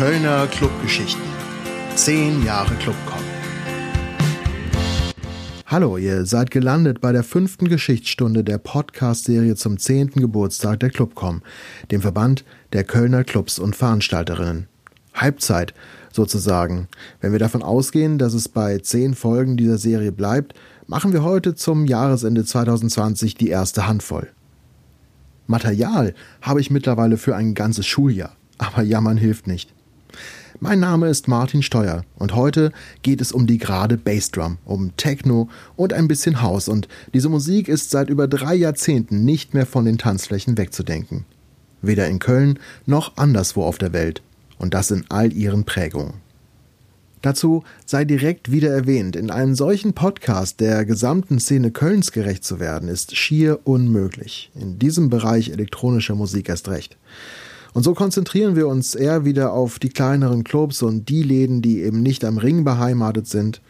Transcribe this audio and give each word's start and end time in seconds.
Kölner 0.00 0.46
Clubgeschichten. 0.46 1.20
Zehn 1.94 2.42
Jahre 2.42 2.74
Clubcom. 2.76 3.20
Hallo, 5.66 5.98
ihr 5.98 6.24
seid 6.24 6.50
gelandet 6.50 7.02
bei 7.02 7.12
der 7.12 7.22
fünften 7.22 7.68
Geschichtsstunde 7.68 8.42
der 8.42 8.56
Podcast-Serie 8.56 9.56
zum 9.56 9.76
zehnten 9.76 10.22
Geburtstag 10.22 10.80
der 10.80 10.88
Clubcom, 10.88 11.42
dem 11.90 12.00
Verband 12.00 12.46
der 12.72 12.84
Kölner 12.84 13.24
Clubs 13.24 13.58
und 13.58 13.76
Veranstalterinnen. 13.76 14.68
Halbzeit 15.12 15.74
sozusagen. 16.10 16.88
Wenn 17.20 17.32
wir 17.32 17.38
davon 17.38 17.62
ausgehen, 17.62 18.16
dass 18.16 18.32
es 18.32 18.48
bei 18.48 18.78
zehn 18.78 19.12
Folgen 19.12 19.58
dieser 19.58 19.76
Serie 19.76 20.12
bleibt, 20.12 20.54
machen 20.86 21.12
wir 21.12 21.24
heute 21.24 21.54
zum 21.54 21.84
Jahresende 21.84 22.46
2020 22.46 23.34
die 23.34 23.50
erste 23.50 23.86
Handvoll. 23.86 24.30
Material 25.46 26.14
habe 26.40 26.62
ich 26.62 26.70
mittlerweile 26.70 27.18
für 27.18 27.36
ein 27.36 27.52
ganzes 27.52 27.86
Schuljahr, 27.86 28.34
aber 28.56 28.80
jammern 28.80 29.18
hilft 29.18 29.46
nicht. 29.46 29.74
Mein 30.62 30.78
Name 30.78 31.08
ist 31.08 31.26
Martin 31.26 31.62
Steuer 31.62 32.04
und 32.16 32.34
heute 32.34 32.70
geht 33.00 33.22
es 33.22 33.32
um 33.32 33.46
die 33.46 33.56
gerade 33.56 33.96
Bassdrum, 33.96 34.58
um 34.66 34.94
Techno 34.98 35.48
und 35.74 35.94
ein 35.94 36.06
bisschen 36.06 36.42
House 36.42 36.68
und 36.68 36.86
diese 37.14 37.30
Musik 37.30 37.66
ist 37.66 37.88
seit 37.88 38.10
über 38.10 38.28
drei 38.28 38.56
Jahrzehnten 38.56 39.24
nicht 39.24 39.54
mehr 39.54 39.64
von 39.64 39.86
den 39.86 39.96
Tanzflächen 39.96 40.58
wegzudenken. 40.58 41.24
Weder 41.80 42.08
in 42.08 42.18
Köln 42.18 42.58
noch 42.84 43.16
anderswo 43.16 43.64
auf 43.64 43.78
der 43.78 43.94
Welt 43.94 44.20
und 44.58 44.74
das 44.74 44.90
in 44.90 45.06
all 45.08 45.32
ihren 45.32 45.64
Prägungen. 45.64 46.20
Dazu 47.22 47.64
sei 47.86 48.04
direkt 48.04 48.52
wieder 48.52 48.68
erwähnt, 48.68 49.16
in 49.16 49.30
einem 49.30 49.54
solchen 49.54 49.94
Podcast 49.94 50.60
der 50.60 50.84
gesamten 50.84 51.40
Szene 51.40 51.70
Kölns 51.70 52.12
gerecht 52.12 52.44
zu 52.44 52.60
werden, 52.60 52.90
ist 52.90 53.16
schier 53.16 53.60
unmöglich. 53.64 54.50
In 54.54 54.78
diesem 54.78 55.08
Bereich 55.08 55.48
elektronischer 55.48 56.16
Musik 56.16 56.50
erst 56.50 56.68
recht. 56.68 56.98
Und 57.72 57.82
so 57.82 57.94
konzentrieren 57.94 58.56
wir 58.56 58.66
uns 58.68 58.94
eher 58.94 59.24
wieder 59.24 59.52
auf 59.52 59.78
die 59.78 59.90
kleineren 59.90 60.44
Clubs 60.44 60.82
und 60.82 61.08
die 61.08 61.22
Läden, 61.22 61.62
die 61.62 61.82
eben 61.82 62.02
nicht 62.02 62.24
am 62.24 62.38
Ring 62.38 62.64
beheimatet 62.64 63.26
sind 63.26 63.60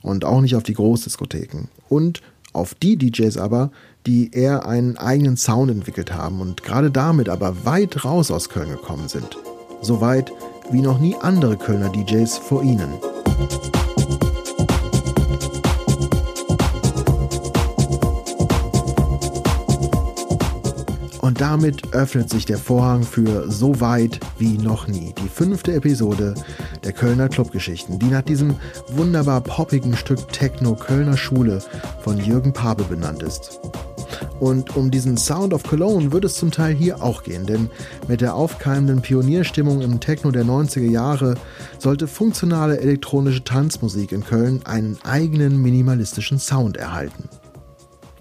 und 0.00 0.24
auch 0.24 0.40
nicht 0.40 0.54
auf 0.54 0.62
die 0.62 0.74
Großdiskotheken. 0.74 1.68
Und 1.88 2.22
auf 2.52 2.74
die 2.74 2.96
DJs 2.96 3.36
aber, 3.38 3.70
die 4.06 4.30
eher 4.32 4.66
einen 4.66 4.96
eigenen 4.96 5.36
Sound 5.36 5.70
entwickelt 5.70 6.12
haben 6.12 6.40
und 6.40 6.62
gerade 6.62 6.90
damit 6.90 7.28
aber 7.28 7.64
weit 7.64 8.04
raus 8.04 8.30
aus 8.30 8.48
Köln 8.48 8.70
gekommen 8.70 9.08
sind. 9.08 9.38
So 9.80 10.00
weit 10.00 10.32
wie 10.70 10.82
noch 10.82 11.00
nie 11.00 11.16
andere 11.20 11.56
Kölner 11.56 11.88
DJs 11.90 12.38
vor 12.38 12.62
ihnen. 12.62 12.92
Und 21.22 21.40
damit 21.40 21.94
öffnet 21.94 22.28
sich 22.28 22.46
der 22.46 22.58
Vorhang 22.58 23.04
für 23.04 23.48
So 23.48 23.80
weit 23.80 24.18
wie 24.38 24.58
noch 24.58 24.88
nie. 24.88 25.14
Die 25.22 25.28
fünfte 25.28 25.72
Episode 25.72 26.34
der 26.82 26.92
Kölner 26.92 27.28
Clubgeschichten, 27.28 28.00
die 28.00 28.06
nach 28.06 28.22
diesem 28.22 28.56
wunderbar 28.88 29.40
poppigen 29.40 29.96
Stück 29.96 30.32
Techno 30.32 30.74
Kölner 30.74 31.16
Schule 31.16 31.62
von 32.02 32.18
Jürgen 32.18 32.52
Pape 32.52 32.82
benannt 32.82 33.22
ist. 33.22 33.60
Und 34.40 34.74
um 34.76 34.90
diesen 34.90 35.16
Sound 35.16 35.54
of 35.54 35.62
Cologne 35.62 36.10
wird 36.10 36.24
es 36.24 36.34
zum 36.34 36.50
Teil 36.50 36.74
hier 36.74 37.00
auch 37.00 37.22
gehen, 37.22 37.46
denn 37.46 37.70
mit 38.08 38.20
der 38.20 38.34
aufkeimenden 38.34 39.00
Pionierstimmung 39.00 39.80
im 39.80 40.00
Techno 40.00 40.32
der 40.32 40.44
90er 40.44 40.90
Jahre 40.90 41.36
sollte 41.78 42.08
funktionale 42.08 42.80
elektronische 42.80 43.44
Tanzmusik 43.44 44.10
in 44.10 44.24
Köln 44.24 44.60
einen 44.64 44.98
eigenen 45.04 45.62
minimalistischen 45.62 46.40
Sound 46.40 46.76
erhalten. 46.76 47.28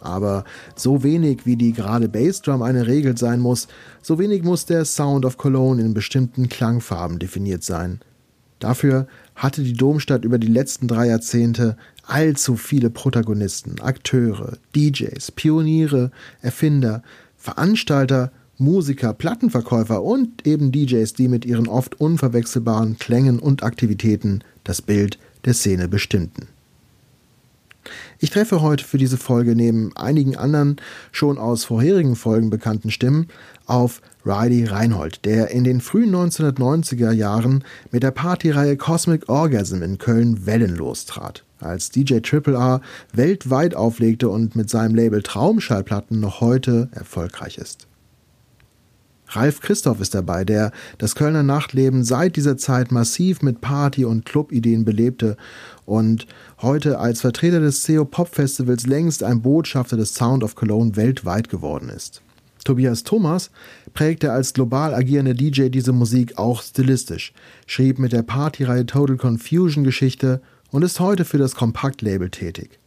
Aber 0.02 0.44
so 0.75 1.03
wenig 1.03 1.45
wie 1.45 1.55
die 1.55 1.73
gerade 1.73 2.09
Bassdrum 2.09 2.61
eine 2.61 2.88
Regel 2.88 3.17
sein 3.17 3.39
muss, 3.39 3.67
so 4.01 4.19
wenig 4.19 4.44
muss 4.44 4.66
der 4.66 4.85
Sound 4.85 5.25
of 5.25 5.38
Cologne 5.38 5.81
in 5.81 5.94
bestimmten 5.94 6.50
Klangfarben 6.50 7.19
definiert 7.19 7.63
sein. 7.63 8.01
Dafür 8.59 9.07
hatte 9.35 9.63
die 9.63 9.73
Domstadt 9.73 10.23
über 10.23 10.38
die 10.38 10.47
letzten 10.47 10.88
drei 10.88 11.07
Jahrzehnte 11.07 11.78
allzu 12.03 12.56
viele 12.56 12.90
Protagonisten, 12.90 13.79
Akteure, 13.81 14.57
DJs, 14.75 15.31
Pioniere, 15.31 16.11
Erfinder, 16.41 17.01
Veranstalter, 17.38 18.31
Musiker, 18.57 19.13
Plattenverkäufer 19.13 20.03
und 20.03 20.45
eben 20.45 20.72
DJs, 20.72 21.13
die 21.13 21.28
mit 21.28 21.45
ihren 21.45 21.67
oft 21.67 22.00
unverwechselbaren 22.00 23.00
Klängen 23.00 23.40
und 23.40 23.63
Aktivitäten 23.63 24.44
das 24.63 24.84
Bild 24.84 25.17
der 25.45 25.56
Szene 25.56 25.88
bestimmten. 25.88 26.47
Ich 28.24 28.30
treffe 28.30 28.62
heute 28.62 28.86
für 28.86 29.00
diese 29.00 29.18
Folge 29.18 29.56
neben 29.56 29.98
einigen 29.98 30.38
anderen 30.38 30.76
schon 31.12 31.40
aus 31.40 31.64
vorherigen 31.64 32.16
Folgen 32.16 32.52
bekannten 32.52 32.92
Stimmen 32.92 33.30
auf 33.66 34.00
Riley 34.24 34.66
Reinhold, 34.66 35.26
der 35.26 35.50
in 35.50 35.64
den 35.64 35.82
frühen 35.82 36.14
1990er 36.14 37.14
Jahren 37.14 37.64
mit 37.90 38.04
der 38.04 38.12
Partyreihe 38.12 38.78
Cosmic 38.78 39.28
Orgasm 39.28 39.82
in 39.82 39.98
Köln 39.98 40.46
wellenlos 40.46 41.08
trat 41.08 41.44
als 41.59 41.90
DJ 41.90 42.20
Triple 42.20 42.54
R 42.54 42.82
weltweit 43.12 43.74
auflegte 43.74 44.30
und 44.30 44.56
mit 44.56 44.70
seinem 44.70 44.94
Label 44.94 45.24
Traumschallplatten 45.24 46.20
noch 46.20 46.42
heute 46.42 46.90
erfolgreich 46.92 47.58
ist. 47.58 47.88
Ralf 49.34 49.62
Christoph 49.62 50.02
ist 50.02 50.14
dabei, 50.14 50.44
der 50.44 50.72
das 50.97 51.16
Kölner 51.16 51.44
Nachtleben 51.44 52.03
seit 52.03 52.36
dieser 52.36 52.58
Zeit 52.58 52.92
massiv 52.92 53.42
mit 53.42 53.62
Party- 53.62 54.03
und 54.03 54.25
Clubideen 54.25 54.84
belebte 54.84 55.38
und 55.86 56.28
heute 56.62 57.00
als 57.00 57.22
Vertreter 57.22 57.62
des 57.62 57.86
CO 57.86 58.03
Pop 58.03 58.36
Festivals 58.36 58.86
längst 58.86 59.24
ein 59.24 59.41
Botschafter 59.41 59.96
des 59.96 60.14
Sound 60.14 60.44
of 60.44 60.56
Cologne 60.56 60.97
weltweit 60.97 61.47
geworden 61.47 61.90
ist. 61.90 62.22
Tobias 62.66 63.03
Thomas 63.03 63.52
prägte 63.94 64.34
als 64.34 64.53
global 64.53 64.94
agierender 64.94 65.34
DJ 65.34 65.70
diese 65.70 65.94
Musik 65.94 66.38
auch 66.38 66.62
stilistisch, 66.62 67.34
schrieb 67.66 68.00
mit 68.00 68.12
der 68.12 68.24
Partyreihe 68.24 68.86
Total 68.86 69.18
Confusion 69.18 69.84
Geschichte 69.84 70.41
und 70.72 70.84
ist 70.84 71.00
heute 71.00 71.25
für 71.25 71.38
das 71.38 71.56
Kompaktlabel 71.56 72.30
tätig. 72.30 72.81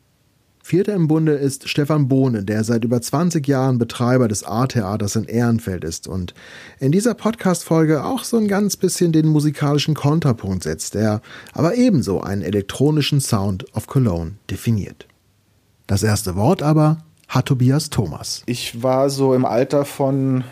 Vierter 0.66 0.94
im 0.94 1.08
Bunde 1.08 1.32
ist 1.32 1.69
Stefan 1.69 2.08
Bohne, 2.08 2.42
der 2.42 2.64
seit 2.64 2.84
über 2.84 2.98
20 2.98 3.47
Jahren 3.47 3.76
Betreiber 3.76 4.28
des 4.28 4.44
A-Theaters 4.44 5.14
in 5.14 5.25
Ehrenfeld 5.25 5.84
ist 5.84 6.08
und 6.08 6.32
in 6.80 6.91
dieser 6.91 7.12
Podcast-Folge 7.12 8.02
auch 8.02 8.25
so 8.25 8.38
ein 8.38 8.48
ganz 8.48 8.78
bisschen 8.78 9.12
den 9.12 9.26
musikalischen 9.26 9.92
Kontrapunkt 9.94 10.62
setzt, 10.62 10.94
der 10.94 11.20
aber 11.53 11.74
ebenso 11.74 12.22
einen 12.22 12.41
elektronischen 12.41 13.20
Sound 13.20 13.66
of 13.76 13.86
Cologne 13.86 14.36
definiert. 14.50 15.06
Das 15.86 16.03
erste 16.03 16.34
Wort 16.34 16.62
aber 16.62 17.04
hat 17.28 17.44
Tobias 17.44 17.91
Thomas. 17.91 18.42
Ich 18.47 18.82
war 18.82 19.10
so 19.10 19.34
im 19.34 19.44
Alter 19.44 19.84
von 19.84 20.44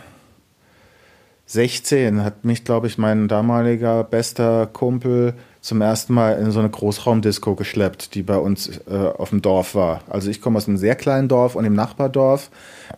16, 1.46 2.22
hat 2.22 2.44
mich, 2.44 2.64
glaube 2.64 2.86
ich, 2.86 2.98
mein 2.98 3.28
damaliger 3.28 4.04
bester 4.04 4.66
Kumpel 4.66 5.32
zum 5.62 5.80
ersten 5.80 6.12
Mal 6.12 6.32
in 6.38 6.50
so 6.50 6.58
eine 6.58 6.68
Großraumdisco 6.68 7.54
geschleppt, 7.54 8.14
die 8.14 8.22
bei 8.22 8.36
uns 8.36 8.80
äh, 8.90 8.94
auf 8.94 9.30
dem 9.30 9.40
Dorf 9.40 9.74
war. 9.76 10.02
Also 10.10 10.28
ich 10.28 10.42
komme 10.42 10.58
aus 10.58 10.68
einem 10.68 10.76
sehr 10.76 10.96
kleinen 10.96 11.28
Dorf 11.28 11.54
und 11.54 11.64
im 11.64 11.74
Nachbardorf 11.74 12.50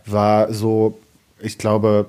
war 0.07 0.53
so, 0.53 0.99
ich 1.39 1.59
glaube, 1.59 2.07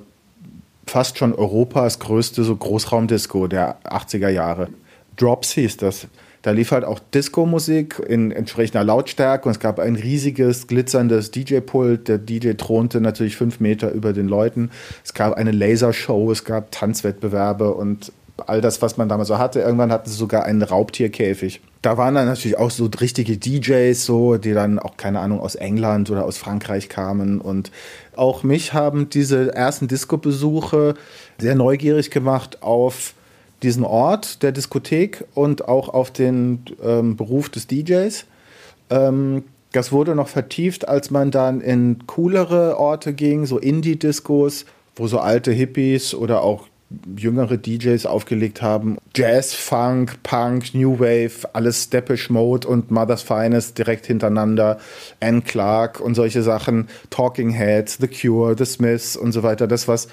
fast 0.87 1.17
schon 1.17 1.33
Europas 1.33 1.99
größte 1.99 2.43
so 2.45 2.55
Großraumdisco 2.55 3.47
der 3.47 3.81
80er 3.83 4.29
Jahre. 4.29 4.69
Drops 5.17 5.51
hieß 5.51 5.77
das. 5.77 6.07
Da 6.41 6.51
lief 6.51 6.71
halt 6.71 6.85
auch 6.85 6.99
Disco-Musik 6.99 8.01
in 8.07 8.31
entsprechender 8.31 8.83
Lautstärke 8.83 9.49
und 9.49 9.53
es 9.53 9.59
gab 9.59 9.79
ein 9.79 9.95
riesiges, 9.95 10.67
glitzerndes 10.67 11.31
DJ-Pult. 11.31 12.07
Der 12.07 12.19
DJ 12.19 12.51
thronte 12.51 13.01
natürlich 13.01 13.35
fünf 13.35 13.59
Meter 13.59 13.91
über 13.91 14.13
den 14.13 14.27
Leuten. 14.27 14.69
Es 15.03 15.13
gab 15.13 15.33
eine 15.33 15.51
Lasershow, 15.51 16.31
es 16.31 16.45
gab 16.45 16.71
Tanzwettbewerbe 16.71 17.73
und 17.73 18.11
all 18.45 18.61
das, 18.61 18.81
was 18.81 18.97
man 18.97 19.07
damals 19.07 19.29
so 19.29 19.37
hatte. 19.37 19.61
Irgendwann 19.61 19.91
hatten 19.91 20.09
sie 20.09 20.15
sogar 20.15 20.43
einen 20.43 20.61
Raubtierkäfig. 20.61 21.61
Da 21.81 21.97
waren 21.97 22.15
dann 22.15 22.25
natürlich 22.25 22.57
auch 22.57 22.71
so 22.71 22.89
richtige 22.99 23.37
DJs, 23.37 24.03
so, 24.03 24.37
die 24.37 24.53
dann 24.53 24.79
auch, 24.79 24.97
keine 24.97 25.19
Ahnung, 25.19 25.39
aus 25.39 25.55
England 25.55 26.09
oder 26.09 26.25
aus 26.25 26.37
Frankreich 26.37 26.89
kamen. 26.89 27.39
Und 27.39 27.71
auch 28.15 28.43
mich 28.43 28.73
haben 28.73 29.09
diese 29.09 29.53
ersten 29.53 29.87
Disco-Besuche 29.87 30.95
sehr 31.37 31.55
neugierig 31.55 32.11
gemacht 32.11 32.61
auf 32.61 33.13
diesen 33.63 33.83
Ort 33.83 34.43
der 34.43 34.51
Diskothek 34.51 35.25
und 35.33 35.67
auch 35.67 35.89
auf 35.89 36.11
den 36.11 36.63
ähm, 36.83 37.15
Beruf 37.15 37.49
des 37.49 37.67
DJs. 37.67 38.25
Ähm, 38.89 39.43
das 39.71 39.91
wurde 39.91 40.15
noch 40.15 40.27
vertieft, 40.27 40.87
als 40.87 41.11
man 41.11 41.31
dann 41.31 41.61
in 41.61 42.05
coolere 42.07 42.77
Orte 42.77 43.13
ging, 43.13 43.45
so 43.45 43.57
Indie-Discos, 43.57 44.65
wo 44.95 45.07
so 45.07 45.19
alte 45.19 45.51
Hippies 45.51 46.13
oder 46.13 46.41
auch 46.41 46.67
jüngere 47.17 47.57
DJs 47.57 48.05
aufgelegt 48.05 48.61
haben. 48.61 48.97
Jazz, 49.15 49.53
Funk, 49.53 50.21
Punk, 50.23 50.73
New 50.73 50.99
Wave, 50.99 51.49
alles 51.53 51.83
Steppish 51.83 52.29
Mode 52.29 52.67
und 52.67 52.91
Mother's 52.91 53.21
Finest 53.21 53.77
direkt 53.77 54.05
hintereinander. 54.05 54.79
Anne 55.19 55.41
Clark 55.41 55.99
und 55.99 56.15
solche 56.15 56.41
Sachen. 56.41 56.87
Talking 57.09 57.51
Heads, 57.51 57.97
The 57.99 58.07
Cure, 58.07 58.55
The 58.57 58.65
Smiths 58.65 59.15
und 59.15 59.31
so 59.31 59.43
weiter. 59.43 59.67
Das, 59.67 59.87
was 59.87 60.07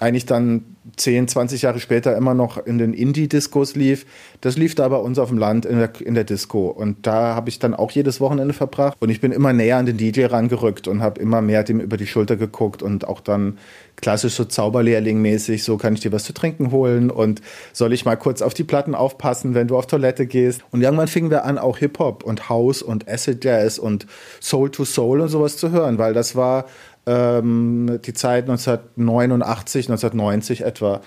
eigentlich 0.00 0.26
dann 0.26 0.76
10, 0.96 1.28
20 1.28 1.62
Jahre 1.62 1.80
später 1.80 2.16
immer 2.16 2.34
noch 2.34 2.64
in 2.64 2.78
den 2.78 2.92
Indie-Discos 2.92 3.74
lief. 3.74 4.06
Das 4.40 4.56
lief 4.56 4.74
da 4.74 4.88
bei 4.88 4.96
uns 4.96 5.18
auf 5.18 5.30
dem 5.30 5.38
Land 5.38 5.64
in 5.66 5.78
der, 5.78 5.90
in 6.00 6.14
der 6.14 6.24
Disco. 6.24 6.68
Und 6.68 7.06
da 7.06 7.34
habe 7.34 7.48
ich 7.48 7.58
dann 7.58 7.74
auch 7.74 7.90
jedes 7.90 8.20
Wochenende 8.20 8.54
verbracht. 8.54 8.96
Und 9.00 9.10
ich 9.10 9.20
bin 9.20 9.32
immer 9.32 9.52
näher 9.52 9.78
an 9.78 9.86
den 9.86 9.96
DJ 9.96 10.26
rangerückt 10.26 10.86
und 10.86 11.02
habe 11.02 11.20
immer 11.20 11.40
mehr 11.40 11.64
dem 11.64 11.80
über 11.80 11.96
die 11.96 12.06
Schulter 12.06 12.36
geguckt 12.36 12.82
und 12.82 13.06
auch 13.06 13.20
dann 13.20 13.58
klassisch 13.96 14.34
so 14.34 14.44
Zauberlehrling-mäßig, 14.44 15.64
so 15.64 15.76
kann 15.76 15.94
ich 15.94 16.00
dir 16.00 16.12
was 16.12 16.24
zu 16.24 16.32
trinken 16.32 16.70
holen 16.70 17.10
und 17.10 17.40
soll 17.72 17.92
ich 17.92 18.04
mal 18.04 18.16
kurz 18.16 18.42
auf 18.42 18.54
die 18.54 18.64
Platten 18.64 18.94
aufpassen, 18.94 19.54
wenn 19.54 19.68
du 19.68 19.76
auf 19.76 19.86
Toilette 19.86 20.26
gehst. 20.26 20.62
Und 20.70 20.82
irgendwann 20.82 21.08
fingen 21.08 21.30
wir 21.30 21.44
an, 21.44 21.58
auch 21.58 21.78
Hip-Hop 21.78 22.22
und 22.22 22.48
House 22.48 22.82
und 22.82 23.08
Acid 23.08 23.44
Jazz 23.44 23.78
und 23.78 24.06
Soul 24.40 24.70
to 24.70 24.84
Soul 24.84 25.20
und 25.20 25.28
sowas 25.28 25.56
zu 25.56 25.70
hören, 25.70 25.98
weil 25.98 26.14
das 26.14 26.36
war 26.36 26.66
ähm, 27.06 28.00
die 28.04 28.12
Zeit 28.12 28.48
1989, 28.48 29.88
1990 29.88 30.62
etwa. 30.62 31.00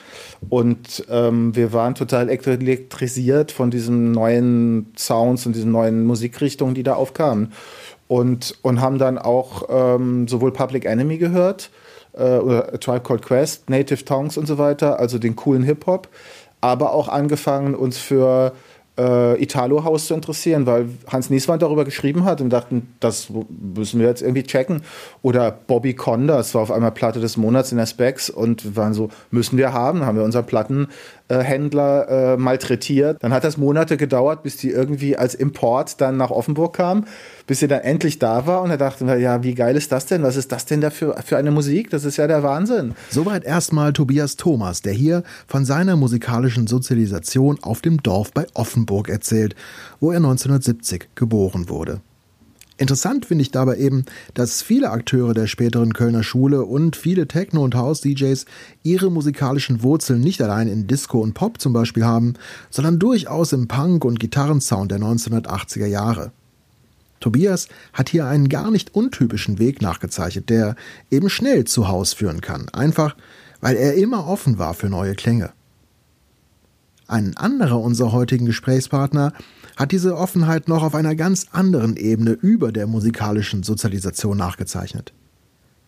Und 0.47 1.05
ähm, 1.09 1.55
wir 1.55 1.73
waren 1.73 1.93
total 1.93 2.29
elektrisiert 2.29 3.51
von 3.51 3.69
diesen 3.69 4.11
neuen 4.11 4.93
Sounds 4.97 5.45
und 5.45 5.55
diesen 5.55 5.71
neuen 5.71 6.05
Musikrichtungen, 6.05 6.73
die 6.73 6.83
da 6.83 6.93
aufkamen. 6.93 7.51
Und, 8.09 8.55
und 8.63 8.81
haben 8.81 8.97
dann 8.97 9.17
auch 9.17 9.69
ähm, 9.69 10.27
sowohl 10.27 10.51
Public 10.51 10.83
Enemy 10.83 11.19
gehört, 11.19 11.69
äh, 12.13 12.37
oder 12.37 12.73
A 12.73 12.77
Tribe 12.77 13.01
Called 13.01 13.21
Quest, 13.21 13.69
Native 13.69 14.03
Tongues 14.03 14.37
und 14.37 14.47
so 14.47 14.57
weiter, 14.57 14.99
also 14.99 15.17
den 15.17 15.35
coolen 15.35 15.63
Hip-Hop, 15.63 16.09
aber 16.59 16.93
auch 16.93 17.07
angefangen, 17.07 17.75
uns 17.75 17.97
für 17.97 18.53
äh, 18.97 19.41
Italo 19.41 19.83
House 19.85 20.07
zu 20.07 20.13
interessieren, 20.13 20.65
weil 20.65 20.89
Hans 21.07 21.29
Nieswand 21.29 21.61
darüber 21.61 21.85
geschrieben 21.85 22.25
hat 22.25 22.41
und 22.41 22.49
dachten, 22.49 22.93
das 22.99 23.29
müssen 23.49 23.99
wir 23.99 24.07
jetzt 24.07 24.21
irgendwie 24.21 24.43
checken. 24.43 24.81
Oder 25.21 25.51
Bobby 25.51 25.93
Conda, 25.93 26.37
das 26.37 26.53
war 26.53 26.61
auf 26.63 26.71
einmal 26.71 26.91
Platte 26.91 27.21
des 27.21 27.37
Monats 27.37 27.71
in 27.71 27.77
der 27.77 27.85
Specs 27.85 28.29
und 28.29 28.75
waren 28.75 28.93
so, 28.93 29.09
müssen 29.31 29.57
wir 29.57 29.71
haben, 29.71 30.05
haben 30.05 30.17
wir 30.17 30.25
unseren 30.25 30.45
Plattenhändler 30.45 30.93
äh, 31.29 32.37
malträtiert. 32.37 33.17
Dann 33.21 33.33
hat 33.33 33.43
das 33.43 33.57
Monate 33.57 33.97
gedauert, 33.97 34.43
bis 34.43 34.57
die 34.57 34.71
irgendwie 34.71 35.15
als 35.15 35.35
Import 35.35 36.01
dann 36.01 36.17
nach 36.17 36.31
Offenburg 36.31 36.75
kam 36.75 37.05
bis 37.49 37.61
sie 37.61 37.67
dann 37.67 37.81
endlich 37.81 38.19
da 38.19 38.45
war 38.45 38.61
und 38.61 38.69
da 38.69 38.77
dachten 38.77 39.07
wir, 39.07 39.17
ja, 39.17 39.41
wie 39.41 39.55
geil 39.55 39.75
ist 39.75 39.91
das 39.91 40.05
denn? 40.05 40.21
Was 40.21 40.35
ist 40.35 40.51
das 40.51 40.65
denn 40.65 40.81
da 40.81 40.91
für, 40.91 41.15
für 41.25 41.35
eine 41.35 41.49
Musik? 41.49 41.89
Das 41.89 42.05
ist 42.05 42.17
ja 42.17 42.27
der 42.27 42.43
Wahnsinn. 42.43 42.93
Soweit 43.09 43.43
erstmal 43.43 43.91
Tobias 43.91 44.35
Thomas, 44.35 44.83
der 44.83 44.93
hier 44.93 45.23
von 45.47 45.65
seiner 45.65 45.95
musikalischen 45.95 46.67
Sozialisation 46.67 47.57
auf 47.63 47.81
dem 47.81 48.03
Dorf 48.03 48.33
bei 48.33 48.45
Offenburg 48.53 49.09
erzählt, 49.09 49.55
wo 49.99 50.11
er 50.11 50.17
1970 50.17 51.09
geboren 51.15 51.69
wurde. 51.69 52.01
Interessant 52.79 53.25
finde 53.25 53.41
ich 53.41 53.51
dabei 53.51 53.77
eben, 53.77 54.05
dass 54.35 54.61
viele 54.61 54.91
Akteure 54.91 55.33
der 55.33 55.47
späteren 55.47 55.91
Kölner 55.91 56.23
Schule 56.23 56.63
und 56.63 56.95
viele 56.95 57.27
Techno- 57.27 57.65
und 57.65 57.75
House-DJs 57.75 58.45
ihre 58.83 59.11
musikalischen 59.11 59.83
Wurzeln 59.83 60.21
nicht 60.21 60.41
allein 60.41 60.69
in 60.69 60.87
Disco 60.87 61.19
und 61.19 61.33
Pop 61.33 61.59
zum 61.59 61.73
Beispiel 61.73 62.05
haben, 62.05 62.35
sondern 62.69 62.97
durchaus 62.97 63.51
im 63.51 63.67
Punk- 63.67 64.05
und 64.05 64.17
Gitarrensound 64.17 64.91
der 64.91 64.99
1980er 64.99 65.87
Jahre. 65.87 66.31
Tobias 67.19 67.67
hat 67.91 68.07
hier 68.07 68.27
einen 68.27 68.47
gar 68.47 68.71
nicht 68.71 68.95
untypischen 68.95 69.59
Weg 69.59 69.81
nachgezeichnet, 69.81 70.49
der 70.49 70.77
eben 71.11 71.29
schnell 71.29 71.65
zu 71.65 71.89
Haus 71.89 72.13
führen 72.13 72.39
kann, 72.39 72.69
einfach 72.69 73.17
weil 73.59 73.75
er 73.75 73.95
immer 73.95 74.25
offen 74.25 74.57
war 74.57 74.73
für 74.73 74.87
neue 74.87 75.15
Klänge. 75.15 75.51
Ein 77.09 77.35
anderer 77.35 77.81
unserer 77.81 78.13
heutigen 78.13 78.45
Gesprächspartner 78.45 79.33
hat 79.79 79.93
diese 79.93 80.17
Offenheit 80.17 80.67
noch 80.67 80.83
auf 80.83 80.93
einer 80.93 81.15
ganz 81.15 81.47
anderen 81.53 81.95
Ebene 81.95 82.31
über 82.31 82.73
der 82.73 82.85
musikalischen 82.85 83.63
Sozialisation 83.63 84.37
nachgezeichnet. 84.37 85.13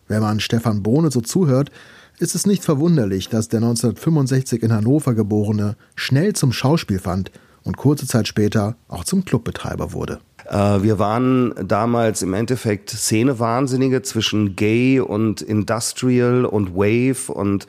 Wenn 0.08 0.22
man 0.22 0.40
Stefan 0.40 0.82
Bohne 0.82 1.10
so 1.10 1.20
zuhört, 1.20 1.70
ist 2.18 2.34
es 2.34 2.46
nicht 2.46 2.64
verwunderlich, 2.64 3.28
dass 3.28 3.50
der 3.50 3.58
1965 3.58 4.62
in 4.62 4.72
Hannover 4.72 5.12
geborene 5.12 5.76
schnell 5.94 6.32
zum 6.32 6.52
Schauspiel 6.52 7.00
fand 7.00 7.32
und 7.64 7.76
kurze 7.76 8.06
Zeit 8.06 8.26
später 8.26 8.76
auch 8.88 9.04
zum 9.04 9.26
Clubbetreiber 9.26 9.92
wurde. 9.92 10.20
Äh, 10.48 10.82
wir 10.82 10.98
waren 10.98 11.54
damals 11.66 12.22
im 12.22 12.34
Endeffekt 12.34 12.90
Szenewahnsinnige 12.90 14.02
zwischen 14.02 14.56
Gay 14.56 15.00
und 15.00 15.42
Industrial 15.42 16.44
und 16.44 16.74
Wave 16.74 17.32
und 17.32 17.66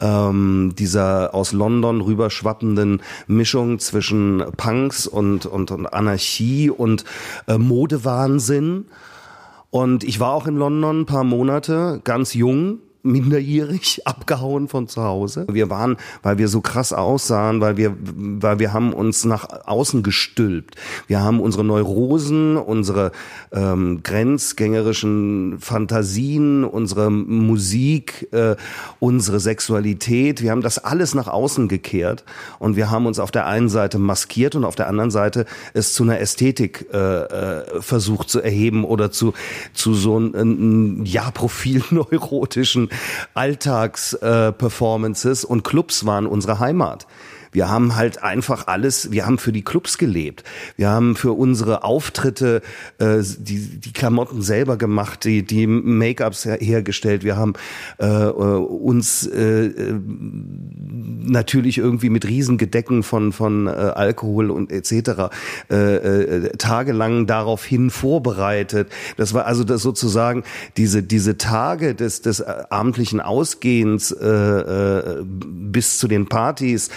ähm, 0.00 0.74
dieser 0.78 1.34
aus 1.34 1.52
London 1.52 2.00
rüberschwappenden 2.00 3.02
Mischung 3.26 3.78
zwischen 3.78 4.44
Punks 4.56 5.06
und, 5.06 5.46
und, 5.46 5.70
und 5.70 5.92
Anarchie 5.92 6.70
und 6.70 7.04
äh, 7.46 7.58
Modewahnsinn. 7.58 8.86
Und 9.70 10.04
ich 10.04 10.18
war 10.18 10.32
auch 10.32 10.46
in 10.46 10.56
London 10.56 11.02
ein 11.02 11.06
paar 11.06 11.24
Monate, 11.24 12.00
ganz 12.04 12.34
jung, 12.34 12.78
minderjährig 13.02 14.02
abgehauen 14.06 14.68
von 14.68 14.88
zu 14.88 15.02
Hause. 15.02 15.46
Wir 15.50 15.70
waren, 15.70 15.96
weil 16.22 16.38
wir 16.38 16.48
so 16.48 16.60
krass 16.60 16.92
aussahen, 16.92 17.60
weil 17.60 17.76
wir, 17.76 17.96
weil 17.98 18.58
wir 18.58 18.72
haben 18.72 18.92
uns 18.92 19.24
nach 19.24 19.66
außen 19.66 20.02
gestülpt. 20.02 20.76
Wir 21.06 21.20
haben 21.20 21.40
unsere 21.40 21.64
Neurosen, 21.64 22.56
unsere 22.56 23.12
ähm, 23.52 24.02
grenzgängerischen 24.02 25.58
Fantasien, 25.60 26.64
unsere 26.64 27.10
Musik, 27.10 28.28
äh, 28.32 28.56
unsere 28.98 29.40
Sexualität, 29.40 30.42
wir 30.42 30.50
haben 30.50 30.62
das 30.62 30.78
alles 30.78 31.14
nach 31.14 31.28
außen 31.28 31.68
gekehrt 31.68 32.24
und 32.58 32.76
wir 32.76 32.90
haben 32.90 33.06
uns 33.06 33.18
auf 33.18 33.30
der 33.30 33.46
einen 33.46 33.68
Seite 33.68 33.98
maskiert 33.98 34.54
und 34.54 34.64
auf 34.64 34.74
der 34.74 34.88
anderen 34.88 35.10
Seite 35.10 35.46
es 35.74 35.94
zu 35.94 36.02
einer 36.02 36.20
Ästhetik 36.20 36.86
äh, 36.92 36.98
äh, 36.98 37.80
versucht 37.80 38.28
zu 38.28 38.40
erheben 38.40 38.84
oder 38.84 39.10
zu 39.10 39.32
zu 39.72 39.94
so 39.94 40.16
einem 40.16 41.04
ja 41.04 41.30
Profil 41.38 41.82
neurotischen 41.90 42.87
Alltagsperformances 43.34 45.44
äh, 45.44 45.46
und 45.46 45.64
Clubs 45.64 46.06
waren 46.06 46.26
unsere 46.26 46.58
Heimat. 46.58 47.06
Wir 47.52 47.68
haben 47.68 47.96
halt 47.96 48.22
einfach 48.22 48.66
alles, 48.66 49.10
wir 49.12 49.26
haben 49.26 49.38
für 49.38 49.52
die 49.52 49.62
Clubs 49.62 49.98
gelebt. 49.98 50.44
Wir 50.76 50.90
haben 50.90 51.16
für 51.16 51.32
unsere 51.32 51.84
Auftritte 51.84 52.62
äh, 52.98 53.22
die, 53.38 53.80
die 53.80 53.92
Klamotten 53.92 54.42
selber 54.42 54.76
gemacht, 54.76 55.24
die, 55.24 55.42
die 55.42 55.66
Make-ups 55.66 56.44
her 56.44 56.58
hergestellt. 56.60 57.24
Wir 57.24 57.36
haben 57.36 57.54
äh, 57.98 58.06
äh 58.06 58.32
uns 58.32 59.26
äh, 59.26 59.66
äh, 59.66 60.00
natürlich 61.28 61.78
irgendwie 61.78 62.10
mit 62.10 62.26
Riesengedecken 62.26 63.02
von, 63.02 63.32
von 63.32 63.66
äh, 63.66 63.70
Alkohol 63.70 64.50
und 64.50 64.72
etc. 64.72 65.30
Äh, 65.70 65.74
äh, 65.74 66.56
tagelang 66.56 67.26
daraufhin 67.26 67.90
vorbereitet. 67.90 68.90
Das 69.16 69.34
war 69.34 69.46
also 69.46 69.64
das 69.64 69.82
sozusagen 69.82 70.44
diese, 70.76 71.02
diese 71.02 71.38
Tage 71.38 71.94
des, 71.94 72.22
des 72.22 72.42
abendlichen 72.42 73.20
Ausgehens 73.20 74.10
äh, 74.12 74.26
äh, 74.26 75.22
bis 75.24 75.98
zu 75.98 76.08
den 76.08 76.28
Partys 76.28 76.90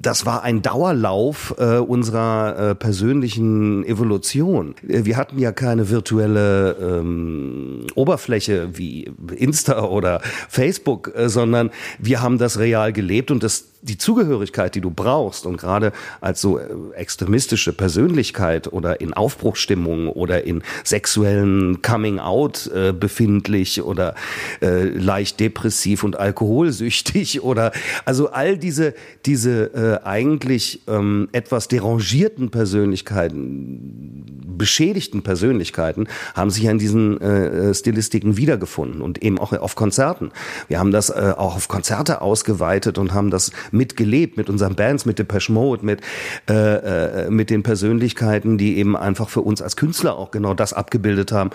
das 0.00 0.24
war 0.24 0.42
ein 0.42 0.62
Dauerlauf 0.62 1.54
äh, 1.58 1.76
unserer 1.76 2.70
äh, 2.70 2.74
persönlichen 2.74 3.84
Evolution. 3.84 4.74
Äh, 4.88 5.04
wir 5.04 5.16
hatten 5.16 5.38
ja 5.38 5.52
keine 5.52 5.90
virtuelle 5.90 6.76
ähm, 6.80 7.86
Oberfläche 7.94 8.70
wie 8.78 9.12
Insta 9.36 9.84
oder 9.84 10.20
Facebook, 10.48 11.12
äh, 11.14 11.28
sondern 11.28 11.70
wir 11.98 12.22
haben 12.22 12.38
das 12.38 12.58
real 12.58 12.92
gelebt 12.92 13.30
und 13.30 13.42
das 13.42 13.66
die 13.82 13.98
Zugehörigkeit, 13.98 14.74
die 14.74 14.80
du 14.80 14.90
brauchst 14.90 15.46
und 15.46 15.56
gerade 15.56 15.92
als 16.20 16.40
so 16.40 16.58
äh, 16.58 16.64
extremistische 16.94 17.72
Persönlichkeit 17.72 18.72
oder 18.72 19.00
in 19.00 19.14
Aufbruchstimmung 19.14 20.08
oder 20.08 20.44
in 20.44 20.62
sexuellen 20.84 21.82
Coming 21.82 22.18
Out 22.18 22.70
äh, 22.74 22.92
befindlich 22.92 23.82
oder 23.82 24.14
äh, 24.60 24.84
leicht 24.84 25.40
depressiv 25.40 26.04
und 26.04 26.16
alkoholsüchtig 26.16 27.42
oder 27.42 27.72
also 28.04 28.30
all 28.30 28.58
diese 28.58 28.94
diese 29.24 29.72
äh, 29.74 30.06
eigentlich 30.06 30.82
ähm, 30.86 31.28
etwas 31.32 31.68
derangierten 31.68 32.50
Persönlichkeiten, 32.50 34.26
beschädigten 34.58 35.22
Persönlichkeiten 35.22 36.06
haben 36.34 36.50
sich 36.50 36.68
an 36.68 36.78
diesen 36.78 37.20
äh, 37.20 37.72
Stilistiken 37.74 38.36
wiedergefunden 38.36 39.00
und 39.00 39.22
eben 39.22 39.38
auch 39.38 39.52
auf 39.52 39.74
Konzerten. 39.74 40.32
Wir 40.68 40.78
haben 40.78 40.90
das 40.90 41.08
äh, 41.08 41.34
auch 41.36 41.56
auf 41.56 41.68
Konzerte 41.68 42.20
ausgeweitet 42.20 42.98
und 42.98 43.14
haben 43.14 43.30
das 43.30 43.52
mitgelebt 43.72 44.36
mit 44.36 44.48
unseren 44.48 44.74
Bands, 44.74 45.06
mit 45.06 45.18
Depeche 45.18 45.52
Mode, 45.52 45.84
mit, 45.84 46.00
äh, 46.48 47.26
äh, 47.26 47.30
mit 47.30 47.50
den 47.50 47.62
Persönlichkeiten, 47.62 48.58
die 48.58 48.78
eben 48.78 48.96
einfach 48.96 49.28
für 49.28 49.40
uns 49.40 49.62
als 49.62 49.76
Künstler 49.76 50.16
auch 50.16 50.30
genau 50.30 50.54
das 50.54 50.72
abgebildet 50.72 51.32
haben 51.32 51.50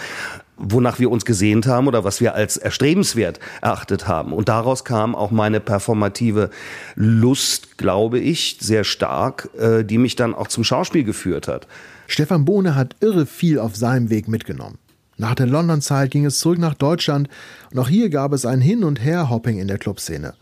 wonach 0.58 1.00
wir 1.00 1.12
uns 1.12 1.26
gesehnt 1.26 1.68
haben 1.68 1.88
oder 1.88 2.04
was 2.04 2.22
wir 2.22 2.36
als 2.36 2.58
erstrebenswert 2.58 3.40
erachtet 3.62 4.08
haben. 4.08 4.34
Und 4.34 4.50
daraus 4.50 4.86
kam 4.86 5.16
auch 5.16 5.32
meine 5.32 5.60
performative 5.60 6.50
Lust, 6.96 7.78
glaube 7.78 8.20
ich, 8.20 8.58
sehr 8.62 8.84
stark, 8.84 9.50
äh, 9.58 9.84
die 9.84 9.98
mich 9.98 10.16
dann 10.16 10.34
auch 10.34 10.48
zum 10.48 10.64
Schauspiel 10.64 11.04
geführt 11.04 11.48
hat. 11.48 11.68
Stefan 12.08 12.46
Bohne 12.46 12.76
hat 12.76 12.96
irre 13.00 13.26
viel 13.26 13.60
auf 13.60 13.76
seinem 13.76 14.10
Weg 14.10 14.28
mitgenommen. 14.28 14.78
Nach 15.18 15.36
der 15.36 15.48
London-Zeit 15.48 16.12
ging 16.12 16.26
es 16.26 16.40
zurück 16.40 16.60
nach 16.60 16.74
Deutschland 16.74 17.30
und 17.72 17.80
auch 17.80 17.88
hier 17.88 18.10
gab 18.10 18.34
es 18.34 18.46
ein 18.46 18.62
Hin- 18.62 18.84
und 18.84 19.04
Her-Hopping 19.04 19.60
in 19.60 19.68
der 19.68 19.78
Clubszene. 19.78 20.34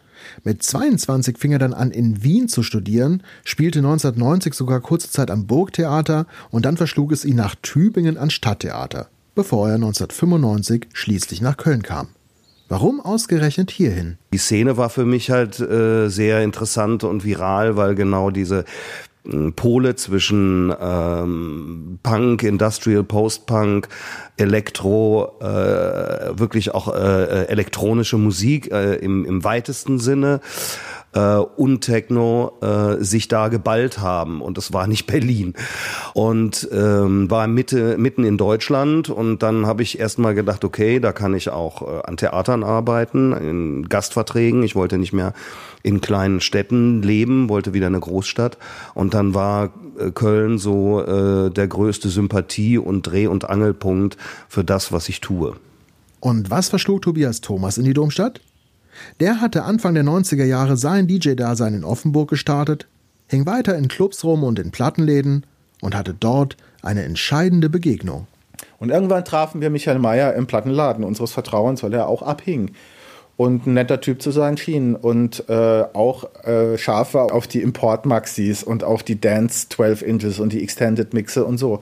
Mit 0.43 0.63
22 0.63 1.37
fing 1.37 1.51
er 1.51 1.59
dann 1.59 1.73
an, 1.73 1.91
in 1.91 2.23
Wien 2.23 2.47
zu 2.47 2.63
studieren, 2.63 3.23
spielte 3.43 3.79
1990 3.79 4.53
sogar 4.53 4.81
kurze 4.81 5.09
Zeit 5.09 5.31
am 5.31 5.47
Burgtheater 5.47 6.25
und 6.51 6.65
dann 6.65 6.77
verschlug 6.77 7.11
es 7.11 7.25
ihn 7.25 7.35
nach 7.35 7.55
Tübingen 7.61 8.17
ans 8.17 8.33
Stadttheater, 8.33 9.07
bevor 9.35 9.69
er 9.69 9.75
1995 9.75 10.87
schließlich 10.93 11.41
nach 11.41 11.57
Köln 11.57 11.83
kam. 11.83 12.09
Warum 12.69 13.01
ausgerechnet 13.01 13.69
hierhin? 13.69 14.17
Die 14.33 14.37
Szene 14.37 14.77
war 14.77 14.89
für 14.89 15.05
mich 15.05 15.29
halt 15.29 15.59
äh, 15.59 16.07
sehr 16.07 16.41
interessant 16.43 17.03
und 17.03 17.23
viral, 17.23 17.75
weil 17.75 17.93
genau 17.93 18.31
diese 18.31 18.65
Pole 19.55 19.95
zwischen 19.95 20.73
ähm, 20.81 21.99
Punk, 22.03 22.43
Industrial, 22.43 23.03
Post-Punk, 23.03 23.87
Elektro, 24.35 25.39
äh, 25.39 26.37
wirklich 26.37 26.73
auch 26.73 26.93
äh, 26.93 27.45
elektronische 27.45 28.17
Musik 28.17 28.71
äh, 28.71 28.95
im, 28.95 29.25
im 29.25 29.43
weitesten 29.43 29.99
Sinne 29.99 30.41
äh, 31.13 31.37
und 31.37 31.81
Techno 31.81 32.53
äh, 32.61 33.03
sich 33.03 33.27
da 33.27 33.47
geballt 33.47 33.99
haben. 33.99 34.41
Und 34.41 34.57
es 34.57 34.73
war 34.73 34.87
nicht 34.87 35.05
Berlin. 35.07 35.53
Und 36.13 36.67
ähm, 36.71 37.29
war 37.29 37.47
Mitte 37.47 37.97
mitten 37.97 38.23
in 38.23 38.37
Deutschland. 38.37 39.09
Und 39.09 39.43
dann 39.43 39.65
habe 39.65 39.83
ich 39.83 39.99
erstmal 39.99 40.35
gedacht 40.35 40.63
okay 40.63 40.99
da 40.99 41.11
kann 41.11 41.33
ich 41.33 41.49
auch 41.49 41.81
äh, 41.81 42.01
an 42.03 42.17
Theatern 42.17 42.63
arbeiten 42.63 43.33
in 43.33 43.89
Gastverträgen. 43.89 44.63
Ich 44.63 44.75
wollte 44.75 44.97
nicht 44.97 45.13
mehr 45.13 45.33
in 45.83 46.01
kleinen 46.01 46.39
Städten 46.39 47.01
leben 47.01 47.49
wollte 47.49 47.73
wieder 47.73 47.87
eine 47.87 47.99
Großstadt. 47.99 48.57
Und 48.93 49.13
dann 49.13 49.33
war 49.33 49.71
äh, 49.99 50.11
Köln 50.11 50.57
so 50.57 51.01
äh, 51.01 51.51
der 51.51 51.67
größte 51.67 52.09
Sympathie 52.09 52.77
und 52.77 53.03
Dreh- 53.03 53.27
und 53.27 53.49
Angelpunkt 53.49 54.17
für 54.47 54.63
das 54.63 54.91
was 54.91 55.09
ich 55.09 55.21
tue. 55.21 55.55
Und 56.19 56.49
was 56.49 56.69
verschlug 56.69 57.01
Tobias 57.01 57.41
Thomas 57.41 57.77
in 57.77 57.83
die 57.83 57.93
Domstadt? 57.93 58.39
Der 59.19 59.41
hatte 59.41 59.63
Anfang 59.63 59.93
der 59.93 60.03
90er 60.03 60.45
Jahre 60.45 60.77
sein 60.77 61.07
DJ-Dasein 61.07 61.73
in 61.73 61.83
Offenburg 61.83 62.29
gestartet, 62.29 62.87
hing 63.27 63.45
weiter 63.45 63.77
in 63.77 63.87
Clubs 63.87 64.23
rum 64.23 64.43
und 64.43 64.59
in 64.59 64.71
Plattenläden 64.71 65.45
und 65.81 65.95
hatte 65.95 66.13
dort 66.13 66.57
eine 66.81 67.03
entscheidende 67.03 67.69
Begegnung. 67.69 68.27
Und 68.79 68.89
irgendwann 68.89 69.25
trafen 69.25 69.61
wir 69.61 69.69
Michael 69.69 69.99
Mayer 69.99 70.33
im 70.33 70.47
Plattenladen 70.47 71.03
unseres 71.03 71.31
Vertrauens, 71.31 71.83
weil 71.83 71.93
er 71.93 72.07
auch 72.07 72.21
abhing 72.21 72.71
und 73.35 73.65
ein 73.65 73.73
netter 73.73 73.99
Typ 73.99 74.21
zu 74.21 74.31
sein 74.31 74.57
schien 74.57 74.95
und 74.95 75.49
äh, 75.49 75.83
auch 75.93 76.25
äh, 76.45 76.77
scharf 76.77 77.13
war 77.13 77.33
auf 77.33 77.47
die 77.47 77.61
Import-Maxis 77.61 78.63
und 78.63 78.83
auf 78.83 79.03
die 79.03 79.19
Dance 79.19 79.67
12 79.69 80.01
Inches 80.03 80.39
und 80.39 80.53
die 80.53 80.61
Extended 80.61 81.13
Mixe 81.13 81.43
und 81.43 81.57
so. 81.57 81.81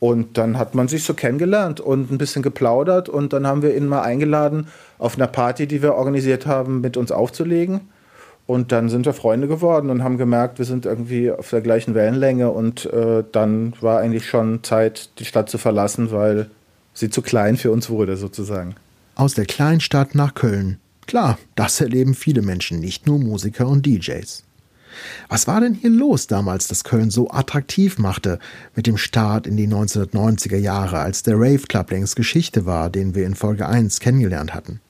Und 0.00 0.36
dann 0.36 0.58
hat 0.58 0.74
man 0.74 0.88
sich 0.88 1.04
so 1.04 1.14
kennengelernt 1.14 1.80
und 1.80 2.10
ein 2.10 2.18
bisschen 2.18 2.42
geplaudert 2.42 3.08
und 3.08 3.32
dann 3.32 3.46
haben 3.46 3.62
wir 3.62 3.74
ihn 3.74 3.86
mal 3.86 4.02
eingeladen, 4.02 4.66
auf 5.04 5.16
einer 5.16 5.26
Party, 5.26 5.66
die 5.66 5.82
wir 5.82 5.94
organisiert 5.94 6.46
haben, 6.46 6.80
mit 6.80 6.96
uns 6.96 7.12
aufzulegen. 7.12 7.82
Und 8.46 8.72
dann 8.72 8.88
sind 8.88 9.06
wir 9.06 9.12
Freunde 9.12 9.48
geworden 9.48 9.90
und 9.90 10.02
haben 10.02 10.18
gemerkt, 10.18 10.58
wir 10.58 10.66
sind 10.66 10.86
irgendwie 10.86 11.30
auf 11.30 11.50
der 11.50 11.60
gleichen 11.60 11.94
Wellenlänge 11.94 12.50
und 12.50 12.86
äh, 12.86 13.22
dann 13.32 13.74
war 13.80 14.00
eigentlich 14.00 14.26
schon 14.26 14.62
Zeit, 14.62 15.10
die 15.18 15.24
Stadt 15.24 15.48
zu 15.48 15.56
verlassen, 15.56 16.10
weil 16.10 16.50
sie 16.92 17.10
zu 17.10 17.22
klein 17.22 17.56
für 17.56 17.70
uns 17.70 17.88
wurde, 17.88 18.16
sozusagen. 18.16 18.74
Aus 19.14 19.34
der 19.34 19.46
Kleinstadt 19.46 20.14
nach 20.14 20.34
Köln. 20.34 20.78
Klar, 21.06 21.38
das 21.54 21.80
erleben 21.80 22.14
viele 22.14 22.42
Menschen, 22.42 22.80
nicht 22.80 23.06
nur 23.06 23.18
Musiker 23.18 23.66
und 23.66 23.84
DJs. 23.86 24.42
Was 25.28 25.46
war 25.46 25.60
denn 25.60 25.74
hier 25.74 25.90
los 25.90 26.26
damals, 26.26 26.66
das 26.66 26.84
Köln 26.84 27.10
so 27.10 27.30
attraktiv 27.30 27.98
machte 27.98 28.38
mit 28.74 28.86
dem 28.86 28.96
Start 28.96 29.46
in 29.46 29.56
die 29.56 29.68
1990er 29.68 30.56
Jahre, 30.56 30.98
als 30.98 31.22
der 31.22 31.36
Rave 31.36 31.66
Club 31.68 31.90
längst 31.90 32.16
Geschichte 32.16 32.64
war, 32.66 32.90
den 32.90 33.14
wir 33.14 33.26
in 33.26 33.34
Folge 33.34 33.66
1 33.66 34.00
kennengelernt 34.00 34.54
hatten? 34.54 34.80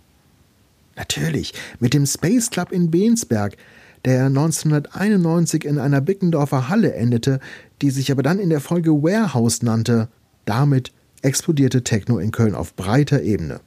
Natürlich, 0.97 1.55
mit 1.81 1.95
dem 1.95 2.07
Space 2.07 2.51
Club 2.51 2.73
in 2.73 2.91
Bensberg, 2.91 3.57
der 4.05 4.27
1991 4.27 5.65
in 5.65 5.79
einer 5.79 6.01
Bickendorfer 6.01 6.69
Halle 6.69 6.95
endete, 6.95 7.41
die 7.81 7.91
sich 7.91 8.13
aber 8.13 8.23
dann 8.23 8.39
in 8.39 8.51
der 8.51 8.61
Folge 8.61 8.91
Warehouse 8.91 9.63
nannte. 9.63 10.09
Damit 10.45 10.93
explodierte 11.23 11.83
Techno 11.83 12.19
in 12.19 12.31
Köln 12.31 12.55
auf 12.55 12.75
breiter 12.75 13.23
Ebene. 13.23 13.61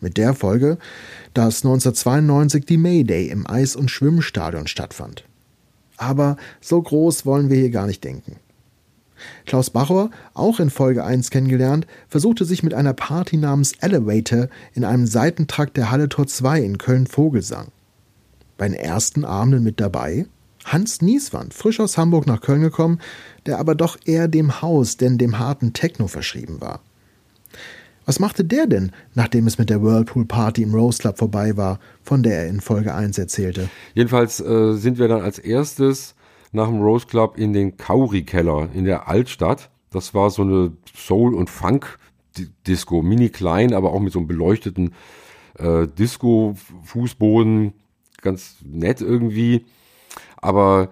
Mit 0.00 0.16
der 0.16 0.34
Folge, 0.34 0.78
dass 1.34 1.64
1992 1.64 2.66
die 2.66 2.76
Mayday 2.76 3.28
im 3.28 3.46
Eis- 3.46 3.76
und 3.76 3.90
Schwimmstadion 3.90 4.66
stattfand. 4.66 5.24
Aber 5.96 6.36
so 6.60 6.80
groß 6.80 7.26
wollen 7.26 7.50
wir 7.50 7.58
hier 7.58 7.70
gar 7.70 7.86
nicht 7.86 8.04
denken. 8.04 8.36
Klaus 9.46 9.70
Bachor, 9.70 10.10
auch 10.34 10.60
in 10.60 10.70
Folge 10.70 11.04
1 11.04 11.30
kennengelernt, 11.30 11.86
versuchte 12.08 12.44
sich 12.44 12.62
mit 12.62 12.74
einer 12.74 12.94
Party 12.94 13.36
namens 13.36 13.72
Elevator 13.80 14.48
in 14.74 14.84
einem 14.84 15.06
Seitentrakt 15.06 15.76
der 15.76 15.90
Halle 15.90 16.08
Tor 16.08 16.26
2 16.26 16.60
in 16.60 16.78
Köln-Vogelsang. 16.78 17.68
Bei 18.56 18.68
den 18.68 18.74
ersten 18.74 19.24
Abenden 19.24 19.62
mit 19.62 19.80
dabei 19.80 20.26
Hans 20.64 21.00
Nieswand, 21.00 21.54
frisch 21.54 21.80
aus 21.80 21.96
Hamburg 21.96 22.26
nach 22.26 22.40
Köln 22.40 22.60
gekommen, 22.60 23.00
der 23.46 23.58
aber 23.58 23.74
doch 23.74 23.96
eher 24.04 24.28
dem 24.28 24.60
Haus, 24.60 24.96
denn 24.96 25.16
dem 25.18 25.38
harten 25.38 25.72
Techno 25.72 26.08
verschrieben 26.08 26.60
war. 26.60 26.80
Was 28.04 28.20
machte 28.20 28.42
der 28.44 28.66
denn, 28.66 28.92
nachdem 29.14 29.46
es 29.46 29.58
mit 29.58 29.68
der 29.70 29.82
Whirlpool 29.82 30.24
Party 30.24 30.62
im 30.62 30.74
Rose 30.74 30.98
Club 30.98 31.18
vorbei 31.18 31.56
war, 31.56 31.78
von 32.02 32.22
der 32.22 32.38
er 32.38 32.48
in 32.48 32.60
Folge 32.60 32.94
1 32.94 33.18
erzählte? 33.18 33.68
Jedenfalls 33.94 34.40
äh, 34.40 34.74
sind 34.74 34.98
wir 34.98 35.08
dann 35.08 35.20
als 35.20 35.38
erstes 35.38 36.14
nach 36.52 36.68
dem 36.68 36.80
Rose 36.80 37.06
Club 37.06 37.36
in 37.36 37.52
den 37.52 37.76
Kauri-Keller 37.76 38.68
in 38.74 38.84
der 38.84 39.08
Altstadt. 39.08 39.70
Das 39.90 40.14
war 40.14 40.30
so 40.30 40.42
eine 40.42 40.72
Soul- 40.94 41.34
und 41.34 41.50
Funk-Disco, 41.50 43.02
mini 43.02 43.30
klein, 43.30 43.74
aber 43.74 43.92
auch 43.92 44.00
mit 44.00 44.12
so 44.12 44.18
einem 44.18 44.28
beleuchteten 44.28 44.94
äh, 45.58 45.86
Disco-Fußboden. 45.86 47.72
Ganz 48.20 48.56
nett 48.64 49.00
irgendwie. 49.00 49.64
Aber 50.36 50.90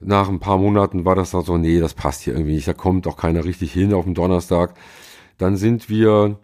nach 0.00 0.28
ein 0.28 0.40
paar 0.40 0.58
Monaten 0.58 1.04
war 1.04 1.14
das 1.14 1.30
dann 1.30 1.42
so, 1.42 1.56
nee, 1.58 1.80
das 1.80 1.94
passt 1.94 2.22
hier 2.22 2.34
irgendwie 2.34 2.54
nicht. 2.54 2.68
Da 2.68 2.74
kommt 2.74 3.06
auch 3.06 3.16
keiner 3.16 3.44
richtig 3.44 3.72
hin 3.72 3.94
auf 3.94 4.04
dem 4.04 4.14
Donnerstag. 4.14 4.74
Dann 5.38 5.56
sind 5.56 5.88
wir 5.88 6.38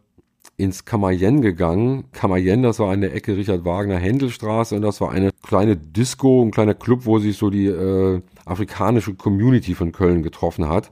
ins 0.57 0.85
Kamayen 0.85 1.41
gegangen. 1.41 2.05
Kamayen, 2.13 2.63
das 2.63 2.79
war 2.79 2.93
an 2.93 3.01
der 3.01 3.15
Ecke 3.15 3.37
Richard 3.37 3.65
Wagner 3.65 3.97
Händelstraße 3.97 4.77
und 4.77 4.83
das 4.83 5.01
war 5.01 5.11
eine 5.11 5.31
kleine 5.43 5.77
Disco, 5.77 6.43
ein 6.43 6.51
kleiner 6.51 6.75
Club, 6.75 7.07
wo 7.07 7.19
sich 7.19 7.37
so 7.37 7.51
die 7.51 7.67
äh, 7.67 8.21
afrikanische 8.45 9.15
Community 9.15 9.75
von 9.75 9.93
Köln 9.93 10.23
getroffen 10.23 10.69
hat. 10.69 10.91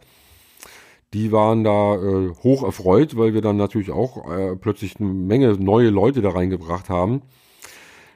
Die 1.14 1.32
waren 1.32 1.64
da 1.64 1.94
äh, 1.94 2.34
hoch 2.42 2.62
erfreut, 2.62 3.16
weil 3.16 3.32
wir 3.32 3.40
dann 3.40 3.56
natürlich 3.56 3.90
auch 3.90 4.30
äh, 4.30 4.56
plötzlich 4.56 5.00
eine 5.00 5.08
Menge 5.08 5.52
neue 5.54 5.88
Leute 5.88 6.20
da 6.20 6.30
reingebracht 6.30 6.90
haben. 6.90 7.22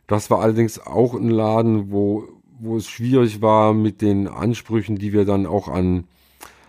Das 0.06 0.30
war 0.30 0.40
allerdings 0.40 0.78
auch 0.78 1.14
ein 1.14 1.30
Laden, 1.30 1.90
wo, 1.90 2.24
wo 2.60 2.76
es 2.76 2.88
schwierig 2.88 3.40
war 3.40 3.72
mit 3.72 4.02
den 4.02 4.28
Ansprüchen, 4.28 4.96
die 4.96 5.14
wir 5.14 5.24
dann 5.24 5.46
auch 5.46 5.68
an, 5.68 6.04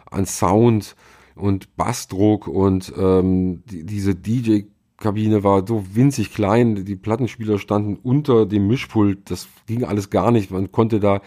an 0.10 0.26
Sound 0.26 0.96
und 1.36 1.76
Bassdruck 1.76 2.48
und 2.48 2.94
ähm, 2.98 3.64
die, 3.66 3.86
diese 3.86 4.16
DJ-Kabine 4.16 5.44
war 5.44 5.68
so 5.68 5.84
winzig 5.94 6.34
klein, 6.34 6.86
die 6.86 6.96
Plattenspieler 6.96 7.58
standen 7.58 7.96
unter 7.96 8.46
dem 8.46 8.68
Mischpult, 8.68 9.30
das 9.30 9.50
ging 9.66 9.84
alles 9.84 10.10
gar 10.10 10.32
nicht. 10.32 10.52
Man 10.52 10.72
konnte 10.72 11.02
da 11.02 11.22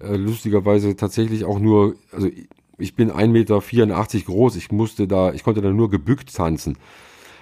äh, 0.00 0.16
lustigerweise 0.16 0.96
tatsächlich 0.96 1.44
auch 1.44 1.58
nur, 1.58 1.96
also 2.12 2.28
ich 2.78 2.94
bin 2.94 3.10
1,84 3.10 3.26
Meter 3.28 3.60
groß, 4.26 4.56
ich 4.56 4.70
musste 4.70 5.06
da, 5.08 5.32
ich 5.32 5.42
konnte 5.42 5.62
da 5.62 5.70
nur 5.70 5.90
gebückt 5.90 6.34
tanzen, 6.34 6.78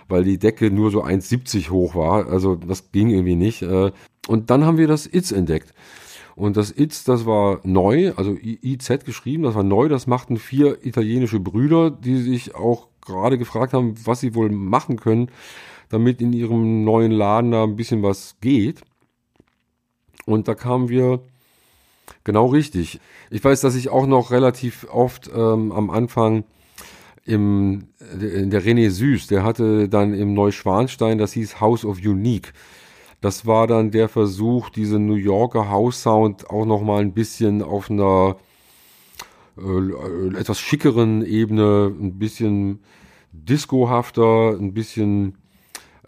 weil 0.08 0.24
die 0.24 0.38
Decke 0.38 0.70
nur 0.70 0.90
so 0.90 1.02
1,70 1.04 1.70
hoch 1.70 1.94
war, 1.94 2.28
also 2.28 2.56
das 2.56 2.92
ging 2.92 3.10
irgendwie 3.10 3.36
nicht. 3.36 3.62
Äh, 3.62 3.92
und 4.28 4.50
dann 4.50 4.64
haben 4.64 4.78
wir 4.78 4.88
das 4.88 5.06
ITS 5.06 5.32
entdeckt. 5.32 5.74
Und 6.36 6.56
das 6.56 6.72
ITS, 6.72 7.04
das 7.04 7.26
war 7.26 7.60
neu, 7.62 8.12
also 8.16 8.36
IZ 8.40 9.04
geschrieben, 9.04 9.44
das 9.44 9.54
war 9.54 9.62
neu, 9.62 9.88
das 9.88 10.06
machten 10.06 10.36
vier 10.36 10.84
italienische 10.84 11.38
Brüder, 11.38 11.90
die 11.90 12.16
sich 12.16 12.54
auch 12.54 12.88
gerade 13.00 13.38
gefragt 13.38 13.72
haben, 13.72 13.94
was 14.04 14.20
sie 14.20 14.34
wohl 14.34 14.50
machen 14.50 14.96
können, 14.96 15.30
damit 15.90 16.20
in 16.20 16.32
ihrem 16.32 16.84
neuen 16.84 17.12
Laden 17.12 17.52
da 17.52 17.62
ein 17.62 17.76
bisschen 17.76 18.02
was 18.02 18.36
geht. 18.40 18.80
Und 20.26 20.48
da 20.48 20.54
kamen 20.54 20.88
wir 20.88 21.20
genau 22.24 22.46
richtig. 22.46 23.00
Ich 23.30 23.44
weiß, 23.44 23.60
dass 23.60 23.74
ich 23.74 23.90
auch 23.90 24.06
noch 24.06 24.30
relativ 24.30 24.86
oft 24.90 25.30
ähm, 25.34 25.72
am 25.72 25.90
Anfang 25.90 26.44
im, 27.24 27.88
in 28.20 28.50
der 28.50 28.62
René 28.62 28.90
Süß, 28.90 29.28
der 29.28 29.44
hatte 29.44 29.88
dann 29.88 30.12
im 30.12 30.34
Neuschwanstein, 30.34 31.18
das 31.18 31.32
hieß 31.32 31.60
House 31.60 31.84
of 31.84 31.98
Unique. 31.98 32.52
Das 33.20 33.46
war 33.46 33.66
dann 33.66 33.90
der 33.90 34.10
Versuch, 34.10 34.68
diese 34.68 34.98
New 34.98 35.14
Yorker 35.14 35.70
House 35.70 36.02
Sound 36.02 36.50
auch 36.50 36.66
noch 36.66 36.82
mal 36.82 37.00
ein 37.00 37.14
bisschen 37.14 37.62
auf 37.62 37.90
einer 37.90 38.36
äh, 39.56 40.38
etwas 40.38 40.60
schickeren 40.60 41.24
Ebene, 41.24 41.86
ein 41.98 42.18
bisschen 42.18 42.80
discohafter, 43.32 44.50
ein 44.50 44.74
bisschen 44.74 45.38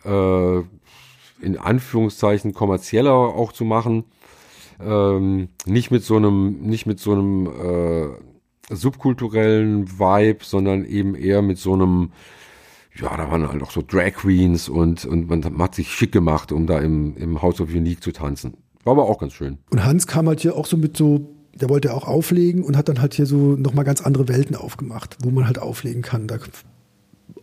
äh, 0.04 0.58
in 1.40 1.58
Anführungszeichen 1.58 2.52
kommerzieller 2.52 3.12
auch 3.12 3.52
zu 3.52 3.64
machen. 3.64 4.04
Ähm, 4.80 5.48
nicht 5.64 5.90
mit 5.90 6.04
so 6.04 6.16
einem, 6.16 6.60
nicht 6.60 6.86
mit 6.86 7.00
so 7.00 7.12
einem 7.12 7.46
äh, 7.46 8.74
subkulturellen 8.74 9.98
Vibe, 9.98 10.44
sondern 10.44 10.84
eben 10.84 11.14
eher 11.14 11.42
mit 11.42 11.58
so 11.58 11.74
einem 11.74 12.10
ja, 13.00 13.16
da 13.16 13.30
waren 13.30 13.48
halt 13.48 13.62
auch 13.62 13.70
so 13.70 13.82
Drag 13.86 14.12
Queens 14.12 14.68
und, 14.68 15.04
und 15.04 15.28
man 15.28 15.58
hat 15.58 15.74
sich 15.74 15.92
schick 15.92 16.12
gemacht, 16.12 16.52
um 16.52 16.66
da 16.66 16.78
im, 16.78 17.16
im 17.16 17.42
House 17.42 17.60
of 17.60 17.68
Unique 17.68 18.02
zu 18.02 18.12
tanzen. 18.12 18.54
War 18.84 18.92
aber 18.92 19.04
auch 19.04 19.18
ganz 19.18 19.32
schön. 19.32 19.58
Und 19.70 19.84
Hans 19.84 20.06
kam 20.06 20.28
halt 20.28 20.40
hier 20.40 20.56
auch 20.56 20.66
so 20.66 20.76
mit 20.76 20.96
so, 20.96 21.34
der 21.54 21.68
wollte 21.68 21.92
auch 21.92 22.06
auflegen 22.06 22.62
und 22.62 22.76
hat 22.76 22.88
dann 22.88 23.00
halt 23.00 23.14
hier 23.14 23.26
so 23.26 23.56
nochmal 23.56 23.84
ganz 23.84 24.00
andere 24.00 24.28
Welten 24.28 24.56
aufgemacht, 24.56 25.16
wo 25.22 25.30
man 25.30 25.46
halt 25.46 25.58
auflegen 25.58 26.02
kann. 26.02 26.26
Da 26.26 26.38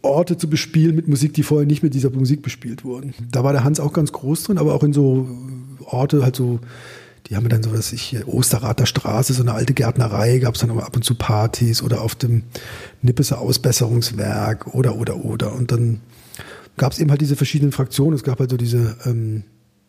Orte 0.02 0.38
zu 0.38 0.50
bespielen 0.50 0.96
mit 0.96 1.08
Musik, 1.08 1.34
die 1.34 1.44
vorher 1.44 1.68
nicht 1.68 1.84
mit 1.84 1.94
dieser 1.94 2.10
Musik 2.10 2.42
bespielt 2.42 2.84
wurden. 2.84 3.14
Da 3.32 3.44
war 3.44 3.54
der 3.54 3.64
Hans 3.64 3.80
auch 3.80 3.94
ganz 3.94 4.12
groß 4.12 4.44
drin, 4.44 4.58
aber 4.58 4.74
auch 4.74 4.84
in 4.84 4.94
so 4.94 5.28
Orte 5.86 6.24
halt 6.24 6.36
so 6.36 6.60
Die 7.28 7.36
haben 7.36 7.48
dann 7.48 7.64
so, 7.64 7.72
dass 7.72 7.94
ich 7.94 8.26
Osterrater 8.26 8.86
Straße, 8.86 9.34
so 9.34 9.42
eine 9.44 9.54
alte 9.54 9.74
Gärtnerei, 9.74 10.40
gab 10.40 10.56
es 10.56 10.62
dann 10.62 10.72
aber 10.72 10.86
ab 10.86 10.96
und 10.96 11.04
zu 11.04 11.16
Partys 11.16 11.82
oder 11.82 12.02
auf 12.02 12.16
dem 12.16 12.44
Nippeser 13.02 13.40
Ausbesserungswerk 13.40 14.74
oder, 14.74 14.98
oder, 14.98 15.24
oder. 15.24 15.54
Und 15.54 15.72
dann 15.72 16.02
gab 16.76 16.92
es 16.92 17.00
eben 17.00 17.10
halt 17.12 17.22
diese 17.22 17.36
verschiedenen 17.36 17.72
Fraktionen. 17.72 18.14
Es 18.16 18.24
gab 18.24 18.40
halt 18.40 18.50
so 18.50 18.58
diese, 18.58 18.98
ähm, 19.06 19.44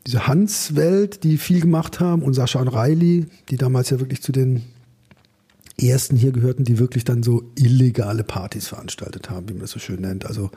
diese 0.06 0.26
Hans-Welt, 0.26 1.24
die 1.24 1.38
viel 1.38 1.60
gemacht 1.60 1.98
haben 1.98 2.22
und 2.22 2.34
Sascha 2.34 2.60
und 2.60 2.68
Riley, 2.68 3.26
die 3.48 3.56
damals 3.56 3.90
ja 3.90 3.98
wirklich 3.98 4.22
zu 4.22 4.30
den 4.30 4.62
ersten 5.80 6.16
hier 6.16 6.30
gehörten, 6.30 6.64
die 6.64 6.78
wirklich 6.78 7.04
dann 7.04 7.22
so 7.22 7.50
illegale 7.56 8.22
Partys 8.22 8.68
veranstaltet 8.68 9.30
haben, 9.30 9.48
wie 9.48 9.54
man 9.54 9.62
das 9.62 9.72
so 9.72 9.80
schön 9.80 10.02
nennt. 10.02 10.24
Also 10.26 10.50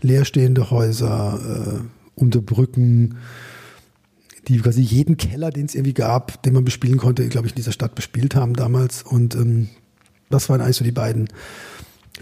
leerstehende 0.00 0.70
Häuser, 0.70 1.40
äh, 1.78 2.20
unter 2.20 2.40
Brücken, 2.40 3.16
die 4.48 4.58
quasi 4.58 4.80
jeden 4.80 5.16
Keller, 5.16 5.50
den 5.50 5.66
es 5.66 5.74
irgendwie 5.74 5.94
gab, 5.94 6.42
den 6.42 6.54
man 6.54 6.64
bespielen 6.64 6.98
konnte, 6.98 7.28
glaube 7.28 7.46
ich, 7.46 7.52
in 7.52 7.56
dieser 7.56 7.72
Stadt 7.72 7.94
bespielt 7.94 8.34
haben 8.34 8.54
damals. 8.54 9.02
Und 9.02 9.34
ähm, 9.34 9.68
das 10.30 10.48
waren 10.48 10.60
eigentlich 10.60 10.76
so 10.76 10.84
die 10.84 10.92
beiden 10.92 11.28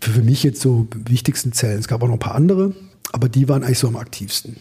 für, 0.00 0.10
für 0.10 0.22
mich 0.22 0.42
jetzt 0.42 0.60
so 0.60 0.88
wichtigsten 0.94 1.52
Zellen. 1.52 1.78
Es 1.78 1.88
gab 1.88 2.02
auch 2.02 2.06
noch 2.08 2.14
ein 2.14 2.20
paar 2.20 2.34
andere, 2.34 2.74
aber 3.12 3.28
die 3.28 3.48
waren 3.48 3.62
eigentlich 3.62 3.78
so 3.78 3.88
am 3.88 3.96
aktivsten. 3.96 4.56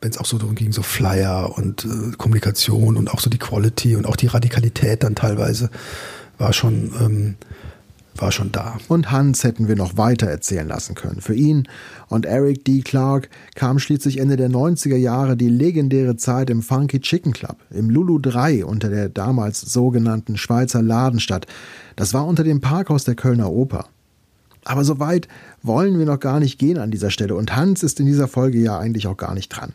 Wenn 0.00 0.10
es 0.10 0.18
auch 0.18 0.26
so 0.26 0.38
darum 0.38 0.54
ging, 0.54 0.72
so 0.72 0.82
Flyer 0.82 1.56
und 1.56 1.84
äh, 1.84 2.16
Kommunikation 2.16 2.96
und 2.96 3.12
auch 3.12 3.20
so 3.20 3.30
die 3.30 3.38
Quality 3.38 3.96
und 3.96 4.06
auch 4.06 4.16
die 4.16 4.26
Radikalität 4.26 5.02
dann 5.04 5.14
teilweise 5.14 5.70
war 6.38 6.52
schon 6.52 6.92
ähm, 7.00 7.34
war 8.16 8.32
schon 8.32 8.52
da. 8.52 8.78
Und 8.88 9.10
Hans 9.10 9.44
hätten 9.44 9.68
wir 9.68 9.76
noch 9.76 9.96
weiter 9.96 10.26
erzählen 10.26 10.66
lassen 10.66 10.94
können. 10.94 11.20
Für 11.20 11.34
ihn 11.34 11.68
und 12.08 12.26
Eric 12.26 12.64
D. 12.64 12.82
Clark 12.82 13.30
kam 13.54 13.78
schließlich 13.78 14.18
Ende 14.18 14.36
der 14.36 14.50
90er 14.50 14.96
Jahre 14.96 15.36
die 15.36 15.48
legendäre 15.48 16.16
Zeit 16.16 16.50
im 16.50 16.62
Funky 16.62 17.00
Chicken 17.00 17.32
Club, 17.32 17.56
im 17.70 17.90
Lulu 17.90 18.18
3 18.18 18.64
unter 18.64 18.90
der 18.90 19.08
damals 19.08 19.60
sogenannten 19.60 20.36
Schweizer 20.36 20.82
Ladenstadt. 20.82 21.46
Das 21.96 22.14
war 22.14 22.26
unter 22.26 22.44
dem 22.44 22.60
Parkhaus 22.60 23.04
der 23.04 23.14
Kölner 23.14 23.50
Oper. 23.50 23.86
Aber 24.64 24.84
so 24.84 25.00
weit 25.00 25.26
wollen 25.62 25.98
wir 25.98 26.06
noch 26.06 26.20
gar 26.20 26.38
nicht 26.38 26.58
gehen 26.58 26.78
an 26.78 26.90
dieser 26.90 27.10
Stelle 27.10 27.34
und 27.34 27.56
Hans 27.56 27.82
ist 27.82 27.98
in 27.98 28.06
dieser 28.06 28.28
Folge 28.28 28.58
ja 28.58 28.78
eigentlich 28.78 29.06
auch 29.06 29.16
gar 29.16 29.34
nicht 29.34 29.48
dran. 29.48 29.72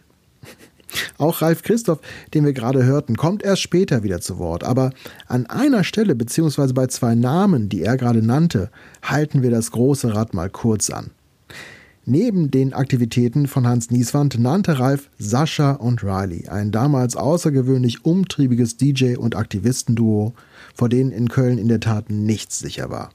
Auch 1.18 1.42
Ralf 1.42 1.64
Christoph, 1.64 2.00
den 2.34 2.46
wir 2.46 2.54
gerade 2.54 2.84
hörten, 2.84 3.18
kommt 3.18 3.44
erst 3.44 3.62
später 3.62 4.04
wieder 4.04 4.22
zu 4.22 4.40
Wort. 4.40 4.64
Aber 4.64 4.92
an 5.28 5.46
einer 5.46 5.84
Stelle, 5.84 6.16
beziehungsweise 6.16 6.74
bei 6.74 6.88
zwei 6.88 7.16
Namen, 7.16 7.70
die 7.70 7.84
er 7.84 7.98
gerade 7.98 8.22
nannte, 8.22 8.70
halten 9.02 9.42
wir 9.42 9.52
das 9.52 9.72
große 9.72 10.14
Rad 10.14 10.34
mal 10.34 10.50
kurz 10.50 10.90
an. 10.90 11.12
Neben 12.10 12.52
den 12.52 12.74
Aktivitäten 12.74 13.48
von 13.48 13.68
Hans 13.68 13.92
Nieswand 13.92 14.40
nannte 14.40 14.80
Ralf 14.80 15.10
Sascha 15.20 15.72
und 15.74 16.04
Riley, 16.04 16.48
ein 16.48 16.72
damals 16.72 17.18
außergewöhnlich 17.18 18.06
umtriebiges 18.06 18.78
DJ- 18.78 19.18
und 19.18 19.36
Aktivistenduo, 19.36 20.34
vor 20.74 20.88
denen 20.88 21.12
in 21.12 21.28
Köln 21.28 21.58
in 21.58 21.68
der 21.68 21.82
Tat 21.82 22.10
nichts 22.10 22.60
sicher 22.60 22.90
war. 22.90 23.10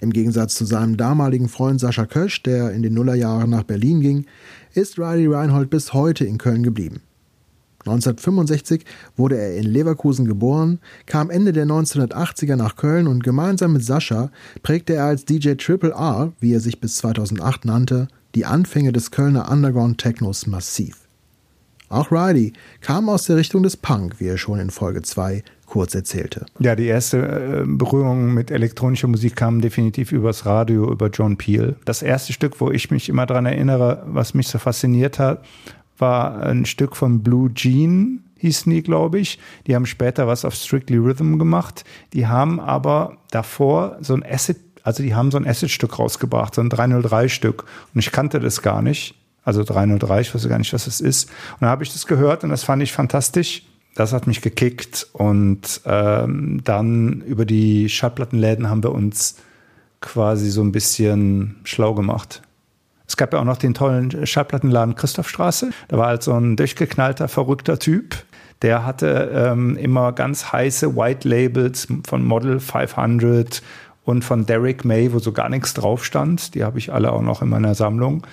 Im 0.00 0.12
Gegensatz 0.12 0.54
zu 0.56 0.66
seinem 0.66 0.98
damaligen 0.98 1.48
Freund 1.48 1.80
Sascha 1.80 2.04
Kösch, 2.04 2.42
der 2.42 2.72
in 2.72 2.82
den 2.82 2.92
Nullerjahren 2.92 3.48
nach 3.48 3.64
Berlin 3.64 4.02
ging, 4.02 4.26
ist 4.74 4.98
Riley 4.98 5.26
Reinhold 5.26 5.70
bis 5.70 5.92
heute 5.92 6.24
in 6.24 6.38
Köln 6.38 6.62
geblieben. 6.62 7.02
1965 7.86 8.84
wurde 9.16 9.38
er 9.38 9.56
in 9.56 9.64
Leverkusen 9.64 10.26
geboren, 10.26 10.80
kam 11.06 11.30
Ende 11.30 11.52
der 11.52 11.66
1980er 11.66 12.56
nach 12.56 12.76
Köln 12.76 13.06
und 13.06 13.24
gemeinsam 13.24 13.72
mit 13.72 13.84
Sascha 13.84 14.30
prägte 14.62 14.94
er 14.94 15.04
als 15.04 15.24
DJ 15.24 15.54
Triple 15.54 15.92
R, 15.92 16.32
wie 16.40 16.52
er 16.52 16.60
sich 16.60 16.80
bis 16.80 16.96
2008 16.96 17.64
nannte, 17.64 18.08
die 18.34 18.44
Anfänge 18.44 18.92
des 18.92 19.10
Kölner 19.10 19.50
Underground 19.50 19.98
Technos 19.98 20.46
massiv. 20.46 20.98
Auch 21.88 22.12
Riley 22.12 22.52
kam 22.82 23.08
aus 23.08 23.24
der 23.24 23.36
Richtung 23.36 23.62
des 23.62 23.76
Punk, 23.76 24.20
wie 24.20 24.28
er 24.28 24.38
schon 24.38 24.60
in 24.60 24.70
Folge 24.70 25.02
2 25.02 25.42
kurz 25.70 25.94
erzählte. 25.94 26.46
Ja, 26.58 26.74
die 26.74 26.86
erste 26.86 27.18
äh, 27.18 27.64
Berührung 27.64 28.34
mit 28.34 28.50
elektronischer 28.50 29.06
Musik 29.06 29.36
kam 29.36 29.60
definitiv 29.60 30.12
übers 30.12 30.44
Radio, 30.44 30.90
über 30.90 31.08
John 31.08 31.36
Peel. 31.36 31.76
Das 31.84 32.02
erste 32.02 32.32
Stück, 32.32 32.60
wo 32.60 32.70
ich 32.70 32.90
mich 32.90 33.08
immer 33.08 33.24
daran 33.24 33.46
erinnere, 33.46 34.02
was 34.06 34.34
mich 34.34 34.48
so 34.48 34.58
fasziniert 34.58 35.18
hat, 35.18 35.44
war 35.96 36.42
ein 36.42 36.66
Stück 36.66 36.96
von 36.96 37.22
Blue 37.22 37.54
Jean, 37.54 38.24
hießen 38.38 38.70
die, 38.72 38.82
glaube 38.82 39.20
ich. 39.20 39.38
Die 39.66 39.76
haben 39.76 39.86
später 39.86 40.26
was 40.26 40.44
auf 40.44 40.54
Strictly 40.54 40.96
Rhythm 40.96 41.38
gemacht. 41.38 41.84
Die 42.14 42.26
haben 42.26 42.58
aber 42.58 43.18
davor 43.30 43.96
so 44.00 44.14
ein 44.14 44.24
Acid, 44.24 44.56
also 44.82 45.02
die 45.04 45.14
haben 45.14 45.30
so 45.30 45.38
ein 45.38 45.46
Acid-Stück 45.46 45.98
rausgebracht, 45.98 46.54
so 46.54 46.62
ein 46.62 46.70
303-Stück. 46.70 47.64
Und 47.94 48.00
ich 48.00 48.10
kannte 48.10 48.40
das 48.40 48.60
gar 48.62 48.82
nicht. 48.82 49.14
Also 49.44 49.62
303, 49.62 50.20
ich 50.20 50.34
weiß 50.34 50.48
gar 50.48 50.58
nicht, 50.58 50.72
was 50.72 50.86
das 50.86 51.00
ist. 51.00 51.30
Und 51.52 51.62
dann 51.62 51.70
habe 51.70 51.84
ich 51.84 51.92
das 51.92 52.06
gehört 52.06 52.42
und 52.42 52.50
das 52.50 52.64
fand 52.64 52.82
ich 52.82 52.92
fantastisch 52.92 53.62
das 53.94 54.12
hat 54.12 54.26
mich 54.26 54.40
gekickt 54.40 55.06
und 55.12 55.80
ähm, 55.84 56.60
dann 56.64 57.22
über 57.22 57.44
die 57.44 57.88
Schallplattenläden 57.88 58.70
haben 58.70 58.82
wir 58.82 58.92
uns 58.92 59.36
quasi 60.00 60.50
so 60.50 60.62
ein 60.62 60.72
bisschen 60.72 61.56
schlau 61.64 61.94
gemacht. 61.94 62.42
Es 63.06 63.16
gab 63.16 63.32
ja 63.32 63.40
auch 63.40 63.44
noch 63.44 63.56
den 63.56 63.74
tollen 63.74 64.24
Schallplattenladen 64.26 64.94
Christophstraße. 64.94 65.70
Da 65.88 65.98
war 65.98 66.06
halt 66.06 66.22
so 66.22 66.32
ein 66.32 66.56
durchgeknallter, 66.56 67.26
verrückter 67.26 67.78
Typ. 67.78 68.14
Der 68.62 68.86
hatte 68.86 69.30
ähm, 69.34 69.76
immer 69.76 70.12
ganz 70.12 70.52
heiße 70.52 70.94
White 70.96 71.28
Labels 71.28 71.88
von 72.06 72.24
Model 72.24 72.60
500 72.60 73.62
und 74.04 74.24
von 74.24 74.46
Derek 74.46 74.84
May, 74.84 75.12
wo 75.12 75.18
so 75.18 75.32
gar 75.32 75.48
nichts 75.48 75.74
drauf 75.74 76.04
stand. 76.04 76.54
Die 76.54 76.62
habe 76.62 76.78
ich 76.78 76.92
alle 76.92 77.12
auch 77.12 77.22
noch 77.22 77.42
in 77.42 77.48
meiner 77.48 77.74
Sammlung. 77.74 78.26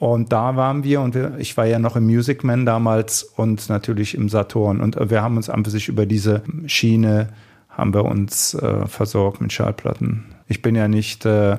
Und 0.00 0.32
da 0.32 0.56
waren 0.56 0.82
wir 0.82 1.02
und 1.02 1.14
wir, 1.14 1.34
ich 1.36 1.58
war 1.58 1.66
ja 1.66 1.78
noch 1.78 1.94
im 1.94 2.06
Music 2.06 2.42
Man 2.42 2.64
damals 2.64 3.22
und 3.22 3.68
natürlich 3.68 4.14
im 4.14 4.30
Saturn. 4.30 4.80
Und 4.80 4.96
wir 5.10 5.20
haben 5.20 5.36
uns 5.36 5.50
an 5.50 5.62
sich 5.66 5.88
über 5.88 6.06
diese 6.06 6.42
Schiene 6.64 7.28
haben 7.68 7.92
wir 7.92 8.06
uns 8.06 8.54
äh, 8.54 8.86
versorgt 8.86 9.42
mit 9.42 9.52
Schallplatten. 9.52 10.24
Ich 10.48 10.62
bin 10.62 10.74
ja 10.74 10.88
nicht 10.88 11.26
äh, 11.26 11.58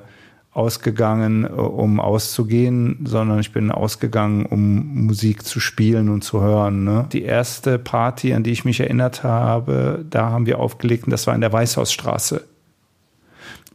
ausgegangen, 0.54 1.44
äh, 1.44 1.50
um 1.50 2.00
auszugehen, 2.00 3.06
sondern 3.06 3.40
ich 3.40 3.54
bin 3.54 3.70
ausgegangen, 3.70 4.48
um 4.48 5.06
Musik 5.06 5.46
zu 5.46 5.60
spielen 5.60 6.10
und 6.10 6.24
zu 6.24 6.42
hören. 6.42 6.84
Ne? 6.84 7.06
Die 7.14 7.22
erste 7.22 7.78
Party, 7.78 8.34
an 8.34 8.42
die 8.42 8.54
ich 8.54 8.66
mich 8.66 8.80
erinnert 8.80 9.22
habe, 9.22 10.04
da 10.10 10.32
haben 10.32 10.48
wir 10.48 10.58
aufgelegt 10.58 11.04
und 11.04 11.12
das 11.12 11.28
war 11.28 11.36
in 11.36 11.42
der 11.42 11.54
Weißhausstraße. 11.54 12.44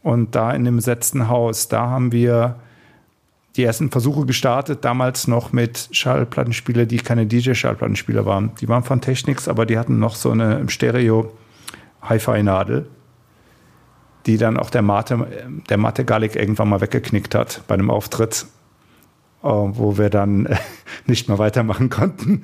Und 0.03 0.35
da 0.35 0.51
in 0.51 0.65
dem 0.65 0.75
besetzten 0.75 1.29
Haus, 1.29 1.69
da 1.69 1.89
haben 1.89 2.11
wir 2.11 2.57
die 3.57 3.63
ersten 3.63 3.89
Versuche 3.89 4.25
gestartet, 4.25 4.85
damals 4.85 5.27
noch 5.27 5.51
mit 5.51 5.89
Schallplattenspieler, 5.91 6.85
die 6.85 6.97
keine 6.97 7.25
DJ-Schallplattenspieler 7.25 8.25
waren. 8.25 8.51
Die 8.61 8.69
waren 8.69 8.83
von 8.83 9.01
Technics, 9.01 9.47
aber 9.47 9.65
die 9.65 9.77
hatten 9.77 9.99
noch 9.99 10.15
so 10.15 10.31
eine 10.31 10.69
Stereo 10.69 11.31
Hi-Fi-Nadel, 12.03 12.87
die 14.27 14.37
dann 14.37 14.57
auch 14.57 14.69
der 14.69 14.83
Mate, 14.83 15.27
der 15.69 15.77
Mate 15.77 16.05
Gallic 16.05 16.35
irgendwann 16.35 16.69
mal 16.69 16.81
weggeknickt 16.81 17.33
hat 17.33 17.63
bei 17.67 17.73
einem 17.73 17.89
Auftritt, 17.89 18.45
äh, 19.43 19.47
wo 19.47 19.97
wir 19.97 20.09
dann 20.09 20.47
nicht 21.07 21.27
mehr 21.27 21.39
weitermachen 21.39 21.89
konnten. 21.89 22.43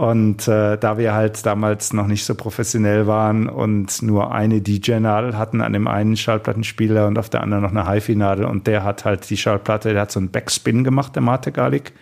Und 0.00 0.48
äh, 0.48 0.78
da 0.78 0.96
wir 0.96 1.12
halt 1.12 1.44
damals 1.44 1.92
noch 1.92 2.06
nicht 2.06 2.24
so 2.24 2.34
professionell 2.34 3.06
waren 3.06 3.50
und 3.50 4.00
nur 4.00 4.32
eine 4.32 4.62
DJ-Nadel 4.62 5.36
hatten 5.36 5.60
an 5.60 5.74
dem 5.74 5.86
einen 5.86 6.16
Schallplattenspieler 6.16 7.06
und 7.06 7.18
auf 7.18 7.28
der 7.28 7.42
anderen 7.42 7.64
noch 7.64 7.70
eine 7.72 7.86
HiFi-Nadel 7.86 8.46
und 8.46 8.66
der 8.66 8.82
hat 8.82 9.04
halt 9.04 9.28
die 9.28 9.36
Schallplatte, 9.36 9.92
der 9.92 10.00
hat 10.00 10.10
so 10.10 10.18
einen 10.18 10.30
Backspin 10.30 10.84
gemacht, 10.84 11.16
der 11.16 11.20
Mate 11.20 11.52
Garlic, 11.52 11.92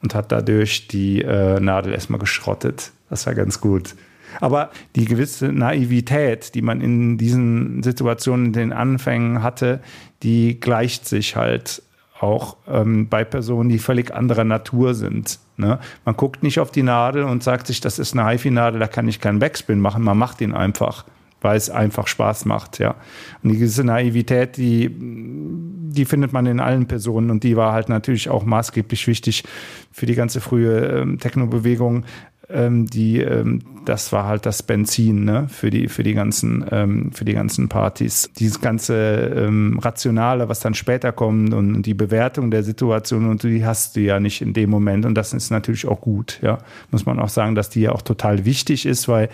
und 0.00 0.14
hat 0.14 0.30
dadurch 0.30 0.86
die 0.86 1.20
äh, 1.22 1.58
Nadel 1.58 1.94
erstmal 1.94 2.20
geschrottet. 2.20 2.92
Das 3.10 3.26
war 3.26 3.34
ganz 3.34 3.60
gut. 3.60 3.96
Aber 4.40 4.70
die 4.94 5.04
gewisse 5.04 5.50
Naivität, 5.50 6.54
die 6.54 6.62
man 6.62 6.80
in 6.80 7.18
diesen 7.18 7.82
Situationen 7.82 8.46
in 8.46 8.52
den 8.52 8.72
Anfängen 8.72 9.42
hatte, 9.42 9.80
die 10.22 10.60
gleicht 10.60 11.08
sich 11.08 11.34
halt 11.34 11.82
auch 12.20 12.56
ähm, 12.68 13.08
bei 13.08 13.24
Personen, 13.24 13.68
die 13.68 13.80
völlig 13.80 14.14
anderer 14.14 14.44
Natur 14.44 14.94
sind. 14.94 15.40
Ne? 15.56 15.78
Man 16.04 16.16
guckt 16.16 16.42
nicht 16.42 16.60
auf 16.60 16.70
die 16.70 16.82
Nadel 16.82 17.24
und 17.24 17.42
sagt 17.42 17.66
sich, 17.66 17.80
das 17.80 17.98
ist 17.98 18.16
eine 18.16 18.28
HiFi-Nadel, 18.28 18.80
da 18.80 18.86
kann 18.86 19.08
ich 19.08 19.20
keinen 19.20 19.38
Backspin 19.38 19.80
machen. 19.80 20.02
Man 20.02 20.18
macht 20.18 20.40
ihn 20.40 20.54
einfach, 20.54 21.04
weil 21.40 21.56
es 21.56 21.70
einfach 21.70 22.06
Spaß 22.06 22.44
macht. 22.46 22.78
Ja. 22.78 22.94
Und 23.42 23.50
diese 23.50 23.84
Naivität, 23.84 24.56
die, 24.56 24.90
die 24.90 26.04
findet 26.04 26.32
man 26.32 26.46
in 26.46 26.60
allen 26.60 26.86
Personen 26.86 27.30
und 27.30 27.44
die 27.44 27.56
war 27.56 27.72
halt 27.72 27.88
natürlich 27.88 28.28
auch 28.28 28.44
maßgeblich 28.44 29.06
wichtig 29.06 29.44
für 29.90 30.06
die 30.06 30.14
ganze 30.14 30.40
frühe 30.40 31.00
ähm, 31.00 31.18
Techno-Bewegung, 31.18 32.04
ähm, 32.52 32.86
die, 32.86 33.20
ähm, 33.20 33.60
das 33.84 34.12
war 34.12 34.26
halt 34.26 34.46
das 34.46 34.62
Benzin 34.62 35.24
ne, 35.24 35.46
für, 35.48 35.70
die, 35.70 35.88
für, 35.88 36.02
die 36.02 36.14
ganzen, 36.14 36.64
ähm, 36.70 37.12
für 37.12 37.24
die 37.24 37.32
ganzen 37.32 37.68
Partys. 37.68 38.30
Dieses 38.38 38.60
ganze 38.60 38.94
ähm, 39.36 39.78
Rationale, 39.80 40.48
was 40.48 40.60
dann 40.60 40.74
später 40.74 41.12
kommt 41.12 41.54
und 41.54 41.82
die 41.82 41.94
Bewertung 41.94 42.50
der 42.50 42.62
Situation 42.62 43.28
und 43.28 43.42
die 43.42 43.64
hast 43.64 43.96
du 43.96 44.00
ja 44.00 44.20
nicht 44.20 44.42
in 44.42 44.52
dem 44.52 44.70
Moment 44.70 45.06
und 45.06 45.14
das 45.14 45.32
ist 45.32 45.50
natürlich 45.50 45.86
auch 45.86 46.00
gut. 46.00 46.38
Ja, 46.42 46.58
muss 46.90 47.06
man 47.06 47.18
auch 47.18 47.28
sagen, 47.28 47.54
dass 47.54 47.70
die 47.70 47.82
ja 47.82 47.92
auch 47.92 48.02
total 48.02 48.44
wichtig 48.44 48.86
ist, 48.86 49.08
weil, 49.08 49.28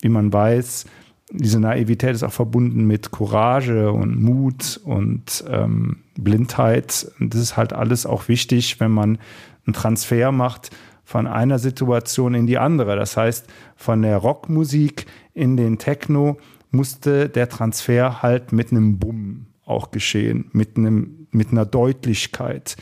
wie 0.00 0.08
man 0.08 0.32
weiß, 0.32 0.86
diese 1.30 1.60
Naivität 1.60 2.14
ist 2.14 2.22
auch 2.22 2.32
verbunden 2.32 2.84
mit 2.86 3.10
Courage 3.10 3.90
und 3.90 4.20
Mut 4.20 4.80
und 4.84 5.44
ähm, 5.48 5.98
Blindheit. 6.18 7.10
Und 7.18 7.32
das 7.32 7.40
ist 7.40 7.56
halt 7.56 7.72
alles 7.72 8.04
auch 8.04 8.28
wichtig, 8.28 8.80
wenn 8.80 8.90
man 8.90 9.18
einen 9.64 9.74
Transfer 9.74 10.30
macht 10.32 10.70
von 11.12 11.26
einer 11.26 11.58
Situation 11.58 12.32
in 12.32 12.46
die 12.46 12.56
andere. 12.56 12.96
Das 12.96 13.18
heißt, 13.18 13.46
von 13.76 14.00
der 14.00 14.16
Rockmusik 14.16 15.04
in 15.34 15.58
den 15.58 15.76
Techno 15.76 16.38
musste 16.70 17.28
der 17.28 17.50
Transfer 17.50 18.22
halt 18.22 18.52
mit 18.52 18.70
einem 18.70 18.98
Bumm 18.98 19.44
auch 19.66 19.90
geschehen, 19.90 20.46
mit, 20.52 20.78
einem, 20.78 21.26
mit 21.30 21.50
einer 21.50 21.66
Deutlichkeit. 21.66 22.76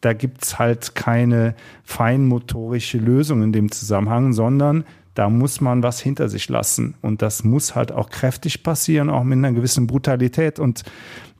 Da 0.00 0.12
gibt's 0.12 0.60
halt 0.60 0.94
keine 0.94 1.56
feinmotorische 1.82 2.98
Lösung 2.98 3.42
in 3.42 3.52
dem 3.52 3.72
Zusammenhang, 3.72 4.32
sondern 4.32 4.84
da 5.14 5.28
muss 5.28 5.60
man 5.60 5.82
was 5.82 6.00
hinter 6.00 6.28
sich 6.28 6.48
lassen. 6.48 6.94
Und 7.02 7.20
das 7.20 7.42
muss 7.42 7.74
halt 7.74 7.90
auch 7.90 8.10
kräftig 8.10 8.62
passieren, 8.62 9.10
auch 9.10 9.24
mit 9.24 9.38
einer 9.38 9.52
gewissen 9.52 9.88
Brutalität. 9.88 10.60
Und 10.60 10.84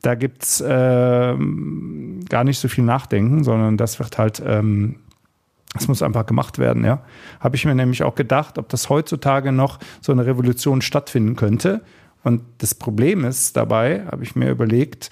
da 0.01 0.15
gibt's 0.15 0.59
äh, 0.59 1.37
gar 2.27 2.43
nicht 2.43 2.59
so 2.59 2.67
viel 2.67 2.83
Nachdenken, 2.83 3.45
sondern 3.45 3.77
das 3.77 3.97
wird 3.99 4.17
halt, 4.17 4.43
ähm, 4.45 4.97
das 5.73 5.87
muss 5.87 6.03
einfach 6.03 6.25
gemacht 6.25 6.59
werden, 6.59 6.85
ja. 6.85 7.03
Habe 7.39 7.55
ich 7.55 7.65
mir 7.65 7.75
nämlich 7.75 8.03
auch 8.03 8.15
gedacht, 8.15 8.57
ob 8.57 8.69
das 8.69 8.89
heutzutage 8.89 9.51
noch 9.51 9.79
so 10.01 10.11
eine 10.11 10.25
Revolution 10.25 10.81
stattfinden 10.81 11.35
könnte. 11.35 11.81
Und 12.23 12.41
das 12.59 12.75
Problem 12.75 13.25
ist 13.25 13.57
dabei, 13.57 14.05
habe 14.05 14.23
ich 14.23 14.35
mir 14.35 14.49
überlegt, 14.49 15.09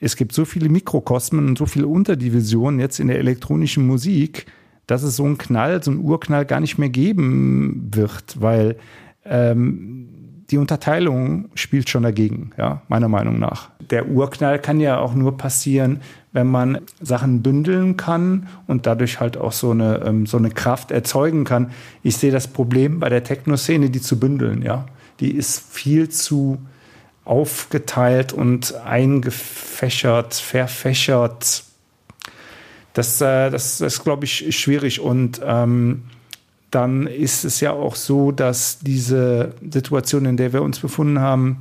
es 0.00 0.16
gibt 0.16 0.32
so 0.32 0.44
viele 0.44 0.68
Mikrokosmen 0.68 1.48
und 1.48 1.58
so 1.58 1.66
viele 1.66 1.86
Unterdivisionen 1.86 2.80
jetzt 2.80 3.00
in 3.00 3.08
der 3.08 3.18
elektronischen 3.18 3.86
Musik, 3.86 4.46
dass 4.86 5.02
es 5.02 5.16
so 5.16 5.24
einen 5.24 5.38
Knall, 5.38 5.82
so 5.82 5.90
einen 5.90 6.00
Urknall 6.00 6.44
gar 6.46 6.60
nicht 6.60 6.78
mehr 6.78 6.88
geben 6.88 7.90
wird, 7.94 8.40
weil 8.40 8.76
ähm, 9.24 10.19
die 10.50 10.58
Unterteilung 10.58 11.48
spielt 11.54 11.88
schon 11.88 12.02
dagegen, 12.02 12.50
ja, 12.58 12.82
meiner 12.88 13.08
Meinung 13.08 13.38
nach. 13.38 13.70
Der 13.90 14.08
Urknall 14.08 14.58
kann 14.58 14.80
ja 14.80 14.98
auch 14.98 15.14
nur 15.14 15.36
passieren, 15.36 16.00
wenn 16.32 16.48
man 16.48 16.80
Sachen 17.00 17.42
bündeln 17.42 17.96
kann 17.96 18.48
und 18.66 18.86
dadurch 18.86 19.20
halt 19.20 19.36
auch 19.36 19.52
so 19.52 19.70
eine, 19.70 20.02
ähm, 20.04 20.26
so 20.26 20.36
eine 20.36 20.50
Kraft 20.50 20.90
erzeugen 20.90 21.44
kann. 21.44 21.70
Ich 22.02 22.16
sehe 22.16 22.32
das 22.32 22.48
Problem 22.48 23.00
bei 23.00 23.08
der 23.08 23.24
Techno-Szene, 23.24 23.90
die 23.90 24.00
zu 24.00 24.18
bündeln, 24.18 24.62
ja. 24.62 24.86
Die 25.20 25.32
ist 25.32 25.72
viel 25.72 26.08
zu 26.08 26.58
aufgeteilt 27.24 28.32
und 28.32 28.74
eingefächert, 28.84 30.34
verfächert, 30.34 31.64
das, 32.94 33.20
äh, 33.20 33.50
das, 33.50 33.78
das 33.78 33.94
ist, 33.94 34.02
glaube 34.02 34.24
ich, 34.24 34.56
schwierig. 34.58 35.00
Und 35.00 35.40
ähm, 35.44 36.04
dann 36.70 37.06
ist 37.06 37.44
es 37.44 37.60
ja 37.60 37.72
auch 37.72 37.96
so, 37.96 38.32
dass 38.32 38.78
diese 38.78 39.54
Situation, 39.70 40.24
in 40.24 40.36
der 40.36 40.52
wir 40.52 40.62
uns 40.62 40.78
befunden 40.78 41.20
haben, 41.20 41.58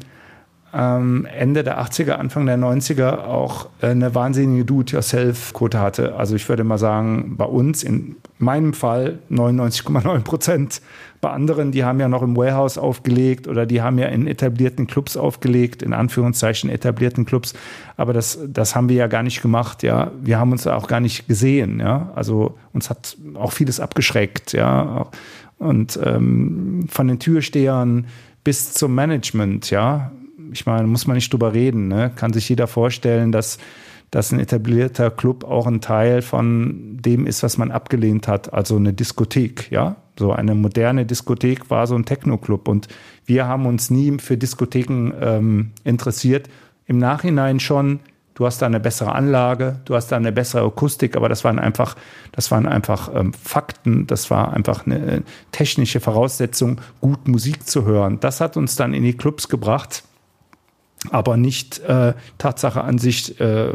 Ende 0.71 1.63
der 1.63 1.81
80er, 1.81 2.11
Anfang 2.11 2.45
der 2.45 2.57
90er 2.57 3.23
auch 3.23 3.69
eine 3.81 4.13
wahnsinnige 4.13 4.65
Do-it-yourself-Quote 4.65 5.79
hatte. 5.79 6.15
Also 6.15 6.35
ich 6.35 6.47
würde 6.47 6.63
mal 6.63 6.77
sagen, 6.77 7.35
bei 7.37 7.45
uns, 7.45 7.83
in 7.83 8.17
meinem 8.37 8.73
Fall 8.73 9.19
99,9 9.31 10.19
Prozent 10.21 10.81
bei 11.21 11.31
anderen, 11.31 11.71
die 11.71 11.83
haben 11.83 11.99
ja 11.99 12.07
noch 12.07 12.21
im 12.21 12.37
Warehouse 12.37 12.77
aufgelegt 12.77 13.47
oder 13.47 13.65
die 13.65 13.81
haben 13.81 13.97
ja 13.97 14.07
in 14.07 14.25
etablierten 14.25 14.87
Clubs 14.87 15.17
aufgelegt, 15.17 15.81
in 15.81 15.93
Anführungszeichen 15.93 16.69
etablierten 16.69 17.25
Clubs. 17.25 17.53
Aber 17.97 18.13
das, 18.13 18.39
das 18.47 18.75
haben 18.75 18.89
wir 18.89 18.95
ja 18.95 19.07
gar 19.07 19.23
nicht 19.23 19.41
gemacht, 19.41 19.83
ja. 19.83 20.11
Wir 20.21 20.39
haben 20.39 20.51
uns 20.51 20.65
auch 20.67 20.87
gar 20.87 21.01
nicht 21.01 21.27
gesehen, 21.27 21.79
ja. 21.79 22.11
Also 22.15 22.57
uns 22.73 22.89
hat 22.89 23.17
auch 23.33 23.51
vieles 23.51 23.79
abgeschreckt, 23.79 24.53
ja. 24.53 25.07
Und 25.57 25.99
ähm, 26.01 26.85
von 26.89 27.07
den 27.07 27.19
Türstehern 27.19 28.07
bis 28.43 28.71
zum 28.71 28.95
Management, 28.95 29.71
ja. 29.71 30.11
Ich 30.51 30.65
meine, 30.65 30.87
muss 30.87 31.07
man 31.07 31.15
nicht 31.15 31.31
drüber 31.31 31.53
reden, 31.53 31.87
ne? 31.87 32.11
Kann 32.15 32.33
sich 32.33 32.47
jeder 32.49 32.67
vorstellen, 32.67 33.31
dass 33.31 33.57
dass 34.11 34.31
ein 34.31 34.39
etablierter 34.39 35.11
Club 35.11 35.43
auch 35.43 35.67
ein 35.67 35.81
Teil 35.81 36.21
von 36.21 36.97
dem 36.99 37.27
ist, 37.27 37.43
was 37.43 37.57
man 37.57 37.71
abgelehnt 37.71 38.27
hat, 38.27 38.53
also 38.53 38.75
eine 38.75 38.93
Diskothek, 38.93 39.71
ja. 39.71 39.97
So 40.17 40.33
eine 40.33 40.53
moderne 40.53 41.05
Diskothek 41.05 41.69
war 41.69 41.87
so 41.87 41.95
ein 41.95 42.03
Techno-Club 42.03 42.67
und 42.67 42.89
wir 43.25 43.47
haben 43.47 43.65
uns 43.65 43.89
nie 43.89 44.17
für 44.19 44.35
Diskotheken 44.35 45.13
ähm, 45.21 45.71
interessiert. 45.85 46.49
Im 46.87 46.97
Nachhinein 46.97 47.61
schon, 47.61 48.01
du 48.33 48.45
hast 48.45 48.61
da 48.61 48.65
eine 48.65 48.81
bessere 48.81 49.13
Anlage, 49.13 49.79
du 49.85 49.95
hast 49.95 50.07
da 50.11 50.17
eine 50.17 50.33
bessere 50.33 50.65
Akustik, 50.65 51.15
aber 51.15 51.29
das 51.29 51.45
waren 51.45 51.57
einfach, 51.57 51.95
das 52.33 52.51
waren 52.51 52.65
einfach 52.65 53.15
ähm, 53.15 53.31
Fakten, 53.31 54.07
das 54.07 54.29
war 54.29 54.51
einfach 54.51 54.85
eine 54.85 54.99
äh, 54.99 55.21
technische 55.53 56.01
Voraussetzung, 56.01 56.81
gut 56.99 57.29
Musik 57.29 57.65
zu 57.65 57.85
hören. 57.85 58.19
Das 58.19 58.41
hat 58.41 58.57
uns 58.57 58.75
dann 58.75 58.93
in 58.93 59.03
die 59.03 59.15
Clubs 59.15 59.47
gebracht 59.47 60.03
aber 61.11 61.37
nicht 61.37 61.79
äh, 61.79 62.13
Tatsache 62.37 62.83
an 62.83 62.97
sich, 62.97 63.39
äh, 63.39 63.71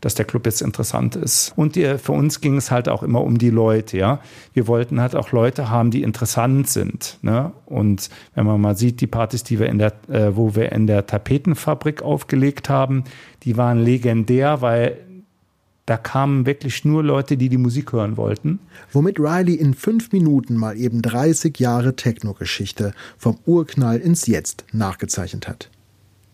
dass 0.00 0.14
der 0.14 0.24
Club 0.24 0.46
jetzt 0.46 0.62
interessant 0.62 1.16
ist. 1.16 1.52
Und 1.56 1.74
die, 1.74 1.98
für 1.98 2.12
uns 2.12 2.40
ging 2.40 2.56
es 2.56 2.70
halt 2.70 2.88
auch 2.88 3.02
immer 3.02 3.22
um 3.22 3.38
die 3.38 3.50
Leute, 3.50 3.96
ja. 3.96 4.20
Wir 4.54 4.68
wollten 4.68 5.00
halt 5.00 5.16
auch 5.16 5.32
Leute 5.32 5.68
haben, 5.68 5.90
die 5.90 6.02
interessant 6.02 6.68
sind. 6.68 7.18
Ne? 7.22 7.52
Und 7.66 8.08
wenn 8.34 8.46
man 8.46 8.60
mal 8.60 8.76
sieht, 8.76 9.00
die 9.00 9.08
Partys, 9.08 9.42
die 9.42 9.58
wir 9.58 9.66
in 9.66 9.78
der, 9.78 9.92
äh, 10.08 10.36
wo 10.36 10.54
wir 10.54 10.70
in 10.70 10.86
der 10.86 11.06
Tapetenfabrik 11.06 12.02
aufgelegt 12.02 12.68
haben, 12.68 13.04
die 13.42 13.56
waren 13.56 13.82
legendär, 13.82 14.62
weil 14.62 14.98
da 15.86 15.96
kamen 15.96 16.46
wirklich 16.46 16.84
nur 16.84 17.02
Leute, 17.02 17.36
die 17.36 17.48
die 17.48 17.58
Musik 17.58 17.92
hören 17.92 18.16
wollten. 18.16 18.60
Womit 18.92 19.18
Riley 19.18 19.54
in 19.54 19.74
fünf 19.74 20.12
Minuten 20.12 20.54
mal 20.54 20.76
eben 20.76 21.02
30 21.02 21.58
Jahre 21.58 21.96
Techno-Geschichte 21.96 22.92
vom 23.18 23.38
Urknall 23.44 23.98
ins 23.98 24.28
Jetzt 24.28 24.66
nachgezeichnet 24.72 25.48
hat. 25.48 25.68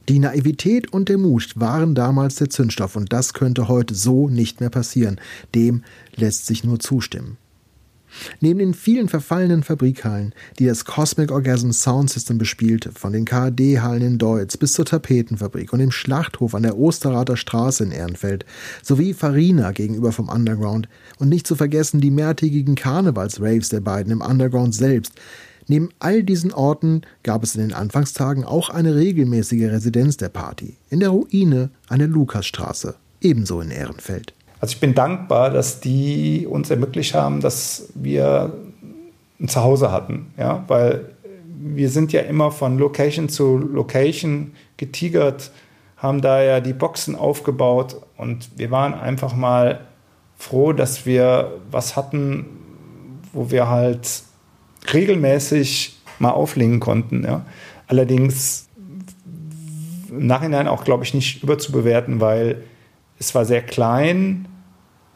Die 0.09 0.21
Naivität 0.21 0.92
und 0.92 1.09
der 1.09 1.19
Mut 1.19 1.59
waren 1.59 1.97
damals 1.97 2.37
der 2.37 2.49
Zündstoff 2.49 2.95
und 2.95 3.12
das 3.12 3.35
könnte 3.35 3.66
heute 3.66 3.95
so 3.95 4.29
nicht 4.29 4.61
mehr 4.61 4.71
passieren. 4.71 5.21
Dem 5.55 5.83
lässt 6.14 6.47
sich 6.47 6.62
nur 6.62 6.79
zustimmen. 6.79 7.38
Neben 8.40 8.59
den 8.61 8.75
vielen 8.75 9.09
verfallenen 9.09 9.62
Fabrikhallen, 9.62 10.33
die 10.59 10.66
das 10.66 10.85
Cosmic 10.85 11.31
Orgasm 11.31 11.73
Sound 11.73 12.09
System 12.09 12.38
bespielte, 12.38 12.92
von 12.92 13.12
den 13.12 13.25
KAD-Hallen 13.25 14.03
in 14.03 14.19
Deutz 14.19 14.57
bis 14.57 14.73
zur 14.73 14.85
Tapetenfabrik 14.85 15.73
und 15.73 15.81
dem 15.81 15.90
Schlachthof 15.90 16.55
an 16.55 16.62
der 16.62 16.79
Osterrather 16.79 17.37
Straße 17.37 17.85
in 17.85 17.90
Ehrenfeld, 17.90 18.47
sowie 18.83 19.12
Farina 19.12 19.73
gegenüber 19.73 20.12
vom 20.12 20.29
Underground 20.29 20.88
und 21.19 21.29
nicht 21.29 21.47
zu 21.47 21.57
vergessen 21.57 22.01
die 22.01 22.11
mehrtägigen 22.11 22.75
Karnevalsraves 22.75 23.69
der 23.69 23.81
beiden 23.81 24.12
im 24.12 24.21
Underground 24.21 24.75
selbst, 24.75 25.12
Neben 25.68 25.88
all 25.98 26.22
diesen 26.22 26.52
Orten 26.52 27.02
gab 27.22 27.42
es 27.42 27.57
in 27.57 27.61
den 27.61 27.72
Anfangstagen 27.72 28.44
auch 28.44 28.70
eine 28.70 28.94
regelmäßige 28.94 29.64
Residenz 29.64 30.16
der 30.16 30.29
Party, 30.29 30.76
in 30.90 31.00
der 31.00 31.09
Ruine 31.09 31.70
an 31.88 31.98
der 31.98 32.09
Lukasstraße, 32.09 32.94
ebenso 33.20 33.61
in 33.61 33.70
Ehrenfeld. 33.70 34.33
Also 34.61 34.74
ich 34.74 34.81
bin 34.81 34.94
dankbar, 34.94 35.50
dass 35.50 35.81
die 35.81 36.46
uns 36.48 36.70
ermöglicht 36.70 37.14
haben, 37.14 37.40
dass 37.40 37.88
wir 37.94 38.52
ein 39.40 39.48
Zuhause 39.48 39.90
hatten, 39.90 40.33
ja, 40.38 40.64
weil 40.68 41.11
wir 41.59 41.90
sind 41.90 42.12
ja 42.12 42.20
immer 42.20 42.50
von 42.52 42.79
Location 42.79 43.29
zu 43.29 43.59
Location 43.59 44.52
getigert, 44.76 45.50
haben 45.96 46.20
da 46.20 46.42
ja 46.42 46.61
die 46.61 46.74
Boxen 46.74 47.16
aufgebaut 47.16 48.00
und 48.16 48.50
wir 48.57 48.70
waren 48.70 48.94
einfach 48.94 49.35
mal 49.35 49.81
froh, 50.37 50.72
dass 50.72 51.07
wir 51.07 51.52
was 51.70 51.96
hatten, 51.96 52.46
wo 53.33 53.50
wir 53.50 53.68
halt 53.68 54.22
regelmäßig 54.92 55.96
mal 56.18 56.31
auflegen 56.31 56.81
konnten. 56.81 57.25
Ja. 57.25 57.44
Allerdings 57.87 58.68
im 60.11 60.27
Nachhinein 60.27 60.68
auch, 60.68 60.85
glaube 60.85 61.05
ich, 61.05 61.14
nicht 61.14 61.42
überzubewerten, 61.42 62.20
weil 62.20 62.62
es 63.18 63.35
war 63.35 63.44
sehr 63.44 63.62
klein, 63.62 64.46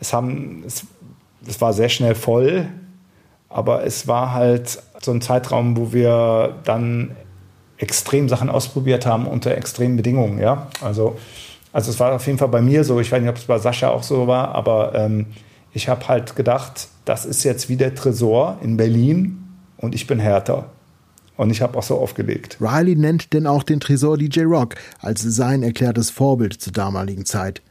es, 0.00 0.12
haben, 0.12 0.62
es, 0.66 0.87
es 1.46 1.61
war 1.61 1.72
sehr 1.72 1.88
schnell 1.88 2.14
voll, 2.14 2.66
aber 3.48 3.85
es 3.85 4.06
war 4.06 4.33
halt 4.33 4.83
so 5.00 5.11
ein 5.11 5.20
Zeitraum, 5.20 5.76
wo 5.76 5.92
wir 5.92 6.56
dann 6.64 7.16
extrem 7.78 8.28
Sachen 8.28 8.50
ausprobiert 8.50 9.06
haben 9.06 9.26
unter 9.26 9.56
extremen 9.56 9.96
Bedingungen. 9.96 10.38
Ja? 10.38 10.68
Also, 10.83 11.18
also 11.72 11.90
es 11.90 11.98
war 11.98 12.12
auf 12.14 12.26
jeden 12.26 12.38
Fall 12.38 12.48
bei 12.48 12.61
mir 12.61 12.85
so, 12.85 13.00
ich 13.00 13.11
weiß 13.11 13.20
nicht, 13.20 13.30
ob 13.30 13.37
es 13.37 13.44
bei 13.44 13.59
Sascha 13.59 13.88
auch 13.88 14.02
so 14.02 14.26
war, 14.26 14.54
aber 14.54 14.94
ähm, 14.94 15.26
ich 15.72 15.88
habe 15.88 16.09
halt 16.09 16.37
gedacht, 16.37 16.88
das 17.04 17.24
ist 17.24 17.44
jetzt 17.44 17.68
wie 17.68 17.76
der 17.76 17.94
Tresor 17.94 18.59
in 18.62 18.76
Berlin 18.76 19.49
und 19.80 19.94
ich 19.94 20.06
bin 20.06 20.18
härter. 20.18 20.70
Und 21.36 21.50
ich 21.50 21.62
habe 21.62 21.78
auch 21.78 21.82
so 21.82 21.98
aufgelegt. 21.98 22.58
Riley 22.60 22.96
nennt 22.96 23.32
denn 23.32 23.46
auch 23.46 23.62
den 23.62 23.80
Tresor 23.80 24.18
DJ 24.18 24.42
Rock 24.42 24.74
als 24.98 25.22
sein 25.22 25.62
erklärtes 25.62 26.10
Vorbild 26.10 26.52
zur 26.52 26.74
damaligen 26.74 27.24
Zeit. 27.24 27.62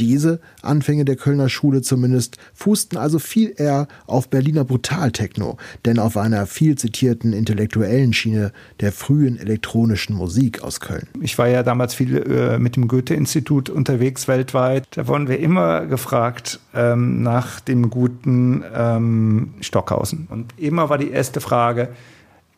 Diese 0.00 0.40
Anfänge 0.62 1.04
der 1.04 1.16
Kölner 1.16 1.50
Schule 1.50 1.82
zumindest 1.82 2.38
fußten 2.54 2.96
also 2.96 3.18
viel 3.18 3.52
eher 3.54 3.86
auf 4.06 4.30
Berliner 4.30 4.64
Brutaltechno, 4.64 5.58
denn 5.84 5.98
auf 5.98 6.16
einer 6.16 6.46
viel 6.46 6.76
zitierten 6.76 7.34
intellektuellen 7.34 8.14
Schiene 8.14 8.52
der 8.80 8.92
frühen 8.92 9.38
elektronischen 9.38 10.16
Musik 10.16 10.62
aus 10.62 10.80
Köln. 10.80 11.06
Ich 11.20 11.36
war 11.36 11.48
ja 11.48 11.62
damals 11.62 11.92
viel 11.92 12.16
äh, 12.16 12.58
mit 12.58 12.76
dem 12.76 12.88
Goethe-Institut 12.88 13.68
unterwegs 13.68 14.26
weltweit. 14.26 14.88
Da 14.92 15.06
wurden 15.06 15.28
wir 15.28 15.38
immer 15.38 15.84
gefragt 15.84 16.60
ähm, 16.74 17.22
nach 17.22 17.60
dem 17.60 17.90
guten 17.90 18.64
ähm, 18.74 19.52
Stockhausen. 19.60 20.28
Und 20.30 20.54
immer 20.56 20.88
war 20.88 20.96
die 20.96 21.10
erste 21.10 21.42
Frage, 21.42 21.90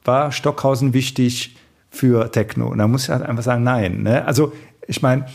war 0.05 0.31
Stockhausen 0.31 0.95
wichtig 0.95 1.57
für 1.91 2.31
Techno? 2.31 2.69
Und 2.69 2.79
da 2.79 2.87
muss 2.87 3.05
ich 3.05 3.11
halt 3.11 3.23
einfach 3.23 3.43
sagen, 3.43 3.65
nein. 3.65 4.05
Ne? 4.05 4.25
Also 4.25 4.53
ich 4.87 5.03
meine, 5.03 5.27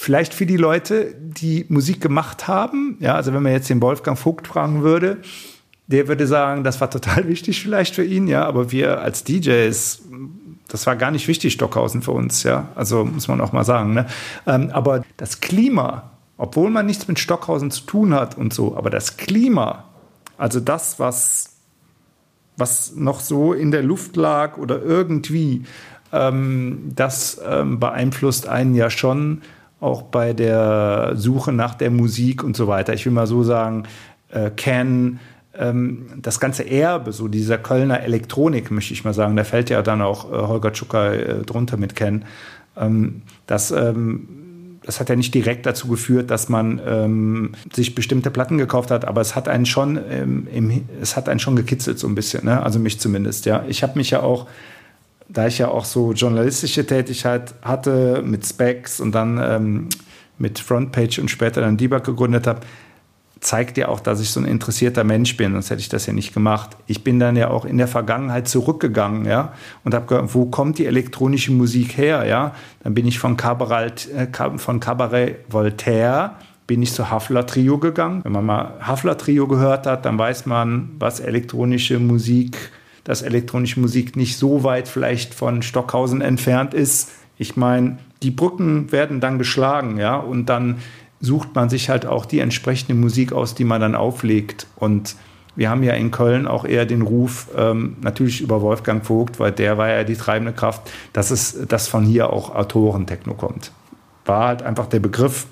vielleicht 0.00 0.32
für 0.32 0.46
die 0.46 0.56
Leute, 0.56 1.14
die 1.14 1.66
Musik 1.68 2.00
gemacht 2.00 2.48
haben, 2.48 2.96
ja, 3.00 3.16
also 3.16 3.34
wenn 3.34 3.42
man 3.42 3.52
jetzt 3.52 3.68
den 3.68 3.82
Wolfgang 3.82 4.18
Vogt 4.18 4.46
fragen 4.48 4.82
würde, 4.82 5.18
der 5.88 6.08
würde 6.08 6.26
sagen, 6.26 6.64
das 6.64 6.80
war 6.80 6.88
total 6.88 7.28
wichtig 7.28 7.60
vielleicht 7.62 7.96
für 7.96 8.04
ihn, 8.04 8.26
ja, 8.26 8.46
aber 8.46 8.72
wir 8.72 9.02
als 9.02 9.24
DJs, 9.24 10.00
das 10.68 10.86
war 10.86 10.96
gar 10.96 11.10
nicht 11.10 11.28
wichtig, 11.28 11.52
Stockhausen 11.52 12.00
für 12.00 12.12
uns, 12.12 12.44
ja, 12.44 12.68
also 12.76 13.04
muss 13.04 13.28
man 13.28 13.42
auch 13.42 13.52
mal 13.52 13.64
sagen, 13.64 13.92
ne? 13.92 14.06
Ähm, 14.46 14.70
aber 14.72 15.04
das 15.18 15.40
Klima, 15.40 16.10
obwohl 16.38 16.70
man 16.70 16.86
nichts 16.86 17.06
mit 17.06 17.18
Stockhausen 17.18 17.70
zu 17.70 17.82
tun 17.82 18.14
hat 18.14 18.38
und 18.38 18.54
so, 18.54 18.78
aber 18.78 18.88
das 18.88 19.18
Klima, 19.18 19.84
also 20.38 20.60
das, 20.60 20.98
was, 20.98 21.56
was 22.56 22.94
noch 22.96 23.20
so 23.20 23.52
in 23.52 23.70
der 23.70 23.82
Luft 23.82 24.16
lag 24.16 24.56
oder 24.56 24.80
irgendwie, 24.80 25.66
ähm, 26.10 26.90
das 26.96 27.38
ähm, 27.46 27.78
beeinflusst 27.78 28.48
einen 28.48 28.74
ja 28.74 28.88
schon 28.88 29.42
auch 29.80 30.02
bei 30.02 30.32
der 30.32 31.12
Suche 31.14 31.52
nach 31.52 31.74
der 31.74 31.90
Musik 31.90 32.44
und 32.44 32.56
so 32.56 32.68
weiter. 32.68 32.92
Ich 32.92 33.06
will 33.06 33.12
mal 33.12 33.26
so 33.26 33.42
sagen, 33.42 33.84
äh, 34.30 34.50
Ken, 34.50 35.20
ähm, 35.58 36.06
das 36.16 36.38
ganze 36.38 36.68
Erbe, 36.68 37.12
so 37.12 37.28
dieser 37.28 37.58
Kölner 37.58 38.00
Elektronik, 38.00 38.70
möchte 38.70 38.92
ich 38.92 39.04
mal 39.04 39.14
sagen, 39.14 39.36
da 39.36 39.44
fällt 39.44 39.70
ja 39.70 39.82
dann 39.82 40.02
auch 40.02 40.30
äh, 40.30 40.36
Holger 40.36 40.72
Tschucker 40.72 41.12
äh, 41.12 41.42
drunter 41.42 41.76
mit 41.76 41.96
Ken. 41.96 42.24
Ähm, 42.76 43.22
das, 43.46 43.70
ähm, 43.70 44.78
das 44.84 45.00
hat 45.00 45.08
ja 45.08 45.16
nicht 45.16 45.34
direkt 45.34 45.66
dazu 45.66 45.88
geführt, 45.88 46.30
dass 46.30 46.48
man 46.48 46.80
ähm, 46.86 47.52
sich 47.72 47.94
bestimmte 47.94 48.30
Platten 48.30 48.58
gekauft 48.58 48.90
hat, 48.90 49.04
aber 49.04 49.20
es 49.20 49.34
hat 49.34 49.48
einen 49.48 49.66
schon, 49.66 49.98
ähm, 50.10 50.46
im, 50.52 50.82
es 51.00 51.16
hat 51.16 51.28
einen 51.28 51.40
schon 51.40 51.56
gekitzelt 51.56 51.98
so 51.98 52.06
ein 52.06 52.14
bisschen, 52.14 52.44
ne? 52.44 52.62
also 52.62 52.78
mich 52.78 53.00
zumindest. 53.00 53.46
Ja, 53.46 53.64
ich 53.66 53.82
habe 53.82 53.98
mich 53.98 54.10
ja 54.10 54.20
auch 54.20 54.46
da 55.32 55.46
ich 55.46 55.58
ja 55.58 55.68
auch 55.68 55.84
so 55.84 56.12
journalistische 56.12 56.86
Tätigkeit 56.86 57.54
hatte 57.62 58.22
mit 58.24 58.44
Specs 58.44 59.00
und 59.00 59.12
dann 59.12 59.40
ähm, 59.42 59.88
mit 60.38 60.58
Frontpage 60.58 61.18
und 61.18 61.30
später 61.30 61.60
dann 61.60 61.76
Debug 61.76 62.04
gegründet 62.04 62.46
habe, 62.46 62.60
zeigt 63.40 63.78
ja 63.78 63.88
auch, 63.88 64.00
dass 64.00 64.20
ich 64.20 64.30
so 64.30 64.40
ein 64.40 64.46
interessierter 64.46 65.02
Mensch 65.02 65.36
bin, 65.36 65.52
sonst 65.52 65.70
hätte 65.70 65.80
ich 65.80 65.88
das 65.88 66.06
ja 66.06 66.12
nicht 66.12 66.34
gemacht. 66.34 66.76
Ich 66.86 67.04
bin 67.04 67.18
dann 67.18 67.36
ja 67.36 67.48
auch 67.48 67.64
in 67.64 67.78
der 67.78 67.88
Vergangenheit 67.88 68.48
zurückgegangen, 68.48 69.24
ja, 69.24 69.54
und 69.82 69.94
habe 69.94 70.06
gehört, 70.06 70.34
wo 70.34 70.46
kommt 70.46 70.78
die 70.78 70.86
elektronische 70.86 71.52
Musik 71.52 71.96
her, 71.96 72.26
ja? 72.26 72.54
Dann 72.82 72.94
bin 72.94 73.06
ich 73.06 73.18
von 73.18 73.36
Cabaret, 73.36 74.08
äh, 74.10 74.28
von 74.58 74.80
Cabaret 74.80 75.36
Voltaire 75.48 76.36
bin 76.66 76.82
ich 76.82 76.92
zu 76.92 77.10
Hafler 77.10 77.46
Trio 77.46 77.78
gegangen. 77.78 78.20
Wenn 78.22 78.32
man 78.32 78.46
mal 78.46 78.74
Hafler 78.80 79.18
Trio 79.18 79.48
gehört 79.48 79.86
hat, 79.86 80.04
dann 80.04 80.18
weiß 80.18 80.46
man, 80.46 80.90
was 80.98 81.18
elektronische 81.18 81.98
Musik 81.98 82.56
dass 83.04 83.22
elektronische 83.22 83.80
Musik 83.80 84.16
nicht 84.16 84.36
so 84.36 84.64
weit 84.64 84.88
vielleicht 84.88 85.34
von 85.34 85.62
Stockhausen 85.62 86.20
entfernt 86.20 86.74
ist. 86.74 87.10
Ich 87.38 87.56
meine, 87.56 87.98
die 88.22 88.30
Brücken 88.30 88.92
werden 88.92 89.20
dann 89.20 89.38
geschlagen, 89.38 89.98
ja, 89.98 90.16
und 90.16 90.46
dann 90.46 90.78
sucht 91.20 91.54
man 91.54 91.68
sich 91.68 91.88
halt 91.88 92.06
auch 92.06 92.26
die 92.26 92.40
entsprechende 92.40 92.94
Musik 92.94 93.32
aus, 93.32 93.54
die 93.54 93.64
man 93.64 93.80
dann 93.80 93.94
auflegt. 93.94 94.66
Und 94.76 95.16
wir 95.56 95.68
haben 95.68 95.82
ja 95.82 95.92
in 95.94 96.10
Köln 96.10 96.46
auch 96.46 96.64
eher 96.64 96.86
den 96.86 97.02
Ruf, 97.02 97.48
ähm, 97.56 97.96
natürlich 98.00 98.40
über 98.40 98.62
Wolfgang 98.62 99.04
Vogt, 99.04 99.38
weil 99.38 99.52
der 99.52 99.78
war 99.78 99.88
ja 99.88 100.04
die 100.04 100.16
treibende 100.16 100.52
Kraft, 100.52 100.90
dass 101.12 101.30
es, 101.30 101.66
dass 101.66 101.88
von 101.88 102.04
hier 102.04 102.32
auch 102.32 102.54
Autorentechno 102.54 103.34
kommt. 103.34 103.72
War 104.24 104.48
halt 104.48 104.62
einfach 104.62 104.86
der 104.86 105.00
Begriff 105.00 105.46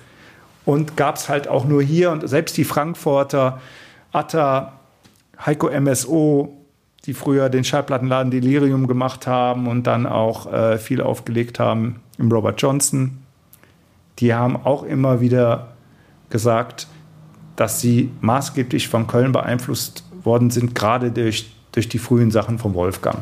und 0.64 0.96
gab 0.96 1.16
es 1.16 1.28
halt 1.28 1.48
auch 1.48 1.64
nur 1.64 1.82
hier 1.82 2.10
und 2.10 2.28
selbst 2.28 2.56
die 2.56 2.64
Frankfurter, 2.64 3.60
Atta, 4.12 4.74
Heiko 5.44 5.68
MSO, 5.68 6.57
die 7.08 7.14
früher 7.14 7.48
den 7.48 7.64
Schallplattenladen 7.64 8.30
Delirium 8.30 8.86
gemacht 8.86 9.26
haben 9.26 9.66
und 9.66 9.86
dann 9.86 10.06
auch 10.06 10.52
äh, 10.52 10.76
viel 10.76 11.00
aufgelegt 11.00 11.58
haben 11.58 12.00
im 12.18 12.30
Robert 12.30 12.60
Johnson. 12.60 13.16
Die 14.18 14.34
haben 14.34 14.56
auch 14.56 14.82
immer 14.82 15.22
wieder 15.22 15.68
gesagt, 16.28 16.86
dass 17.56 17.80
sie 17.80 18.10
maßgeblich 18.20 18.88
von 18.88 19.06
Köln 19.06 19.32
beeinflusst 19.32 20.04
worden 20.22 20.50
sind, 20.50 20.74
gerade 20.74 21.10
durch, 21.10 21.50
durch 21.72 21.88
die 21.88 21.98
frühen 21.98 22.30
Sachen 22.30 22.58
von 22.58 22.74
Wolfgang. 22.74 23.20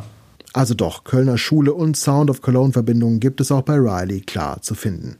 Also 0.53 0.75
doch, 0.75 1.05
Kölner 1.05 1.39
Schule 1.39 1.73
und 1.73 1.97
Sound 1.97 2.29
of 2.29 2.43
Cologne 2.43 2.73
Verbindungen 2.73 3.21
gibt 3.21 3.41
es 3.41 3.53
auch 3.53 3.63
bei 3.63 3.77
Riley 3.77 4.23
klar 4.23 4.63
zu 4.63 4.75
finden. 4.75 5.19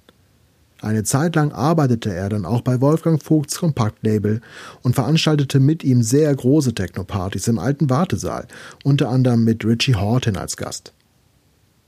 Eine 0.83 1.05
Zeit 1.05 1.37
lang 1.37 1.53
arbeitete 1.53 2.13
er 2.13 2.29
dann 2.29 2.45
auch 2.45 2.61
bei 2.61 2.81
Wolfgang 2.81 3.23
Vogts 3.23 3.59
Kompaktlabel 3.59 4.43
und 4.83 4.95
veranstaltete 4.95 5.59
mit 5.59 5.85
ihm 5.85 6.03
sehr 6.03 6.35
große 6.35 6.75
Techno-Partys 6.75 7.49
im 7.49 7.59
alten 7.59 7.89
Wartesaal, 7.89 8.47
unter 8.85 9.09
anderem 9.09 9.45
mit 9.45 9.65
Richie 9.65 9.95
Horton 9.95 10.37
als 10.37 10.57
Gast. 10.57 10.93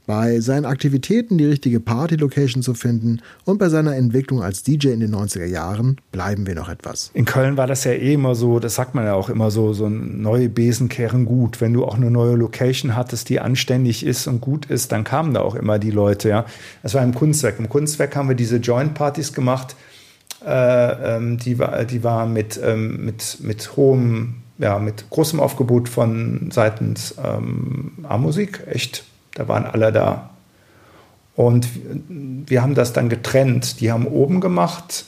Bei 0.08 0.40
seinen 0.40 0.64
Aktivitäten 0.64 1.36
die 1.36 1.44
richtige 1.44 1.80
Party-Location 1.80 2.62
zu 2.62 2.72
finden 2.72 3.20
und 3.44 3.58
bei 3.58 3.68
seiner 3.68 3.94
Entwicklung 3.94 4.42
als 4.42 4.62
DJ 4.62 4.88
in 4.88 5.00
den 5.00 5.14
90er 5.14 5.44
Jahren 5.44 6.00
bleiben 6.12 6.46
wir 6.46 6.54
noch 6.54 6.70
etwas. 6.70 7.10
In 7.12 7.26
Köln 7.26 7.58
war 7.58 7.66
das 7.66 7.84
ja 7.84 7.92
eh 7.92 8.14
immer 8.14 8.34
so, 8.34 8.58
das 8.58 8.74
sagt 8.74 8.94
man 8.94 9.04
ja 9.04 9.12
auch 9.12 9.28
immer 9.28 9.50
so, 9.50 9.74
so 9.74 9.90
neue 9.90 10.48
Besen 10.48 10.88
kehren 10.88 11.26
gut. 11.26 11.60
Wenn 11.60 11.74
du 11.74 11.84
auch 11.84 11.96
eine 11.96 12.10
neue 12.10 12.36
Location 12.36 12.96
hattest, 12.96 13.28
die 13.28 13.38
anständig 13.38 14.02
ist 14.02 14.26
und 14.28 14.40
gut 14.40 14.64
ist, 14.64 14.92
dann 14.92 15.04
kamen 15.04 15.34
da 15.34 15.42
auch 15.42 15.54
immer 15.54 15.78
die 15.78 15.90
Leute, 15.90 16.30
ja. 16.30 16.46
Das 16.82 16.94
war 16.94 17.04
im 17.04 17.14
Kunstwerk. 17.14 17.58
Im 17.58 17.68
Kunstwerk 17.68 18.16
haben 18.16 18.30
wir 18.30 18.34
diese 18.34 18.56
Joint-Partys 18.56 19.34
gemacht, 19.34 19.76
äh, 20.42 21.16
ähm, 21.16 21.36
die, 21.36 21.58
die 21.90 22.02
waren 22.02 22.32
mit, 22.32 22.58
ähm, 22.64 23.04
mit, 23.04 23.40
mit 23.42 23.76
hohem, 23.76 24.36
ja, 24.56 24.78
mit 24.78 25.10
großem 25.10 25.38
Aufgebot 25.38 25.86
von 25.86 26.48
seitens 26.50 27.14
ähm, 27.22 27.92
A-Musik, 28.04 28.62
echt 28.70 29.04
da 29.38 29.46
waren 29.46 29.66
alle 29.66 29.92
da. 29.92 30.30
Und 31.36 31.68
wir 32.08 32.60
haben 32.60 32.74
das 32.74 32.92
dann 32.92 33.08
getrennt. 33.08 33.80
Die 33.80 33.92
haben 33.92 34.06
oben 34.08 34.40
gemacht 34.40 35.04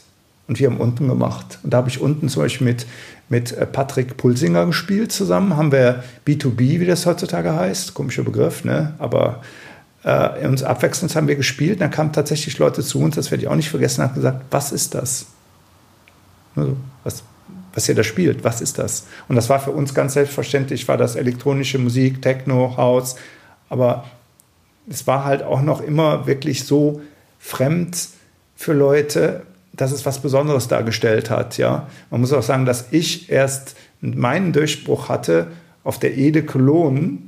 und 0.46 0.60
wir 0.60 0.70
haben 0.70 0.78
unten 0.78 1.08
gemacht. 1.08 1.58
Und 1.64 1.72
da 1.72 1.78
habe 1.78 1.88
ich 1.88 2.00
unten 2.00 2.28
zum 2.28 2.42
Beispiel 2.42 2.68
mit, 2.68 2.86
mit 3.28 3.50
äh, 3.50 3.66
Patrick 3.66 4.16
Pulsinger 4.16 4.66
gespielt 4.66 5.10
zusammen. 5.10 5.56
Haben 5.56 5.72
wir 5.72 6.04
B2B, 6.28 6.78
wie 6.78 6.86
das 6.86 7.06
heutzutage 7.06 7.52
heißt. 7.52 7.94
Komischer 7.94 8.22
Begriff, 8.22 8.62
ne? 8.62 8.94
Aber 9.00 9.42
äh, 10.04 10.46
uns 10.46 10.62
abwechselnd 10.62 11.16
haben 11.16 11.26
wir 11.26 11.34
gespielt. 11.34 11.80
Dann 11.80 11.90
kamen 11.90 12.12
tatsächlich 12.12 12.56
Leute 12.58 12.84
zu 12.84 13.00
uns, 13.00 13.16
das 13.16 13.32
werde 13.32 13.42
ich 13.42 13.48
auch 13.48 13.56
nicht 13.56 13.70
vergessen, 13.70 14.04
haben 14.04 14.14
gesagt, 14.14 14.44
was 14.52 14.70
ist 14.70 14.94
das? 14.94 15.26
Also, 16.54 16.76
was, 17.02 17.24
was 17.74 17.88
ihr 17.88 17.96
da 17.96 18.04
spielt, 18.04 18.44
was 18.44 18.60
ist 18.60 18.78
das? 18.78 19.06
Und 19.26 19.34
das 19.34 19.48
war 19.48 19.58
für 19.58 19.72
uns 19.72 19.92
ganz 19.94 20.14
selbstverständlich, 20.14 20.86
war 20.86 20.96
das 20.96 21.16
elektronische 21.16 21.78
Musik, 21.78 22.22
Techno, 22.22 22.76
House, 22.76 23.16
aber 23.68 24.04
es 24.88 25.06
war 25.06 25.24
halt 25.24 25.42
auch 25.42 25.62
noch 25.62 25.80
immer 25.80 26.26
wirklich 26.26 26.64
so 26.64 27.00
fremd 27.38 28.08
für 28.56 28.72
Leute, 28.72 29.42
dass 29.72 29.92
es 29.92 30.04
was 30.04 30.20
Besonderes 30.20 30.68
dargestellt 30.68 31.30
hat. 31.30 31.58
Ja? 31.58 31.88
Man 32.10 32.20
muss 32.20 32.32
auch 32.32 32.42
sagen, 32.42 32.66
dass 32.66 32.88
ich 32.90 33.30
erst 33.30 33.76
meinen 34.00 34.52
Durchbruch 34.52 35.08
hatte 35.08 35.48
auf 35.84 35.98
der 35.98 36.16
Ede 36.16 36.42
Cologne 36.44 37.18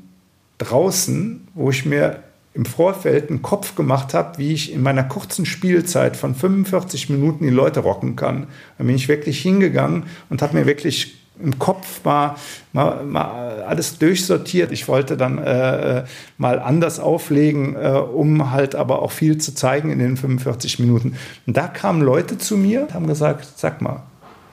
draußen, 0.59 1.49
wo 1.55 1.71
ich 1.71 1.85
mir 1.87 2.23
im 2.55 2.67
Vorfeld 2.67 3.31
einen 3.31 3.41
Kopf 3.41 3.75
gemacht 3.75 4.13
habe, 4.13 4.37
wie 4.39 4.53
ich 4.53 4.73
in 4.73 4.83
meiner 4.83 5.05
kurzen 5.05 5.47
Spielzeit 5.47 6.17
von 6.17 6.35
45 6.35 7.09
Minuten 7.09 7.45
die 7.45 7.51
Leute 7.51 7.81
rocken 7.81 8.15
kann. 8.15 8.47
Da 8.77 8.85
bin 8.85 8.95
ich 8.95 9.09
wirklich 9.09 9.41
hingegangen 9.41 10.05
und 10.29 10.43
habe 10.43 10.59
mir 10.59 10.67
wirklich 10.67 11.22
im 11.43 11.59
Kopf 11.59 12.05
mal, 12.05 12.37
mal, 12.73 13.05
mal, 13.05 13.63
alles 13.63 13.99
durchsortiert. 13.99 14.73
Ich 14.73 14.89
wollte 14.89 15.17
dann 15.17 15.39
äh, 15.39 16.05
mal 16.39 16.59
anders 16.59 17.01
auflegen, 17.01 17.77
äh, 17.77 17.89
um 17.89 18.51
halt 18.51 18.75
aber 18.75 19.03
auch 19.03 19.11
viel 19.11 19.39
zu 19.39 19.55
zeigen 19.55 19.91
in 19.91 19.99
den 19.99 20.17
45 20.17 20.79
Minuten. 20.79 21.17
Und 21.47 21.57
da 21.57 21.69
kamen 21.69 22.03
Leute 22.03 22.39
zu 22.39 22.57
mir 22.57 22.83
und 22.83 22.95
haben 22.95 23.07
gesagt, 23.07 23.47
sag 23.57 23.83
mal, 23.83 24.03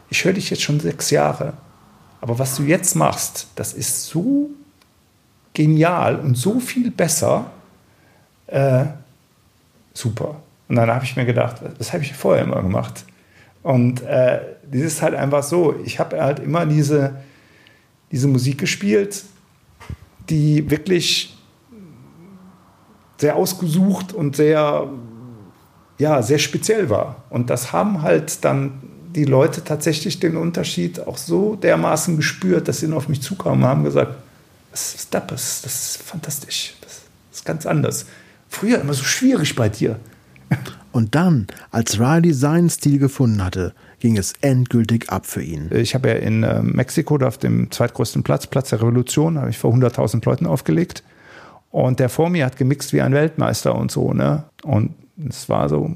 ich 0.10 0.26
höre 0.26 0.34
dich 0.34 0.50
jetzt 0.50 0.64
schon 0.64 0.80
sechs 0.80 1.12
Jahre, 1.12 1.54
aber 2.22 2.40
was 2.40 2.56
du 2.56 2.64
jetzt 2.64 2.96
machst, 2.96 3.48
das 3.56 3.74
ist 3.74 4.08
so 4.08 4.50
genial 5.54 6.18
und 6.18 6.36
so 6.36 6.60
viel 6.60 6.92
besser. 6.92 7.52
Äh, 8.48 8.86
super. 9.94 10.38
Und 10.68 10.76
dann 10.76 10.90
habe 10.90 11.06
ich 11.06 11.16
mir 11.16 11.26
gedacht, 11.26 11.58
das 11.78 11.94
habe 11.94 12.04
ich 12.04 12.14
vorher 12.14 12.44
immer 12.44 12.62
gemacht. 12.62 13.06
Und 13.64 14.02
äh, 14.02 14.40
das 14.72 14.82
ist 14.82 15.02
halt 15.02 15.16
einfach 15.16 15.44
so. 15.44 15.76
Ich 15.84 16.00
habe 16.00 16.22
halt 16.22 16.40
immer 16.40 16.66
diese, 16.66 17.18
diese 18.12 18.28
Musik 18.28 18.60
gespielt, 18.60 19.24
die 20.30 20.70
wirklich 20.70 21.38
sehr 23.18 23.36
ausgesucht 23.36 24.14
und 24.14 24.36
sehr, 24.36 24.88
ja, 25.98 26.22
sehr 26.22 26.40
speziell 26.40 26.90
war. 26.90 27.24
Und 27.30 27.50
das 27.50 27.74
haben 27.74 28.02
halt 28.02 28.46
dann 28.46 28.82
die 29.16 29.26
Leute 29.26 29.64
tatsächlich 29.64 30.20
den 30.20 30.38
Unterschied 30.38 31.00
auch 31.06 31.18
so 31.18 31.56
dermaßen 31.56 32.16
gespürt, 32.16 32.68
dass 32.68 32.80
sie 32.80 32.92
auf 32.94 33.10
mich 33.10 33.22
zukamen 33.22 33.64
und 33.64 33.68
haben 33.68 33.84
gesagt, 33.84 34.16
das 34.72 34.96
ist 34.96 35.14
das, 35.14 35.62
das 35.62 35.66
ist 35.66 36.04
fantastisch, 36.04 36.76
das 36.82 37.02
ist 37.34 37.44
ganz 37.44 37.66
anders. 37.66 38.06
Früher 38.50 38.80
immer 38.80 38.94
so 38.94 39.04
schwierig 39.04 39.56
bei 39.56 39.68
dir. 39.68 40.00
Und 40.92 41.16
dann, 41.16 41.48
als 41.72 42.00
Riley 42.00 42.34
seinen 42.34 42.70
Stil 42.70 43.00
gefunden 43.00 43.44
hatte, 43.44 43.74
ging 44.00 44.18
es 44.18 44.34
endgültig 44.42 45.10
ab 45.10 45.26
für 45.26 45.42
ihn. 45.42 45.70
Ich 45.74 45.94
habe 45.94 46.10
ja 46.10 46.16
in 46.16 46.44
äh, 46.44 46.62
Mexiko, 46.64 47.18
da 47.18 47.28
auf 47.28 47.38
dem 47.38 47.70
zweitgrößten 47.70 48.24
Platz, 48.24 48.48
Platz 48.48 48.70
der 48.70 48.82
Revolution, 48.82 49.38
habe 49.38 49.50
ich 49.50 49.58
vor 49.58 49.74
100.000 49.74 50.26
Leuten 50.26 50.48
aufgelegt. 50.48 51.04
Und 51.72 52.00
der 52.00 52.10
vor 52.10 52.30
mir 52.30 52.46
hat 52.46 52.58
gemixt 52.58 52.94
wie 52.94 53.02
ein 53.02 53.14
Weltmeister 53.14 53.76
und 53.76 53.92
so, 53.92 54.14
ne? 54.14 54.46
Und 54.64 54.96
es 55.28 55.50
war 55.50 55.70
so 55.70 55.96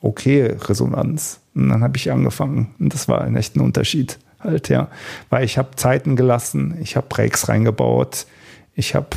okay 0.00 0.56
Resonanz. 0.58 1.40
Und 1.54 1.68
dann 1.68 1.82
habe 1.82 1.96
ich 1.96 2.10
angefangen. 2.10 2.74
Und 2.78 2.94
das 2.94 3.08
war 3.08 3.22
ein 3.22 3.36
echter 3.36 3.60
Unterschied. 3.60 4.18
halt, 4.40 4.68
ja. 4.68 4.88
Weil 5.28 5.44
ich 5.44 5.58
habe 5.58 5.76
Zeiten 5.76 6.16
gelassen, 6.16 6.78
ich 6.80 6.96
habe 6.96 7.06
Breaks 7.08 7.48
reingebaut, 7.48 8.26
ich 8.74 8.94
habe 8.94 9.08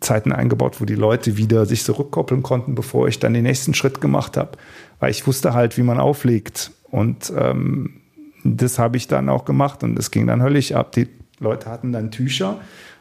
Zeiten 0.00 0.32
eingebaut, 0.32 0.80
wo 0.80 0.84
die 0.84 0.94
Leute 0.94 1.36
wieder 1.36 1.66
sich 1.66 1.84
zurückkoppeln 1.84 2.42
konnten, 2.42 2.74
bevor 2.74 3.08
ich 3.08 3.18
dann 3.18 3.34
den 3.34 3.44
nächsten 3.44 3.74
Schritt 3.74 4.00
gemacht 4.00 4.36
habe. 4.36 4.52
Weil 5.00 5.10
ich 5.10 5.26
wusste 5.26 5.54
halt, 5.54 5.76
wie 5.76 5.82
man 5.82 6.00
auflegt. 6.00 6.70
Und 6.90 7.32
ähm, 7.36 8.00
das 8.44 8.78
habe 8.78 8.96
ich 8.96 9.08
dann 9.08 9.28
auch 9.28 9.44
gemacht 9.44 9.82
und 9.82 9.98
es 9.98 10.10
ging 10.10 10.26
dann 10.26 10.42
höllisch 10.42 10.72
ab. 10.72 10.92
Die 10.92 11.08
Leute 11.38 11.70
hatten 11.70 11.92
dann 11.92 12.10
Tücher, 12.10 12.58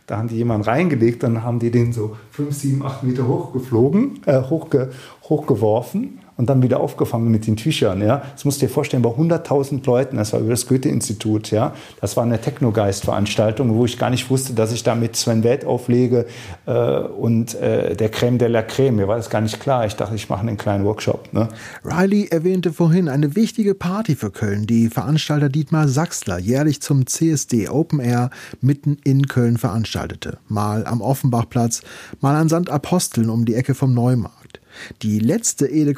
da 0.08 0.18
haben 0.18 0.28
die 0.28 0.36
jemanden 0.36 0.68
reingelegt, 0.68 1.24
dann 1.24 1.44
haben 1.44 1.60
die 1.60 1.72
den 1.72 1.94
so 1.94 2.18
fünf, 2.32 2.56
sieben, 2.56 2.86
acht 2.86 3.04
Meter 3.04 3.28
hochgeflogen, 3.28 4.22
äh, 4.26 4.42
hochge, 4.42 4.92
hochgeworfen 5.24 6.21
und 6.42 6.50
dann 6.50 6.64
wieder 6.64 6.80
aufgefangen 6.80 7.30
mit 7.30 7.46
den 7.46 7.56
Tüchern. 7.56 8.02
Ja. 8.02 8.24
Das 8.34 8.46
musst 8.46 8.60
du 8.60 8.66
dir 8.66 8.74
vorstellen, 8.74 9.04
bei 9.04 9.12
100.000 9.12 9.86
Leuten, 9.86 10.18
das 10.18 10.34
war 10.34 10.40
über 10.40 10.50
das 10.50 10.66
Goethe-Institut, 10.66 11.52
ja. 11.52 11.76
das 12.02 12.18
war 12.18 12.24
eine 12.24 12.42
Technogeist-Veranstaltung, 12.42 13.76
wo 13.76 13.86
ich 13.86 14.00
gar 14.00 14.10
nicht 14.10 14.28
wusste, 14.32 14.54
dass 14.54 14.72
ich 14.72 14.82
da 14.82 14.96
mit 14.96 15.16
Sven 15.16 15.44
Welt 15.44 15.66
auflege 15.66 16.26
äh, 16.66 16.98
und 16.98 17.54
äh, 17.54 17.96
der 17.96 18.10
Creme 18.10 18.40
de 18.40 18.48
la 18.48 18.64
Creme. 18.64 18.96
Mir 18.96 19.08
war 19.08 19.18
das 19.18 19.30
gar 19.30 19.42
nicht 19.42 19.60
klar. 19.60 19.86
Ich 19.86 19.96
dachte, 19.96 20.16
ich 20.16 20.30
mache 20.30 20.42
einen 20.42 20.58
kleinen 20.58 20.84
Workshop. 20.84 21.32
Ne. 21.32 21.48
Riley 21.84 22.30
erwähnte 22.32 22.74
vorhin 22.74 23.08
eine 23.08 23.36
wichtige 23.36 23.76
Party 23.76 24.16
für 24.16 24.32
Köln, 24.32 24.66
die 24.66 24.90
Veranstalter 24.90 25.48
Dietmar 25.48 25.88
Sachsler 25.88 26.40
jährlich 26.40 26.82
zum 26.82 27.06
CSD 27.06 27.70
Open 27.70 28.00
Air 28.00 28.32
mitten 28.62 28.98
in 29.04 29.28
Köln 29.28 29.58
veranstaltete. 29.58 30.40
Mal 30.48 30.88
am 30.88 31.02
Offenbachplatz, 31.02 31.84
mal 32.20 32.36
an 32.36 32.50
St. 32.50 32.72
Aposteln 32.72 33.30
um 33.30 33.46
die 33.46 33.54
Ecke 33.54 33.76
vom 33.76 33.94
Neumarkt. 33.94 34.41
Die 35.02 35.20
letzte 35.20 35.68
Ede 35.68 35.94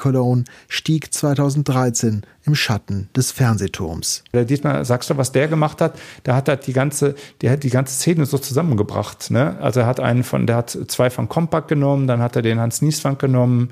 stieg 0.68 1.14
2013 1.14 2.24
im 2.46 2.56
Schatten 2.56 3.10
des 3.16 3.32
Fernsehturms. 3.32 4.24
Der 4.34 4.46
Dietmar, 4.46 4.84
sagst 4.86 5.10
du, 5.10 5.18
was 5.18 5.32
der 5.32 5.48
gemacht 5.48 5.82
hat? 5.82 5.98
Der 6.26 6.36
hat 6.36 6.50
halt 6.50 6.68
die 6.68 6.74
ganze, 6.74 7.16
der 7.42 7.52
hat 7.52 7.64
die 7.64 7.70
ganze 7.70 7.96
Szene 7.96 8.26
so 8.26 8.38
zusammengebracht. 8.38 9.32
Ne? 9.32 9.58
Also 9.62 9.82
er 9.82 9.86
hat 9.86 10.00
einen 10.00 10.24
von, 10.24 10.48
der 10.48 10.58
hat 10.58 10.78
zwei 10.88 11.10
von 11.10 11.30
Compact 11.30 11.68
genommen, 11.68 12.08
dann 12.08 12.22
hat 12.22 12.36
er 12.36 12.42
den 12.42 12.60
Hans 12.60 12.82
Niesfrank 12.82 13.20
genommen, 13.20 13.70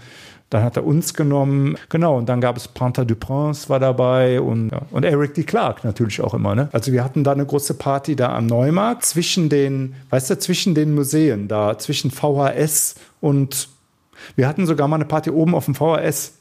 dann 0.52 0.64
hat 0.64 0.78
er 0.78 0.86
uns 0.86 1.14
genommen. 1.14 1.78
Genau, 1.90 2.18
und 2.18 2.30
dann 2.30 2.42
gab 2.42 2.58
es 2.58 2.68
Panther 2.68 3.06
du 3.06 3.16
Prince 3.16 3.70
war 3.70 3.80
dabei 3.80 4.40
und, 4.40 4.72
ja. 4.72 4.82
und 4.92 5.04
Eric 5.04 5.34
D. 5.34 5.44
Clark 5.44 5.84
natürlich 5.84 6.22
auch 6.22 6.34
immer. 6.34 6.56
Ne? 6.56 6.70
Also 6.72 6.92
wir 6.92 7.04
hatten 7.04 7.24
da 7.24 7.32
eine 7.32 7.46
große 7.46 7.74
Party 7.74 8.16
da 8.16 8.36
am 8.36 8.46
Neumarkt 8.46 9.06
zwischen 9.06 9.50
den, 9.50 9.96
weißt 10.10 10.30
du, 10.30 10.40
zwischen 10.40 10.76
den 10.76 10.94
Museen, 10.94 11.48
da 11.48 11.78
zwischen 11.78 12.12
VHS 12.12 12.96
und 13.22 13.70
wir 14.36 14.48
hatten 14.48 14.66
sogar 14.66 14.88
mal 14.88 14.96
eine 14.96 15.06
Party 15.06 15.30
oben 15.30 15.56
auf 15.56 15.66
dem 15.66 15.76
VHS. 15.76 16.34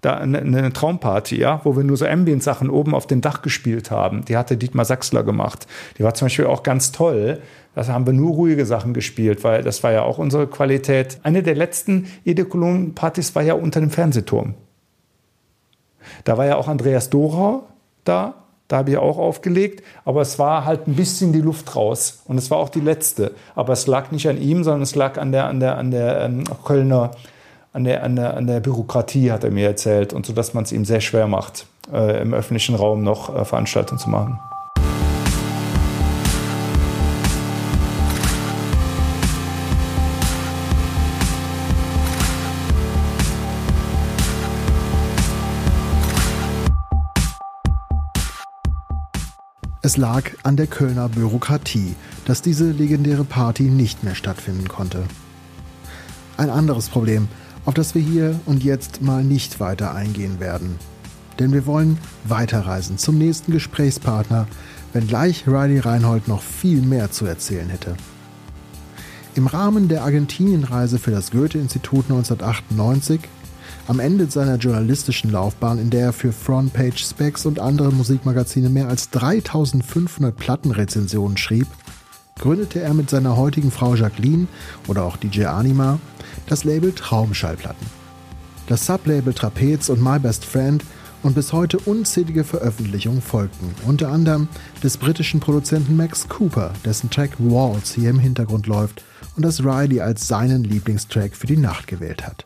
Da 0.00 0.18
eine, 0.18 0.38
eine 0.38 0.72
Traumparty, 0.72 1.38
ja, 1.38 1.62
wo 1.64 1.76
wir 1.76 1.84
nur 1.84 1.96
so 1.96 2.06
Ambient-Sachen 2.06 2.68
oben 2.68 2.94
auf 2.94 3.06
dem 3.06 3.22
Dach 3.22 3.40
gespielt 3.40 3.90
haben. 3.90 4.24
Die 4.26 4.36
hatte 4.36 4.58
Dietmar 4.58 4.84
Sachsler 4.84 5.22
gemacht. 5.22 5.66
Die 5.96 6.04
war 6.04 6.12
zum 6.12 6.26
Beispiel 6.26 6.44
auch 6.44 6.62
ganz 6.62 6.92
toll. 6.92 7.40
Da 7.74 7.86
haben 7.86 8.06
wir 8.06 8.12
nur 8.12 8.32
ruhige 8.32 8.66
Sachen 8.66 8.92
gespielt, 8.92 9.44
weil 9.44 9.62
das 9.62 9.82
war 9.82 9.92
ja 9.92 10.02
auch 10.02 10.18
unsere 10.18 10.46
Qualität. 10.46 11.18
Eine 11.22 11.42
der 11.42 11.54
letzten 11.54 12.06
Edekolon-Partys 12.26 13.34
war 13.34 13.42
ja 13.42 13.54
unter 13.54 13.80
dem 13.80 13.90
Fernsehturm. 13.90 14.54
Da 16.24 16.36
war 16.36 16.44
ja 16.44 16.56
auch 16.56 16.68
Andreas 16.68 17.08
Dorau 17.08 17.66
da 18.04 18.43
da 18.68 18.78
habe 18.78 18.90
ich 18.90 18.96
auch 18.96 19.18
aufgelegt, 19.18 19.82
aber 20.04 20.22
es 20.22 20.38
war 20.38 20.64
halt 20.64 20.88
ein 20.88 20.94
bisschen 20.94 21.32
die 21.32 21.40
Luft 21.40 21.76
raus. 21.76 22.22
Und 22.26 22.38
es 22.38 22.50
war 22.50 22.58
auch 22.58 22.70
die 22.70 22.80
letzte. 22.80 23.32
Aber 23.54 23.74
es 23.74 23.86
lag 23.86 24.10
nicht 24.10 24.26
an 24.28 24.40
ihm, 24.40 24.64
sondern 24.64 24.82
es 24.82 24.94
lag 24.94 25.18
an 25.18 25.32
der, 25.32 25.46
an 25.46 25.60
der, 25.60 25.76
an 25.76 25.90
der 25.90 26.20
ähm, 26.22 26.44
Kölner, 26.64 27.10
an 27.72 27.84
der, 27.84 28.02
an, 28.02 28.16
der, 28.16 28.36
an 28.36 28.46
der 28.46 28.60
Bürokratie, 28.60 29.30
hat 29.32 29.44
er 29.44 29.50
mir 29.50 29.66
erzählt. 29.66 30.12
Und 30.14 30.24
so, 30.24 30.32
dass 30.32 30.54
man 30.54 30.64
es 30.64 30.72
ihm 30.72 30.86
sehr 30.86 31.02
schwer 31.02 31.26
macht, 31.26 31.66
äh, 31.92 32.22
im 32.22 32.32
öffentlichen 32.32 32.74
Raum 32.74 33.02
noch 33.02 33.34
äh, 33.34 33.44
Veranstaltungen 33.44 33.98
zu 33.98 34.08
machen. 34.08 34.38
Es 49.84 49.98
lag 49.98 50.30
an 50.44 50.56
der 50.56 50.66
Kölner 50.66 51.10
Bürokratie, 51.10 51.94
dass 52.24 52.40
diese 52.40 52.70
legendäre 52.70 53.22
Party 53.24 53.64
nicht 53.64 54.02
mehr 54.02 54.14
stattfinden 54.14 54.66
konnte. 54.66 55.04
Ein 56.38 56.48
anderes 56.48 56.88
Problem, 56.88 57.28
auf 57.66 57.74
das 57.74 57.94
wir 57.94 58.00
hier 58.00 58.40
und 58.46 58.64
jetzt 58.64 59.02
mal 59.02 59.22
nicht 59.22 59.60
weiter 59.60 59.94
eingehen 59.94 60.40
werden. 60.40 60.78
Denn 61.38 61.52
wir 61.52 61.66
wollen 61.66 61.98
weiterreisen 62.24 62.96
zum 62.96 63.18
nächsten 63.18 63.52
Gesprächspartner, 63.52 64.46
wenngleich 64.94 65.46
Riley 65.46 65.80
Reinhold 65.80 66.28
noch 66.28 66.40
viel 66.40 66.80
mehr 66.80 67.10
zu 67.10 67.26
erzählen 67.26 67.68
hätte. 67.68 67.94
Im 69.34 69.46
Rahmen 69.46 69.88
der 69.88 70.04
Argentinienreise 70.04 70.98
für 70.98 71.10
das 71.10 71.30
Goethe-Institut 71.30 72.06
1998 72.06 73.20
am 73.86 74.00
Ende 74.00 74.30
seiner 74.30 74.56
journalistischen 74.56 75.30
Laufbahn, 75.30 75.78
in 75.78 75.90
der 75.90 76.06
er 76.06 76.12
für 76.12 76.32
Frontpage 76.32 77.04
Specs 77.04 77.44
und 77.44 77.58
andere 77.58 77.92
Musikmagazine 77.92 78.70
mehr 78.70 78.88
als 78.88 79.10
3500 79.10 80.34
Plattenrezensionen 80.34 81.36
schrieb, 81.36 81.66
gründete 82.38 82.80
er 82.80 82.94
mit 82.94 83.10
seiner 83.10 83.36
heutigen 83.36 83.70
Frau 83.70 83.94
Jacqueline 83.94 84.46
oder 84.88 85.04
auch 85.04 85.16
DJ 85.16 85.44
Anima 85.44 85.98
das 86.46 86.64
Label 86.64 86.92
Traumschallplatten. 86.92 87.86
Das 88.66 88.86
Sublabel 88.86 89.34
Trapez 89.34 89.90
und 89.90 90.02
My 90.02 90.18
Best 90.18 90.44
Friend 90.44 90.82
und 91.22 91.34
bis 91.34 91.52
heute 91.52 91.78
unzählige 91.78 92.44
Veröffentlichungen 92.44 93.22
folgten, 93.22 93.74
unter 93.86 94.10
anderem 94.10 94.48
des 94.82 94.96
britischen 94.96 95.40
Produzenten 95.40 95.96
Max 95.96 96.28
Cooper, 96.28 96.72
dessen 96.84 97.10
Track 97.10 97.32
Walls 97.38 97.92
hier 97.92 98.10
im 98.10 98.18
Hintergrund 98.18 98.66
läuft 98.66 99.04
und 99.36 99.44
das 99.44 99.62
Riley 99.62 100.00
als 100.00 100.26
seinen 100.26 100.64
Lieblingstrack 100.64 101.36
für 101.36 101.46
die 101.46 101.56
Nacht 101.56 101.86
gewählt 101.86 102.26
hat. 102.26 102.44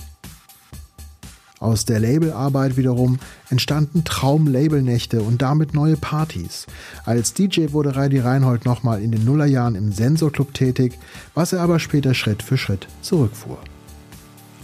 Aus 1.60 1.84
der 1.84 1.98
Labelarbeit 1.98 2.76
wiederum 2.76 3.18
entstanden 3.50 4.04
Traum-Labelnächte 4.04 5.22
und 5.22 5.42
damit 5.42 5.74
neue 5.74 5.96
Partys. 5.96 6.66
Als 7.04 7.34
DJ 7.34 7.72
wurde 7.72 7.96
Reidi 7.96 8.20
Reinhold 8.20 8.64
nochmal 8.64 9.02
in 9.02 9.10
den 9.10 9.24
Nullerjahren 9.24 9.74
im 9.74 9.90
Sensorclub 9.90 10.54
tätig, 10.54 10.98
was 11.34 11.52
er 11.52 11.60
aber 11.60 11.80
später 11.80 12.14
Schritt 12.14 12.42
für 12.44 12.56
Schritt 12.56 12.86
zurückfuhr. 13.02 13.58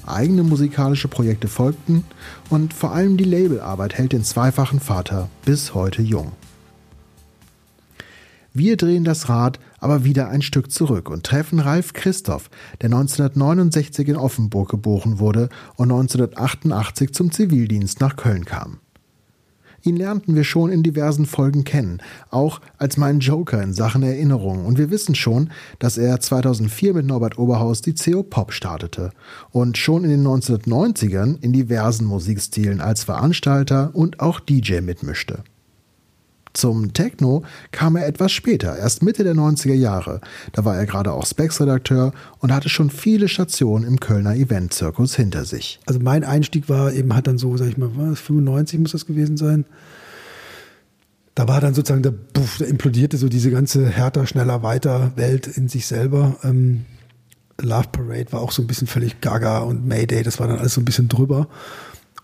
Eigene 0.06 0.42
musikalische 0.42 1.08
Projekte 1.08 1.48
folgten 1.48 2.04
und 2.50 2.74
vor 2.74 2.92
allem 2.92 3.16
die 3.16 3.24
Labelarbeit 3.24 3.94
hält 3.94 4.12
den 4.12 4.22
zweifachen 4.22 4.78
Vater 4.78 5.28
bis 5.44 5.74
heute 5.74 6.02
jung. 6.02 6.32
Wir 8.52 8.76
drehen 8.76 9.02
das 9.02 9.28
Rad 9.28 9.58
aber 9.84 10.02
wieder 10.02 10.30
ein 10.30 10.40
Stück 10.40 10.72
zurück 10.72 11.10
und 11.10 11.24
treffen 11.24 11.60
Ralf 11.60 11.92
Christoph, 11.92 12.48
der 12.80 12.86
1969 12.86 14.08
in 14.08 14.16
Offenburg 14.16 14.70
geboren 14.70 15.18
wurde 15.18 15.50
und 15.76 15.92
1988 15.92 17.12
zum 17.12 17.30
Zivildienst 17.30 18.00
nach 18.00 18.16
Köln 18.16 18.46
kam. 18.46 18.78
Ihn 19.82 19.96
lernten 19.96 20.34
wir 20.34 20.44
schon 20.44 20.72
in 20.72 20.82
diversen 20.82 21.26
Folgen 21.26 21.64
kennen, 21.64 22.00
auch 22.30 22.62
als 22.78 22.96
meinen 22.96 23.20
Joker 23.20 23.62
in 23.62 23.74
Sachen 23.74 24.02
Erinnerung. 24.02 24.64
Und 24.64 24.78
wir 24.78 24.88
wissen 24.88 25.14
schon, 25.14 25.50
dass 25.78 25.98
er 25.98 26.18
2004 26.18 26.94
mit 26.94 27.04
Norbert 27.04 27.36
Oberhaus 27.36 27.82
die 27.82 27.92
CO 27.92 28.22
Pop 28.22 28.54
startete 28.54 29.10
und 29.50 29.76
schon 29.76 30.04
in 30.04 30.10
den 30.10 30.26
1990ern 30.26 31.42
in 31.42 31.52
diversen 31.52 32.06
Musikstilen 32.06 32.80
als 32.80 33.04
Veranstalter 33.04 33.90
und 33.92 34.20
auch 34.20 34.40
DJ 34.40 34.80
mitmischte. 34.80 35.44
Zum 36.54 36.92
Techno 36.92 37.42
kam 37.72 37.96
er 37.96 38.06
etwas 38.06 38.32
später, 38.32 38.78
erst 38.78 39.02
Mitte 39.02 39.24
der 39.24 39.34
90er 39.34 39.74
Jahre. 39.74 40.20
Da 40.52 40.64
war 40.64 40.76
er 40.76 40.86
gerade 40.86 41.12
auch 41.12 41.26
Specs-Redakteur 41.26 42.12
und 42.38 42.52
hatte 42.52 42.68
schon 42.68 42.90
viele 42.90 43.28
Stationen 43.28 43.84
im 43.84 43.98
Kölner 43.98 44.36
Event-Zirkus 44.36 45.16
hinter 45.16 45.44
sich. 45.44 45.80
Also 45.84 45.98
mein 46.00 46.22
Einstieg 46.22 46.68
war 46.68 46.92
eben, 46.92 47.14
hat 47.14 47.26
dann 47.26 47.38
so, 47.38 47.56
sag 47.56 47.68
ich 47.68 47.76
mal, 47.76 47.90
was, 47.96 48.20
95 48.20 48.78
muss 48.78 48.92
das 48.92 49.04
gewesen 49.04 49.36
sein. 49.36 49.66
Da 51.34 51.48
war 51.48 51.60
dann 51.60 51.74
sozusagen 51.74 52.04
der, 52.04 52.12
puff, 52.12 52.58
da 52.58 52.64
implodierte 52.66 53.16
so 53.16 53.28
diese 53.28 53.50
ganze 53.50 53.88
härter, 53.88 54.24
schneller, 54.24 54.62
weiter 54.62 55.10
Welt 55.16 55.48
in 55.48 55.68
sich 55.68 55.86
selber. 55.86 56.36
Ähm, 56.44 56.84
Love 57.60 57.88
Parade 57.90 58.32
war 58.32 58.40
auch 58.40 58.52
so 58.52 58.62
ein 58.62 58.68
bisschen 58.68 58.86
völlig 58.86 59.20
gaga 59.20 59.58
und 59.58 59.86
Mayday, 59.86 60.22
das 60.22 60.38
war 60.38 60.46
dann 60.46 60.58
alles 60.58 60.74
so 60.74 60.80
ein 60.80 60.84
bisschen 60.84 61.08
drüber. 61.08 61.48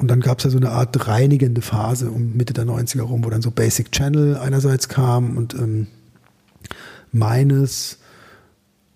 Und 0.01 0.09
dann 0.09 0.20
gab 0.20 0.38
es 0.38 0.44
ja 0.44 0.51
so 0.51 0.57
eine 0.57 0.70
Art 0.70 1.09
reinigende 1.09 1.61
Phase 1.61 2.11
um 2.11 2.34
Mitte 2.34 2.55
der 2.55 2.64
90er 2.64 3.03
rum, 3.03 3.22
wo 3.22 3.28
dann 3.28 3.42
so 3.42 3.51
Basic 3.51 3.92
Channel 3.92 4.38
einerseits 4.38 4.88
kam 4.88 5.36
und 5.36 5.53
ähm, 5.53 5.88
meines 7.12 7.98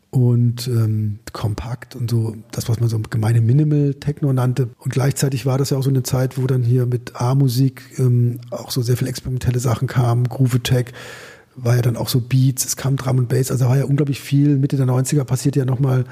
und 0.08 0.66
ähm, 0.66 1.18
kompakt 1.32 1.94
und 1.94 2.10
so 2.10 2.36
das, 2.52 2.70
was 2.70 2.80
man 2.80 2.88
so 2.88 2.98
gemeine 3.00 3.42
Minimal 3.42 3.94
Techno 3.94 4.32
nannte. 4.32 4.70
Und 4.78 4.92
gleichzeitig 4.92 5.44
war 5.44 5.58
das 5.58 5.70
ja 5.70 5.76
auch 5.76 5.82
so 5.82 5.90
eine 5.90 6.04
Zeit, 6.04 6.38
wo 6.38 6.46
dann 6.46 6.62
hier 6.62 6.86
mit 6.86 7.20
A-Musik 7.20 7.82
ähm, 7.98 8.40
auch 8.50 8.70
so 8.70 8.80
sehr 8.80 8.96
viel 8.96 9.08
experimentelle 9.08 9.58
Sachen 9.58 9.88
kamen. 9.88 10.28
Groove 10.28 10.54
Attack 10.54 10.92
war 11.54 11.76
ja 11.76 11.82
dann 11.82 11.96
auch 11.98 12.08
so 12.08 12.20
Beats, 12.20 12.64
es 12.64 12.76
kam 12.76 12.96
Drum 12.96 13.18
und 13.18 13.28
Bass, 13.28 13.50
also 13.50 13.66
war 13.66 13.76
ja 13.76 13.84
unglaublich 13.84 14.20
viel. 14.20 14.56
Mitte 14.56 14.78
der 14.78 14.86
90er 14.86 15.24
passiert 15.24 15.54
ja 15.54 15.66
nochmal, 15.66 16.04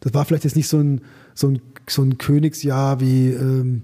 das 0.00 0.12
war 0.12 0.26
vielleicht 0.26 0.44
jetzt 0.44 0.56
nicht 0.56 0.68
so 0.68 0.78
ein, 0.78 1.00
so 1.34 1.48
ein, 1.48 1.62
so 1.88 2.02
ein 2.02 2.18
Königsjahr 2.18 3.00
wie 3.00 3.30
ähm, 3.30 3.82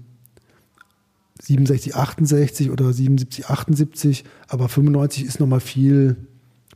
67, 1.43 1.95
68 1.95 2.71
oder 2.71 2.93
77, 2.93 3.47
78, 3.47 4.23
aber 4.47 4.69
95 4.69 5.25
ist 5.25 5.39
nochmal 5.39 5.59
viel 5.59 6.15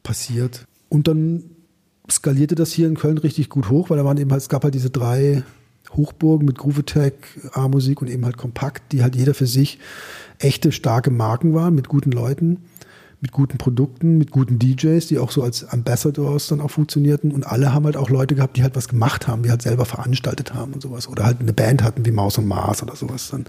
passiert. 0.03 0.65
Und 0.89 1.07
dann 1.07 1.43
skalierte 2.09 2.55
das 2.55 2.71
hier 2.71 2.87
in 2.87 2.95
Köln 2.95 3.17
richtig 3.17 3.49
gut 3.49 3.69
hoch, 3.69 3.89
weil 3.89 3.97
da 3.97 4.05
waren 4.05 4.17
eben 4.17 4.31
halt, 4.31 4.41
es 4.41 4.49
gab 4.49 4.63
halt 4.63 4.73
diese 4.73 4.89
drei 4.89 5.43
Hochburgen 5.95 6.45
mit 6.45 6.57
Groove 6.57 6.79
Attack, 6.79 7.13
A-Musik 7.53 8.01
und 8.01 8.09
eben 8.09 8.25
halt 8.25 8.37
Kompakt, 8.37 8.91
die 8.91 9.03
halt 9.03 9.15
jeder 9.15 9.33
für 9.33 9.47
sich 9.47 9.79
echte 10.39 10.71
starke 10.71 11.11
Marken 11.11 11.53
waren 11.53 11.73
mit 11.73 11.87
guten 11.87 12.11
Leuten, 12.11 12.59
mit 13.21 13.31
guten 13.31 13.57
Produkten, 13.57 14.17
mit 14.17 14.31
guten 14.31 14.59
DJs, 14.59 15.07
die 15.07 15.17
auch 15.17 15.31
so 15.31 15.43
als 15.43 15.63
Ambassadors 15.63 16.47
dann 16.47 16.61
auch 16.61 16.71
funktionierten 16.71 17.31
und 17.31 17.47
alle 17.47 17.73
haben 17.73 17.85
halt 17.85 17.97
auch 17.97 18.09
Leute 18.09 18.35
gehabt, 18.35 18.57
die 18.57 18.63
halt 18.63 18.75
was 18.75 18.89
gemacht 18.89 19.27
haben, 19.27 19.43
die 19.43 19.49
halt 19.49 19.61
selber 19.61 19.85
veranstaltet 19.85 20.53
haben 20.53 20.73
und 20.73 20.81
sowas 20.81 21.07
oder 21.07 21.25
halt 21.25 21.39
eine 21.39 21.53
Band 21.53 21.83
hatten 21.83 22.05
wie 22.05 22.11
Maus 22.11 22.37
und 22.37 22.47
Mars 22.47 22.83
oder 22.83 22.95
sowas 22.95 23.29
dann. 23.31 23.45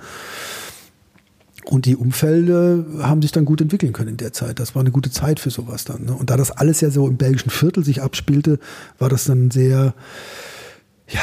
Und 1.70 1.84
die 1.84 1.96
Umfelde 1.96 2.86
haben 3.00 3.20
sich 3.20 3.30
dann 3.30 3.44
gut 3.44 3.60
entwickeln 3.60 3.92
können 3.92 4.10
in 4.10 4.16
der 4.16 4.32
Zeit. 4.32 4.58
Das 4.58 4.74
war 4.74 4.80
eine 4.80 4.90
gute 4.90 5.10
Zeit 5.10 5.38
für 5.38 5.50
sowas 5.50 5.84
dann. 5.84 6.06
Ne? 6.06 6.14
Und 6.14 6.30
da 6.30 6.38
das 6.38 6.50
alles 6.50 6.80
ja 6.80 6.88
so 6.88 7.06
im 7.06 7.18
belgischen 7.18 7.50
Viertel 7.50 7.84
sich 7.84 8.00
abspielte, 8.00 8.58
war 8.98 9.10
das 9.10 9.26
dann 9.26 9.50
sehr, 9.50 9.92
ja, 11.08 11.20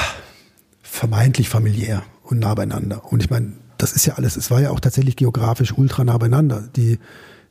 vermeintlich 0.84 1.50
familiär 1.50 2.04
und 2.22 2.39
nah 2.39 2.54
beieinander. 2.54 3.12
Und 3.12 3.24
ich 3.24 3.32
meine, 3.32 3.54
das 3.80 3.93
ist 3.93 4.06
ja 4.06 4.14
alles, 4.16 4.38
es 4.38 4.52
war 4.52 4.62
ja 4.62 4.70
auch 4.70 4.80
tatsächlich 4.80 5.16
geografisch 5.16 5.76
ultra 5.76 6.04
nah 6.04 6.18
beieinander. 6.20 6.70
Die, 6.76 7.00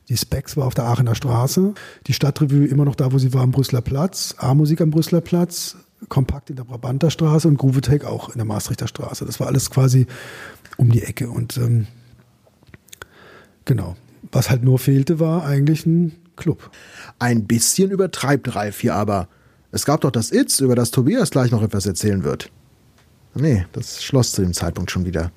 die 0.07 0.15
Specs 0.15 0.55
war 0.55 0.65
auf 0.65 0.73
der 0.73 0.85
Aachener 0.85 1.15
Straße, 1.15 1.73
die 2.07 2.13
Stadtrevue 2.13 2.65
immer 2.65 2.85
noch 2.85 2.95
da, 2.95 3.11
wo 3.11 3.17
sie 3.17 3.33
war, 3.33 3.41
am 3.41 3.51
Brüsseler 3.51 3.81
Platz, 3.81 4.35
A-Musik 4.37 4.79
am 4.79 4.91
Brüsseler 4.91 5.21
Platz, 5.21 5.75
Kompakt 6.07 6.49
in 6.49 6.55
der 6.55 6.63
Brabanter 6.63 7.11
Straße 7.11 7.47
und 7.49 7.57
Groovetech 7.57 8.05
auch 8.05 8.29
in 8.29 8.37
der 8.37 8.45
Maastrichter 8.45 8.87
Straße. 8.87 9.25
Das 9.25 9.41
war 9.41 9.47
alles 9.47 9.69
quasi 9.69 10.07
um 10.77 10.91
die 10.91 11.03
Ecke. 11.03 11.29
Und 11.29 11.57
ähm, 11.57 11.87
Genau. 13.65 13.95
Was 14.31 14.49
halt 14.49 14.63
nur 14.63 14.79
fehlte, 14.79 15.19
war 15.19 15.45
eigentlich 15.45 15.85
ein 15.85 16.15
Club. 16.35 16.71
Ein 17.19 17.45
bisschen 17.45 17.91
übertreibt 17.91 18.55
Ralf 18.55 18.79
hier 18.79 18.95
aber. 18.95 19.27
Es 19.71 19.85
gab 19.85 20.01
doch 20.01 20.11
das 20.11 20.31
Itz, 20.31 20.59
über 20.59 20.75
das 20.75 20.91
Tobias 20.91 21.31
gleich 21.31 21.51
noch 21.51 21.61
etwas 21.61 21.85
erzählen 21.85 22.23
wird. 22.23 22.49
Nee, 23.33 23.65
das 23.73 24.03
schloss 24.03 24.31
zu 24.31 24.41
dem 24.41 24.53
Zeitpunkt 24.53 24.91
schon 24.91 25.05
wieder. 25.05 25.31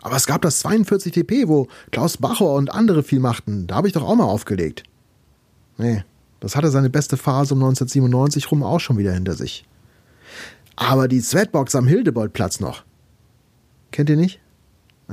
Aber 0.00 0.16
es 0.16 0.26
gab 0.26 0.42
das 0.42 0.60
42 0.60 1.12
TP, 1.12 1.48
wo 1.48 1.68
Klaus 1.90 2.16
Bachor 2.16 2.56
und 2.56 2.72
andere 2.72 3.02
viel 3.02 3.20
machten. 3.20 3.66
Da 3.66 3.76
habe 3.76 3.86
ich 3.86 3.92
doch 3.92 4.02
auch 4.02 4.16
mal 4.16 4.24
aufgelegt. 4.24 4.82
Nee, 5.78 6.04
das 6.40 6.56
hatte 6.56 6.70
seine 6.70 6.90
beste 6.90 7.16
Phase 7.16 7.54
um 7.54 7.62
1997 7.62 8.50
rum 8.50 8.62
auch 8.62 8.80
schon 8.80 8.98
wieder 8.98 9.12
hinter 9.12 9.34
sich. 9.34 9.64
Aber 10.74 11.06
die 11.06 11.20
Sweatbox 11.20 11.74
am 11.74 11.86
Hildeboltplatz 11.86 12.58
noch. 12.58 12.84
Kennt 13.90 14.10
ihr 14.10 14.16
nicht? 14.16 14.40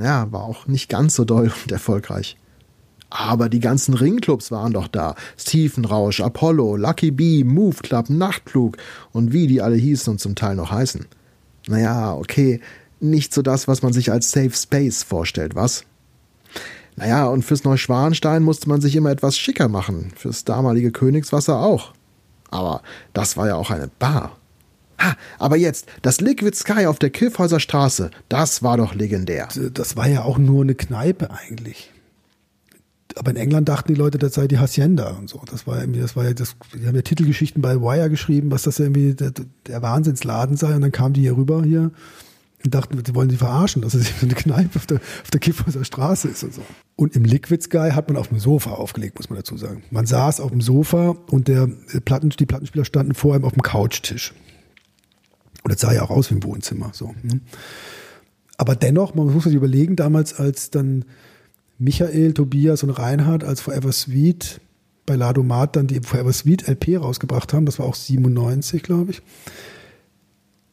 Ja, 0.00 0.30
war 0.32 0.44
auch 0.44 0.66
nicht 0.66 0.88
ganz 0.88 1.14
so 1.14 1.24
doll 1.24 1.52
und 1.62 1.72
erfolgreich. 1.72 2.36
Aber 3.10 3.48
die 3.48 3.60
ganzen 3.60 3.94
Ringclubs 3.94 4.50
waren 4.50 4.72
doch 4.72 4.86
da. 4.86 5.16
Stephenrausch, 5.36 6.20
Apollo, 6.20 6.76
Lucky 6.76 7.10
Bee, 7.10 7.42
Move 7.42 7.76
Club, 7.82 8.08
Nachtflug 8.08 8.76
und 9.12 9.32
wie 9.32 9.48
die 9.48 9.60
alle 9.60 9.76
hießen 9.76 10.12
und 10.12 10.18
zum 10.20 10.36
Teil 10.36 10.54
noch 10.54 10.70
heißen. 10.70 11.06
Naja, 11.66 12.14
okay, 12.14 12.60
nicht 13.00 13.34
so 13.34 13.42
das, 13.42 13.66
was 13.66 13.82
man 13.82 13.92
sich 13.92 14.12
als 14.12 14.30
Safe 14.30 14.52
Space 14.52 15.02
vorstellt, 15.02 15.54
was? 15.54 15.84
Naja, 16.96 17.26
und 17.26 17.44
fürs 17.44 17.64
Neuschwanstein 17.64 18.42
musste 18.42 18.68
man 18.68 18.80
sich 18.80 18.94
immer 18.94 19.10
etwas 19.10 19.36
schicker 19.36 19.68
machen, 19.68 20.12
fürs 20.16 20.44
damalige 20.44 20.92
Königswasser 20.92 21.58
auch. 21.58 21.92
Aber 22.50 22.82
das 23.12 23.36
war 23.36 23.48
ja 23.48 23.56
auch 23.56 23.70
eine 23.70 23.88
Bar. 23.98 24.36
Ha, 25.00 25.16
aber 25.38 25.56
jetzt, 25.56 25.86
das 26.02 26.20
Liquid 26.20 26.54
Sky 26.54 26.86
auf 26.86 26.98
der 26.98 27.10
Kiffhäuser 27.10 27.58
Straße, 27.58 28.10
das 28.28 28.62
war 28.62 28.76
doch 28.76 28.94
legendär. 28.94 29.48
Das 29.72 29.96
war 29.96 30.06
ja 30.06 30.22
auch 30.22 30.36
nur 30.38 30.62
eine 30.62 30.74
Kneipe 30.74 31.30
eigentlich. 31.30 31.90
Aber 33.16 33.30
in 33.30 33.36
England 33.36 33.68
dachten 33.68 33.92
die 33.92 33.98
Leute, 33.98 34.18
das 34.18 34.34
sei 34.34 34.46
die 34.46 34.58
Hacienda 34.58 35.10
und 35.10 35.28
so. 35.28 35.42
Das 35.50 35.66
war 35.66 35.80
irgendwie, 35.80 36.00
das 36.00 36.16
war 36.16 36.24
ja 36.24 36.34
das, 36.34 36.54
die 36.74 36.86
haben 36.86 36.94
ja 36.94 37.02
Titelgeschichten 37.02 37.62
bei 37.62 37.80
Wire 37.80 38.10
geschrieben, 38.10 38.50
was 38.50 38.62
das 38.62 38.78
irgendwie 38.78 39.14
der, 39.14 39.32
der 39.66 39.82
Wahnsinnsladen 39.82 40.56
sei. 40.56 40.74
Und 40.74 40.82
dann 40.82 40.92
kamen 40.92 41.14
die 41.14 41.22
hier 41.22 41.36
rüber 41.36 41.64
hier 41.64 41.90
und 42.62 42.74
dachten, 42.74 43.02
sie 43.04 43.14
wollen 43.14 43.30
sie 43.30 43.36
verarschen, 43.36 43.82
dass 43.82 43.94
es 43.94 44.20
so 44.20 44.26
eine 44.26 44.34
Kneipe 44.34 44.78
auf 44.78 44.86
der, 44.86 44.98
auf 44.98 45.30
der 45.32 45.40
Kiffhäuser 45.40 45.84
Straße 45.84 46.28
ist 46.28 46.44
und 46.44 46.54
so. 46.54 46.62
Und 46.96 47.16
im 47.16 47.24
Liquid 47.24 47.62
Sky 47.62 47.90
hat 47.92 48.08
man 48.08 48.16
auf 48.18 48.28
dem 48.28 48.38
Sofa 48.38 48.72
aufgelegt, 48.72 49.18
muss 49.18 49.30
man 49.30 49.38
dazu 49.38 49.56
sagen. 49.56 49.82
Man 49.90 50.06
saß 50.06 50.40
auf 50.40 50.50
dem 50.50 50.60
Sofa 50.60 51.16
und 51.30 51.48
der 51.48 51.68
Platten, 52.04 52.30
die 52.30 52.46
Plattenspieler 52.46 52.84
standen 52.84 53.14
vor 53.14 53.34
ihm 53.34 53.44
auf 53.44 53.54
dem 53.54 53.62
Couchtisch. 53.62 54.34
Und 55.62 55.72
das 55.72 55.80
sah 55.80 55.92
ja 55.92 56.02
auch 56.02 56.10
aus 56.10 56.30
wie 56.30 56.36
ein 56.36 56.42
Wohnzimmer. 56.42 56.90
So. 56.92 57.14
Ne? 57.22 57.40
Aber 58.56 58.76
dennoch, 58.76 59.14
man 59.14 59.32
muss 59.32 59.44
sich 59.44 59.54
überlegen, 59.54 59.96
damals 59.96 60.34
als 60.34 60.70
dann 60.70 61.04
Michael, 61.78 62.34
Tobias 62.34 62.82
und 62.82 62.90
Reinhard 62.90 63.42
als 63.42 63.60
Forever 63.60 63.92
Sweet 63.92 64.60
bei 65.06 65.16
Ladomat 65.16 65.76
dann 65.76 65.86
die 65.86 66.00
Forever 66.00 66.32
Sweet 66.32 66.68
LP 66.68 67.00
rausgebracht 67.00 67.52
haben, 67.52 67.66
das 67.66 67.78
war 67.78 67.86
auch 67.86 67.94
97, 67.94 68.82
glaube 68.82 69.12
ich, 69.12 69.22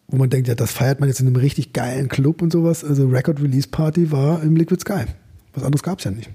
wo 0.08 0.18
man 0.18 0.30
denkt, 0.30 0.48
ja, 0.48 0.56
das 0.56 0.72
feiert 0.72 1.00
man 1.00 1.10
jetzt 1.10 1.22
in 1.22 1.28
einem 1.28 1.38
richtig 1.38 1.74
geilen 1.74 2.08
Club 2.08 2.42
und 2.42 2.52
sowas. 2.52 2.84
Also 2.84 3.08
Record 3.08 3.42
Release 3.42 3.68
Party 3.68 4.12
war 4.12 4.44
im 4.44 4.56
Liquid 4.56 4.80
Sky. 4.82 5.06
Was 5.54 5.64
anderes 5.64 5.82
gab 5.82 6.00
es 6.00 6.06
ja 6.06 6.12
nicht. 6.12 6.30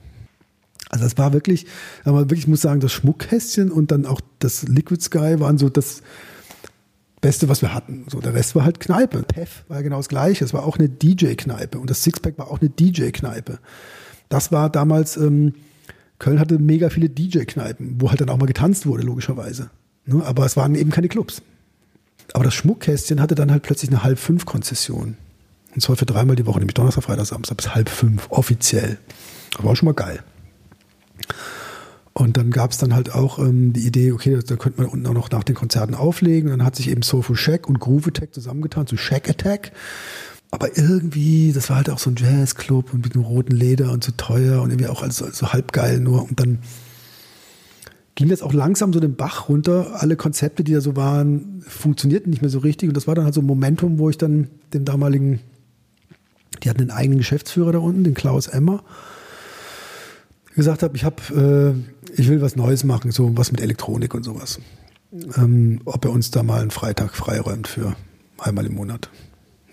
Also 0.89 1.05
das 1.05 1.17
war 1.17 1.33
wirklich, 1.33 1.67
aber 2.05 2.23
wirklich, 2.23 2.41
ich 2.41 2.49
muss 2.49 2.61
sagen, 2.61 2.81
das 2.81 2.93
Schmuckkästchen 2.93 3.71
und 3.71 3.91
dann 3.91 4.05
auch 4.05 4.21
das 4.41 4.65
Liquid 4.65 5.03
Sky 5.03 5.39
waren 5.39 5.57
so 5.57 5.69
das, 5.69 6.03
Beste, 7.23 7.49
was 7.49 7.63
wir 7.63 7.73
hatten. 7.73 8.05
So, 8.09 8.21
der 8.21 8.35
Rest 8.35 8.55
war 8.55 8.65
halt 8.65 8.81
Kneipe. 8.81 9.23
Pef 9.23 9.65
war 9.69 9.79
ja 9.79 9.83
genau 9.83 9.97
das 9.97 10.09
Gleiche. 10.09 10.45
Es 10.45 10.53
war 10.53 10.65
auch 10.65 10.77
eine 10.77 10.89
DJ-Kneipe. 10.89 11.79
Und 11.79 11.89
das 11.89 12.03
Sixpack 12.03 12.37
war 12.37 12.51
auch 12.51 12.61
eine 12.61 12.69
DJ-Kneipe. 12.69 13.61
Das 14.29 14.53
war 14.53 14.69
damals, 14.69 15.17
ähm, 15.17 15.55
Köln 16.19 16.41
hatte 16.41 16.59
mega 16.59 16.91
viele 16.91 17.09
DJ-Kneipen, 17.09 18.01
wo 18.01 18.11
halt 18.11 18.21
dann 18.21 18.29
auch 18.29 18.39
mal 18.39 18.47
getanzt 18.47 18.87
wurde, 18.87 19.05
logischerweise. 19.05 19.71
Ne? 20.05 20.23
Aber 20.25 20.45
es 20.45 20.57
waren 20.57 20.75
eben 20.75 20.91
keine 20.91 21.09
Clubs. 21.09 21.43
Aber 22.35 22.45
das 22.45 22.55
Schmuckkästchen 22.55 23.21
hatte 23.21 23.37
dann 23.37 23.53
halt 23.53 23.63
plötzlich 23.63 23.91
eine 23.91 24.03
halb 24.03 24.19
fünf 24.19 24.45
Konzession. 24.45 25.17
Und 25.75 25.81
zwar 25.81 25.97
für 25.97 26.07
dreimal 26.07 26.37
die 26.37 26.47
Woche, 26.47 26.59
nämlich 26.59 26.75
Donnerstag, 26.75 27.05
Freitag, 27.05 27.27
Samstag 27.27 27.57
bis 27.57 27.75
halb 27.75 27.89
fünf, 27.89 28.27
offiziell. 28.31 28.99
War 29.59 29.73
auch 29.73 29.77
schon 29.77 29.87
mal 29.87 29.95
geil. 29.95 30.25
Und 32.15 32.37
dann 32.37 32.51
gab 32.51 32.73
es 32.73 32.79
dann 32.79 32.95
halt 32.95 33.15
auch 33.15 33.39
ähm, 33.39 33.73
die 33.73 33.87
Idee, 33.87 34.13
okay, 34.13 34.39
da 34.47 34.57
könnte 34.57 34.83
man 34.83 34.91
unten 34.91 35.07
auch 35.07 35.15
noch 35.15 35.31
nach 35.31 35.45
den 35.45 35.55
Konzerten 35.55 35.95
auflegen. 35.95 36.51
Und 36.51 36.59
dann 36.59 36.67
hat 36.67 36.77
sich 36.77 36.91
eben 36.91 37.03
Soulful 37.03 37.37
Shack 37.37 37.69
und 37.69 37.81
Groove 37.81 38.09
Attack 38.09 38.35
zusammengetan 38.35 38.87
zu 38.87 38.97
Shack 38.97 39.31
Attack. 39.31 39.73
Aber 40.51 40.77
irgendwie, 40.77 41.53
das 41.55 41.71
war 41.71 41.77
halt 41.77 41.89
auch 41.89 41.99
so 41.99 42.11
ein 42.11 42.17
Jazzclub 42.17 42.93
und 42.93 43.03
mit 43.03 43.15
einem 43.15 43.25
roten 43.25 43.57
Leder 43.57 43.91
und 43.93 44.05
zu 44.05 44.11
so 44.11 44.17
teuer 44.19 44.61
und 44.61 44.71
irgendwie 44.71 44.89
auch 44.89 45.03
alles 45.03 45.17
so, 45.17 45.31
so 45.31 45.55
halb 45.55 45.73
geil 45.73 46.01
nur. 46.01 46.23
Und 46.23 46.39
dann 46.39 46.59
ging 48.15 48.29
das 48.29 48.43
auch 48.43 48.53
langsam 48.53 48.93
so 48.93 49.01
den 49.01 49.17
Bach 49.17 49.49
runter. 49.49 50.03
Alle 50.03 50.17
Konzepte, 50.17 50.65
die 50.65 50.75
da 50.75 50.83
so 50.83 50.95
waren, 50.95 51.65
funktionierten 51.67 52.29
nicht 52.29 52.43
mehr 52.43 52.51
so 52.51 52.59
richtig. 52.59 52.91
Und 52.91 52.97
das 52.97 53.07
war 53.07 53.15
dann 53.15 53.25
halt 53.25 53.33
so 53.35 53.41
ein 53.41 53.47
Momentum, 53.47 53.99
wo 53.99 54.11
ich 54.11 54.19
dann 54.19 54.49
dem 54.75 54.85
damaligen, 54.85 55.41
die 56.63 56.69
hatten 56.69 56.83
einen 56.83 56.91
eigenen 56.91 57.19
Geschäftsführer 57.19 57.73
da 57.73 57.79
unten, 57.79 58.05
den 58.05 58.13
Klaus 58.13 58.49
Emmer 58.49 58.85
gesagt 60.55 60.83
habe, 60.83 60.97
ich 60.97 61.05
habe, 61.05 61.75
äh, 61.75 62.02
ich 62.17 62.29
will 62.29 62.41
was 62.41 62.57
Neues 62.57 62.85
machen, 62.85 63.11
so 63.11 63.37
was 63.37 63.53
mit 63.53 63.61
Elektronik 63.61 64.15
und 64.15 64.23
sowas. 64.23 64.61
Ähm, 65.37 65.81
ob 65.85 66.05
er 66.05 66.11
uns 66.11 66.31
da 66.31 66.43
mal 66.43 66.61
einen 66.61 66.71
Freitag 66.71 67.15
freiräumt 67.15 67.69
für 67.69 67.97
einmal 68.39 68.67
im 68.67 68.75
Monat. 68.75 69.11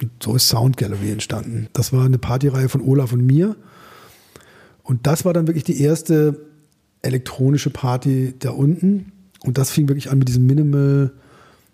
Und 0.01 0.11
so 0.21 0.35
ist 0.35 0.47
Sound 0.47 0.77
Gallery 0.77 1.11
entstanden. 1.11 1.67
Das 1.73 1.93
war 1.93 2.05
eine 2.05 2.17
Partyreihe 2.17 2.69
von 2.69 2.81
Olaf 2.81 3.13
und 3.13 3.25
mir. 3.25 3.55
Und 4.83 5.07
das 5.07 5.25
war 5.25 5.33
dann 5.33 5.47
wirklich 5.47 5.63
die 5.63 5.81
erste 5.81 6.39
elektronische 7.01 7.69
Party 7.69 8.33
da 8.39 8.51
unten. 8.51 9.11
Und 9.41 9.57
das 9.57 9.71
fing 9.71 9.87
wirklich 9.87 10.09
an 10.09 10.19
mit 10.19 10.27
diesem 10.27 10.45
Minimal 10.45 11.11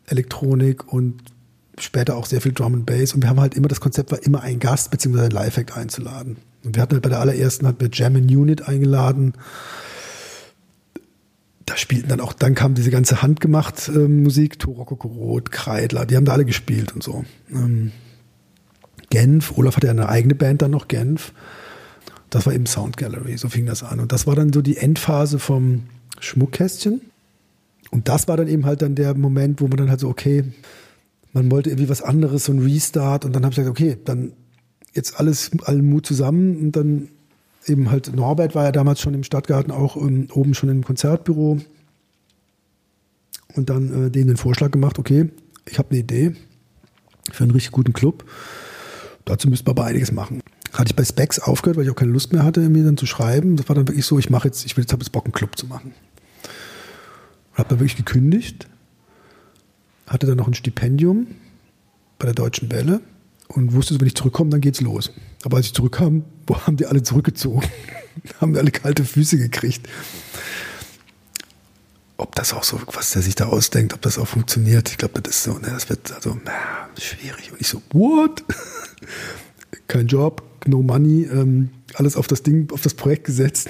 Elektronik 0.08 0.92
und 0.92 1.16
später 1.80 2.16
auch 2.16 2.26
sehr 2.26 2.42
viel 2.42 2.54
Drum 2.54 2.74
and 2.74 2.86
Bass. 2.86 3.14
Und 3.14 3.24
wir 3.24 3.30
haben 3.30 3.40
halt 3.40 3.56
immer, 3.56 3.68
das 3.68 3.82
Konzept 3.82 4.12
war 4.12 4.24
immer 4.24 4.42
ein 4.42 4.60
Gast 4.60 4.92
bzw. 4.92 5.26
ein 5.26 5.32
Live-Act 5.32 5.76
einzuladen. 5.76 6.38
Und 6.64 6.76
wir 6.76 6.82
hatten 6.82 6.94
halt 6.94 7.04
bei 7.04 7.10
der 7.10 7.20
allerersten 7.20 7.68
hat 7.68 7.80
wir 7.80 7.90
Jam 7.92 8.16
Unit 8.16 8.68
eingeladen. 8.68 9.34
Da 11.66 11.78
spielten 11.78 12.10
dann 12.10 12.20
auch, 12.20 12.34
dann 12.34 12.54
kam 12.54 12.76
diese 12.76 12.92
ganze 12.92 13.22
handgemacht 13.22 13.88
äh, 13.88 14.08
Musik, 14.08 14.60
Toroko 14.60 15.08
Rot, 15.08 15.52
Kreidler, 15.52 16.06
die 16.06 16.16
haben 16.16 16.26
da 16.26 16.34
alle 16.34 16.46
gespielt 16.46 16.94
und 16.94 17.04
so. 17.04 17.26
Ähm, 17.52 17.92
Genf, 19.10 19.58
Olaf 19.58 19.78
hatte 19.78 19.88
ja 19.88 19.92
eine 19.92 20.10
eigene 20.10 20.36
Band 20.36 20.62
dann 20.62 20.72
noch, 20.72 20.88
Genf. 20.88 21.34
Das 22.30 22.46
war 22.46 22.54
eben 22.54 22.66
Sound 22.66 22.98
Gallery, 22.98 23.38
so 23.38 23.50
fing 23.50 23.66
das 23.66 23.84
an. 23.84 24.00
Und 24.00 24.12
das 24.12 24.28
war 24.28 24.36
dann 24.36 24.52
so 24.52 24.62
die 24.62 24.78
Endphase 24.78 25.40
vom 25.40 25.84
Schmuckkästchen. 26.20 27.02
Und 27.92 28.10
das 28.10 28.28
war 28.28 28.36
dann 28.36 28.48
eben 28.48 28.66
halt 28.66 28.82
dann 28.82 28.96
der 28.96 29.16
Moment, 29.16 29.62
wo 29.62 29.68
man 29.68 29.78
dann 29.78 29.90
halt 29.90 30.00
so, 30.00 30.10
okay, 30.10 30.44
man 31.34 31.52
wollte 31.52 31.70
irgendwie 31.70 31.90
was 31.90 32.02
anderes, 32.02 32.46
so 32.46 32.52
ein 32.52 32.60
Restart. 32.60 33.26
Und 33.26 33.34
dann 33.34 33.44
habe 33.44 33.54
ich 33.54 33.58
gesagt, 33.58 33.72
okay, 33.72 33.98
dann 34.04 34.34
jetzt 34.94 35.20
alles, 35.20 35.52
allen 35.64 35.88
Mut 35.88 36.06
zusammen 36.06 36.58
und 36.58 36.72
dann 36.74 37.10
eben 37.66 37.92
halt 37.92 38.16
Norbert 38.16 38.56
war 38.56 38.66
ja 38.66 38.72
damals 38.72 39.02
schon 39.02 39.14
im 39.14 39.24
Stadtgarten 39.24 39.72
auch 39.72 39.98
ähm, 39.98 40.28
oben 40.34 40.54
schon 40.54 40.70
im 40.70 40.84
Konzertbüro 40.84 41.60
und 43.56 43.70
dann 43.70 44.08
äh, 44.08 44.12
denen 44.12 44.28
den 44.28 44.38
Vorschlag 44.38 44.72
gemacht, 44.72 45.00
okay, 45.00 45.30
ich 45.68 45.80
habe 45.80 45.90
eine 45.92 46.00
Idee 46.00 46.36
für 47.32 47.44
einen 47.44 47.52
richtig 47.52 47.72
guten 47.72 47.94
Club. 47.94 48.26
Dazu 49.26 49.50
müsste 49.50 49.66
man 49.66 49.78
aber 49.78 49.86
einiges 49.86 50.12
machen. 50.12 50.42
hatte 50.74 50.90
ich 50.90 50.96
bei 50.96 51.04
Specs 51.04 51.40
aufgehört, 51.40 51.78
weil 51.78 51.86
ich 51.86 51.90
auch 51.90 51.96
keine 51.96 52.12
Lust 52.12 52.32
mehr 52.34 52.44
hatte, 52.44 52.62
mir 52.70 52.84
dann 52.84 52.98
zu 52.98 53.08
schreiben. 53.08 53.56
Das 53.56 53.68
war 53.68 53.76
dann 53.76 53.88
wirklich 53.88 54.06
so, 54.06 54.20
ich 54.20 54.30
mache 54.30 54.48
jetzt, 54.48 54.66
ich 54.66 54.78
will 54.78 54.84
jetzt 54.84 54.94
habe 54.94 55.02
jetzt 55.02 55.12
Bock, 55.12 55.26
einen 55.26 55.34
Club 55.34 55.58
zu 55.58 55.66
machen. 55.66 55.94
Und 57.52 57.58
habe 57.58 57.70
dann 57.70 57.80
wirklich 57.80 57.96
gekündigt, 57.96 58.68
hatte 60.06 60.28
dann 60.28 60.38
noch 60.38 60.48
ein 60.48 60.54
Stipendium 60.54 61.28
bei 62.20 62.26
der 62.26 62.36
Deutschen 62.36 62.72
Welle 62.72 63.02
und 63.48 63.74
wusste, 63.74 64.00
wenn 64.00 64.08
ich 64.08 64.16
zurückkomme, 64.16 64.52
dann 64.52 64.62
geht's 64.62 64.82
los. 64.82 65.12
Aber 65.44 65.58
als 65.58 65.68
ich 65.68 65.74
zurückkam, 65.74 66.24
wo 66.48 66.60
haben 66.62 66.78
die 66.78 66.86
alle 66.86 67.04
zurückgezogen? 67.04 67.68
haben 68.42 68.54
wir 68.54 68.62
alle 68.62 68.72
kalte 68.72 69.06
Füße 69.06 69.38
gekriegt. 69.38 69.88
Ob 72.18 72.34
das 72.36 72.54
auch 72.54 72.64
so, 72.64 72.80
was 72.94 73.12
der 73.12 73.22
sich 73.22 73.36
da 73.36 73.48
ausdenkt, 73.48 73.94
ob 73.94 74.02
das 74.02 74.18
auch 74.18 74.28
funktioniert, 74.28 74.90
ich 74.90 74.98
glaube, 74.98 75.22
das 75.22 75.36
ist 75.36 75.44
so, 75.44 75.54
ne, 75.54 75.68
das 75.74 75.90
wird 75.90 76.12
also 76.14 76.38
na, 76.46 76.88
schwierig. 76.98 77.52
Und 77.52 77.60
ich 77.60 77.68
so, 77.68 77.82
what? 77.92 78.44
Kein 79.88 80.08
Job, 80.08 80.44
no 80.66 80.82
money, 80.82 81.24
ähm, 81.24 81.72
alles 81.94 82.16
auf 82.16 82.28
das 82.28 82.42
Ding, 82.42 82.72
auf 82.72 82.82
das 82.82 82.94
Projekt 82.94 83.26
gesetzt. 83.26 83.70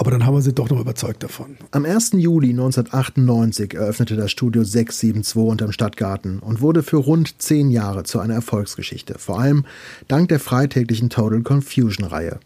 Aber 0.00 0.12
dann 0.12 0.24
haben 0.24 0.34
wir 0.34 0.42
sie 0.42 0.52
doch 0.52 0.70
noch 0.70 0.78
überzeugt 0.80 1.24
davon. 1.24 1.56
Am 1.72 1.84
1. 1.84 2.12
Juli 2.12 2.50
1998 2.50 3.74
eröffnete 3.74 4.14
das 4.14 4.30
Studio 4.30 4.62
672 4.62 5.36
unterm 5.36 5.72
Stadtgarten 5.72 6.38
und 6.38 6.60
wurde 6.60 6.84
für 6.84 6.98
rund 6.98 7.42
zehn 7.42 7.68
Jahre 7.72 8.04
zu 8.04 8.20
einer 8.20 8.34
Erfolgsgeschichte, 8.34 9.18
vor 9.18 9.40
allem 9.40 9.64
dank 10.06 10.28
der 10.28 10.38
freitäglichen 10.38 11.10
Total 11.10 11.42
Confusion-Reihe. 11.42 12.38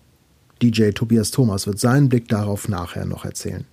DJ 0.62 0.92
Tobias 0.92 1.30
Thomas 1.30 1.66
wird 1.66 1.78
seinen 1.78 2.08
Blick 2.08 2.26
darauf 2.26 2.68
nachher 2.68 3.04
noch 3.04 3.26
erzählen. 3.26 3.66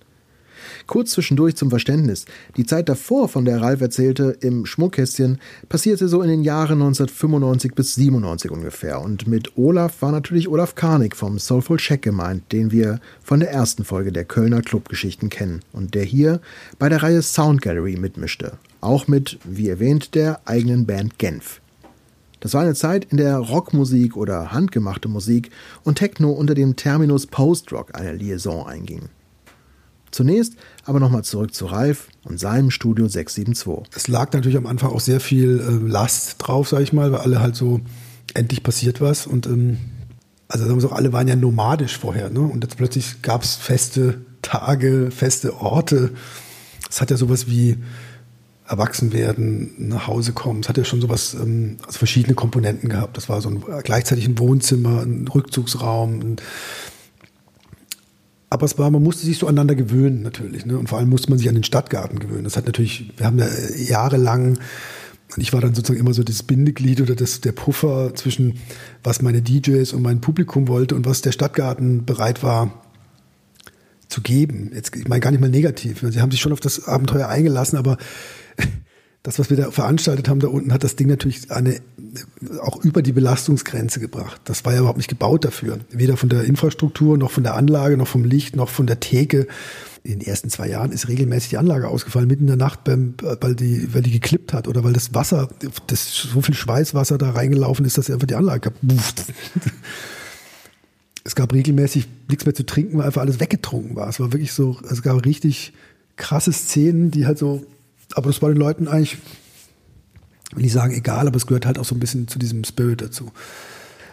Kurz 0.86 1.12
zwischendurch 1.12 1.56
zum 1.56 1.70
Verständnis. 1.70 2.26
Die 2.56 2.66
Zeit 2.66 2.88
davor, 2.88 3.28
von 3.28 3.44
der 3.44 3.60
Ralf 3.60 3.80
erzählte, 3.80 4.36
im 4.40 4.66
Schmuckkästchen, 4.66 5.38
passierte 5.68 6.08
so 6.08 6.22
in 6.22 6.28
den 6.28 6.42
Jahren 6.42 6.82
1995 6.82 7.74
bis 7.74 7.94
97 7.94 8.50
ungefähr. 8.50 9.00
Und 9.00 9.26
mit 9.26 9.56
Olaf 9.56 10.02
war 10.02 10.12
natürlich 10.12 10.48
Olaf 10.48 10.74
Karnig 10.74 11.16
vom 11.16 11.38
Soulful 11.38 11.78
Check 11.78 12.02
gemeint, 12.02 12.52
den 12.52 12.72
wir 12.72 13.00
von 13.22 13.40
der 13.40 13.50
ersten 13.50 13.84
Folge 13.84 14.12
der 14.12 14.24
Kölner 14.24 14.62
Clubgeschichten 14.62 15.30
kennen 15.30 15.60
und 15.72 15.94
der 15.94 16.04
hier 16.04 16.40
bei 16.78 16.88
der 16.88 17.02
Reihe 17.02 17.22
Sound 17.22 17.62
Gallery 17.62 17.96
mitmischte. 17.96 18.52
Auch 18.80 19.08
mit, 19.08 19.38
wie 19.44 19.68
erwähnt, 19.68 20.14
der 20.14 20.40
eigenen 20.46 20.86
Band 20.86 21.18
Genf. 21.18 21.60
Das 22.40 22.54
war 22.54 22.62
eine 22.62 22.74
Zeit, 22.74 23.06
in 23.10 23.18
der 23.18 23.36
Rockmusik 23.36 24.16
oder 24.16 24.50
handgemachte 24.52 25.08
Musik 25.08 25.50
und 25.84 25.96
Techno 25.96 26.30
unter 26.30 26.54
dem 26.54 26.74
Terminus 26.74 27.26
Post-Rock 27.26 27.94
eine 27.94 28.14
Liaison 28.14 28.66
einging. 28.66 29.10
Zunächst 30.10 30.54
aber 30.84 31.00
nochmal 31.00 31.22
zurück 31.24 31.54
zu 31.54 31.66
Ralf 31.66 32.08
und 32.24 32.38
seinem 32.38 32.70
Studio 32.70 33.06
672. 33.06 33.94
Es 33.94 34.08
lag 34.08 34.32
natürlich 34.32 34.58
am 34.58 34.66
Anfang 34.66 34.90
auch 34.90 35.00
sehr 35.00 35.20
viel 35.20 35.60
äh, 35.60 35.88
Last 35.88 36.36
drauf, 36.38 36.68
sag 36.68 36.80
ich 36.80 36.92
mal, 36.92 37.12
weil 37.12 37.20
alle 37.20 37.40
halt 37.40 37.56
so, 37.56 37.80
endlich 38.34 38.62
passiert 38.62 39.00
was 39.00 39.26
und 39.26 39.46
ähm, 39.46 39.78
also 40.48 40.64
sagen 40.64 40.76
wir 40.76 40.80
so, 40.80 40.90
alle 40.90 41.12
waren 41.12 41.28
ja 41.28 41.36
nomadisch 41.36 41.96
vorher, 41.98 42.28
ne? 42.30 42.40
Und 42.40 42.64
jetzt 42.64 42.76
plötzlich 42.76 43.22
gab 43.22 43.42
es 43.42 43.54
feste 43.54 44.20
Tage, 44.42 45.10
feste 45.12 45.60
Orte. 45.60 46.10
Es 46.88 47.00
hat 47.00 47.10
ja 47.10 47.16
sowas 47.16 47.46
wie 47.46 47.76
erwachsen 48.66 49.12
werden, 49.12 49.72
nach 49.78 50.08
Hause 50.08 50.32
kommen. 50.32 50.60
Es 50.60 50.68
hat 50.68 50.76
ja 50.76 50.84
schon 50.84 51.00
sowas, 51.00 51.34
ähm, 51.34 51.76
also 51.86 51.98
verschiedene 51.98 52.34
Komponenten 52.34 52.88
gehabt. 52.88 53.16
Das 53.16 53.28
war 53.28 53.40
so 53.40 53.48
ein 53.48 53.62
gleichzeitig 53.84 54.26
ein 54.26 54.38
Wohnzimmer, 54.38 55.02
ein 55.02 55.28
Rückzugsraum, 55.28 56.20
ein 56.20 56.36
aber 58.50 58.66
es 58.66 58.78
war, 58.78 58.90
man 58.90 59.02
musste 59.02 59.24
sich 59.24 59.38
so 59.38 59.46
aneinander 59.46 59.76
gewöhnen 59.76 60.22
natürlich. 60.22 60.66
Ne? 60.66 60.76
Und 60.76 60.88
vor 60.88 60.98
allem 60.98 61.08
musste 61.08 61.30
man 61.30 61.38
sich 61.38 61.48
an 61.48 61.54
den 61.54 61.64
Stadtgarten 61.64 62.18
gewöhnen. 62.18 62.44
Das 62.44 62.56
hat 62.56 62.66
natürlich, 62.66 63.12
wir 63.16 63.26
haben 63.26 63.38
ja 63.38 63.46
jahrelang, 63.76 64.58
und 65.36 65.42
ich 65.42 65.52
war 65.52 65.60
dann 65.60 65.74
sozusagen 65.74 66.00
immer 66.00 66.12
so 66.12 66.24
das 66.24 66.42
Bindeglied 66.42 67.00
oder 67.00 67.14
das, 67.14 67.40
der 67.40 67.52
Puffer 67.52 68.12
zwischen, 68.16 68.58
was 69.04 69.22
meine 69.22 69.40
DJs 69.40 69.92
und 69.92 70.02
mein 70.02 70.20
Publikum 70.20 70.66
wollte 70.66 70.96
und 70.96 71.06
was 71.06 71.22
der 71.22 71.30
Stadtgarten 71.30 72.04
bereit 72.04 72.42
war 72.42 72.82
zu 74.08 74.20
geben. 74.20 74.72
Jetzt, 74.74 74.96
ich 74.96 75.06
meine 75.06 75.20
gar 75.20 75.30
nicht 75.30 75.40
mal 75.40 75.48
negativ. 75.48 76.04
Sie 76.10 76.20
haben 76.20 76.32
sich 76.32 76.40
schon 76.40 76.52
auf 76.52 76.58
das 76.58 76.88
Abenteuer 76.88 77.28
eingelassen, 77.28 77.78
aber 77.78 77.96
das, 79.22 79.38
was 79.38 79.50
wir 79.50 79.56
da 79.56 79.70
veranstaltet 79.70 80.28
haben 80.28 80.40
da 80.40 80.48
unten, 80.48 80.72
hat 80.72 80.82
das 80.82 80.96
Ding 80.96 81.08
natürlich 81.08 81.50
eine, 81.50 81.80
auch 82.62 82.82
über 82.82 83.02
die 83.02 83.12
Belastungsgrenze 83.12 84.00
gebracht. 84.00 84.40
Das 84.44 84.64
war 84.64 84.72
ja 84.72 84.78
überhaupt 84.78 84.96
nicht 84.96 85.10
gebaut 85.10 85.44
dafür. 85.44 85.80
Weder 85.90 86.16
von 86.16 86.30
der 86.30 86.44
Infrastruktur, 86.44 87.18
noch 87.18 87.30
von 87.30 87.42
der 87.42 87.54
Anlage, 87.54 87.98
noch 87.98 88.08
vom 88.08 88.24
Licht, 88.24 88.56
noch 88.56 88.70
von 88.70 88.86
der 88.86 89.00
Theke. 89.00 89.46
In 90.02 90.20
den 90.20 90.26
ersten 90.26 90.48
zwei 90.48 90.68
Jahren 90.70 90.92
ist 90.92 91.08
regelmäßig 91.08 91.50
die 91.50 91.58
Anlage 91.58 91.88
ausgefallen, 91.88 92.28
mitten 92.28 92.44
in 92.44 92.46
der 92.46 92.56
Nacht, 92.56 92.84
beim, 92.84 93.12
weil, 93.20 93.54
die, 93.54 93.92
weil 93.92 94.00
die 94.00 94.12
geklippt 94.12 94.54
hat 94.54 94.66
oder 94.66 94.84
weil 94.84 94.94
das 94.94 95.12
Wasser, 95.12 95.50
das 95.86 96.14
so 96.14 96.40
viel 96.40 96.54
Schweißwasser 96.54 97.18
da 97.18 97.32
reingelaufen 97.32 97.84
ist, 97.84 97.98
dass 97.98 98.08
einfach 98.10 98.26
die 98.26 98.36
Anlage 98.36 98.70
kaputt. 98.70 99.14
Es 101.22 101.34
gab 101.34 101.52
regelmäßig 101.52 102.08
nichts 102.28 102.46
mehr 102.46 102.54
zu 102.54 102.64
trinken, 102.64 102.96
weil 102.96 103.04
einfach 103.04 103.20
alles 103.20 103.40
weggetrunken 103.40 103.94
war. 103.94 104.08
Es 104.08 104.20
war 104.20 104.32
wirklich 104.32 104.54
so, 104.54 104.78
es 104.90 105.02
gab 105.02 105.22
richtig 105.26 105.74
krasse 106.16 106.50
Szenen, 106.50 107.10
die 107.10 107.26
halt 107.26 107.36
so 107.38 107.62
aber 108.16 108.30
das 108.30 108.42
war 108.42 108.50
den 108.50 108.58
Leuten 108.58 108.88
eigentlich, 108.88 109.18
will 110.54 110.64
ich 110.64 110.72
sagen, 110.72 110.94
egal, 110.94 111.26
aber 111.26 111.36
es 111.36 111.46
gehört 111.46 111.66
halt 111.66 111.78
auch 111.78 111.84
so 111.84 111.94
ein 111.94 112.00
bisschen 112.00 112.28
zu 112.28 112.38
diesem 112.38 112.64
Spirit 112.64 113.02
dazu. 113.02 113.30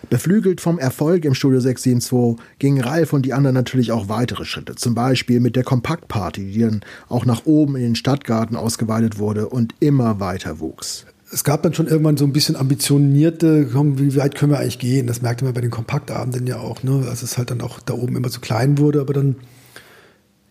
Beflügelt 0.10 0.62
vom 0.62 0.80
Erfolg 0.80 1.26
im 1.26 1.34
Studio 1.34 1.60
672 1.60 2.44
gingen 2.60 2.82
Ralf 2.82 3.14
und 3.14 3.26
die 3.26 3.34
anderen 3.34 3.56
natürlich 3.56 3.92
auch 3.92 4.08
weitere 4.08 4.46
Schritte. 4.46 4.76
Zum 4.76 4.96
Beispiel 4.96 5.40
mit 5.40 5.56
der 5.56 5.64
Kompaktparty, 5.64 6.52
die 6.52 6.62
dann 6.62 6.82
auch 7.10 7.26
nach 7.26 7.46
oben 7.46 7.76
in 7.76 7.82
den 7.82 7.96
Stadtgarten 7.96 8.56
ausgeweitet 8.56 9.18
wurde 9.18 9.50
und 9.50 9.74
immer 9.80 10.20
weiter 10.20 10.60
wuchs. 10.60 11.06
Es 11.30 11.44
gab 11.44 11.62
dann 11.64 11.74
schon 11.74 11.88
irgendwann 11.88 12.16
so 12.16 12.24
ein 12.24 12.32
bisschen 12.32 12.56
ambitionierte, 12.56 13.68
komm, 13.74 14.00
wie 14.00 14.16
weit 14.16 14.36
können 14.36 14.54
wir 14.54 14.60
eigentlich 14.60 14.80
gehen? 14.80 15.08
Das 15.08 15.22
merkte 15.22 15.44
man 15.44 15.54
bei 15.54 15.60
den 15.60 15.72
Kompaktabenden 15.72 16.48
ja 16.48 16.58
auch, 16.58 16.84
ne? 16.84 17.04
dass 17.06 17.22
es 17.22 17.38
halt 17.38 17.52
dann 17.52 17.60
auch 17.60 17.82
da 17.82 17.94
oben 17.94 18.16
immer 18.16 18.30
zu 18.30 18.40
klein 18.40 18.78
wurde, 18.78 19.02
aber 19.02 19.12
dann 19.12 19.36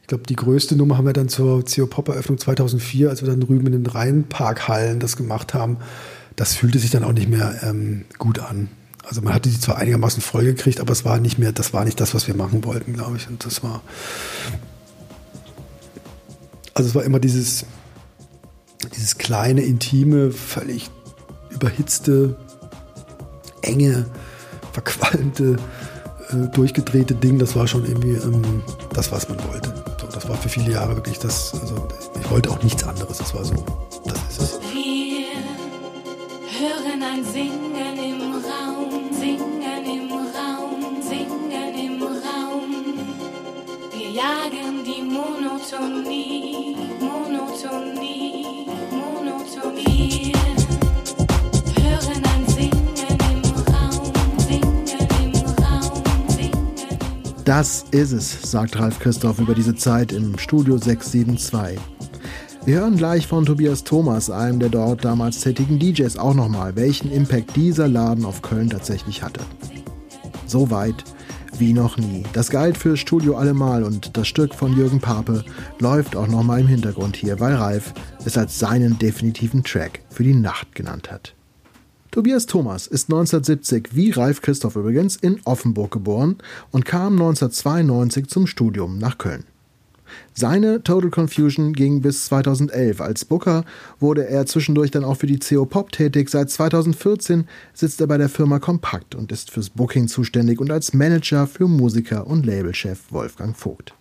ich 0.07 0.09
glaube, 0.09 0.23
die 0.23 0.37
größte 0.37 0.77
Nummer 0.77 0.99
haben 0.99 1.07
wir 1.07 1.13
dann 1.13 1.29
zur 1.29 1.65
CO 1.65 1.89
Pop 1.89 2.07
Eröffnung 2.07 2.39
2004, 2.39 3.11
als 3.11 3.23
wir 3.23 3.29
dann 3.29 3.41
drüben 3.41 3.67
in 3.67 3.73
den 3.73 3.87
Rheinparkhallen 3.87 5.01
das 5.01 5.17
gemacht 5.17 5.53
haben. 5.53 5.79
Das 6.37 6.55
fühlte 6.55 6.79
sich 6.79 6.91
dann 6.91 7.03
auch 7.03 7.13
nicht 7.13 7.29
mehr 7.29 7.59
ähm, 7.65 8.05
gut 8.17 8.39
an. 8.39 8.69
Also 9.05 9.21
man 9.21 9.35
hatte 9.35 9.49
sie 9.49 9.59
zwar 9.59 9.79
einigermaßen 9.79 10.23
voll 10.23 10.45
gekriegt, 10.45 10.79
aber 10.79 10.93
es 10.93 11.05
war 11.05 11.19
nicht 11.19 11.41
mehr, 11.41 11.51
das 11.51 11.73
war 11.73 11.85
nicht 11.85 12.01
das, 12.01 12.15
was 12.15 12.29
wir 12.29 12.37
machen 12.37 12.65
wollten, 12.65 12.93
glaube 12.93 13.17
ich. 13.17 13.27
Und 13.27 13.45
das 13.45 13.65
war, 13.65 13.83
also 16.73 16.89
es 16.89 16.95
war 16.95 17.03
immer 17.03 17.19
dieses, 17.19 17.67
dieses 18.95 19.19
kleine, 19.19 19.63
intime, 19.63 20.31
völlig 20.31 20.89
überhitzte, 21.51 22.37
enge, 23.63 24.07
verqualmte, 24.71 25.57
äh, 26.31 26.47
durchgedrehte 26.55 27.17
Ding. 27.17 27.41
Das 27.41 27.57
war 27.57 27.67
schon 27.67 27.85
irgendwie 27.85 28.13
ähm, 28.13 28.63
das, 28.93 29.11
was 29.11 29.29
man 29.29 29.39
wollte. 29.49 29.96
Das 30.17 30.27
war 30.31 30.37
für 30.39 30.49
viele 30.49 30.73
Jahre 30.73 30.97
wirklich 30.97 31.19
das, 31.19 31.53
also 31.61 31.75
ich 32.19 32.31
wollte 32.31 32.51
auch 32.51 32.63
nichts 32.63 32.83
anderes, 32.85 33.19
das 33.19 33.35
war 33.35 33.45
so, 33.45 33.53
das 34.07 34.19
ist 34.31 34.41
es. 34.41 34.61
Wir 34.73 35.27
hören 36.59 37.03
ein 37.03 37.23
Singen 37.23 37.99
im 37.99 38.33
Raum, 38.33 39.13
Singen 39.13 39.85
im 39.85 40.11
Raum, 40.11 41.03
Singen 41.03 41.75
im 41.79 42.03
Raum. 42.03 42.71
Wir 43.95 44.09
jagen 44.09 44.85
die 44.87 45.03
Monotonie, 45.03 46.77
Monotonie, 46.99 48.06
Das 57.47 57.85
ist 57.93 58.11
es, 58.11 58.43
sagt 58.51 58.77
Ralf 58.77 58.99
Christoph 58.99 59.39
über 59.39 59.55
diese 59.55 59.77
Zeit 59.77 60.11
im 60.11 60.37
Studio 60.37 60.79
672. 60.79 61.79
Wir 62.65 62.81
hören 62.81 62.97
gleich 62.97 63.29
von 63.29 63.47
Tobias 63.47 63.85
Thomas, 63.85 64.31
einem 64.31 64.59
der 64.59 64.69
dort 64.69 65.05
damals 65.05 65.43
tätigen 65.43 65.79
DJs, 65.79 66.17
auch 66.17 66.35
nochmal, 66.35 66.75
welchen 66.75 67.13
Impact 67.13 67.55
dieser 67.55 67.87
Laden 67.87 68.25
auf 68.25 68.43
Köln 68.43 68.69
tatsächlich 68.69 69.23
hatte. 69.23 69.43
So 70.49 70.73
weit 70.73 71.05
wie 71.57 71.73
noch 71.73 71.97
nie. 71.99 72.25
Das 72.33 72.51
galt 72.51 72.77
für 72.77 72.97
Studio 72.97 73.37
allemal 73.37 73.85
und 73.85 74.17
das 74.17 74.27
Stück 74.27 74.53
von 74.53 74.77
Jürgen 74.77 74.99
Pape 74.99 75.45
läuft 75.79 76.17
auch 76.17 76.27
nochmal 76.27 76.63
im 76.63 76.67
Hintergrund 76.67 77.15
hier, 77.15 77.39
weil 77.39 77.55
Ralf 77.55 77.95
es 78.25 78.37
als 78.37 78.59
seinen 78.59 78.99
definitiven 78.99 79.63
Track 79.63 80.01
für 80.11 80.25
die 80.25 80.35
Nacht 80.35 80.75
genannt 80.75 81.13
hat. 81.13 81.36
Tobias 82.11 82.47
Thomas 82.47 82.87
ist 82.87 83.11
1970, 83.11 83.91
wie 83.93 84.11
Ralf 84.11 84.41
Christoph 84.41 84.77
übrigens, 84.77 85.17
in 85.17 85.41
Offenburg 85.45 85.91
geboren 85.91 86.37
und 86.71 86.85
kam 86.85 87.15
1992 87.15 88.29
zum 88.29 88.47
Studium 88.47 88.99
nach 88.99 89.19
Köln. 89.19 89.45
Seine 90.35 90.83
Total 90.83 91.11
Confusion 91.11 91.73
ging 91.73 92.01
bis 92.01 92.27
2011. 92.27 93.01
Als 93.01 93.25
Booker 93.25 93.65
wurde 94.01 94.29
er 94.29 94.47
zwischendurch 94.47 94.91
dann 94.91 95.05
auch 95.05 95.17
für 95.17 95.27
die 95.27 95.39
CO 95.39 95.65
Pop 95.65 95.93
tätig. 95.93 96.31
Seit 96.31 96.51
2014 96.51 97.47
sitzt 97.75 98.01
er 98.01 98.07
bei 98.07 98.19
der 98.19 98.29
Firma 98.29 98.59
Kompakt 98.59 99.15
und 99.15 99.33
ist 99.33 99.51
fürs 99.51 99.71
Booking 99.71 100.09
zuständig 100.09 100.61
und 100.61 100.71
als 100.71 100.95
Manager 100.95 101.47
für 101.47 101.69
Musiker 101.69 102.27
und 102.27 102.47
Labelchef 102.47 103.11
Wolfgang 103.11 103.57
Vogt. 103.57 103.95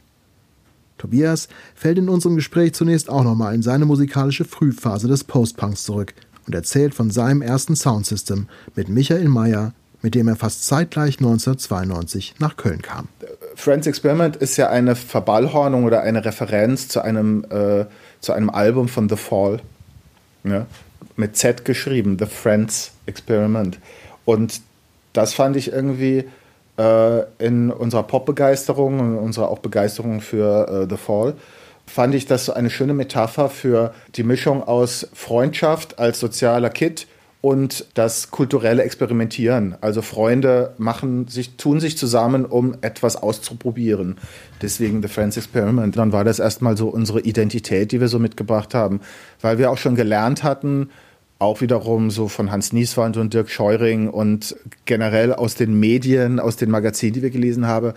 Tobias 0.97 1.49
fällt 1.73 1.97
in 1.97 2.09
unserem 2.09 2.35
Gespräch 2.35 2.73
zunächst 2.73 3.09
auch 3.09 3.23
nochmal 3.23 3.53
in 3.53 3.61
seine 3.61 3.85
musikalische 3.85 4.45
Frühphase 4.45 5.07
des 5.07 5.23
Postpunks 5.23 5.83
zurück 5.83 6.13
und 6.45 6.55
erzählt 6.55 6.93
von 6.93 7.11
seinem 7.11 7.41
ersten 7.41 7.75
Soundsystem 7.75 8.47
mit 8.75 8.89
Michael 8.89 9.27
Mayer, 9.27 9.73
mit 10.01 10.15
dem 10.15 10.27
er 10.27 10.35
fast 10.35 10.65
zeitgleich 10.65 11.17
1992 11.17 12.35
nach 12.39 12.57
Köln 12.57 12.81
kam. 12.81 13.07
Friends 13.55 13.87
Experiment 13.87 14.35
ist 14.35 14.57
ja 14.57 14.69
eine 14.69 14.95
Verballhornung 14.95 15.85
oder 15.85 16.01
eine 16.01 16.23
Referenz 16.23 16.87
zu 16.87 17.01
einem, 17.01 17.45
äh, 17.49 17.85
zu 18.19 18.33
einem 18.33 18.49
Album 18.49 18.87
von 18.87 19.09
The 19.09 19.15
Fall. 19.15 19.61
Ja? 20.43 20.67
Mit 21.15 21.37
Z 21.37 21.65
geschrieben, 21.65 22.17
The 22.19 22.25
Friends 22.25 22.91
Experiment. 23.05 23.79
Und 24.25 24.61
das 25.13 25.33
fand 25.33 25.55
ich 25.55 25.71
irgendwie 25.71 26.25
äh, 26.77 27.21
in 27.39 27.71
unserer 27.71 28.03
Popbegeisterung 28.03 28.99
und 28.99 29.17
unserer 29.17 29.49
auch 29.49 29.59
Begeisterung 29.59 30.21
für 30.21 30.67
äh, 30.83 30.87
The 30.89 30.97
Fall, 30.97 31.33
fand 31.85 32.15
ich 32.15 32.25
das 32.25 32.45
so 32.45 32.53
eine 32.53 32.69
schöne 32.69 32.93
Metapher 32.93 33.49
für 33.49 33.93
die 34.15 34.23
Mischung 34.23 34.63
aus 34.63 35.07
Freundschaft 35.13 35.99
als 35.99 36.19
sozialer 36.19 36.69
Kit 36.69 37.07
und 37.45 37.85
das 37.93 38.31
kulturelle 38.31 38.81
Experimentieren. 38.81 39.75
Also 39.79 40.01
Freunde 40.01 40.73
machen 40.79 41.27
sich, 41.27 41.57
tun 41.57 41.79
sich 41.79 41.95
zusammen, 41.95 42.43
um 42.43 42.75
etwas 42.81 43.17
auszuprobieren. 43.17 44.17
Deswegen 44.63 45.03
The 45.03 45.07
Friends 45.07 45.37
Experiment. 45.37 45.95
Dann 45.95 46.11
war 46.11 46.23
das 46.23 46.39
erstmal 46.39 46.75
so 46.75 46.87
unsere 46.87 47.19
Identität, 47.19 47.91
die 47.91 48.01
wir 48.01 48.07
so 48.07 48.17
mitgebracht 48.17 48.73
haben, 48.73 48.99
weil 49.41 49.59
wir 49.59 49.69
auch 49.69 49.77
schon 49.77 49.93
gelernt 49.93 50.41
hatten, 50.41 50.89
auch 51.37 51.61
wiederum 51.61 52.09
so 52.09 52.29
von 52.29 52.51
Hans 52.51 52.73
Nieswand 52.73 53.15
und 53.17 53.35
Dirk 53.35 53.51
Scheuring 53.51 54.09
und 54.09 54.55
generell 54.85 55.31
aus 55.31 55.53
den 55.53 55.79
Medien, 55.79 56.39
aus 56.39 56.55
den 56.55 56.71
Magazinen, 56.71 57.13
die 57.13 57.21
wir 57.21 57.29
gelesen 57.29 57.67
haben, 57.67 57.93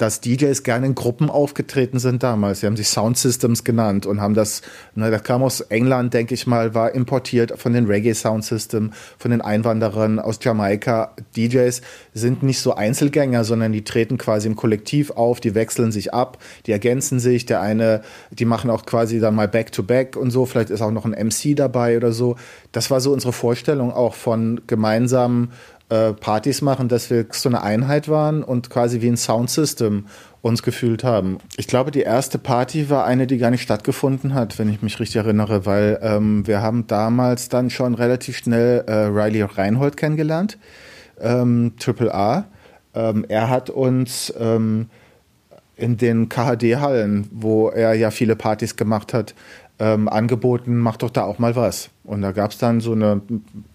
dass 0.00 0.22
DJs 0.22 0.62
gerne 0.62 0.86
in 0.86 0.94
Gruppen 0.94 1.28
aufgetreten 1.28 1.98
sind 1.98 2.22
damals. 2.22 2.60
Sie 2.60 2.66
haben 2.66 2.76
sich 2.76 2.88
Sound 2.88 3.18
Systems 3.18 3.64
genannt 3.64 4.06
und 4.06 4.20
haben 4.20 4.32
das, 4.32 4.62
ne, 4.94 5.10
das 5.10 5.22
kam 5.22 5.42
aus 5.42 5.60
England, 5.60 6.14
denke 6.14 6.32
ich 6.32 6.46
mal, 6.46 6.74
war 6.74 6.94
importiert 6.94 7.58
von 7.58 7.74
den 7.74 7.84
Reggae 7.84 8.14
Sound 8.14 8.44
System, 8.44 8.92
von 9.18 9.30
den 9.30 9.42
Einwanderern 9.42 10.18
aus 10.18 10.38
Jamaika. 10.40 11.14
DJs 11.36 11.82
sind 12.14 12.42
nicht 12.42 12.60
so 12.60 12.74
Einzelgänger, 12.74 13.44
sondern 13.44 13.72
die 13.72 13.84
treten 13.84 14.16
quasi 14.16 14.48
im 14.48 14.56
Kollektiv 14.56 15.10
auf, 15.10 15.38
die 15.38 15.54
wechseln 15.54 15.92
sich 15.92 16.14
ab, 16.14 16.38
die 16.64 16.72
ergänzen 16.72 17.20
sich. 17.20 17.44
Der 17.44 17.60
eine, 17.60 18.00
die 18.30 18.46
machen 18.46 18.70
auch 18.70 18.86
quasi 18.86 19.20
dann 19.20 19.34
mal 19.34 19.48
Back-to-Back 19.48 20.14
-back 20.14 20.18
und 20.18 20.30
so. 20.30 20.46
Vielleicht 20.46 20.70
ist 20.70 20.80
auch 20.80 20.92
noch 20.92 21.04
ein 21.04 21.12
MC 21.12 21.54
dabei 21.54 21.98
oder 21.98 22.12
so. 22.12 22.36
Das 22.72 22.90
war 22.90 23.02
so 23.02 23.12
unsere 23.12 23.34
Vorstellung 23.34 23.92
auch 23.92 24.14
von 24.14 24.62
gemeinsamen 24.66 25.52
äh, 25.90 26.12
Partys 26.12 26.62
machen, 26.62 26.88
dass 26.88 27.10
wir 27.10 27.26
so 27.30 27.48
eine 27.48 27.62
Einheit 27.62 28.08
waren 28.08 28.42
und 28.42 28.70
quasi 28.70 29.00
wie 29.00 29.08
ein 29.08 29.16
Soundsystem 29.16 30.06
uns 30.42 30.62
gefühlt 30.62 31.04
haben. 31.04 31.38
Ich 31.56 31.66
glaube, 31.66 31.90
die 31.90 32.00
erste 32.00 32.38
Party 32.38 32.88
war 32.88 33.04
eine, 33.04 33.26
die 33.26 33.38
gar 33.38 33.50
nicht 33.50 33.62
stattgefunden 33.62 34.32
hat, 34.34 34.58
wenn 34.58 34.70
ich 34.70 34.80
mich 34.82 34.98
richtig 34.98 35.16
erinnere, 35.16 35.66
weil 35.66 35.98
ähm, 36.02 36.46
wir 36.46 36.62
haben 36.62 36.86
damals 36.86 37.48
dann 37.48 37.68
schon 37.70 37.94
relativ 37.94 38.38
schnell 38.38 38.84
äh, 38.86 38.92
Riley 38.92 39.42
Reinhold 39.42 39.96
kennengelernt, 39.96 40.58
ähm, 41.20 41.74
Triple 41.78 42.14
A. 42.14 42.46
Ähm, 42.94 43.26
er 43.28 43.50
hat 43.50 43.68
uns 43.68 44.32
ähm, 44.38 44.88
in 45.76 45.96
den 45.96 46.28
KHD-Hallen, 46.28 47.28
wo 47.32 47.68
er 47.68 47.94
ja 47.94 48.10
viele 48.10 48.36
Partys 48.36 48.76
gemacht 48.76 49.12
hat, 49.14 49.34
ähm, 49.80 50.08
angeboten, 50.08 50.78
mach 50.78 50.98
doch 50.98 51.10
da 51.10 51.24
auch 51.24 51.38
mal 51.38 51.56
was. 51.56 51.88
Und 52.04 52.22
da 52.22 52.32
gab 52.32 52.50
es 52.50 52.58
dann 52.58 52.80
so 52.80 52.92
eine 52.92 53.22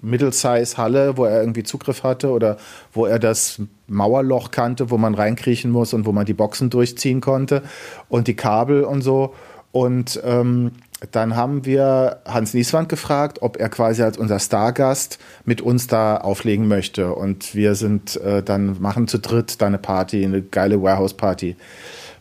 Middle-Size-Halle, 0.02 1.18
wo 1.18 1.26
er 1.26 1.42
irgendwie 1.42 1.64
Zugriff 1.64 2.04
hatte 2.04 2.30
oder 2.30 2.58
wo 2.94 3.06
er 3.06 3.18
das 3.18 3.60
Mauerloch 3.88 4.52
kannte, 4.52 4.92
wo 4.92 4.98
man 4.98 5.16
reinkriechen 5.16 5.72
muss 5.72 5.94
und 5.94 6.06
wo 6.06 6.12
man 6.12 6.26
die 6.26 6.34
Boxen 6.34 6.70
durchziehen 6.70 7.22
konnte 7.22 7.64
und 8.08 8.28
die 8.28 8.36
Kabel 8.36 8.84
und 8.84 9.02
so. 9.02 9.34
Und 9.72 10.22
ähm, 10.24 10.72
dann 11.12 11.36
haben 11.36 11.66
wir 11.66 12.22
Hans 12.26 12.54
Nieswand 12.54 12.88
gefragt, 12.88 13.42
ob 13.42 13.58
er 13.58 13.70
quasi 13.70 14.04
als 14.04 14.18
unser 14.18 14.40
Stargast 14.40 15.20
mit 15.44 15.62
uns 15.62 15.88
da 15.88 16.18
auflegen 16.18 16.68
möchte. 16.68 17.14
Und 17.14 17.56
wir 17.56 17.76
sind 17.76 18.16
äh, 18.18 18.44
dann 18.44 18.78
machen 18.80 19.08
zu 19.08 19.18
dritt 19.18 19.62
da 19.62 19.68
eine 19.68 19.78
Party, 19.78 20.24
eine 20.24 20.42
geile 20.42 20.82
Warehouse-Party. 20.82 21.56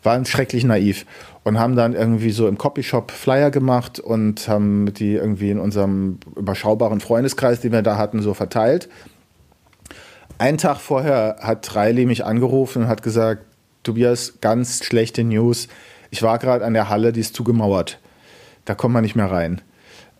Waren 0.02 0.24
schrecklich 0.26 0.64
naiv 0.64 1.06
und 1.44 1.58
haben 1.58 1.76
dann 1.76 1.94
irgendwie 1.94 2.30
so 2.30 2.48
im 2.48 2.58
Copyshop 2.58 3.10
Flyer 3.10 3.50
gemacht 3.50 4.00
und 4.00 4.48
haben 4.48 4.92
die 4.94 5.12
irgendwie 5.12 5.50
in 5.50 5.60
unserem 5.60 6.18
überschaubaren 6.36 7.00
Freundeskreis, 7.00 7.60
den 7.60 7.72
wir 7.72 7.82
da 7.82 7.98
hatten, 7.98 8.22
so 8.22 8.34
verteilt. 8.34 8.88
Einen 10.38 10.58
Tag 10.58 10.78
vorher 10.78 11.36
hat 11.40 11.76
Riley 11.76 12.06
mich 12.06 12.24
angerufen 12.24 12.84
und 12.84 12.88
hat 12.88 13.02
gesagt, 13.02 13.44
Tobias, 13.82 14.40
ganz 14.40 14.82
schlechte 14.82 15.22
News. 15.22 15.68
Ich 16.10 16.22
war 16.22 16.38
gerade 16.38 16.64
an 16.64 16.74
der 16.74 16.88
Halle, 16.88 17.12
die 17.12 17.20
ist 17.20 17.36
zugemauert. 17.36 18.00
Da 18.64 18.74
kommt 18.74 18.94
man 18.94 19.02
nicht 19.02 19.14
mehr 19.14 19.30
rein. 19.30 19.60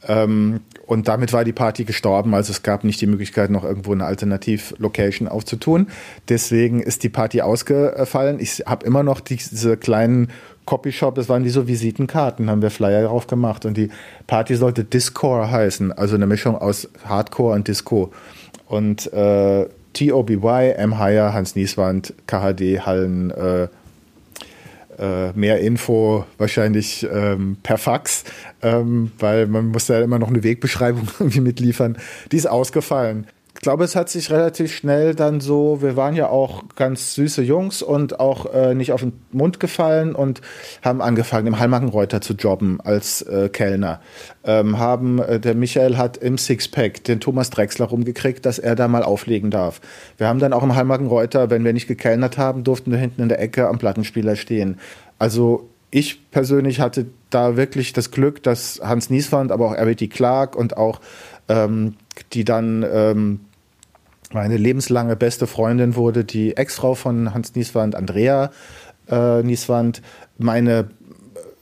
Ähm, 0.07 0.61
und 0.87 1.09
damit 1.09 1.33
war 1.33 1.45
die 1.45 1.53
Party 1.53 1.85
gestorben. 1.85 2.35
Also 2.35 2.53
es 2.53 2.63
gab 2.63 2.85
nicht 2.85 3.01
die 3.01 3.07
Möglichkeit, 3.07 3.51
noch 3.51 3.65
irgendwo 3.65 3.93
eine 3.93 4.05
Alternativ-Location 4.05 5.29
aufzutun. 5.29 5.89
Deswegen 6.29 6.81
ist 6.81 7.03
die 7.03 7.09
Party 7.09 7.41
ausgefallen. 7.41 8.39
Ich 8.39 8.65
habe 8.67 8.85
immer 8.85 9.03
noch 9.03 9.21
diese 9.21 9.79
kleinen 9.79 10.29
Copyshop, 10.65 11.15
das 11.15 11.29
waren 11.29 11.43
die 11.43 11.51
so 11.51 11.67
Visitenkarten, 11.67 12.51
haben 12.51 12.63
wir 12.63 12.71
Flyer 12.71 13.05
drauf 13.05 13.27
gemacht. 13.27 13.65
Und 13.65 13.77
die 13.77 13.91
Party 14.27 14.55
sollte 14.57 14.85
Discore 14.85 15.51
heißen, 15.51 15.93
also 15.93 16.15
eine 16.15 16.27
Mischung 16.27 16.57
aus 16.57 16.89
Hardcore 17.05 17.55
und 17.55 17.69
Disco. 17.69 18.13
Und 18.67 19.13
äh, 19.13 19.67
TOBY, 19.93 20.73
M. 20.77 20.99
Hire, 20.99 21.33
Hans 21.33 21.55
Nieswand, 21.55 22.15
KHD, 22.27 22.81
Hallen, 22.81 23.31
äh, 23.31 23.69
äh, 24.99 25.33
mehr 25.35 25.61
Info 25.61 26.25
wahrscheinlich 26.39 27.07
ähm, 27.13 27.57
per 27.63 27.79
Fax, 27.79 28.25
ähm, 28.63 29.11
weil 29.19 29.47
man 29.47 29.69
muss 29.69 29.89
ja 29.89 30.01
immer 30.01 30.19
noch 30.19 30.29
eine 30.29 30.43
Wegbeschreibung 30.43 31.09
irgendwie 31.19 31.41
mitliefern. 31.41 31.99
Die 32.31 32.37
ist 32.37 32.47
ausgefallen 32.47 33.27
glaube, 33.61 33.85
es 33.85 33.95
hat 33.95 34.09
sich 34.09 34.31
relativ 34.31 34.75
schnell 34.75 35.15
dann 35.15 35.41
so, 35.41 35.81
wir 35.81 35.97
waren 35.97 36.15
ja 36.17 36.29
auch 36.29 36.65
ganz 36.77 37.15
süße 37.15 37.43
Jungs 37.43 37.83
und 37.83 38.21
auch 38.21 38.53
äh, 38.53 38.75
nicht 38.75 38.93
auf 38.93 39.01
den 39.01 39.13
Mund 39.33 39.61
gefallen 39.61 40.15
und 40.15 40.41
haben 40.83 41.01
angefangen, 41.01 41.47
im 41.47 41.59
Hallmarkenreuter 41.59 42.21
zu 42.21 42.35
jobben 42.35 42.81
als 42.81 43.23
äh, 43.23 43.49
Kellner. 43.49 44.01
Ähm, 44.45 44.79
haben, 44.79 45.21
äh, 45.21 45.39
der 45.39 45.55
Michael 45.55 45.97
hat 45.97 46.17
im 46.17 46.37
Sixpack 46.37 47.05
den 47.05 47.21
Thomas 47.21 47.51
Drexler 47.51 47.87
rumgekriegt, 47.87 48.45
dass 48.45 48.59
er 48.59 48.75
da 48.75 48.89
mal 48.89 49.03
auflegen 49.03 49.51
darf. 49.51 49.81
Wir 50.19 50.29
haben 50.29 50.41
dann 50.41 50.53
auch 50.53 50.63
im 50.63 50.75
Hallmarkenreuter, 50.75 51.51
wenn 51.51 51.65
wir 51.65 51.73
nicht 51.73 51.89
gekellnert 51.89 52.39
haben, 52.39 52.65
durften 52.65 52.91
wir 52.91 52.99
hinten 52.99 53.23
in 53.23 53.29
der 53.29 53.41
Ecke 53.41 53.69
am 53.69 53.79
Plattenspieler 53.79 54.37
stehen. 54.37 54.79
Also 55.19 55.71
ich 55.91 56.29
persönlich 56.33 56.81
hatte 56.81 57.07
da 57.31 57.57
wirklich 57.57 57.93
das 57.93 58.11
Glück, 58.11 58.43
dass 58.43 58.81
Hans 58.83 59.11
Nieswand, 59.11 59.53
aber 59.53 59.67
auch 59.67 59.77
RBT 59.77 60.11
Clark 60.11 60.57
und 60.57 60.77
auch 60.77 61.01
ähm, 61.49 61.95
die 62.33 62.45
dann 62.45 62.85
ähm, 62.91 63.41
meine 64.33 64.57
lebenslange 64.57 65.17
beste 65.17 65.47
Freundin 65.47 65.95
wurde 65.95 66.25
die 66.25 66.57
Ex-Frau 66.57 66.95
von 66.95 67.35
Hans 67.35 67.55
Nieswand, 67.55 67.95
Andrea 67.95 68.51
äh, 69.09 69.43
Nieswand, 69.43 70.03
meine 70.39 70.91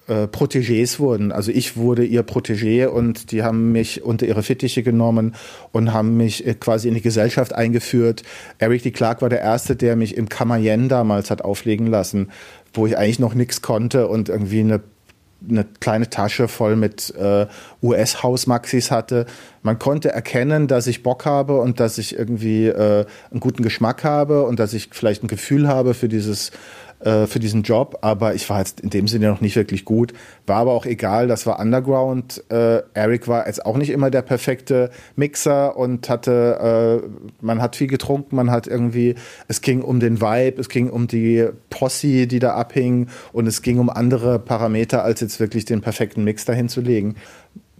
äh, 0.08 0.26
Protégés 0.26 0.98
wurden. 0.98 1.32
Also 1.32 1.52
ich 1.52 1.76
wurde 1.76 2.04
ihr 2.04 2.26
Protégé 2.26 2.86
und 2.86 3.30
die 3.30 3.42
haben 3.42 3.72
mich 3.72 4.02
unter 4.02 4.26
ihre 4.26 4.42
Fittiche 4.42 4.82
genommen 4.82 5.34
und 5.72 5.92
haben 5.92 6.16
mich 6.16 6.46
äh, 6.46 6.54
quasi 6.54 6.88
in 6.88 6.94
die 6.94 7.02
Gesellschaft 7.02 7.54
eingeführt. 7.54 8.22
Eric 8.58 8.82
D. 8.82 8.90
Clark 8.90 9.22
war 9.22 9.28
der 9.28 9.40
Erste, 9.40 9.76
der 9.76 9.94
mich 9.96 10.16
im 10.16 10.28
Camayen 10.28 10.88
damals 10.88 11.30
hat 11.30 11.42
auflegen 11.42 11.86
lassen, 11.86 12.30
wo 12.72 12.86
ich 12.86 12.96
eigentlich 12.96 13.18
noch 13.18 13.34
nichts 13.34 13.62
konnte 13.62 14.08
und 14.08 14.28
irgendwie 14.28 14.60
eine 14.60 14.80
eine 15.48 15.64
kleine 15.80 16.10
Tasche 16.10 16.48
voll 16.48 16.76
mit 16.76 17.14
äh, 17.16 17.46
US-Hausmaxis 17.82 18.90
hatte. 18.90 19.26
Man 19.62 19.78
konnte 19.78 20.10
erkennen, 20.10 20.68
dass 20.68 20.86
ich 20.86 21.02
Bock 21.02 21.24
habe 21.24 21.60
und 21.60 21.80
dass 21.80 21.98
ich 21.98 22.16
irgendwie 22.16 22.66
äh, 22.66 23.06
einen 23.30 23.40
guten 23.40 23.62
Geschmack 23.62 24.04
habe 24.04 24.44
und 24.44 24.58
dass 24.58 24.74
ich 24.74 24.90
vielleicht 24.92 25.22
ein 25.24 25.28
Gefühl 25.28 25.68
habe 25.68 25.94
für 25.94 26.08
dieses 26.08 26.50
äh, 27.04 27.26
für 27.26 27.38
diesen 27.38 27.62
Job, 27.62 27.98
aber 28.02 28.34
ich 28.34 28.48
war 28.48 28.58
jetzt 28.58 28.80
in 28.80 28.90
dem 28.90 29.08
Sinne 29.08 29.28
noch 29.28 29.40
nicht 29.40 29.56
wirklich 29.56 29.84
gut. 29.84 30.12
War 30.46 30.56
aber 30.56 30.72
auch 30.72 30.86
egal, 30.86 31.28
das 31.28 31.46
war 31.46 31.58
Underground. 31.60 32.44
Äh, 32.50 32.82
Eric 32.94 33.28
war 33.28 33.46
jetzt 33.46 33.66
auch 33.66 33.76
nicht 33.76 33.90
immer 33.90 34.10
der 34.10 34.22
perfekte 34.22 34.90
Mixer 35.16 35.76
und 35.76 36.08
hatte, 36.08 37.02
äh, 37.02 37.08
man 37.40 37.60
hat 37.60 37.76
viel 37.76 37.88
getrunken, 37.88 38.36
man 38.36 38.50
hat 38.50 38.66
irgendwie, 38.66 39.14
es 39.48 39.60
ging 39.60 39.82
um 39.82 40.00
den 40.00 40.20
Vibe, 40.20 40.60
es 40.60 40.68
ging 40.68 40.90
um 40.90 41.06
die 41.06 41.48
Posse, 41.70 42.26
die 42.26 42.38
da 42.38 42.54
abhing 42.54 43.08
und 43.32 43.46
es 43.46 43.62
ging 43.62 43.78
um 43.78 43.90
andere 43.90 44.38
Parameter, 44.38 45.04
als 45.04 45.20
jetzt 45.20 45.40
wirklich 45.40 45.64
den 45.64 45.80
perfekten 45.80 46.24
Mix 46.24 46.44
dahin 46.44 46.68
zu 46.68 46.80
legen 46.80 47.16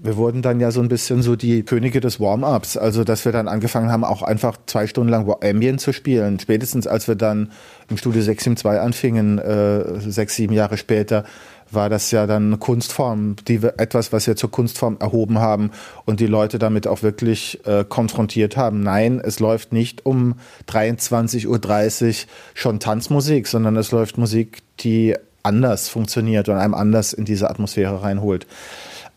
wir 0.02 0.16
wurden 0.16 0.42
dann 0.42 0.58
ja 0.58 0.72
so 0.72 0.80
ein 0.80 0.88
bisschen 0.88 1.22
so 1.22 1.36
die 1.36 1.62
Könige 1.62 2.00
des 2.00 2.18
Warm-ups. 2.18 2.76
Also, 2.76 3.04
dass 3.04 3.24
wir 3.24 3.30
dann 3.30 3.46
angefangen 3.46 3.90
haben, 3.90 4.02
auch 4.02 4.22
einfach 4.22 4.58
zwei 4.66 4.88
Stunden 4.88 5.10
lang 5.10 5.32
Ambient 5.42 5.80
zu 5.80 5.92
spielen. 5.92 6.40
Spätestens 6.40 6.88
als 6.88 7.06
wir 7.06 7.14
dann 7.14 7.52
im 7.88 7.96
Studio 7.96 8.20
672 8.20 8.82
anfingen, 8.82 9.38
äh, 9.38 10.00
sechs, 10.00 10.34
sieben 10.34 10.54
Jahre 10.54 10.76
später, 10.76 11.24
war 11.70 11.88
das 11.88 12.10
ja 12.10 12.26
dann 12.26 12.48
eine 12.48 12.58
Kunstform, 12.58 13.36
die 13.46 13.62
wir, 13.62 13.74
etwas, 13.78 14.12
was 14.12 14.26
wir 14.26 14.34
zur 14.34 14.50
Kunstform 14.50 14.98
erhoben 15.00 15.38
haben 15.38 15.70
und 16.04 16.18
die 16.18 16.26
Leute 16.26 16.58
damit 16.58 16.86
auch 16.86 17.02
wirklich 17.02 17.64
äh, 17.64 17.84
konfrontiert 17.88 18.56
haben. 18.56 18.82
Nein, 18.82 19.20
es 19.24 19.38
läuft 19.38 19.72
nicht 19.72 20.04
um 20.04 20.34
23.30 20.68 21.46
Uhr 21.46 22.14
schon 22.54 22.80
Tanzmusik, 22.80 23.46
sondern 23.46 23.76
es 23.76 23.92
läuft 23.92 24.18
Musik, 24.18 24.58
die 24.80 25.14
anders 25.44 25.88
funktioniert 25.88 26.48
und 26.48 26.56
einem 26.56 26.74
anders 26.74 27.12
in 27.12 27.24
diese 27.24 27.48
Atmosphäre 27.48 28.02
reinholt. 28.02 28.46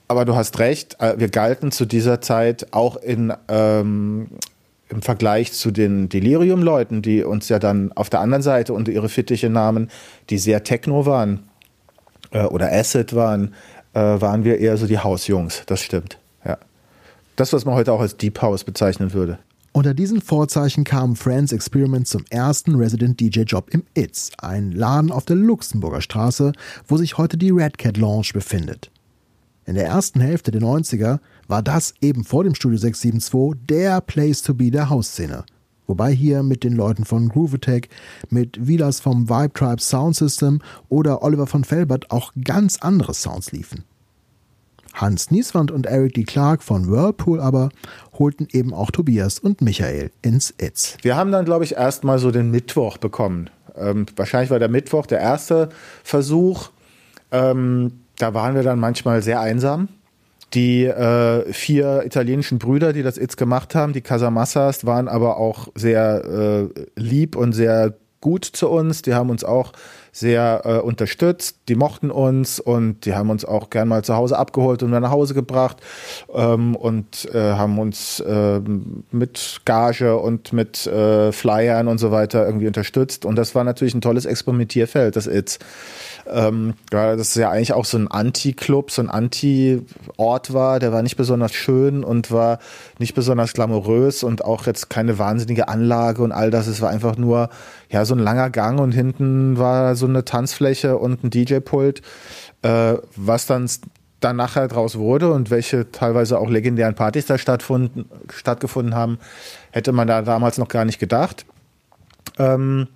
Aber 0.08 0.26
du 0.26 0.36
hast 0.36 0.60
recht, 0.60 0.99
äh, 0.99 1.16
wir 1.18 1.30
galten 1.30 1.72
zu 1.72 1.86
dieser 1.86 2.22
Zeit 2.22 2.68
auch 2.72 2.95
in, 2.95 3.34
ähm, 3.47 4.28
im 4.89 5.01
Vergleich 5.01 5.53
zu 5.53 5.72
den 5.72 6.10
Delirium-Leuten, 6.10 7.01
die 7.01 7.24
uns 7.24 7.49
ja 7.49 7.60
dann 7.60 7.91
auf 7.93 8.10
der 8.10 8.20
anderen 8.20 8.43
Seite 8.43 8.74
unter 8.74 8.91
ihre 8.91 9.10
Fittiche 9.10 9.49
nahmen, 9.49 9.89
die 10.30 10.38
sehr 10.38 10.64
Techno 10.64 11.06
waren 11.06 11.43
äh, 12.32 12.43
oder 12.43 12.72
Acid 12.72 13.16
waren, 13.16 13.56
äh, 13.93 13.99
waren 13.99 14.43
wir 14.43 14.60
eher 14.60 14.78
so 14.78 14.86
die 14.86 14.99
Hausjungs. 14.99 15.64
Das 15.66 15.82
stimmt. 15.82 16.20
Ja. 16.45 16.58
Das, 17.36 17.51
was 17.51 17.66
man 17.66 17.74
heute 17.74 17.91
auch 17.91 18.01
als 18.01 18.18
Deep 18.18 18.41
House 18.41 18.64
bezeichnen 18.64 19.14
würde. 19.14 19.39
Unter 19.72 19.93
diesen 19.93 20.22
Vorzeichen 20.22 20.86
kam 20.86 21.18
Friends 21.18 21.51
Experiment 21.51 22.08
zum 22.08 22.24
ersten 22.30 22.76
Resident 22.76 23.20
DJ 23.20 23.41
Job 23.41 23.70
im 23.72 23.84
Itz, 23.93 24.32
ein 24.38 24.72
Laden 24.72 25.12
auf 25.12 25.26
der 25.26 25.36
Luxemburger 25.36 25.99
Straße, 25.99 26.53
wo 26.88 26.95
sich 26.95 27.18
heute 27.18 27.36
die 27.36 27.49
Red 27.49 27.78
Cat 27.78 27.97
Lounge 27.97 28.30
befindet. 28.34 28.89
In 29.66 29.74
der 29.74 29.88
ersten 29.88 30.22
Hälfte 30.22 30.51
der 30.51 30.61
90er 30.61 31.20
war 31.47 31.63
das 31.63 31.95
eben 31.99 32.24
vor 32.24 32.43
dem 32.43 32.53
Studio 32.53 32.78
672 32.78 33.59
der 33.68 33.99
Place 33.99 34.43
to 34.43 34.53
be 34.53 34.70
der 34.70 34.89
Hausszene. 34.91 35.43
Wobei 35.88 36.11
hier 36.11 36.43
mit 36.43 36.63
den 36.63 36.74
Leuten 36.74 37.03
von 37.03 37.30
Groove 37.30 37.55
Attack, 37.55 37.89
mit 38.30 38.68
Vilas 38.68 38.99
vom 38.99 39.28
Vibe 39.28 39.53
Tribe 39.53 39.82
Sound 39.82 40.16
System 40.16 40.59
oder 40.89 41.24
Oliver 41.24 41.47
von 41.47 41.63
Felbert 41.63 42.11
auch 42.11 42.32
ganz 42.43 42.78
andere 42.78 43.13
Sounds 43.13 43.51
liefen. 43.51 43.84
Hans 44.93 45.30
Nieswand 45.32 45.72
und 45.72 45.88
Eric 45.88 46.13
D. 46.13 46.24
Clark 46.24 46.63
von 46.63 46.89
Whirlpool 46.89 47.41
aber 47.41 47.70
holten 48.18 48.47
eben 48.51 48.74
auch 48.74 48.91
Tobias 48.91 49.39
und 49.39 49.61
Michael 49.61 50.11
ins 50.22 50.53
Itz. 50.57 50.97
Wir 51.01 51.16
haben 51.16 51.32
dann, 51.32 51.43
glaube 51.43 51.66
ich, 51.66 51.74
erstmal 51.74 52.20
so 52.20 52.32
den 52.32 52.49
Mittwoch 52.51 52.97
bekommen. 52.97 53.49
Ähm, 53.76 54.05
wahrscheinlich 54.16 54.51
war 54.51 54.59
der 54.59 54.70
Mittwoch 54.70 55.05
der 55.05 55.20
erste 55.20 55.70
Versuch. 56.03 56.70
Ähm, 57.32 57.91
da 58.18 58.34
waren 58.34 58.55
wir 58.55 58.63
dann 58.63 58.80
manchmal 58.80 59.22
sehr 59.22 59.39
einsam. 59.41 59.89
Die 60.53 60.86
äh, 60.86 61.51
vier 61.51 62.03
italienischen 62.05 62.59
Brüder, 62.59 62.93
die 62.93 63.03
das 63.03 63.18
Itz 63.18 63.36
gemacht 63.36 63.76
haben, 63.76 63.93
die 63.93 64.01
Casamassas, 64.01 64.86
waren 64.86 65.07
aber 65.07 65.38
auch 65.38 65.68
sehr 65.76 66.24
äh, 66.24 66.86
lieb 66.95 67.36
und 67.36 67.51
sehr 67.51 67.95
gut 68.22 68.45
zu 68.45 68.70
uns. 68.70 69.01
Die 69.01 69.13
haben 69.13 69.30
uns 69.30 69.43
auch 69.43 69.74
sehr 70.11 70.61
äh, 70.63 70.78
unterstützt. 70.78 71.57
Die 71.68 71.76
mochten 71.76 72.09
uns 72.09 72.59
und 72.59 73.05
die 73.05 73.13
haben 73.13 73.30
uns 73.30 73.43
auch 73.43 73.70
gern 73.70 73.89
mal 73.89 74.03
zu 74.03 74.16
Hause 74.16 74.39
abgeholt 74.39 74.82
und 74.82 74.91
nach 74.91 75.11
Hause 75.11 75.34
gebracht 75.34 75.78
ähm, 76.34 76.76
und 76.76 77.30
äh, 77.34 77.38
haben 77.38 77.78
uns 77.78 78.22
äh, 78.22 78.61
mit 79.11 79.61
Gage 79.66 80.18
und 80.18 80.53
mit 80.53 80.88
äh, 80.88 81.34
Flyern 81.34 81.89
und 81.89 81.97
so 81.97 82.11
weiter 82.11 82.45
irgendwie 82.45 82.68
unterstützt. 82.68 83.26
Und 83.26 83.36
das 83.36 83.55
war 83.55 83.63
natürlich 83.63 83.93
ein 83.93 84.01
tolles 84.01 84.26
Experimentierfeld, 84.26 85.18
das 85.18 85.28
Itz. 85.28 85.59
Ähm, 86.28 86.73
ja, 86.91 87.15
das 87.15 87.30
ist 87.30 87.36
ja 87.36 87.51
eigentlich 87.51 87.73
auch 87.73 87.86
so 87.86 87.97
ein 87.97 88.07
Anti-Club, 88.07 88.91
so 88.91 89.01
ein 89.01 89.09
Anti-Ort 89.09 90.53
war. 90.53 90.80
Der 90.80 90.91
war 90.91 91.03
nicht 91.03 91.17
besonders 91.17 91.53
schön 91.53 92.03
und 92.03 92.32
war 92.32 92.59
nicht 92.97 93.13
besonders 93.13 93.53
glamourös 93.53 94.23
und 94.23 94.43
auch 94.43 94.65
jetzt 94.65 94.89
keine 94.89 95.19
wahnsinnige 95.19 95.67
Anlage 95.67 96.23
und 96.23 96.32
all 96.32 96.49
das. 96.51 96.67
Es 96.67 96.82
war 96.82 96.89
einfach 96.89 97.17
nur 97.17 97.49
ja 97.89 98.05
so 98.05 98.15
ein 98.15 98.19
langer 98.19 98.49
Gang 98.49 98.80
und 98.80 98.91
hinten 98.91 99.57
war 99.57 99.95
so 99.95 100.07
eine 100.07 100.26
Tanzfläche 100.26 100.97
und 100.97 101.23
ein 101.23 101.30
DJ-Pult, 101.30 102.01
äh, 102.63 102.95
was 103.15 103.45
dann 103.45 103.69
dann 104.19 104.38
nachher 104.38 104.67
draus 104.67 104.97
wurde 104.97 105.32
und 105.32 105.51
welche 105.51 105.91
teilweise 105.91 106.39
auch 106.39 106.49
legendären 106.49 106.95
Partys 106.95 107.28
da 107.28 107.38
stattgefunden 107.38 108.95
haben, 108.95 109.19
hätte 109.71 109.91
man 109.91 110.07
da 110.07 110.23
damals 110.23 110.57
noch 110.57 110.67
gar 110.67 110.86
nicht 110.86 110.99
gedacht. 110.99 111.45
Ähm, 112.39 112.88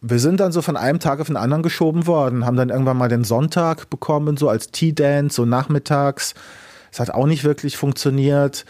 wir 0.00 0.18
sind 0.18 0.40
dann 0.40 0.52
so 0.52 0.62
von 0.62 0.76
einem 0.76 1.00
Tag 1.00 1.20
auf 1.20 1.26
den 1.26 1.36
anderen 1.36 1.62
geschoben 1.62 2.06
worden, 2.06 2.44
haben 2.44 2.56
dann 2.56 2.68
irgendwann 2.68 2.98
mal 2.98 3.08
den 3.08 3.24
Sonntag 3.24 3.90
bekommen, 3.90 4.36
so 4.36 4.48
als 4.48 4.70
Tea-Dance, 4.70 5.34
so 5.34 5.44
nachmittags. 5.44 6.34
Es 6.92 7.00
hat 7.00 7.10
auch 7.10 7.26
nicht 7.26 7.44
wirklich 7.44 7.76
funktioniert. 7.76 8.64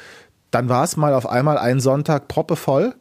Dann 0.50 0.68
war 0.68 0.84
es 0.84 0.96
mal 0.96 1.14
auf 1.14 1.28
einmal 1.28 1.58
ein 1.58 1.80
Sonntag 1.80 2.28
proppevoll. 2.28 2.94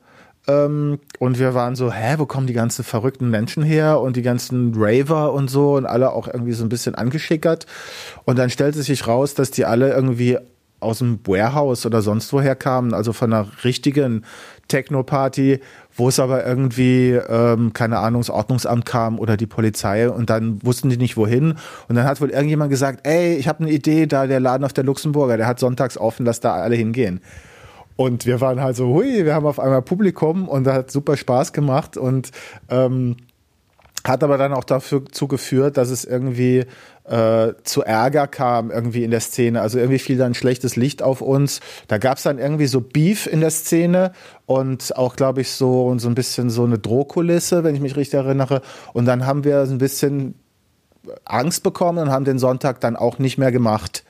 Ähm, 0.48 1.00
und 1.20 1.40
wir 1.40 1.54
waren 1.54 1.76
so, 1.76 1.92
hä, 1.92 2.16
wo 2.18 2.26
kommen 2.26 2.48
die 2.48 2.54
ganzen 2.54 2.84
verrückten 2.84 3.30
Menschen 3.30 3.64
her 3.64 4.00
und 4.02 4.16
die 4.16 4.22
ganzen 4.22 4.74
Raver 4.76 5.34
und 5.34 5.50
so 5.50 5.76
und 5.76 5.86
alle 5.86 6.12
auch 6.12 6.28
irgendwie 6.28 6.54
so 6.54 6.64
ein 6.64 6.70
bisschen 6.70 6.96
angeschickert. 6.96 7.66
Und 8.26 8.38
dann 8.38 8.50
stellte 8.50 8.84
sich 8.84 9.08
raus, 9.08 9.34
dass 9.34 9.52
die 9.52 9.66
alle 9.66 9.92
irgendwie 9.92 10.38
aus 10.80 11.00
dem 11.00 11.20
Warehouse 11.26 11.86
oder 11.86 12.02
sonst 12.02 12.32
woher 12.32 12.56
kamen, 12.56 12.94
also 12.94 13.14
von 13.14 13.34
einer 13.34 13.48
richtigen 13.64 14.24
Techno-Party, 14.68 15.62
wo 15.96 16.10
es 16.10 16.20
aber 16.20 16.46
irgendwie, 16.46 17.12
ähm, 17.12 17.74
keine 17.74 18.00
Ahnung, 18.00 18.22
das 18.22 18.30
Ordnungsamt 18.30 18.86
kam 18.86 19.18
oder 19.18 19.38
die 19.38 19.48
Polizei 19.48 20.10
und 20.10 20.30
dann 20.30 20.60
wussten 20.64 20.90
die 20.90 20.98
nicht 20.98 21.16
wohin. 21.16 21.56
Und 21.88 21.96
dann 21.96 22.06
hat 22.06 22.20
wohl 22.20 22.32
irgendjemand 22.32 22.70
gesagt, 22.70 23.08
ey, 23.08 23.36
ich 23.36 23.48
habe 23.48 23.62
eine 23.62 23.72
Idee, 23.72 24.06
da 24.06 24.28
der 24.28 24.40
Laden 24.40 24.66
auf 24.66 24.74
der 24.74 24.84
Luxemburger, 24.84 25.38
der 25.38 25.48
hat 25.48 25.60
sonntags 25.60 25.98
offen, 25.98 26.26
lass 26.26 26.42
da 26.42 26.54
alle 26.54 26.76
hingehen. 26.76 27.22
Und 27.96 28.26
wir 28.26 28.42
waren 28.42 28.60
halt 28.60 28.76
so, 28.76 28.88
hui, 28.88 29.24
wir 29.24 29.34
haben 29.34 29.46
auf 29.46 29.60
einmal 29.60 29.82
Publikum 29.82 30.50
und 30.50 30.66
da 30.66 30.74
hat 30.74 30.92
super 30.92 31.16
Spaß 31.16 31.54
gemacht 31.54 31.96
und 31.96 32.32
ähm, 32.70 33.16
hat 34.06 34.24
aber 34.24 34.38
dann 34.38 34.54
auch 34.54 34.66
dazu 34.66 35.28
geführt, 35.28 35.78
dass 35.78 35.90
es 35.90 36.04
irgendwie 36.04 36.66
äh, 37.08 37.54
zu 37.64 37.84
Ärger 37.84 38.28
kam 38.28 38.72
irgendwie 38.72 39.04
in 39.04 39.12
der 39.12 39.20
Szene. 39.20 39.62
Also 39.62 39.78
irgendwie 39.78 40.00
fiel 40.00 40.18
dann 40.18 40.34
schlechtes 40.34 40.76
Licht 40.76 41.04
auf 41.04 41.22
uns. 41.22 41.60
Da 41.88 41.98
gab 41.98 42.18
es 42.18 42.24
dann 42.24 42.40
irgendwie 42.40 42.68
so 42.68 42.82
Beef 42.82 43.28
in 43.28 43.42
der 43.42 43.52
Szene 43.52 44.12
und 44.46 44.96
auch, 44.96 45.16
glaube 45.16 45.42
ich, 45.42 45.52
so, 45.52 45.98
so 45.98 46.08
ein 46.08 46.16
bisschen 46.16 46.50
so 46.50 46.64
eine 46.64 46.80
Drohkulisse, 46.80 47.64
wenn 47.64 47.76
ich 47.76 47.82
mich 47.82 47.96
richtig 47.96 48.16
erinnere. 48.16 48.62
Und 48.94 49.06
dann 49.06 49.26
haben 49.26 49.44
wir 49.44 49.62
ein 49.62 49.78
bisschen 49.78 50.36
Angst 51.26 51.64
bekommen 51.64 52.00
und 52.00 52.12
haben 52.12 52.26
den 52.26 52.40
Sonntag 52.40 52.80
dann 52.80 52.96
auch 52.96 53.20
nicht 53.20 53.38
mehr 53.38 53.52
gemacht. 53.52 54.04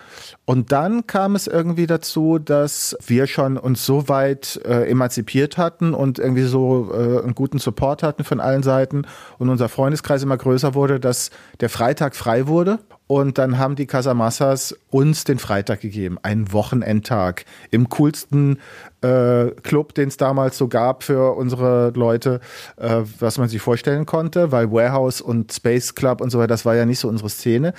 Und 0.45 0.71
dann 0.71 1.07
kam 1.07 1.35
es 1.35 1.47
irgendwie 1.47 1.87
dazu, 1.87 2.39
dass 2.39 2.95
wir 3.05 3.27
schon 3.27 3.57
uns 3.57 3.85
so 3.85 4.07
weit 4.07 4.61
äh, 4.65 4.89
emanzipiert 4.89 5.57
hatten 5.57 5.93
und 5.93 6.19
irgendwie 6.19 6.43
so 6.43 6.91
äh, 6.93 7.23
einen 7.23 7.35
guten 7.35 7.59
Support 7.59 8.03
hatten 8.03 8.23
von 8.23 8.39
allen 8.39 8.63
Seiten 8.63 9.03
und 9.37 9.49
unser 9.49 9.69
Freundeskreis 9.69 10.23
immer 10.23 10.37
größer 10.37 10.73
wurde, 10.73 10.99
dass 10.99 11.31
der 11.59 11.69
Freitag 11.69 12.15
frei 12.15 12.47
wurde. 12.47 12.79
Und 13.07 13.37
dann 13.37 13.59
haben 13.59 13.75
die 13.75 13.85
Casamassas 13.85 14.75
uns 14.89 15.25
den 15.25 15.37
Freitag 15.37 15.81
gegeben, 15.81 16.17
einen 16.23 16.51
Wochenendtag 16.51 17.45
im 17.69 17.89
coolsten 17.89 18.59
äh, 19.01 19.51
Club, 19.61 19.93
den 19.93 20.07
es 20.07 20.17
damals 20.17 20.57
so 20.57 20.67
gab 20.67 21.03
für 21.03 21.35
unsere 21.35 21.91
Leute, 21.95 22.39
äh, 22.77 23.01
was 23.19 23.37
man 23.37 23.47
sich 23.47 23.61
vorstellen 23.61 24.07
konnte, 24.07 24.51
weil 24.51 24.71
Warehouse 24.71 25.21
und 25.21 25.53
Space 25.53 25.93
Club 25.93 26.19
und 26.19 26.31
so 26.31 26.39
weiter, 26.39 26.47
das 26.47 26.65
war 26.65 26.75
ja 26.75 26.85
nicht 26.85 26.99
so 26.99 27.07
unsere 27.07 27.29
Szene 27.29 27.73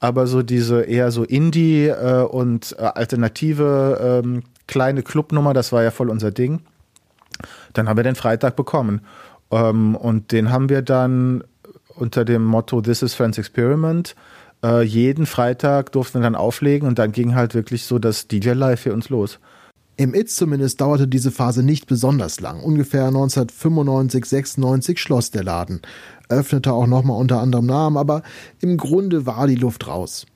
aber 0.00 0.26
so 0.26 0.42
diese 0.42 0.82
eher 0.82 1.10
so 1.10 1.24
Indie 1.24 1.86
äh, 1.86 2.22
und 2.22 2.76
äh, 2.78 2.82
alternative 2.82 4.22
ähm, 4.24 4.42
kleine 4.66 5.02
Clubnummer, 5.02 5.54
das 5.54 5.72
war 5.72 5.82
ja 5.82 5.90
voll 5.90 6.10
unser 6.10 6.30
Ding. 6.30 6.60
Dann 7.72 7.88
haben 7.88 7.96
wir 7.96 8.04
den 8.04 8.14
Freitag 8.14 8.56
bekommen. 8.56 9.02
Ähm, 9.50 9.94
und 9.96 10.32
den 10.32 10.50
haben 10.50 10.68
wir 10.68 10.82
dann 10.82 11.44
unter 11.94 12.24
dem 12.24 12.44
Motto 12.44 12.80
This 12.80 13.02
is 13.02 13.14
Friends 13.14 13.38
Experiment. 13.38 14.14
Äh, 14.64 14.82
jeden 14.82 15.26
Freitag 15.26 15.92
durften 15.92 16.18
wir 16.18 16.22
dann 16.22 16.34
auflegen 16.34 16.88
und 16.88 16.98
dann 16.98 17.12
ging 17.12 17.34
halt 17.34 17.54
wirklich 17.54 17.84
so 17.84 17.98
das 17.98 18.28
DJ 18.28 18.50
Live 18.50 18.80
für 18.80 18.92
uns 18.92 19.08
los. 19.08 19.38
Im 19.98 20.12
Itz 20.12 20.36
zumindest 20.36 20.80
dauerte 20.82 21.08
diese 21.08 21.30
Phase 21.30 21.62
nicht 21.62 21.86
besonders 21.86 22.40
lang. 22.40 22.62
Ungefähr 22.62 23.06
1995, 23.06 24.26
96 24.26 24.98
schloss 25.00 25.30
der 25.30 25.42
Laden 25.42 25.80
öffnete 26.28 26.72
auch 26.72 26.86
nochmal 26.86 27.18
unter 27.18 27.40
anderem 27.40 27.66
Namen, 27.66 27.96
aber 27.96 28.22
im 28.60 28.76
Grunde 28.76 29.24
war 29.24 29.46
die 29.46 29.54
Luft 29.54 29.86
raus. 29.86 30.26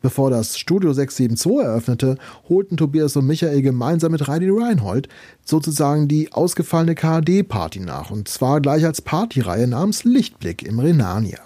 Bevor 0.00 0.30
das 0.30 0.58
Studio 0.58 0.92
672 0.92 1.64
eröffnete, 1.64 2.18
holten 2.48 2.76
Tobias 2.76 3.16
und 3.16 3.26
Michael 3.26 3.62
gemeinsam 3.62 4.12
mit 4.12 4.28
Reidi 4.28 4.48
Reinhold 4.48 5.08
sozusagen 5.44 6.06
die 6.06 6.32
ausgefallene 6.32 6.94
KD-Party 6.94 7.80
nach, 7.80 8.10
und 8.10 8.28
zwar 8.28 8.60
gleich 8.60 8.84
als 8.84 9.02
Partyreihe 9.02 9.66
namens 9.66 10.04
Lichtblick 10.04 10.62
im 10.62 10.78
Renania. 10.78 11.40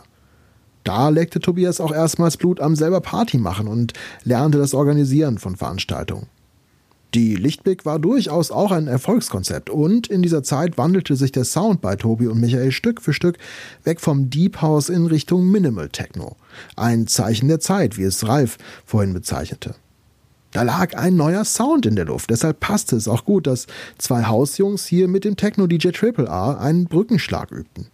Da 0.85 1.09
leckte 1.09 1.41
Tobias 1.41 1.80
auch 1.80 1.93
erstmals 1.93 2.37
Blut 2.37 2.61
am 2.61 2.76
selber 2.76 3.01
Party 3.01 3.39
machen 3.39 3.68
und 3.68 3.93
lernte 4.24 4.59
das 4.59 4.74
Organisieren 4.74 5.39
von 5.39 5.57
Veranstaltungen. 5.57 6.26
Die 7.14 7.37
Lichtblick 7.37 7.85
war 7.85 7.99
durchaus 7.99 8.51
auch 8.51 8.72
ein 8.72 8.87
Erfolgskonzept 8.87 9.68
und 9.68 10.07
in 10.07 10.22
dieser 10.22 10.43
Zeit 10.43 10.78
wandelte 10.78 11.14
sich 11.14 11.30
der 11.30 11.45
Sound 11.45 11.83
bei 11.83 11.95
Tobi 11.95 12.26
und 12.26 12.41
Michael 12.41 12.72
Stück 12.72 13.03
für 13.03 13.12
Stück 13.12 13.37
weg 13.85 14.01
vom 14.01 14.30
Deep 14.30 14.62
House 14.62 14.89
in 14.89 15.07
Richtung 15.07 15.51
Minimal 15.51 15.91
Techno. 15.91 16.37
Ein 16.74 17.07
Zeichen 17.07 17.49
der 17.49 17.61
Zeit, 17.61 17.99
wie 17.99 18.05
es 18.05 18.26
Ralf 18.26 18.57
vorhin 18.87 19.12
bezeichnete. 19.12 19.74
Da 20.53 20.62
lag 20.62 20.95
ein 20.95 21.16
neuer 21.16 21.45
Sound 21.45 21.85
in 21.85 21.97
der 21.97 22.07
Luft, 22.07 22.30
deshalb 22.30 22.61
passte 22.61 22.97
es 22.97 23.09
auch 23.09 23.26
gut, 23.26 23.47
dass 23.47 23.66
zwei 23.99 24.24
Hausjungs 24.24 24.87
hier 24.87 25.07
mit 25.07 25.24
dem 25.24 25.37
Techno-DJ 25.37 25.91
Triple 25.91 26.26
R 26.26 26.61
einen 26.61 26.87
Brückenschlag 26.87 27.51
übten. 27.51 27.89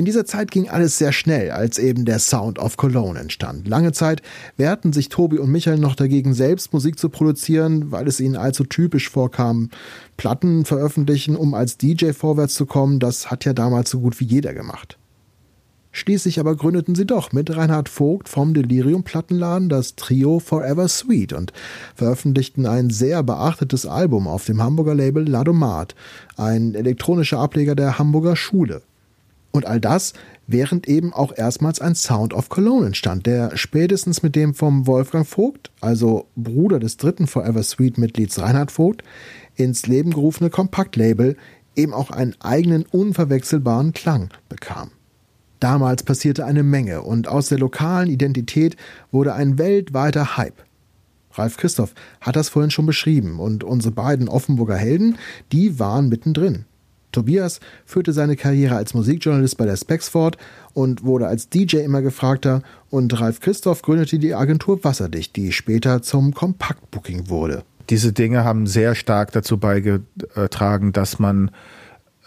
In 0.00 0.06
dieser 0.06 0.24
Zeit 0.24 0.50
ging 0.50 0.66
alles 0.70 0.96
sehr 0.96 1.12
schnell, 1.12 1.50
als 1.50 1.76
eben 1.76 2.06
der 2.06 2.20
Sound 2.20 2.58
of 2.58 2.78
Cologne 2.78 3.20
entstand. 3.20 3.68
Lange 3.68 3.92
Zeit 3.92 4.22
wehrten 4.56 4.94
sich 4.94 5.10
Tobi 5.10 5.36
und 5.36 5.52
Michael 5.52 5.76
noch 5.76 5.94
dagegen, 5.94 6.32
selbst 6.32 6.72
Musik 6.72 6.98
zu 6.98 7.10
produzieren, 7.10 7.92
weil 7.92 8.08
es 8.08 8.18
ihnen 8.18 8.36
allzu 8.36 8.64
typisch 8.64 9.10
vorkam. 9.10 9.68
Platten 10.16 10.64
veröffentlichen, 10.64 11.36
um 11.36 11.52
als 11.52 11.76
DJ 11.76 12.12
vorwärts 12.12 12.54
zu 12.54 12.64
kommen, 12.64 12.98
das 12.98 13.30
hat 13.30 13.44
ja 13.44 13.52
damals 13.52 13.90
so 13.90 14.00
gut 14.00 14.18
wie 14.20 14.24
jeder 14.24 14.54
gemacht. 14.54 14.96
Schließlich 15.92 16.40
aber 16.40 16.56
gründeten 16.56 16.94
sie 16.94 17.04
doch 17.04 17.32
mit 17.32 17.54
Reinhard 17.54 17.90
Vogt 17.90 18.30
vom 18.30 18.54
Delirium 18.54 19.02
Plattenladen 19.02 19.68
das 19.68 19.96
Trio 19.96 20.38
Forever 20.38 20.88
Sweet 20.88 21.34
und 21.34 21.52
veröffentlichten 21.94 22.64
ein 22.64 22.88
sehr 22.88 23.22
beachtetes 23.22 23.84
Album 23.84 24.26
auf 24.28 24.46
dem 24.46 24.62
Hamburger 24.62 24.94
Label 24.94 25.28
Ladomat, 25.28 25.94
ein 26.38 26.74
elektronischer 26.74 27.38
Ableger 27.38 27.74
der 27.74 27.98
Hamburger 27.98 28.34
Schule. 28.34 28.80
Und 29.52 29.66
all 29.66 29.80
das, 29.80 30.12
während 30.46 30.88
eben 30.88 31.12
auch 31.12 31.36
erstmals 31.36 31.80
ein 31.80 31.94
Sound 31.94 32.34
of 32.34 32.48
Cologne 32.48 32.86
entstand, 32.86 33.26
der 33.26 33.56
spätestens 33.56 34.22
mit 34.22 34.36
dem 34.36 34.54
vom 34.54 34.86
Wolfgang 34.86 35.26
Vogt, 35.26 35.70
also 35.80 36.26
Bruder 36.36 36.78
des 36.78 36.96
dritten 36.96 37.26
Forever 37.26 37.62
Sweet 37.62 37.98
Mitglieds 37.98 38.38
Reinhard 38.38 38.70
Vogt, 38.70 39.02
ins 39.56 39.86
Leben 39.86 40.10
gerufene 40.10 40.50
Kompaktlabel 40.50 41.36
eben 41.76 41.92
auch 41.92 42.10
einen 42.10 42.36
eigenen 42.40 42.84
unverwechselbaren 42.84 43.92
Klang 43.92 44.30
bekam. 44.48 44.90
Damals 45.60 46.02
passierte 46.02 46.46
eine 46.46 46.62
Menge 46.62 47.02
und 47.02 47.28
aus 47.28 47.48
der 47.48 47.58
lokalen 47.58 48.08
Identität 48.08 48.76
wurde 49.12 49.34
ein 49.34 49.58
weltweiter 49.58 50.36
Hype. 50.36 50.62
Ralf 51.34 51.58
Christoph 51.58 51.94
hat 52.20 52.34
das 52.34 52.48
vorhin 52.48 52.70
schon 52.70 52.86
beschrieben 52.86 53.38
und 53.38 53.62
unsere 53.62 53.92
beiden 53.92 54.28
Offenburger 54.28 54.76
Helden, 54.76 55.18
die 55.52 55.78
waren 55.78 56.08
mittendrin. 56.08 56.64
Tobias 57.12 57.60
führte 57.84 58.12
seine 58.12 58.36
Karriere 58.36 58.76
als 58.76 58.94
Musikjournalist 58.94 59.56
bei 59.56 59.66
der 59.66 59.76
Specs 59.76 60.08
fort 60.08 60.36
und 60.72 61.04
wurde 61.04 61.26
als 61.26 61.48
DJ 61.48 61.78
immer 61.78 62.02
gefragter 62.02 62.62
und 62.90 63.20
Ralf 63.20 63.40
Christoph 63.40 63.82
gründete 63.82 64.18
die 64.18 64.34
Agentur 64.34 64.82
Wasserdicht, 64.84 65.36
die 65.36 65.52
später 65.52 66.02
zum 66.02 66.34
Kompaktbooking 66.34 67.28
wurde. 67.28 67.64
Diese 67.88 68.12
Dinge 68.12 68.44
haben 68.44 68.66
sehr 68.66 68.94
stark 68.94 69.32
dazu 69.32 69.58
beigetragen, 69.58 70.92
dass 70.92 71.18
man 71.18 71.50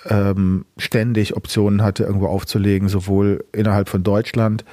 ähm, 0.05 0.65
ständig 0.77 1.37
Optionen 1.37 1.81
hatte, 1.81 2.03
irgendwo 2.03 2.27
aufzulegen, 2.27 2.89
sowohl 2.89 3.45
innerhalb 3.53 3.87
von 3.87 4.03
Deutschland 4.03 4.65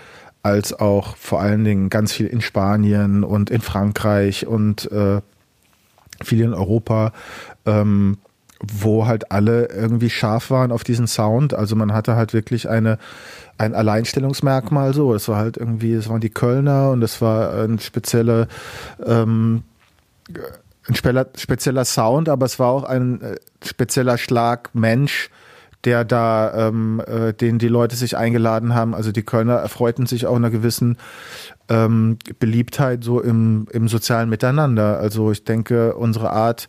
als 0.42 0.72
auch 0.72 1.16
vor 1.16 1.40
allen 1.40 1.64
Dingen 1.64 1.90
ganz 1.90 2.12
viel 2.12 2.26
in 2.26 2.40
Spanien 2.40 3.24
und 3.24 3.50
in 3.50 3.60
Frankreich 3.60 4.46
und 4.46 4.90
äh, 4.90 5.20
viel 6.22 6.40
in 6.40 6.54
Europa, 6.54 7.12
ähm, 7.66 8.18
wo 8.62 9.06
halt 9.06 9.32
alle 9.32 9.66
irgendwie 9.70 10.10
scharf 10.10 10.50
waren 10.50 10.72
auf 10.72 10.84
diesen 10.84 11.06
Sound. 11.06 11.54
Also 11.54 11.76
man 11.76 11.92
hatte 11.92 12.16
halt 12.16 12.34
wirklich 12.34 12.68
eine 12.68 12.98
ein 13.58 13.74
Alleinstellungsmerkmal 13.74 14.94
so. 14.94 15.12
Das 15.12 15.28
war 15.28 15.36
halt 15.36 15.56
irgendwie, 15.56 15.94
das 15.94 16.08
waren 16.08 16.20
die 16.20 16.30
Kölner 16.30 16.90
und 16.90 17.00
das 17.00 17.20
war 17.20 17.54
ein 17.54 17.78
spezielle 17.78 18.48
ähm, 19.04 19.62
ein 20.88 20.94
spezieller 21.36 21.84
Sound, 21.84 22.28
aber 22.28 22.46
es 22.46 22.58
war 22.58 22.68
auch 22.68 22.84
ein 22.84 23.20
äh, 23.20 23.36
spezieller 23.64 24.18
Schlag 24.18 24.70
Mensch, 24.74 25.30
der 25.84 26.04
da, 26.04 26.68
ähm, 26.68 27.02
äh, 27.06 27.32
den 27.32 27.58
die 27.58 27.68
Leute 27.68 27.96
sich 27.96 28.16
eingeladen 28.16 28.74
haben. 28.74 28.94
Also 28.94 29.12
die 29.12 29.22
Kölner 29.22 29.56
erfreuten 29.56 30.06
sich 30.06 30.26
auch 30.26 30.36
einer 30.36 30.50
gewissen 30.50 30.98
ähm, 31.68 32.18
Beliebtheit 32.38 33.04
so 33.04 33.20
im, 33.20 33.66
im 33.72 33.88
sozialen 33.88 34.28
Miteinander. 34.28 34.98
Also 34.98 35.30
ich 35.30 35.44
denke, 35.44 35.94
unsere 35.94 36.30
Art, 36.30 36.68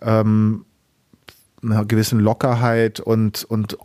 ähm, 0.00 0.64
einer 1.62 1.84
gewissen 1.84 2.20
Lockerheit 2.20 3.00
und, 3.00 3.44
und 3.44 3.76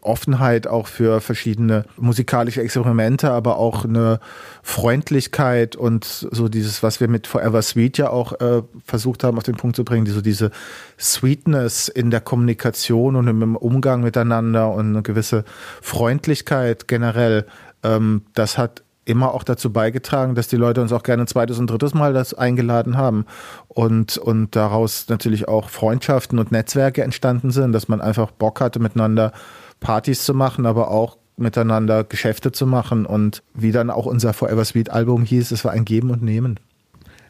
Offenheit 0.00 0.66
auch 0.66 0.86
für 0.86 1.20
verschiedene 1.20 1.84
musikalische 1.96 2.62
Experimente, 2.62 3.30
aber 3.30 3.56
auch 3.56 3.84
eine 3.84 4.20
Freundlichkeit 4.62 5.76
und 5.76 6.04
so 6.04 6.48
dieses, 6.48 6.82
was 6.82 7.00
wir 7.00 7.08
mit 7.08 7.26
Forever 7.26 7.62
Sweet 7.62 7.98
ja 7.98 8.10
auch 8.10 8.40
äh, 8.40 8.62
versucht 8.84 9.24
haben 9.24 9.38
auf 9.38 9.44
den 9.44 9.56
Punkt 9.56 9.76
zu 9.76 9.84
bringen, 9.84 10.04
die, 10.04 10.10
so 10.10 10.20
diese 10.20 10.50
Sweetness 10.98 11.88
in 11.88 12.10
der 12.10 12.20
Kommunikation 12.20 13.16
und 13.16 13.28
im 13.28 13.56
Umgang 13.56 14.02
miteinander 14.02 14.70
und 14.72 14.88
eine 14.88 15.02
gewisse 15.02 15.44
Freundlichkeit 15.82 16.88
generell, 16.88 17.46
ähm, 17.82 18.22
das 18.34 18.58
hat 18.58 18.82
immer 19.04 19.34
auch 19.34 19.42
dazu 19.42 19.72
beigetragen, 19.72 20.34
dass 20.34 20.48
die 20.48 20.56
Leute 20.56 20.82
uns 20.82 20.92
auch 20.92 21.02
gerne 21.02 21.24
ein 21.24 21.26
zweites 21.26 21.58
und 21.58 21.68
drittes 21.68 21.94
Mal 21.94 22.12
das 22.12 22.34
eingeladen 22.34 22.96
haben 22.96 23.24
und, 23.68 24.18
und 24.18 24.54
daraus 24.54 25.08
natürlich 25.08 25.48
auch 25.48 25.68
Freundschaften 25.68 26.38
und 26.38 26.52
Netzwerke 26.52 27.02
entstanden 27.02 27.50
sind, 27.50 27.72
dass 27.72 27.88
man 27.88 28.00
einfach 28.00 28.30
Bock 28.30 28.60
hatte, 28.60 28.78
miteinander 28.78 29.32
Partys 29.80 30.24
zu 30.24 30.34
machen, 30.34 30.66
aber 30.66 30.90
auch 30.90 31.16
miteinander 31.36 32.04
Geschäfte 32.04 32.52
zu 32.52 32.66
machen 32.66 33.06
und 33.06 33.42
wie 33.54 33.72
dann 33.72 33.90
auch 33.90 34.06
unser 34.06 34.32
Forever 34.32 34.64
Sweet 34.64 34.90
Album 34.90 35.24
hieß, 35.24 35.50
es 35.50 35.64
war 35.64 35.72
ein 35.72 35.84
Geben 35.86 36.10
und 36.10 36.22
Nehmen. 36.22 36.60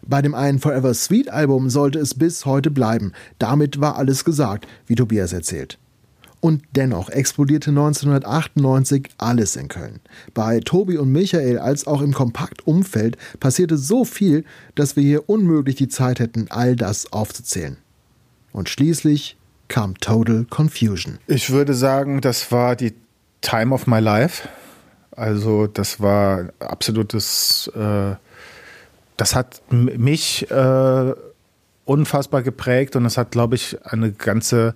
Bei 0.03 0.23
dem 0.23 0.35
einen 0.35 0.59
Forever 0.59 0.93
Sweet 0.93 1.31
Album 1.31 1.71
sollte 1.71 1.99
es 1.99 2.15
bis 2.15 2.47
heute 2.47 2.71
bleiben. 2.71 3.13
Damit 3.39 3.81
war 3.81 3.97
alles 3.97 4.25
gesagt, 4.25 4.67
wie 4.87 4.95
Tobias 4.95 5.33
erzählt. 5.33 5.79
Und 6.41 6.63
dennoch 6.75 7.11
explodierte 7.11 7.71
1998 7.71 9.11
alles 9.19 9.57
in 9.57 9.69
Köln. 9.69 10.01
Bei 10.33 10.61
Tobi 10.61 10.97
und 10.97 11.13
Michael 11.13 11.59
als 11.59 11.87
auch 11.87 12.01
im 12.01 12.15
Kompaktumfeld 12.15 13.19
passierte 13.41 13.77
so 13.77 14.07
viel, 14.07 14.45
dass 14.75 14.97
wir 14.97 15.03
hier 15.03 15.29
unmöglich 15.29 15.77
die 15.77 15.89
Zeit 15.89 16.19
hätten, 16.19 16.47
all 16.51 16.77
das 16.77 17.13
aufzuzählen. 17.13 17.77
Und 18.53 18.71
schließlich 18.71 19.37
kam 19.69 19.99
Total 19.99 20.47
Confusion. 20.49 21.19
Ich 21.27 21.51
würde 21.51 21.75
sagen, 21.75 22.21
das 22.21 22.51
war 22.51 22.75
die 22.75 22.95
Time 23.43 23.75
of 23.75 23.87
my 23.87 24.01
life. 24.01 24.49
Also 25.13 25.67
das 25.67 26.01
war 26.01 26.49
absolutes, 26.59 27.71
äh, 27.75 28.15
das 29.17 29.35
hat 29.35 29.61
mich 29.71 30.51
äh, 30.51 31.13
unfassbar 31.85 32.43
geprägt 32.43 32.97
und 32.97 33.05
es 33.05 33.19
hat, 33.19 33.31
glaube 33.31 33.57
ich, 33.57 33.77
eine 33.85 34.13
ganze 34.13 34.75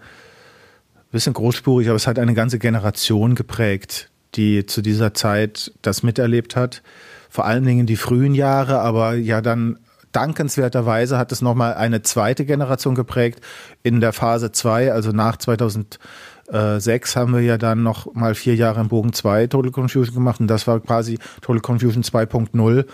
bisschen 1.14 1.32
großspurig, 1.32 1.88
aber 1.88 1.96
es 1.96 2.06
hat 2.06 2.18
eine 2.18 2.34
ganze 2.34 2.58
Generation 2.58 3.34
geprägt, 3.34 4.10
die 4.34 4.66
zu 4.66 4.82
dieser 4.82 5.14
Zeit 5.14 5.72
das 5.80 6.02
miterlebt 6.02 6.56
hat. 6.56 6.82
Vor 7.30 7.46
allen 7.46 7.64
Dingen 7.64 7.86
die 7.86 7.96
frühen 7.96 8.34
Jahre, 8.34 8.80
aber 8.80 9.14
ja 9.14 9.40
dann 9.40 9.78
dankenswerterweise 10.12 11.16
hat 11.16 11.32
es 11.32 11.40
nochmal 11.40 11.74
eine 11.74 12.02
zweite 12.02 12.44
Generation 12.44 12.94
geprägt. 12.94 13.40
In 13.82 14.00
der 14.00 14.12
Phase 14.12 14.52
2, 14.52 14.92
also 14.92 15.12
nach 15.12 15.36
2006, 15.36 17.16
haben 17.16 17.32
wir 17.32 17.40
ja 17.40 17.58
dann 17.58 17.82
noch 17.82 18.12
mal 18.14 18.34
vier 18.34 18.56
Jahre 18.56 18.80
im 18.80 18.88
Bogen 18.88 19.12
2 19.12 19.46
Total 19.46 19.70
Confusion 19.70 20.14
gemacht 20.14 20.40
und 20.40 20.48
das 20.48 20.66
war 20.66 20.80
quasi 20.80 21.18
Total 21.40 21.60
Confusion 21.60 22.02
2.0, 22.02 22.84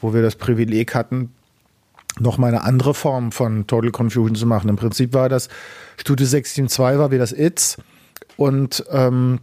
wo 0.00 0.14
wir 0.14 0.22
das 0.22 0.36
Privileg 0.36 0.94
hatten, 0.94 1.32
noch 2.18 2.38
mal 2.38 2.48
eine 2.48 2.62
andere 2.62 2.94
Form 2.94 3.32
von 3.32 3.66
Total 3.66 3.90
Confusion 3.90 4.34
zu 4.34 4.46
machen. 4.46 4.68
Im 4.68 4.76
Prinzip 4.76 5.12
war 5.12 5.28
das 5.28 5.48
Studio 5.96 6.26
672 6.26 6.98
war 6.98 7.10
wie 7.10 7.18
das 7.18 7.32
It's 7.32 7.76
und 8.36 8.84
ähm, 8.90 9.40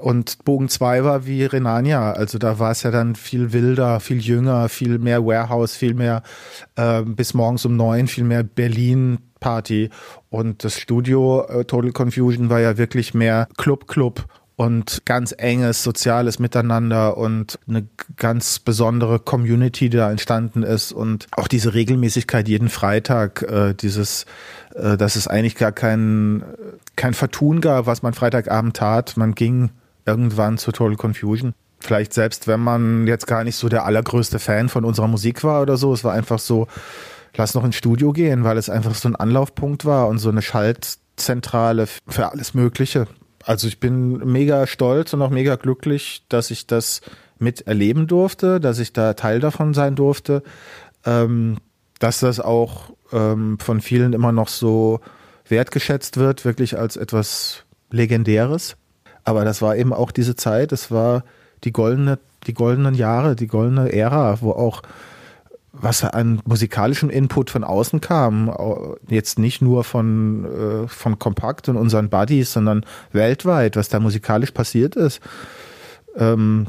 und 0.00 0.44
Bogen 0.44 0.68
2 0.68 1.04
war 1.04 1.26
wie 1.26 1.44
Renania. 1.44 2.12
Also 2.12 2.38
da 2.38 2.58
war 2.58 2.70
es 2.70 2.82
ja 2.82 2.90
dann 2.90 3.14
viel 3.14 3.52
wilder, 3.52 4.00
viel 4.00 4.20
jünger, 4.20 4.68
viel 4.68 4.98
mehr 4.98 5.24
Warehouse, 5.24 5.76
viel 5.76 5.94
mehr 5.94 6.22
äh, 6.76 7.02
bis 7.02 7.34
morgens 7.34 7.64
um 7.66 7.76
neun, 7.76 8.06
viel 8.06 8.24
mehr 8.24 8.42
Berlin 8.42 9.18
Party. 9.40 9.90
Und 10.30 10.64
das 10.64 10.78
Studio 10.78 11.44
äh, 11.46 11.64
Total 11.64 11.92
Confusion 11.92 12.48
war 12.48 12.60
ja 12.60 12.78
wirklich 12.78 13.12
mehr 13.12 13.48
Club 13.56 13.86
Club 13.88 14.24
und 14.56 15.02
ganz 15.04 15.34
enges 15.36 15.82
soziales 15.82 16.38
Miteinander 16.38 17.16
und 17.16 17.58
eine 17.68 17.86
ganz 18.16 18.58
besondere 18.58 19.18
Community, 19.18 19.88
die 19.88 19.96
da 19.96 20.10
entstanden 20.10 20.62
ist 20.62 20.92
und 20.92 21.26
auch 21.32 21.48
diese 21.48 21.74
Regelmäßigkeit 21.74 22.48
jeden 22.48 22.68
Freitag, 22.68 23.42
äh, 23.42 23.74
dieses, 23.74 24.26
äh, 24.74 24.96
dass 24.96 25.16
es 25.16 25.26
eigentlich 25.26 25.56
gar 25.56 25.72
kein, 25.72 26.44
kein 26.96 27.14
Vertun 27.14 27.60
gab, 27.60 27.86
was 27.86 28.02
man 28.02 28.14
Freitagabend 28.14 28.76
tat. 28.76 29.16
Man 29.16 29.34
ging 29.34 29.70
irgendwann 30.04 30.58
zu 30.58 30.72
Total 30.72 30.96
Confusion. 30.96 31.54
Vielleicht 31.80 32.12
selbst, 32.12 32.46
wenn 32.46 32.60
man 32.60 33.06
jetzt 33.06 33.26
gar 33.26 33.42
nicht 33.42 33.56
so 33.56 33.68
der 33.68 33.84
allergrößte 33.86 34.38
Fan 34.38 34.68
von 34.68 34.84
unserer 34.84 35.08
Musik 35.08 35.42
war 35.42 35.62
oder 35.62 35.76
so, 35.76 35.92
es 35.92 36.04
war 36.04 36.12
einfach 36.12 36.38
so, 36.38 36.68
lass 37.36 37.54
noch 37.54 37.64
ins 37.64 37.76
Studio 37.76 38.12
gehen, 38.12 38.44
weil 38.44 38.56
es 38.56 38.70
einfach 38.70 38.94
so 38.94 39.08
ein 39.08 39.16
Anlaufpunkt 39.16 39.84
war 39.84 40.06
und 40.06 40.18
so 40.18 40.28
eine 40.28 40.42
Schaltzentrale 40.42 41.88
für 42.06 42.30
alles 42.30 42.54
Mögliche 42.54 43.08
also 43.44 43.68
ich 43.68 43.80
bin 43.80 44.18
mega 44.30 44.66
stolz 44.66 45.12
und 45.12 45.22
auch 45.22 45.30
mega 45.30 45.56
glücklich, 45.56 46.24
dass 46.28 46.50
ich 46.50 46.66
das 46.66 47.00
miterleben 47.38 48.06
durfte, 48.06 48.60
dass 48.60 48.78
ich 48.78 48.92
da 48.92 49.14
Teil 49.14 49.40
davon 49.40 49.74
sein 49.74 49.94
durfte, 49.96 50.42
ähm, 51.04 51.58
dass 51.98 52.20
das 52.20 52.40
auch 52.40 52.90
ähm, 53.12 53.58
von 53.58 53.80
vielen 53.80 54.12
immer 54.12 54.32
noch 54.32 54.48
so 54.48 55.00
wertgeschätzt 55.48 56.16
wird, 56.16 56.44
wirklich 56.44 56.78
als 56.78 56.96
etwas 56.96 57.64
Legendäres. 57.90 58.76
Aber 59.24 59.44
das 59.44 59.62
war 59.62 59.76
eben 59.76 59.92
auch 59.92 60.10
diese 60.10 60.34
Zeit, 60.34 60.72
es 60.72 60.90
war 60.90 61.24
die 61.64 61.72
goldene, 61.72 62.18
die 62.46 62.54
goldenen 62.54 62.94
Jahre, 62.94 63.36
die 63.36 63.46
goldene 63.46 63.92
Ära, 63.92 64.40
wo 64.40 64.52
auch 64.52 64.82
was 65.72 66.04
an 66.04 66.40
musikalischem 66.44 67.08
Input 67.08 67.50
von 67.50 67.64
außen 67.64 68.00
kam, 68.00 68.54
jetzt 69.08 69.38
nicht 69.38 69.62
nur 69.62 69.84
von, 69.84 70.44
äh, 70.44 70.88
von 70.88 71.18
Kompakt 71.18 71.68
und 71.68 71.76
unseren 71.76 72.10
Buddies, 72.10 72.52
sondern 72.52 72.84
weltweit, 73.12 73.76
was 73.76 73.88
da 73.88 73.98
musikalisch 73.98 74.50
passiert 74.50 74.96
ist. 74.96 75.20
Ähm, 76.16 76.66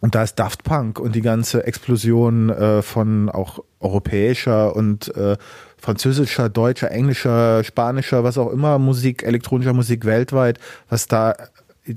und 0.00 0.14
da 0.14 0.22
ist 0.22 0.36
Daft 0.36 0.62
Punk 0.62 1.00
und 1.00 1.14
die 1.14 1.22
ganze 1.22 1.66
Explosion 1.66 2.50
äh, 2.50 2.82
von 2.82 3.28
auch 3.30 3.64
europäischer 3.80 4.76
und 4.76 5.14
äh, 5.16 5.36
französischer, 5.76 6.48
deutscher, 6.48 6.90
englischer, 6.90 7.64
spanischer, 7.64 8.22
was 8.22 8.38
auch 8.38 8.50
immer 8.50 8.78
Musik, 8.78 9.24
elektronischer 9.24 9.72
Musik 9.72 10.04
weltweit, 10.04 10.58
was 10.88 11.08
da 11.08 11.34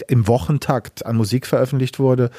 im 0.08 0.28
Wochentakt 0.28 1.06
an 1.06 1.16
Musik 1.16 1.48
veröffentlicht 1.48 2.00
wurde. 2.00 2.30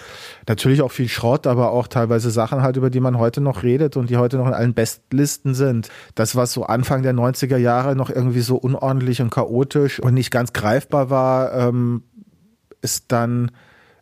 Natürlich 0.48 0.82
auch 0.82 0.92
viel 0.92 1.08
Schrott, 1.08 1.46
aber 1.46 1.70
auch 1.70 1.86
teilweise 1.86 2.30
Sachen 2.30 2.62
halt, 2.62 2.76
über 2.76 2.90
die 2.90 3.00
man 3.00 3.18
heute 3.18 3.40
noch 3.40 3.62
redet 3.62 3.96
und 3.96 4.10
die 4.10 4.16
heute 4.16 4.36
noch 4.36 4.46
in 4.46 4.54
allen 4.54 4.74
Bestlisten 4.74 5.54
sind. 5.54 5.88
Das, 6.14 6.36
was 6.36 6.52
so 6.52 6.64
Anfang 6.64 7.02
der 7.02 7.14
90er 7.14 7.56
Jahre 7.56 7.96
noch 7.96 8.10
irgendwie 8.10 8.40
so 8.40 8.56
unordentlich 8.56 9.20
und 9.20 9.30
chaotisch 9.30 10.00
und 10.00 10.14
nicht 10.14 10.30
ganz 10.30 10.52
greifbar 10.52 11.10
war, 11.10 11.52
ähm, 11.54 12.02
ist 12.80 13.06
dann 13.08 13.50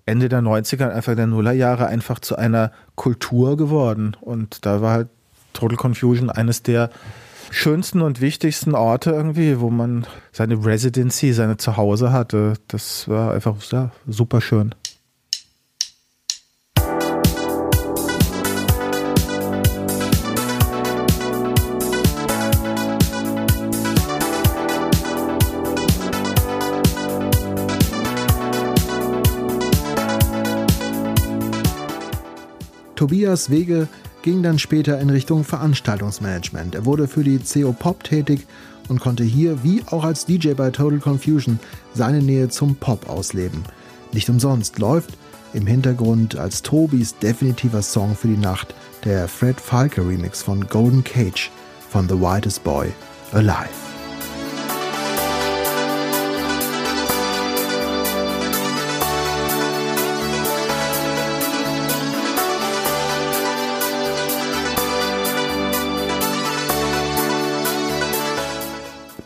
Ende 0.06 0.28
der 0.28 0.40
90er, 0.40 0.90
einfach 0.90 1.14
der 1.14 1.26
Nullerjahre 1.26 1.86
einfach 1.86 2.18
zu 2.18 2.36
einer 2.36 2.72
Kultur 2.94 3.56
geworden. 3.56 4.16
Und 4.20 4.66
da 4.66 4.80
war 4.80 4.92
halt 4.92 5.08
Total 5.52 5.76
Confusion 5.76 6.30
eines 6.30 6.62
der 6.62 6.90
schönsten 7.50 8.00
und 8.00 8.20
wichtigsten 8.20 8.74
Orte 8.74 9.10
irgendwie, 9.10 9.60
wo 9.60 9.70
man 9.70 10.06
seine 10.32 10.64
Residency, 10.64 11.32
seine 11.32 11.56
Zuhause 11.56 12.12
hatte. 12.12 12.54
Das 12.68 13.08
war 13.08 13.34
einfach 13.34 13.56
ja, 13.72 13.90
super 14.06 14.40
schön. 14.40 14.74
Tobias 33.00 33.48
Wege 33.48 33.88
ging 34.22 34.42
dann 34.42 34.58
später 34.58 35.00
in 35.00 35.10
Richtung 35.10 35.44
Veranstaltungsmanagement. 35.44 36.74
Er 36.74 36.84
wurde 36.84 37.08
für 37.08 37.24
die 37.24 37.38
CO 37.38 37.72
Pop 37.72 38.04
tätig 38.04 38.46
und 38.88 39.00
konnte 39.00 39.24
hier, 39.24 39.62
wie 39.62 39.82
auch 39.90 40.04
als 40.04 40.26
DJ 40.26 40.52
bei 40.52 40.70
Total 40.70 40.98
Confusion, 40.98 41.58
seine 41.94 42.20
Nähe 42.22 42.48
zum 42.48 42.76
Pop 42.76 43.08
ausleben. 43.08 43.64
Nicht 44.12 44.28
umsonst 44.28 44.78
läuft 44.78 45.16
im 45.54 45.66
Hintergrund 45.66 46.36
als 46.36 46.62
Tobis 46.62 47.16
definitiver 47.18 47.82
Song 47.82 48.14
für 48.14 48.28
die 48.28 48.36
Nacht 48.36 48.74
der 49.04 49.28
Fred 49.28 49.60
Falke 49.60 50.06
Remix 50.06 50.42
von 50.42 50.66
Golden 50.68 51.04
Cage 51.04 51.50
von 51.88 52.08
The 52.08 52.14
Whitest 52.14 52.62
Boy 52.62 52.92
Alive. 53.32 53.89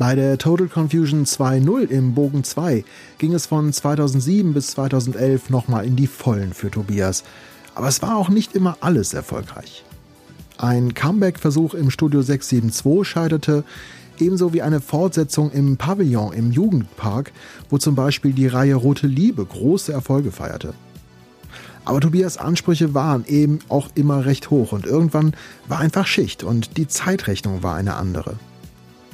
Bei 0.07 0.15
der 0.15 0.37
Total 0.37 0.67
Confusion 0.67 1.25
2.0 1.25 1.89
im 1.89 2.13
Bogen 2.13 2.45
2 2.45 2.85
ging 3.17 3.33
es 3.33 3.47
von 3.47 3.73
2007 3.73 4.53
bis 4.53 4.67
2011 4.73 5.49
nochmal 5.49 5.87
in 5.87 5.97
die 5.97 6.09
Vollen 6.09 6.53
für 6.53 6.71
Tobias. 6.71 7.25
Aber 7.75 7.89
es 7.89 8.03
war 8.03 8.19
auch 8.19 8.29
nicht 8.29 8.55
immer 8.55 8.77
alles 8.83 9.15
erfolgreich. 9.15 9.83
Ein 10.59 10.93
Comeback-Versuch 10.93 11.73
im 11.73 11.91
Studio 11.91 12.21
672 12.21 13.11
scheiterte, 13.11 13.65
ebenso 14.19 14.53
wie 14.53 14.61
eine 14.61 14.83
Fortsetzung 14.83 15.51
im 15.53 15.79
Pavillon 15.79 16.35
im 16.35 16.53
Jugendpark, 16.53 17.33
wo 17.71 17.79
zum 17.79 17.95
Beispiel 17.95 18.35
die 18.35 18.49
Reihe 18.49 18.75
Rote 18.75 19.07
Liebe 19.07 19.43
große 19.43 19.91
Erfolge 19.91 20.33
feierte. 20.33 20.75
Aber 21.87 22.01
Tobias 22.01 22.37
Ansprüche 22.37 22.93
waren 22.93 23.25
eben 23.27 23.61
auch 23.71 23.89
immer 23.95 24.27
recht 24.27 24.51
hoch 24.51 24.73
und 24.73 24.85
irgendwann 24.85 25.33
war 25.67 25.79
einfach 25.79 26.07
Schicht 26.07 26.45
und 26.45 26.77
die 26.77 26.89
Zeitrechnung 26.89 27.63
war 27.63 27.77
eine 27.77 27.95
andere. 27.95 28.35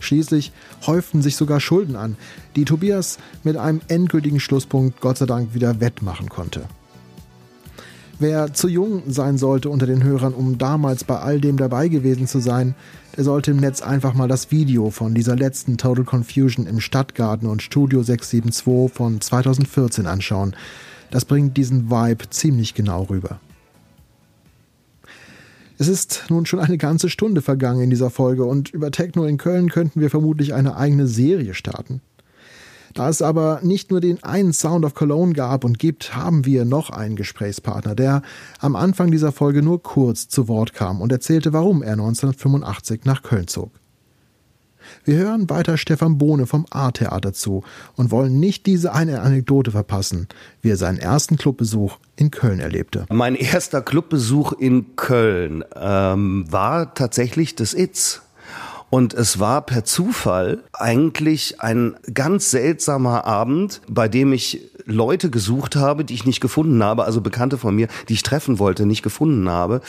Schließlich 0.00 0.52
häuften 0.86 1.22
sich 1.22 1.36
sogar 1.36 1.60
Schulden 1.60 1.96
an, 1.96 2.16
die 2.56 2.64
Tobias 2.64 3.18
mit 3.44 3.56
einem 3.56 3.80
endgültigen 3.88 4.40
Schlusspunkt 4.40 5.00
Gott 5.00 5.18
sei 5.18 5.26
Dank 5.26 5.54
wieder 5.54 5.80
wettmachen 5.80 6.28
konnte. 6.28 6.62
Wer 8.18 8.52
zu 8.52 8.68
jung 8.68 9.04
sein 9.06 9.38
sollte 9.38 9.70
unter 9.70 9.86
den 9.86 10.02
Hörern, 10.02 10.34
um 10.34 10.58
damals 10.58 11.04
bei 11.04 11.18
all 11.18 11.40
dem 11.40 11.56
dabei 11.56 11.88
gewesen 11.88 12.26
zu 12.26 12.38
sein, 12.38 12.74
der 13.16 13.24
sollte 13.24 13.52
im 13.52 13.56
Netz 13.56 13.80
einfach 13.80 14.12
mal 14.12 14.28
das 14.28 14.50
Video 14.50 14.90
von 14.90 15.14
dieser 15.14 15.36
letzten 15.36 15.78
Total 15.78 16.04
Confusion 16.04 16.66
im 16.66 16.80
Stadtgarten 16.80 17.48
und 17.48 17.62
Studio 17.62 18.02
672 18.02 18.94
von 18.94 19.22
2014 19.22 20.06
anschauen. 20.06 20.54
Das 21.10 21.24
bringt 21.24 21.56
diesen 21.56 21.90
Vibe 21.90 22.28
ziemlich 22.28 22.74
genau 22.74 23.04
rüber. 23.04 23.40
Es 25.80 25.88
ist 25.88 26.26
nun 26.28 26.44
schon 26.44 26.58
eine 26.60 26.76
ganze 26.76 27.08
Stunde 27.08 27.40
vergangen 27.40 27.80
in 27.80 27.88
dieser 27.88 28.10
Folge 28.10 28.44
und 28.44 28.68
über 28.68 28.90
Techno 28.90 29.24
in 29.24 29.38
Köln 29.38 29.70
könnten 29.70 30.02
wir 30.02 30.10
vermutlich 30.10 30.52
eine 30.52 30.76
eigene 30.76 31.06
Serie 31.06 31.54
starten. 31.54 32.02
Da 32.92 33.08
es 33.08 33.22
aber 33.22 33.60
nicht 33.62 33.90
nur 33.90 34.02
den 34.02 34.22
einen 34.22 34.52
Sound 34.52 34.84
of 34.84 34.92
Cologne 34.92 35.32
gab 35.32 35.64
und 35.64 35.78
gibt, 35.78 36.14
haben 36.14 36.44
wir 36.44 36.66
noch 36.66 36.90
einen 36.90 37.16
Gesprächspartner, 37.16 37.94
der 37.94 38.20
am 38.58 38.76
Anfang 38.76 39.10
dieser 39.10 39.32
Folge 39.32 39.62
nur 39.62 39.82
kurz 39.82 40.28
zu 40.28 40.48
Wort 40.48 40.74
kam 40.74 41.00
und 41.00 41.12
erzählte, 41.12 41.54
warum 41.54 41.82
er 41.82 41.92
1985 41.92 43.06
nach 43.06 43.22
Köln 43.22 43.48
zog. 43.48 43.79
Wir 45.04 45.16
hören 45.16 45.48
weiter 45.50 45.76
Stefan 45.76 46.18
Bohne 46.18 46.46
vom 46.46 46.66
A-Theater 46.70 47.32
zu 47.32 47.64
und 47.96 48.10
wollen 48.10 48.38
nicht 48.40 48.66
diese 48.66 48.92
eine 48.92 49.20
Anekdote 49.20 49.70
verpassen, 49.70 50.28
wie 50.62 50.70
er 50.70 50.76
seinen 50.76 50.98
ersten 50.98 51.36
Clubbesuch 51.36 51.98
in 52.16 52.30
Köln 52.30 52.60
erlebte. 52.60 53.06
Mein 53.10 53.34
erster 53.34 53.82
Clubbesuch 53.82 54.52
in 54.52 54.96
Köln 54.96 55.64
ähm, 55.74 56.44
war 56.50 56.94
tatsächlich 56.94 57.54
das 57.54 57.74
Itz. 57.74 58.22
Und 58.90 59.14
es 59.14 59.38
war 59.38 59.62
per 59.62 59.84
Zufall 59.84 60.64
eigentlich 60.72 61.60
ein 61.60 61.94
ganz 62.12 62.50
seltsamer 62.50 63.24
Abend, 63.24 63.80
bei 63.88 64.08
dem 64.08 64.32
ich 64.32 64.68
Leute 64.84 65.30
gesucht 65.30 65.76
habe, 65.76 66.04
die 66.04 66.14
ich 66.14 66.26
nicht 66.26 66.40
gefunden 66.40 66.82
habe, 66.82 67.04
also 67.04 67.20
Bekannte 67.20 67.56
von 67.56 67.74
mir, 67.74 67.86
die 68.08 68.14
ich 68.14 68.24
treffen 68.24 68.58
wollte, 68.58 68.86
nicht 68.86 69.02
gefunden 69.02 69.48
habe. 69.48 69.80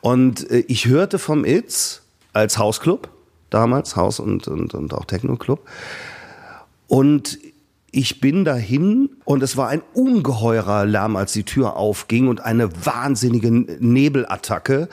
Und 0.00 0.48
äh, 0.50 0.64
ich 0.68 0.86
hörte 0.86 1.18
vom 1.18 1.44
Itz 1.44 2.02
als 2.32 2.56
Hausclub 2.58 3.08
damals, 3.50 3.96
Haus 3.96 4.20
und, 4.20 4.48
und, 4.48 4.74
und 4.74 4.94
auch 4.94 5.04
Techno-Club. 5.04 5.60
Und 6.88 7.38
ich 7.90 8.20
bin 8.20 8.44
dahin 8.44 9.08
und 9.24 9.42
es 9.42 9.56
war 9.56 9.68
ein 9.68 9.82
ungeheurer 9.94 10.84
Lärm, 10.84 11.16
als 11.16 11.32
die 11.32 11.44
Tür 11.44 11.76
aufging 11.76 12.28
und 12.28 12.40
eine 12.44 12.68
wahnsinnige 12.84 13.50
Nebelattacke. 13.50 14.88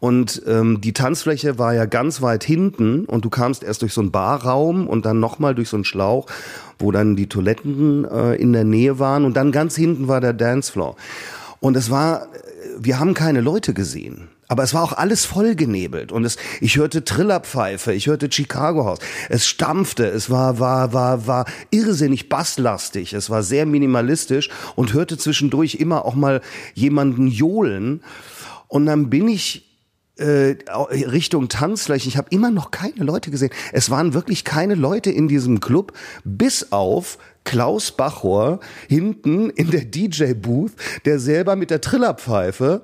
Und 0.00 0.42
ähm, 0.46 0.80
die 0.80 0.94
Tanzfläche 0.94 1.58
war 1.58 1.74
ja 1.74 1.84
ganz 1.84 2.22
weit 2.22 2.42
hinten 2.42 3.04
und 3.04 3.24
du 3.24 3.30
kamst 3.30 3.62
erst 3.62 3.82
durch 3.82 3.92
so 3.92 4.00
einen 4.00 4.10
Barraum 4.10 4.88
und 4.88 5.04
dann 5.04 5.20
nochmal 5.20 5.54
durch 5.54 5.68
so 5.68 5.76
einen 5.76 5.84
Schlauch, 5.84 6.26
wo 6.78 6.90
dann 6.90 7.16
die 7.16 7.28
Toiletten 7.28 8.06
äh, 8.06 8.34
in 8.34 8.54
der 8.54 8.64
Nähe 8.64 8.98
waren 8.98 9.26
und 9.26 9.36
dann 9.36 9.52
ganz 9.52 9.76
hinten 9.76 10.08
war 10.08 10.22
der 10.22 10.32
Dancefloor. 10.32 10.96
Und 11.60 11.76
es 11.76 11.90
war, 11.90 12.28
wir 12.78 12.98
haben 12.98 13.12
keine 13.12 13.42
Leute 13.42 13.74
gesehen. 13.74 14.29
Aber 14.50 14.64
es 14.64 14.74
war 14.74 14.82
auch 14.82 14.94
alles 14.94 15.26
vollgenebelt 15.26 16.10
und 16.10 16.24
es, 16.24 16.36
ich 16.60 16.76
hörte 16.76 17.04
Trillerpfeife, 17.04 17.92
ich 17.92 18.08
hörte 18.08 18.32
Chicago 18.32 18.84
House. 18.84 18.98
Es 19.28 19.46
stampfte, 19.46 20.06
es 20.06 20.28
war, 20.28 20.58
war, 20.58 20.92
war, 20.92 21.28
war 21.28 21.44
irrsinnig 21.70 22.28
basslastig, 22.28 23.12
es 23.12 23.30
war 23.30 23.44
sehr 23.44 23.64
minimalistisch 23.64 24.50
und 24.74 24.92
hörte 24.92 25.16
zwischendurch 25.18 25.76
immer 25.76 26.04
auch 26.04 26.16
mal 26.16 26.40
jemanden 26.74 27.28
johlen. 27.28 28.02
Und 28.66 28.86
dann 28.86 29.08
bin 29.08 29.28
ich 29.28 29.70
äh, 30.16 30.56
Richtung 30.66 31.48
Tanzfläche. 31.48 32.08
Ich 32.08 32.16
habe 32.16 32.30
immer 32.30 32.50
noch 32.50 32.72
keine 32.72 33.04
Leute 33.04 33.30
gesehen. 33.30 33.50
Es 33.72 33.88
waren 33.88 34.14
wirklich 34.14 34.42
keine 34.42 34.74
Leute 34.74 35.12
in 35.12 35.28
diesem 35.28 35.60
Club, 35.60 35.92
bis 36.24 36.72
auf 36.72 37.18
Klaus 37.44 37.92
Bachor 37.92 38.58
hinten 38.88 39.50
in 39.50 39.70
der 39.70 39.84
DJ-Booth, 39.84 40.72
der 41.04 41.20
selber 41.20 41.54
mit 41.54 41.70
der 41.70 41.80
Trillerpfeife 41.80 42.82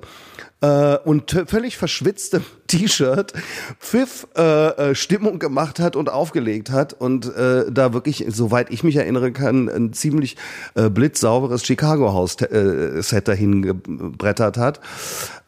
äh, 0.61 0.97
und 0.97 1.31
völlig 1.47 1.77
verschwitztem 1.77 2.43
T-Shirt 2.67 3.33
Pfiff 3.79 4.27
äh, 4.37 4.91
äh, 4.91 4.95
Stimmung 4.95 5.39
gemacht 5.39 5.79
hat 5.79 5.95
und 5.95 6.09
aufgelegt 6.09 6.71
hat 6.71 6.93
und 6.93 7.25
äh, 7.35 7.71
da 7.71 7.93
wirklich, 7.93 8.25
soweit 8.29 8.69
ich 8.71 8.83
mich 8.83 8.95
erinnern 8.95 9.33
kann, 9.33 9.69
ein 9.69 9.93
ziemlich 9.93 10.37
äh, 10.75 10.89
blitzsauberes 10.89 11.65
Chicago 11.65 12.13
House 12.13 12.35
äh, 12.41 13.21
dahin 13.21 13.61
gebrettert 13.61 14.57
hat. 14.57 14.79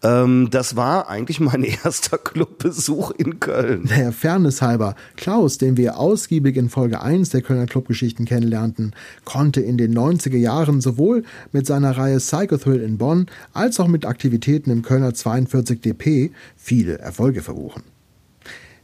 Ähm, 0.01 0.47
das 0.49 0.75
war 0.75 1.09
eigentlich 1.09 1.39
mein 1.39 1.63
erster 1.83 2.17
Clubbesuch 2.17 3.11
in 3.11 3.39
Köln. 3.39 3.85
Der 3.85 4.11
Fairness 4.11 4.61
halber, 4.61 4.95
Klaus, 5.17 5.57
den 5.57 5.77
wir 5.77 5.97
ausgiebig 5.97 6.55
in 6.55 6.69
Folge 6.69 7.01
1 7.01 7.29
der 7.29 7.41
Kölner 7.41 7.65
Clubgeschichten 7.65 8.25
kennenlernten, 8.25 8.93
konnte 9.25 9.61
in 9.61 9.77
den 9.77 9.97
90er 9.97 10.37
Jahren 10.37 10.79
sowohl 10.81 11.23
mit 11.51 11.65
seiner 11.67 11.97
Reihe 11.97 12.17
Psychothrill 12.17 12.81
in 12.81 12.97
Bonn 12.97 13.27
als 13.53 13.79
auch 13.79 13.87
mit 13.87 14.05
Aktivitäten 14.05 14.71
im 14.71 14.83
Kölner 14.83 15.13
42 15.13 15.81
DP 15.81 16.31
viele 16.55 16.99
Erfolge 17.09 17.41
verbuchen. 17.41 17.83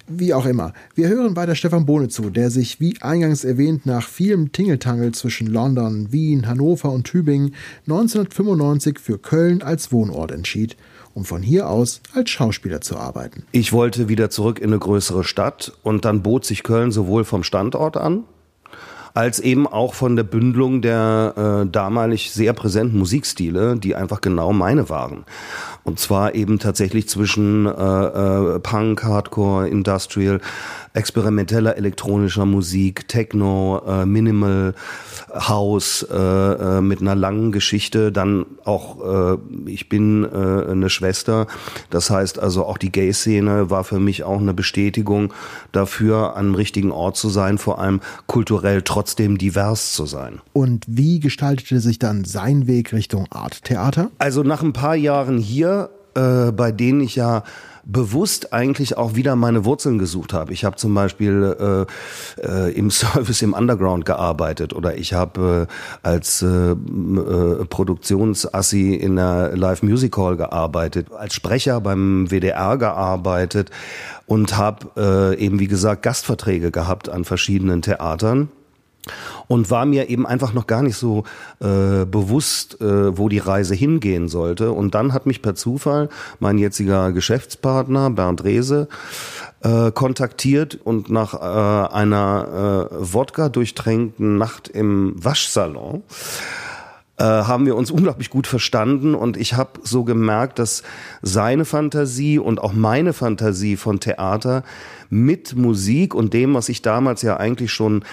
Wie 0.07 0.35
auch 0.35 0.45
immer, 0.45 0.73
wir 0.93 1.07
hören 1.07 1.35
weiter 1.35 1.55
Stefan 1.55 1.87
Bohne 1.87 2.09
zu, 2.09 2.29
der 2.29 2.51
sich, 2.51 2.79
wie 2.79 3.01
eingangs 3.01 3.43
erwähnt, 3.43 3.87
nach 3.87 4.07
vielem 4.07 4.51
Tingeltangel 4.51 5.13
zwischen 5.13 5.47
London, 5.47 6.11
Wien, 6.11 6.47
Hannover 6.47 6.91
und 6.91 7.05
Tübingen 7.05 7.55
1995 7.87 8.99
für 8.99 9.17
Köln 9.17 9.63
als 9.63 9.91
Wohnort 9.91 10.31
entschied, 10.31 10.77
um 11.15 11.25
von 11.25 11.41
hier 11.41 11.69
aus 11.69 12.01
als 12.13 12.29
Schauspieler 12.29 12.81
zu 12.81 12.97
arbeiten. 12.97 13.45
Ich 13.51 13.73
wollte 13.73 14.07
wieder 14.07 14.29
zurück 14.29 14.59
in 14.59 14.67
eine 14.67 14.79
größere 14.79 15.23
Stadt 15.23 15.73
und 15.81 16.05
dann 16.05 16.21
bot 16.21 16.45
sich 16.45 16.61
Köln 16.61 16.91
sowohl 16.91 17.23
vom 17.23 17.43
Standort 17.43 17.97
an, 17.97 18.25
als 19.15 19.39
eben 19.39 19.65
auch 19.65 19.93
von 19.93 20.17
der 20.17 20.23
Bündelung 20.23 20.81
der 20.81 21.63
äh, 21.63 21.69
damalig 21.71 22.31
sehr 22.31 22.51
präsenten 22.51 22.99
Musikstile, 22.99 23.77
die 23.77 23.95
einfach 23.95 24.19
genau 24.19 24.51
meine 24.51 24.89
waren. 24.89 25.23
Und 25.83 25.99
zwar 25.99 26.35
eben 26.35 26.59
tatsächlich 26.59 27.07
zwischen 27.07 27.65
äh, 27.65 27.71
äh, 27.71 28.59
Punk, 28.59 29.03
Hardcore, 29.03 29.69
Industrial, 29.69 30.41
experimenteller 30.95 31.77
elektronischer 31.77 32.45
Musik, 32.45 33.07
Techno, 33.07 33.81
äh, 33.85 34.05
Minimal, 34.05 34.73
House 35.33 36.07
äh, 36.09 36.15
äh, 36.15 36.81
mit 36.81 37.01
einer 37.01 37.15
langen 37.15 37.51
Geschichte. 37.51 38.11
Dann 38.11 38.45
auch, 38.63 39.35
äh, 39.35 39.37
ich 39.65 39.89
bin 39.89 40.23
äh, 40.23 40.71
eine 40.71 40.89
Schwester. 40.89 41.47
Das 41.89 42.09
heißt 42.09 42.39
also 42.39 42.65
auch 42.65 42.77
die 42.77 42.91
Gay-Szene 42.91 43.69
war 43.69 43.83
für 43.83 43.99
mich 43.99 44.23
auch 44.23 44.39
eine 44.39 44.53
Bestätigung 44.53 45.33
dafür, 45.71 46.35
an 46.35 46.47
dem 46.47 46.55
richtigen 46.55 46.91
Ort 46.91 47.17
zu 47.17 47.29
sein, 47.29 47.57
vor 47.57 47.79
allem 47.79 47.99
kulturell 48.27 48.81
trotzdem 48.81 49.37
divers 49.37 49.93
zu 49.93 50.05
sein. 50.05 50.39
Und 50.53 50.85
wie 50.87 51.19
gestaltete 51.19 51.79
sich 51.79 51.99
dann 51.99 52.23
sein 52.23 52.67
Weg 52.67 52.93
Richtung 52.93 53.27
Art-Theater? 53.29 54.11
Also 54.17 54.43
nach 54.43 54.63
ein 54.63 54.73
paar 54.73 54.95
Jahren 54.95 55.37
hier, 55.37 55.89
äh, 56.15 56.51
bei 56.51 56.71
denen 56.71 57.01
ich 57.01 57.15
ja 57.15 57.43
bewusst 57.85 58.51
eigentlich 58.51 58.97
auch 58.97 59.15
wieder 59.15 59.35
meine 59.35 59.63
Wurzeln 59.63 59.97
gesucht 59.99 60.33
habe. 60.33 60.51
Ich 60.53 60.65
habe 60.65 60.75
zum 60.75 60.93
Beispiel 60.93 61.87
äh, 62.41 62.47
äh, 62.47 62.71
im 62.73 62.89
Service 62.91 63.41
im 63.41 63.53
Underground 63.53 64.05
gearbeitet 64.05 64.73
oder 64.73 64.97
ich 64.97 65.13
habe 65.13 65.67
äh, 65.69 66.07
als 66.07 66.41
äh, 66.41 66.47
äh, 66.47 67.65
Produktionsassi 67.65 68.95
in 68.95 69.15
der 69.15 69.55
Live 69.55 69.83
Music 69.83 70.17
Hall 70.17 70.35
gearbeitet, 70.35 71.07
als 71.11 71.35
Sprecher 71.35 71.79
beim 71.79 72.29
WDR 72.29 72.77
gearbeitet 72.77 73.69
und 74.25 74.57
habe 74.57 75.35
äh, 75.37 75.43
eben 75.43 75.59
wie 75.59 75.67
gesagt 75.67 76.01
Gastverträge 76.01 76.71
gehabt 76.71 77.09
an 77.09 77.23
verschiedenen 77.23 77.81
Theatern 77.81 78.49
und 79.47 79.69
war 79.69 79.85
mir 79.85 80.09
eben 80.09 80.25
einfach 80.25 80.53
noch 80.53 80.67
gar 80.67 80.81
nicht 80.81 80.97
so 80.97 81.23
äh, 81.59 82.05
bewusst, 82.05 82.81
äh, 82.81 83.17
wo 83.17 83.29
die 83.29 83.39
Reise 83.39 83.75
hingehen 83.75 84.27
sollte. 84.27 84.71
Und 84.71 84.95
dann 84.95 85.13
hat 85.13 85.25
mich 85.25 85.41
per 85.41 85.55
Zufall 85.55 86.09
mein 86.39 86.57
jetziger 86.57 87.11
Geschäftspartner 87.11 88.09
Bernd 88.09 88.43
Rehse 88.43 88.87
äh, 89.61 89.91
kontaktiert 89.91 90.79
und 90.83 91.09
nach 91.09 91.33
äh, 91.33 91.93
einer 91.93 92.89
äh, 92.91 93.13
Wodka 93.13 93.49
durchtränkten 93.49 94.37
Nacht 94.37 94.67
im 94.67 95.13
Waschsalon 95.15 96.03
äh, 97.17 97.23
haben 97.23 97.65
wir 97.65 97.75
uns 97.75 97.91
unglaublich 97.95 98.29
gut 98.29 98.47
verstanden 98.47 99.15
und 99.15 99.37
ich 99.37 99.53
habe 99.53 99.79
so 99.83 100.03
gemerkt, 100.03 100.59
dass 100.59 100.83
seine 101.21 101.65
Fantasie 101.65 102.39
und 102.39 102.59
auch 102.61 102.73
meine 102.73 103.13
Fantasie 103.13 103.77
von 103.77 103.99
Theater 103.99 104.63
mit 105.09 105.55
Musik 105.55 106.13
und 106.13 106.33
dem, 106.33 106.53
was 106.53 106.69
ich 106.69 106.81
damals 106.81 107.21
ja 107.21 107.37
eigentlich 107.37 107.71
schon 107.71 108.03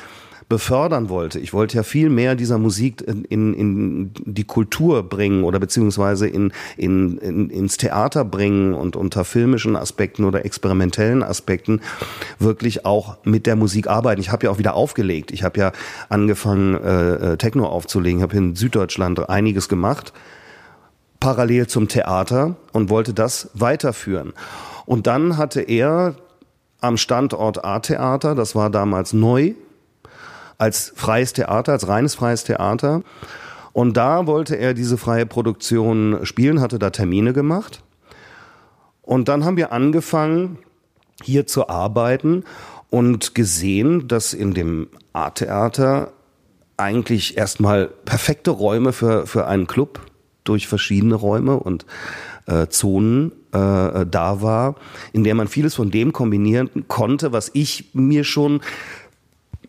befördern 0.53 1.09
wollte. 1.09 1.39
Ich 1.39 1.55
wollte 1.55 1.79
ja 1.79 1.83
viel 1.83 2.11
mehr 2.11 2.35
dieser 2.35 2.59
Musik 2.59 3.01
in, 3.01 3.25
in, 3.25 4.11
die 4.23 4.45
Kultur 4.45 5.03
bringen 5.03 5.45
oder 5.45 5.59
beziehungsweise 5.59 6.29
in, 6.29 6.53
in, 6.77 7.17
in, 7.17 7.49
ins 7.49 7.79
Theater 7.79 8.23
bringen 8.27 8.75
und 8.75 8.95
unter 8.95 9.25
filmischen 9.25 9.77
Aspekten 9.77 10.27
oder 10.27 10.45
experimentellen 10.45 11.23
Aspekten 11.23 11.81
wirklich 12.39 12.85
auch 12.85 13.17
mit 13.25 13.47
der 13.47 13.57
Musik 13.57 13.87
arbeiten. 13.87 14.21
Ich 14.21 14.31
habe 14.31 14.45
ja 14.45 14.51
auch 14.51 14.59
wieder 14.59 14.75
aufgelegt. 14.75 15.31
Ich 15.31 15.43
habe 15.43 15.59
ja 15.59 15.73
angefangen, 16.11 16.75
äh, 16.75 17.33
äh 17.33 17.37
Techno 17.39 17.67
aufzulegen, 17.67 18.21
habe 18.21 18.37
in 18.37 18.55
Süddeutschland 18.55 19.31
einiges 19.31 19.71
gemacht, 19.71 20.13
parallel 21.19 21.67
zum 21.67 21.89
Theater 21.89 22.57
und 22.75 22.91
wollte 22.91 23.15
das 23.15 23.49
weiterführen. 23.55 24.35
Und 24.85 25.07
dann 25.07 25.39
hatte 25.39 25.63
er 25.63 26.15
am 26.83 26.99
Standort 26.99 27.65
A-Theater, 27.65 28.35
das 28.35 28.55
war 28.55 28.69
damals 28.69 29.15
neu, 29.15 29.55
als 30.63 30.93
freies 30.95 31.33
Theater, 31.33 31.73
als 31.73 31.89
reines 31.89 32.15
freies 32.15 32.45
Theater. 32.45 33.03
Und 33.73 33.97
da 33.97 34.29
wollte 34.29 34.55
er 34.55 34.75
diese 34.75 34.97
freie 34.97 35.27
Produktion 35.27 36.21
spielen, 36.23 36.61
hatte 36.61 36.79
da 36.79 36.91
Termine 36.91 37.33
gemacht. 37.33 37.83
Und 39.03 39.29
dann 39.29 39.45
haben 39.45 39.57
wir 39.57 39.73
angefangen, 39.73 40.59
hier 41.21 41.49
zu 41.49 41.69
arbeiten 41.69 42.45
und 42.91 43.35
gesehen, 43.35 44.07
dass 44.07 44.35
in 44.35 44.55
dem 44.55 44.87
A-Theater 45.13 46.13
eigentlich 46.77 47.37
erstmal 47.37 47.87
perfekte 47.87 48.53
Räume 48.53 48.93
für, 48.93 49.27
für 49.27 49.49
einen 49.49 49.67
Club 49.67 50.01
durch 50.45 50.69
verschiedene 50.69 51.17
Räume 51.17 51.59
und 51.59 51.87
äh, 52.47 52.69
Zonen 52.69 53.33
äh, 53.53 54.07
da 54.07 54.43
war, 54.43 54.77
in 55.13 55.25
der 55.25 55.35
man 55.35 55.49
vieles 55.49 55.75
von 55.75 55.91
dem 55.91 56.13
kombinieren 56.13 56.71
konnte, 56.89 57.33
was 57.33 57.51
ich 57.53 57.91
mir 57.95 58.25
schon 58.25 58.61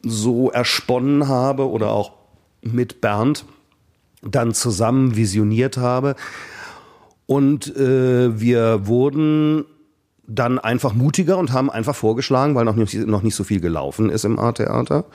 so 0.03 0.51
ersponnen 0.51 1.27
habe 1.27 1.69
oder 1.69 1.91
auch 1.91 2.11
mit 2.61 3.01
Bernd 3.01 3.45
dann 4.21 4.53
zusammen 4.53 5.15
visioniert 5.15 5.77
habe. 5.77 6.15
Und 7.25 7.75
äh, 7.75 8.39
wir 8.39 8.85
wurden 8.87 9.65
dann 10.27 10.59
einfach 10.59 10.93
mutiger 10.93 11.37
und 11.37 11.51
haben 11.51 11.69
einfach 11.69 11.95
vorgeschlagen, 11.95 12.55
weil 12.55 12.65
noch 12.65 12.75
nicht, 12.75 12.93
noch 12.93 13.23
nicht 13.23 13.35
so 13.35 13.43
viel 13.43 13.59
gelaufen 13.59 14.09
ist 14.09 14.23
im 14.25 14.39
A-Theater, 14.39 15.05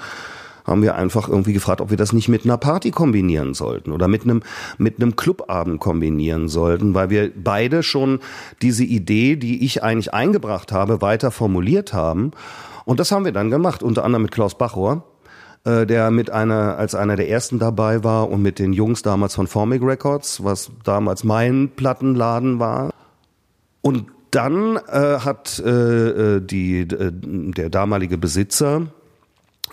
haben 0.66 0.82
wir 0.82 0.97
einfach 0.97 1.28
irgendwie 1.28 1.55
gefragt, 1.55 1.80
ob 1.80 1.89
wir 1.89 1.97
das 1.97 2.12
nicht 2.12 2.28
mit 2.28 2.45
einer 2.45 2.59
Party 2.59 2.91
kombinieren 2.91 3.55
sollten 3.55 3.91
oder 3.91 4.07
mit 4.07 4.24
einem, 4.24 4.43
mit 4.76 5.01
einem 5.01 5.16
Clubabend 5.16 5.80
kombinieren 5.80 6.49
sollten, 6.49 6.95
weil 6.95 7.09
wir 7.09 7.32
beide 7.34 7.82
schon 7.82 8.20
diese 8.61 8.84
Idee, 8.84 9.36
die 9.36 9.64
ich 9.64 9.82
eigentlich 9.82 10.12
eingebracht 10.12 10.70
habe, 10.70 11.01
weiter 11.01 11.30
formuliert 11.30 11.95
haben 11.95 12.32
und 12.89 12.99
das 13.01 13.12
haben 13.12 13.26
wir 13.26 13.32
dann 13.32 13.51
gemacht, 13.51 13.82
unter 13.82 14.03
anderem 14.03 14.22
mit 14.22 14.32
Klaus 14.32 14.57
Bachor, 14.57 15.05
äh, 15.64 15.84
der 15.84 16.11
mit 16.11 16.30
einer, 16.30 16.78
als 16.78 16.95
einer 16.95 17.16
der 17.16 17.28
ersten 17.28 17.59
dabei 17.59 18.03
war 18.03 18.30
und 18.30 18.41
mit 18.41 18.59
den 18.59 18.72
Jungs 18.72 19.03
damals 19.03 19.34
von 19.34 19.47
Formic 19.47 19.82
Records, 19.82 20.43
was 20.43 20.70
damals 20.84 21.22
mein 21.22 21.68
Plattenladen 21.76 22.61
war. 22.61 22.95
Und 23.82 24.07
dann 24.30 24.76
äh, 24.76 25.18
hat 25.18 25.62
äh, 25.62 26.36
äh 26.36 26.41
die, 26.41 26.80
äh, 26.80 27.12
der 27.12 27.68
damalige 27.68 28.16
Besitzer 28.16 28.86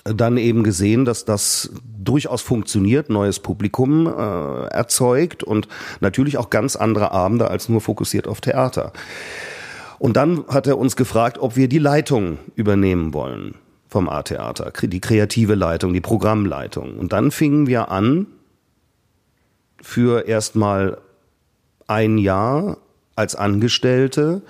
dann 0.03 0.36
eben 0.36 0.63
gesehen, 0.63 1.05
dass 1.05 1.24
das 1.24 1.70
durchaus 1.97 2.41
funktioniert, 2.41 3.09
neues 3.09 3.39
Publikum 3.39 4.07
äh, 4.07 4.66
erzeugt 4.74 5.41
und 5.41 5.70
natürlich 6.01 6.38
auch 6.38 6.49
ganz 6.49 6.76
andere 6.76 7.13
Abende 7.13 7.49
als 7.49 7.70
nur 7.70 7.80
fokussiert 7.80 8.28
auf 8.28 8.41
Theater. 8.41 8.91
Und 10.06 10.18
dann 10.18 10.45
hat 10.49 10.68
er 10.68 10.78
uns 10.78 10.95
gefragt, 10.95 11.39
ob 11.39 11.56
wir 11.56 11.68
die 11.68 11.80
Leitung 11.80 12.38
übernehmen 12.53 13.12
wollen 13.16 13.56
vom 13.88 14.08
A-Theater, 14.08 14.72
die 14.84 15.01
kreative 15.01 15.56
Leitung, 15.56 15.93
die 15.93 15.99
Programmleitung. 15.99 16.99
Und 16.99 17.12
dann 17.12 17.32
fingen 17.32 17.66
wir 17.66 17.89
an, 17.89 18.28
für 19.82 20.28
erstmal 20.28 20.99
ein 21.88 22.20
Jahr 22.20 22.78
als 23.16 23.36
Angestellte 23.36 24.43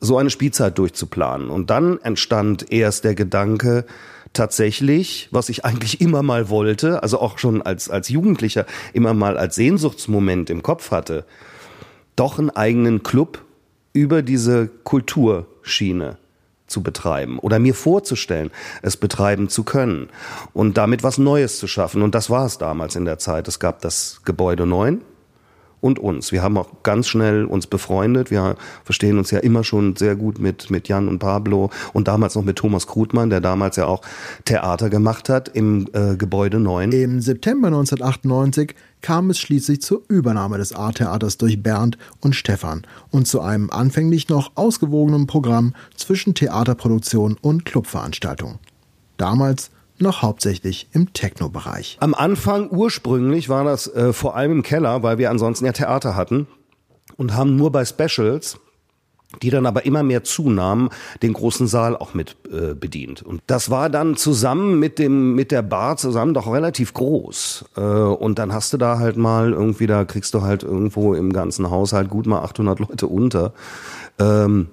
so 0.00 0.18
eine 0.18 0.28
Spielzeit 0.28 0.76
durchzuplanen. 0.76 1.48
Und 1.48 1.70
dann 1.70 1.98
entstand 2.02 2.70
erst 2.70 3.04
der 3.04 3.14
Gedanke, 3.14 3.86
tatsächlich, 4.34 5.28
was 5.30 5.48
ich 5.48 5.64
eigentlich 5.64 6.02
immer 6.02 6.22
mal 6.22 6.50
wollte, 6.50 7.02
also 7.02 7.20
auch 7.20 7.38
schon 7.38 7.62
als, 7.62 7.88
als 7.88 8.10
Jugendlicher 8.10 8.66
immer 8.92 9.14
mal 9.14 9.38
als 9.38 9.54
Sehnsuchtsmoment 9.54 10.50
im 10.50 10.62
Kopf 10.62 10.90
hatte, 10.90 11.24
doch 12.16 12.38
einen 12.38 12.50
eigenen 12.50 13.02
Club 13.02 13.46
über 13.98 14.22
diese 14.22 14.68
Kulturschiene 14.84 16.18
zu 16.68 16.82
betreiben 16.82 17.38
oder 17.40 17.58
mir 17.58 17.74
vorzustellen, 17.74 18.50
es 18.82 18.96
betreiben 18.96 19.48
zu 19.48 19.64
können 19.64 20.08
und 20.52 20.76
damit 20.76 21.02
was 21.02 21.18
Neues 21.18 21.58
zu 21.58 21.66
schaffen. 21.66 22.02
Und 22.02 22.14
das 22.14 22.30
war 22.30 22.46
es 22.46 22.58
damals 22.58 22.94
in 22.94 23.06
der 23.06 23.18
Zeit. 23.18 23.48
Es 23.48 23.58
gab 23.58 23.80
das 23.80 24.20
Gebäude 24.24 24.66
9, 24.66 25.00
und 25.80 25.98
uns. 25.98 26.32
Wir 26.32 26.42
haben 26.42 26.56
auch 26.56 26.82
ganz 26.82 27.08
schnell 27.08 27.44
uns 27.44 27.66
befreundet. 27.66 28.30
Wir 28.30 28.56
verstehen 28.84 29.18
uns 29.18 29.30
ja 29.30 29.38
immer 29.38 29.64
schon 29.64 29.96
sehr 29.96 30.16
gut 30.16 30.38
mit, 30.38 30.70
mit 30.70 30.88
Jan 30.88 31.08
und 31.08 31.18
Pablo 31.18 31.70
und 31.92 32.08
damals 32.08 32.34
noch 32.34 32.44
mit 32.44 32.56
Thomas 32.56 32.86
Krutmann, 32.86 33.30
der 33.30 33.40
damals 33.40 33.76
ja 33.76 33.86
auch 33.86 34.02
Theater 34.44 34.90
gemacht 34.90 35.28
hat 35.28 35.48
im 35.48 35.86
äh, 35.92 36.16
Gebäude 36.16 36.58
9. 36.58 36.92
Im 36.92 37.20
September 37.20 37.68
1998 37.68 38.74
kam 39.00 39.30
es 39.30 39.38
schließlich 39.38 39.80
zur 39.80 40.02
Übernahme 40.08 40.58
des 40.58 40.74
A-Theaters 40.74 41.38
durch 41.38 41.62
Bernd 41.62 41.98
und 42.20 42.34
Stefan 42.34 42.82
und 43.10 43.26
zu 43.26 43.40
einem 43.40 43.70
anfänglich 43.70 44.28
noch 44.28 44.52
ausgewogenen 44.56 45.26
Programm 45.26 45.74
zwischen 45.96 46.34
Theaterproduktion 46.34 47.36
und 47.40 47.64
Clubveranstaltung. 47.64 48.58
Damals 49.16 49.70
noch 50.02 50.22
hauptsächlich 50.22 50.88
im 50.92 51.12
Techno-Bereich. 51.12 51.98
Am 52.00 52.14
Anfang 52.14 52.70
ursprünglich 52.70 53.48
war 53.48 53.64
das 53.64 53.86
äh, 53.94 54.12
vor 54.12 54.36
allem 54.36 54.52
im 54.52 54.62
Keller, 54.62 55.02
weil 55.02 55.18
wir 55.18 55.30
ansonsten 55.30 55.64
ja 55.66 55.72
Theater 55.72 56.14
hatten 56.16 56.46
und 57.16 57.34
haben 57.34 57.56
nur 57.56 57.72
bei 57.72 57.84
Specials 57.84 58.58
die 59.42 59.50
dann 59.50 59.66
aber 59.66 59.84
immer 59.84 60.02
mehr 60.02 60.24
zunahmen, 60.24 60.88
den 61.22 61.34
großen 61.34 61.66
Saal 61.66 61.96
auch 61.96 62.14
mit 62.14 62.36
äh, 62.50 62.74
bedient. 62.74 63.22
Und 63.22 63.42
das 63.46 63.68
war 63.70 63.90
dann 63.90 64.16
zusammen 64.16 64.78
mit 64.78 64.98
dem 64.98 65.34
mit 65.34 65.52
der 65.52 65.62
Bar 65.62 65.98
zusammen 65.98 66.32
doch 66.32 66.50
relativ 66.50 66.94
groß. 66.94 67.66
Äh, 67.76 67.80
und 67.80 68.38
dann 68.38 68.52
hast 68.52 68.72
du 68.72 68.78
da 68.78 68.98
halt 68.98 69.16
mal 69.18 69.52
irgendwie, 69.52 69.86
da 69.86 70.04
kriegst 70.06 70.32
du 70.32 70.42
halt 70.42 70.62
irgendwo 70.62 71.14
im 71.14 71.32
ganzen 71.32 71.70
Haushalt 71.70 72.08
gut 72.08 72.26
mal 72.26 72.40
800 72.40 72.78
Leute 72.80 73.06
unter. 73.06 73.52
Ähm, 74.18 74.68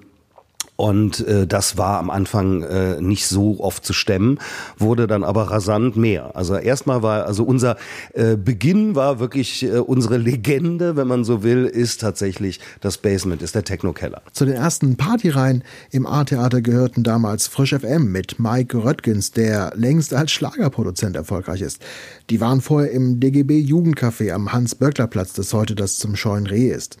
Und 0.76 1.26
äh, 1.26 1.46
das 1.46 1.78
war 1.78 1.98
am 1.98 2.10
Anfang 2.10 2.62
äh, 2.62 3.00
nicht 3.00 3.26
so 3.26 3.60
oft 3.60 3.84
zu 3.84 3.94
stemmen, 3.94 4.38
wurde 4.78 5.06
dann 5.06 5.24
aber 5.24 5.50
rasant 5.50 5.96
mehr. 5.96 6.36
Also 6.36 6.54
erstmal 6.56 7.02
war, 7.02 7.24
also 7.24 7.44
unser 7.44 7.76
äh, 8.12 8.36
Beginn 8.36 8.94
war 8.94 9.18
wirklich 9.18 9.62
äh, 9.64 9.78
unsere 9.78 10.18
Legende, 10.18 10.96
wenn 10.96 11.08
man 11.08 11.24
so 11.24 11.42
will, 11.42 11.64
ist 11.64 12.02
tatsächlich 12.02 12.60
das 12.80 12.98
Basement, 12.98 13.40
ist 13.40 13.54
der 13.54 13.64
Techno-Keller. 13.64 14.22
Zu 14.32 14.44
den 14.44 14.54
ersten 14.54 14.96
Partyreihen 14.96 15.64
im 15.90 16.06
A-Theater 16.06 16.60
gehörten 16.60 17.02
damals 17.02 17.46
Frisch 17.46 17.74
FM 17.74 18.12
mit 18.12 18.38
Mike 18.38 18.84
Röttgens, 18.84 19.30
der 19.30 19.72
längst 19.76 20.12
als 20.12 20.30
Schlagerproduzent 20.30 21.16
erfolgreich 21.16 21.62
ist. 21.62 21.80
Die 22.28 22.40
waren 22.40 22.60
vorher 22.60 22.90
im 22.90 23.18
DGB 23.18 23.60
Jugendcafé 23.60 24.32
am 24.32 24.52
Hans-Böckler-Platz, 24.52 25.32
das 25.32 25.54
heute 25.54 25.74
das 25.74 25.96
zum 25.96 26.16
Scheuen 26.16 26.46
Reh 26.46 26.68
ist. 26.68 26.98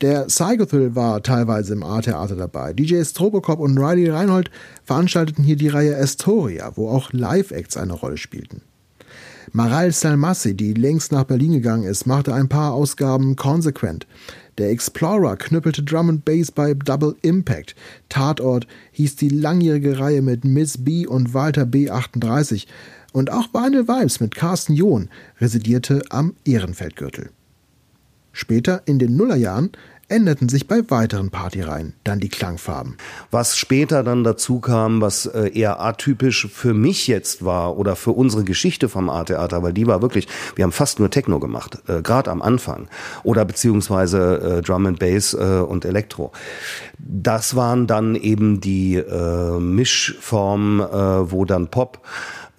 Der 0.00 0.24
Psychothrill 0.24 0.94
war 0.94 1.22
teilweise 1.22 1.72
im 1.72 1.82
A-Theater 1.82 2.36
dabei. 2.36 2.72
DJ 2.72 3.02
Strobocop 3.02 3.60
und 3.60 3.78
Riley 3.78 4.10
Reinhold 4.10 4.50
veranstalteten 4.84 5.44
hier 5.44 5.56
die 5.56 5.68
Reihe 5.68 5.96
Astoria, 5.96 6.72
wo 6.74 6.88
auch 6.88 7.12
Live-Acts 7.12 7.76
eine 7.76 7.92
Rolle 7.92 8.16
spielten. 8.16 8.62
Maral 9.52 9.92
Salmassi, 9.92 10.56
die 10.56 10.74
längst 10.74 11.12
nach 11.12 11.24
Berlin 11.24 11.52
gegangen 11.52 11.84
ist, 11.84 12.06
machte 12.06 12.34
ein 12.34 12.48
paar 12.48 12.72
Ausgaben 12.72 13.36
konsequent. 13.36 14.06
Der 14.58 14.70
Explorer 14.70 15.36
knüppelte 15.36 15.82
Drum 15.82 16.08
and 16.08 16.24
Bass 16.24 16.50
bei 16.50 16.74
Double 16.74 17.14
Impact. 17.22 17.74
Tatort 18.08 18.66
hieß 18.92 19.16
die 19.16 19.28
langjährige 19.28 19.98
Reihe 19.98 20.22
mit 20.22 20.44
Miss 20.44 20.82
B 20.82 21.06
und 21.06 21.34
Walter 21.34 21.62
B38. 21.62 22.66
Und 23.12 23.30
auch 23.30 23.52
Vinyl 23.52 23.86
Vibes 23.86 24.20
mit 24.20 24.34
Carsten 24.34 24.74
John 24.74 25.08
residierte 25.40 26.02
am 26.10 26.34
Ehrenfeldgürtel. 26.44 27.30
Später, 28.34 28.82
in 28.84 28.98
den 28.98 29.16
Nullerjahren, 29.16 29.70
änderten 30.08 30.48
sich 30.48 30.68
bei 30.68 30.82
weiteren 30.90 31.30
Partyreihen 31.30 31.94
dann 32.04 32.20
die 32.20 32.28
Klangfarben. 32.28 32.96
Was 33.30 33.56
später 33.56 34.02
dann 34.02 34.22
dazu 34.22 34.60
kam, 34.60 35.00
was 35.00 35.26
äh, 35.26 35.48
eher 35.48 35.80
atypisch 35.80 36.48
für 36.52 36.74
mich 36.74 37.06
jetzt 37.06 37.44
war 37.44 37.78
oder 37.78 37.96
für 37.96 38.10
unsere 38.10 38.44
Geschichte 38.44 38.88
vom 38.88 39.08
A-Theater, 39.08 39.62
weil 39.62 39.72
die 39.72 39.86
war 39.86 40.02
wirklich, 40.02 40.28
wir 40.56 40.64
haben 40.64 40.72
fast 40.72 40.98
nur 40.98 41.10
Techno 41.10 41.40
gemacht, 41.40 41.78
äh, 41.88 42.02
gerade 42.02 42.30
am 42.30 42.42
Anfang 42.42 42.88
oder 43.22 43.44
beziehungsweise 43.44 44.58
äh, 44.58 44.62
Drum 44.62 44.86
and 44.86 44.98
Bass 44.98 45.32
äh, 45.32 45.36
und 45.36 45.84
Elektro. 45.84 46.32
Das 46.98 47.56
waren 47.56 47.86
dann 47.86 48.14
eben 48.14 48.60
die 48.60 48.96
äh, 48.96 49.58
Mischformen, 49.58 50.80
äh, 50.80 51.30
wo 51.30 51.44
dann 51.44 51.68
Pop 51.68 52.00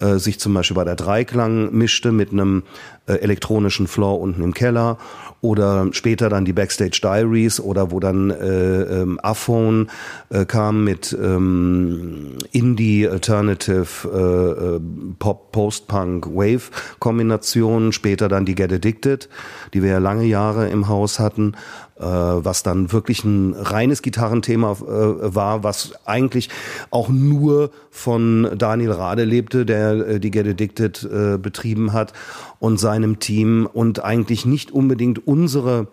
äh, 0.00 0.18
sich 0.18 0.38
zum 0.40 0.54
Beispiel 0.54 0.74
bei 0.74 0.84
der 0.84 0.96
Dreiklang 0.96 1.72
mischte 1.72 2.12
mit 2.12 2.32
einem 2.32 2.64
äh, 3.06 3.14
elektronischen 3.14 3.86
Floor 3.86 4.20
unten 4.20 4.42
im 4.42 4.52
Keller 4.54 4.98
oder 5.40 5.88
später 5.92 6.28
dann 6.28 6.44
die 6.44 6.52
Backstage 6.52 6.98
Diaries 7.02 7.60
oder 7.60 7.90
wo 7.90 8.00
dann 8.00 8.30
äh, 8.30 9.02
ähm, 9.02 9.20
Aphone 9.20 9.88
äh, 10.30 10.44
kam 10.44 10.84
mit 10.84 11.16
ähm, 11.18 12.36
Indie 12.52 13.08
Alternative 13.08 13.86
äh, 14.04 14.76
äh, 14.76 14.80
Pop 15.18 15.52
Post-Punk 15.52 16.26
Wave 16.26 16.70
Kombinationen, 16.98 17.92
später 17.92 18.28
dann 18.28 18.44
die 18.44 18.54
Get 18.54 18.72
Addicted, 18.72 19.28
die 19.72 19.82
wir 19.82 19.92
ja 19.92 19.98
lange 19.98 20.24
Jahre 20.24 20.68
im 20.68 20.88
Haus 20.88 21.18
hatten 21.18 21.54
was 21.98 22.62
dann 22.62 22.92
wirklich 22.92 23.24
ein 23.24 23.54
reines 23.54 24.02
Gitarrenthema 24.02 24.72
äh, 24.72 25.34
war, 25.34 25.64
was 25.64 25.92
eigentlich 26.04 26.50
auch 26.90 27.08
nur 27.08 27.70
von 27.90 28.50
Daniel 28.56 28.92
Rade 28.92 29.24
lebte, 29.24 29.64
der 29.64 29.92
äh, 29.92 30.20
die 30.20 30.30
Get 30.30 30.46
Addicted 30.46 31.04
äh, 31.04 31.38
betrieben 31.38 31.92
hat 31.92 32.12
und 32.58 32.78
seinem 32.78 33.18
Team 33.18 33.68
und 33.72 34.04
eigentlich 34.04 34.44
nicht 34.44 34.70
unbedingt 34.70 35.26
unsere 35.26 35.88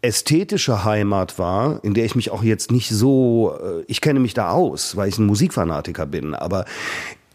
ästhetische 0.00 0.84
Heimat 0.84 1.38
war, 1.38 1.82
in 1.82 1.92
der 1.92 2.04
ich 2.04 2.14
mich 2.14 2.30
auch 2.30 2.42
jetzt 2.42 2.70
nicht 2.70 2.90
so, 2.90 3.54
äh, 3.60 3.84
ich 3.86 4.00
kenne 4.00 4.20
mich 4.20 4.32
da 4.32 4.50
aus, 4.50 4.96
weil 4.96 5.08
ich 5.08 5.18
ein 5.18 5.26
Musikfanatiker 5.26 6.06
bin, 6.06 6.34
aber 6.34 6.64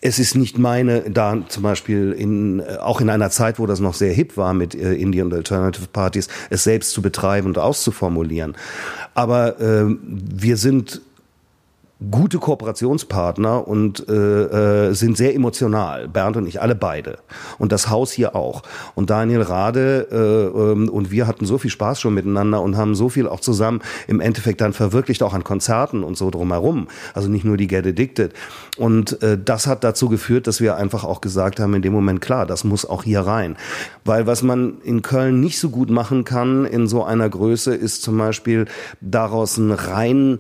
es 0.06 0.20
ist 0.20 0.36
nicht 0.36 0.58
meine, 0.58 1.10
da 1.10 1.38
zum 1.48 1.64
Beispiel 1.64 2.12
in, 2.12 2.60
äh, 2.60 2.78
auch 2.82 3.00
in 3.00 3.10
einer 3.10 3.30
Zeit, 3.30 3.58
wo 3.58 3.66
das 3.66 3.80
noch 3.80 3.94
sehr 3.94 4.12
hip 4.12 4.36
war 4.36 4.54
mit 4.54 4.76
äh, 4.76 4.94
Indie 4.96 5.22
Alternative 5.22 5.88
Parties, 5.88 6.28
es 6.50 6.66
selbst 6.66 6.92
zu 6.92 7.02
betreiben 7.02 7.48
und 7.48 7.58
auszuformulieren. 7.58 8.56
Aber 9.14 9.62
äh, 9.62 9.86
wir 10.04 10.58
sind 10.58 11.02
gute 12.12 12.38
Kooperationspartner 12.38 13.68
und 13.68 14.08
äh, 14.10 14.90
äh, 14.90 14.94
sind 14.94 15.16
sehr 15.16 15.34
emotional. 15.36 16.08
Bernd 16.08 16.38
und 16.38 16.48
ich, 16.48 16.62
alle 16.62 16.76
beide. 16.76 17.20
Und 17.60 17.72
das 17.72 17.90
Haus 17.90 18.12
hier 18.12 18.36
auch. 18.36 18.64
Und 18.96 19.10
Daniel 19.10 19.42
Rade 19.42 20.08
äh, 20.12 20.60
ähm, 20.60 20.90
und 20.90 21.12
wir 21.12 21.28
hatten 21.28 21.46
so 21.46 21.58
viel 21.58 21.72
Spaß 21.72 22.02
schon 22.02 22.14
miteinander 22.14 22.62
und 22.62 22.76
haben 22.76 22.96
so 22.96 23.10
viel 23.10 23.28
auch 23.28 23.40
zusammen 23.40 23.82
im 24.08 24.20
Endeffekt 24.20 24.62
dann 24.62 24.74
verwirklicht, 24.74 25.24
auch 25.24 25.34
an 25.34 25.44
Konzerten 25.44 26.04
und 26.04 26.18
so 26.18 26.30
drumherum. 26.30 26.88
Also 27.14 27.30
nicht 27.30 27.46
nur 27.46 27.58
die 27.58 27.68
Get 27.68 27.88
Addicted. 27.88 28.34
Und 28.78 29.22
äh, 29.24 29.38
das 29.44 29.68
hat 29.68 29.84
dazu 29.84 30.10
geführt, 30.10 30.48
dass 30.48 30.60
wir 30.60 30.76
einfach 30.76 31.04
auch 31.04 31.22
gesagt 31.22 31.60
haben, 31.60 31.74
in 31.74 31.82
dem 31.82 31.94
Moment, 31.94 32.22
klar, 32.22 32.46
das 32.46 32.64
muss 32.64 32.86
auch 32.86 33.04
hier 33.04 33.22
rein. 33.22 33.56
Weil 34.04 34.28
was 34.28 34.44
man 34.44 34.82
in 34.84 35.02
Köln 35.04 35.40
nicht 35.40 35.60
so 35.60 35.70
gut 35.70 35.90
machen 35.90 36.26
kann 36.26 36.66
in 36.66 36.88
so 36.88 37.04
einer 37.04 37.30
Größe, 37.30 37.74
ist 37.74 38.02
zum 38.02 38.18
Beispiel 38.18 38.66
daraus 39.00 39.58
einen 39.58 39.72
rein 39.72 40.40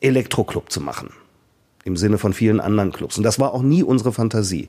Elektroclub 0.00 0.70
zu 0.70 0.80
machen. 0.80 1.10
Im 1.84 1.96
Sinne 1.96 2.18
von 2.18 2.32
vielen 2.32 2.60
anderen 2.60 2.92
Clubs. 2.92 3.16
Und 3.16 3.24
das 3.24 3.38
war 3.38 3.54
auch 3.54 3.62
nie 3.62 3.82
unsere 3.82 4.12
Fantasie. 4.12 4.68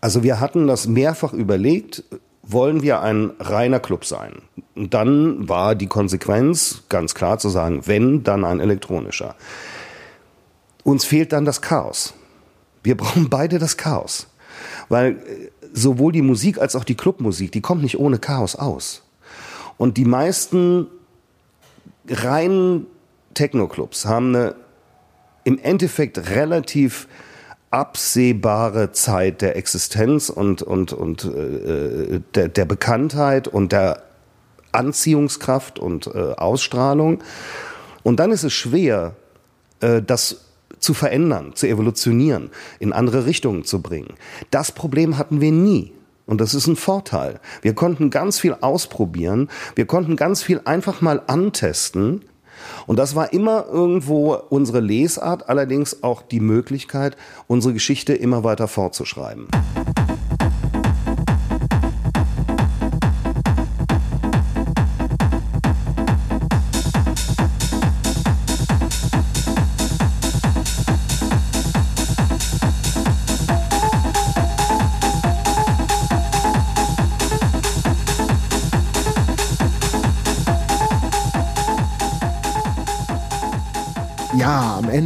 Also 0.00 0.22
wir 0.22 0.40
hatten 0.40 0.66
das 0.66 0.86
mehrfach 0.86 1.32
überlegt, 1.32 2.04
wollen 2.42 2.82
wir 2.82 3.00
ein 3.00 3.32
reiner 3.38 3.80
Club 3.80 4.04
sein? 4.04 4.42
Und 4.74 4.94
dann 4.94 5.48
war 5.48 5.74
die 5.74 5.86
Konsequenz 5.86 6.84
ganz 6.88 7.14
klar 7.14 7.38
zu 7.38 7.48
sagen, 7.48 7.86
wenn, 7.86 8.22
dann 8.22 8.44
ein 8.44 8.60
elektronischer. 8.60 9.34
Uns 10.82 11.04
fehlt 11.04 11.32
dann 11.32 11.44
das 11.44 11.62
Chaos. 11.62 12.14
Wir 12.82 12.96
brauchen 12.98 13.30
beide 13.30 13.58
das 13.58 13.76
Chaos. 13.76 14.28
Weil 14.88 15.12
äh, 15.12 15.50
sowohl 15.72 16.12
die 16.12 16.22
Musik 16.22 16.58
als 16.58 16.76
auch 16.76 16.84
die 16.84 16.94
Clubmusik, 16.94 17.52
die 17.52 17.60
kommt 17.60 17.82
nicht 17.82 17.98
ohne 17.98 18.18
Chaos 18.18 18.56
aus. 18.56 19.02
Und 19.76 19.96
die 19.96 20.04
meisten 20.04 20.86
reinen 22.08 22.86
Techno-Clubs 23.34 24.04
haben 24.06 24.34
eine 24.34 24.54
im 25.44 25.58
Endeffekt 25.58 26.30
relativ 26.30 27.06
absehbare 27.70 28.92
Zeit 28.92 29.42
der 29.42 29.56
Existenz 29.56 30.28
und, 30.30 30.62
und, 30.62 30.92
und 30.92 31.24
äh, 31.24 32.20
der, 32.34 32.48
der 32.48 32.64
Bekanntheit 32.64 33.48
und 33.48 33.72
der 33.72 34.04
Anziehungskraft 34.72 35.78
und 35.78 36.06
äh, 36.06 36.34
Ausstrahlung. 36.36 37.22
Und 38.02 38.20
dann 38.20 38.30
ist 38.30 38.44
es 38.44 38.52
schwer, 38.52 39.16
äh, 39.80 40.02
das 40.02 40.44
zu 40.78 40.94
verändern, 40.94 41.52
zu 41.54 41.66
evolutionieren, 41.66 42.50
in 42.78 42.92
andere 42.92 43.26
Richtungen 43.26 43.64
zu 43.64 43.82
bringen. 43.82 44.14
Das 44.50 44.70
Problem 44.70 45.18
hatten 45.18 45.40
wir 45.40 45.50
nie. 45.50 45.92
Und 46.26 46.40
das 46.40 46.54
ist 46.54 46.66
ein 46.66 46.76
Vorteil. 46.76 47.40
Wir 47.62 47.74
konnten 47.74 48.10
ganz 48.10 48.38
viel 48.38 48.54
ausprobieren. 48.60 49.50
Wir 49.74 49.86
konnten 49.86 50.16
ganz 50.16 50.42
viel 50.42 50.60
einfach 50.64 51.00
mal 51.00 51.22
antesten 51.26 52.22
und 52.86 52.98
das 52.98 53.14
war 53.14 53.32
immer 53.32 53.66
irgendwo 53.70 54.34
unsere 54.48 54.80
Lesart, 54.80 55.48
allerdings 55.48 56.02
auch 56.02 56.22
die 56.22 56.40
Möglichkeit, 56.40 57.16
unsere 57.46 57.74
Geschichte 57.74 58.14
immer 58.14 58.44
weiter 58.44 58.68
fortzuschreiben. 58.68 59.48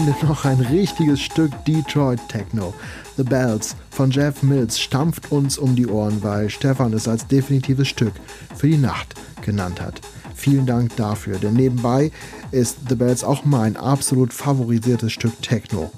Ende 0.08 0.26
noch 0.26 0.46
ein 0.46 0.60
richtiges 0.60 1.20
Stück 1.20 1.52
Detroit 1.66 2.18
Techno. 2.28 2.72
The 3.18 3.24
Bells 3.24 3.76
von 3.90 4.10
Jeff 4.10 4.42
Mills 4.42 4.80
stampft 4.80 5.30
uns 5.30 5.58
um 5.58 5.76
die 5.76 5.86
Ohren, 5.86 6.22
weil 6.22 6.48
Stefan 6.48 6.94
es 6.94 7.06
als 7.06 7.26
definitives 7.26 7.88
Stück 7.88 8.14
für 8.56 8.68
die 8.68 8.78
Nacht 8.78 9.14
genannt 9.42 9.82
hat. 9.82 10.00
Vielen 10.34 10.64
Dank 10.64 10.96
dafür, 10.96 11.38
denn 11.38 11.54
nebenbei 11.54 12.10
ist 12.52 12.78
The 12.88 12.94
Bells 12.94 13.22
auch 13.22 13.44
mein 13.44 13.76
absolut 13.76 14.32
favorisiertes 14.32 15.12
Stück 15.12 15.42
Techno. 15.42 15.90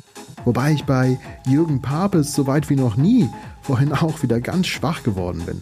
Wobei 0.44 0.72
ich 0.72 0.84
bei 0.84 1.16
Jürgen 1.46 1.80
Papes 1.80 2.34
so 2.34 2.48
weit 2.48 2.68
wie 2.68 2.76
noch 2.76 2.96
nie 2.96 3.28
vorhin 3.62 3.92
auch 3.92 4.24
wieder 4.24 4.40
ganz 4.40 4.66
schwach 4.66 5.04
geworden 5.04 5.42
bin. 5.46 5.60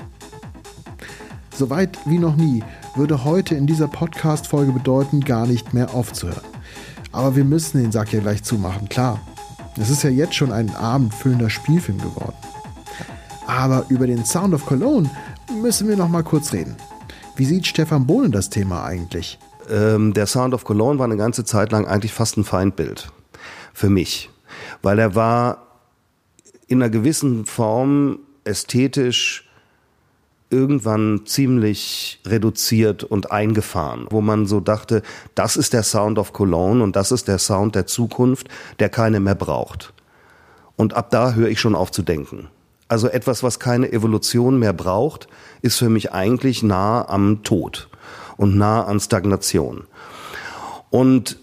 So 1.55 1.69
weit 1.69 1.99
wie 2.07 2.19
noch 2.19 2.37
nie 2.37 2.65
würde 2.97 3.25
heute 3.25 3.57
in 3.57 3.67
dieser 3.67 3.89
Podcast-Folge 3.89 4.73
bedeuten, 4.73 5.21
gar 5.21 5.47
nicht 5.47 5.75
mehr 5.75 5.93
aufzuhören. 5.93 6.58
Aber 7.13 7.37
wir 7.37 7.45
müssen 7.45 7.83
den 7.83 7.93
Sack 7.93 8.13
ja 8.13 8.21
gleich 8.21 8.43
zumachen, 8.43 8.89
klar. 8.89 9.21
Es 9.81 9.91
ist 9.91 10.03
ja 10.03 10.11
jetzt 10.11 10.35
schon 10.35 10.53
ein 10.53 10.75
abendfüllender 10.75 11.51
Spielfilm 11.51 11.99
geworden. 11.99 12.37
Aber 13.47 13.85
über 13.89 14.07
den 14.07 14.25
Sound 14.25 14.55
of 14.55 14.67
Cologne 14.67 15.09
müssen 15.63 15.89
wir 15.89 15.97
noch 15.97 16.09
mal 16.09 16.23
kurz 16.25 16.53
reden. 16.53 16.77
Wie 17.37 17.45
sieht 17.45 17.67
Stefan 17.67 18.07
Bohlen 18.07 18.33
das 18.33 18.51
Thema 18.51 18.85
eigentlich? 18.85 19.39
Ähm, 19.71 20.13
der 20.13 20.27
Sound 20.27 20.55
of 20.55 20.65
Cologne 20.65 20.99
war 20.99 21.07
eine 21.07 21.17
ganze 21.17 21.45
Zeit 21.45 21.73
lang 21.73 21.87
eigentlich 21.87 22.13
fast 22.13 22.37
ein 22.37 22.45
Feindbild. 22.45 23.11
für 23.73 23.89
mich, 23.89 24.29
weil 24.83 24.99
er 24.99 25.15
war 25.15 25.69
in 26.67 26.83
einer 26.83 26.91
gewissen 26.91 27.47
Form 27.47 28.19
ästhetisch 28.43 29.48
irgendwann 30.51 31.23
ziemlich 31.27 32.21
reduziert 32.27 33.05
und 33.05 33.31
eingefahren, 33.31 34.07
wo 34.11 34.21
man 34.21 34.47
so 34.47 34.61
dachte, 34.61 35.03
das 35.35 35.57
ist 35.57 35.73
der 35.73 35.83
Sound 35.83 36.19
of 36.19 36.33
Cologne 36.33 36.83
und 36.83 36.97
das 36.97 37.13
ist 37.13 37.29
der 37.29 37.39
Sound 37.39 37.75
der 37.75 37.87
Zukunft, 37.87 38.49
der 38.79 38.89
keine 38.89 39.21
mehr 39.21 39.35
braucht. 39.35 39.93
Und 40.77 40.95
ab 40.95 41.11
da 41.11 41.35
höre 41.35 41.49
ich 41.49 41.61
schon 41.61 41.75
auf 41.75 41.91
zu 41.91 42.03
denken. 42.03 42.49
Also 42.89 43.09
etwas, 43.09 43.43
was 43.43 43.61
keine 43.61 43.93
Evolution 43.93 44.59
mehr 44.59 44.73
braucht, 44.73 45.29
ist 45.61 45.77
für 45.77 45.91
mich 45.91 46.13
eigentlich 46.13 46.63
nah 46.63 47.07
am 47.07 47.43
Tod 47.43 47.91
und 48.39 48.57
nah 48.57 48.85
an 48.85 49.01
Stagnation. 49.01 49.85
Und 50.89 51.39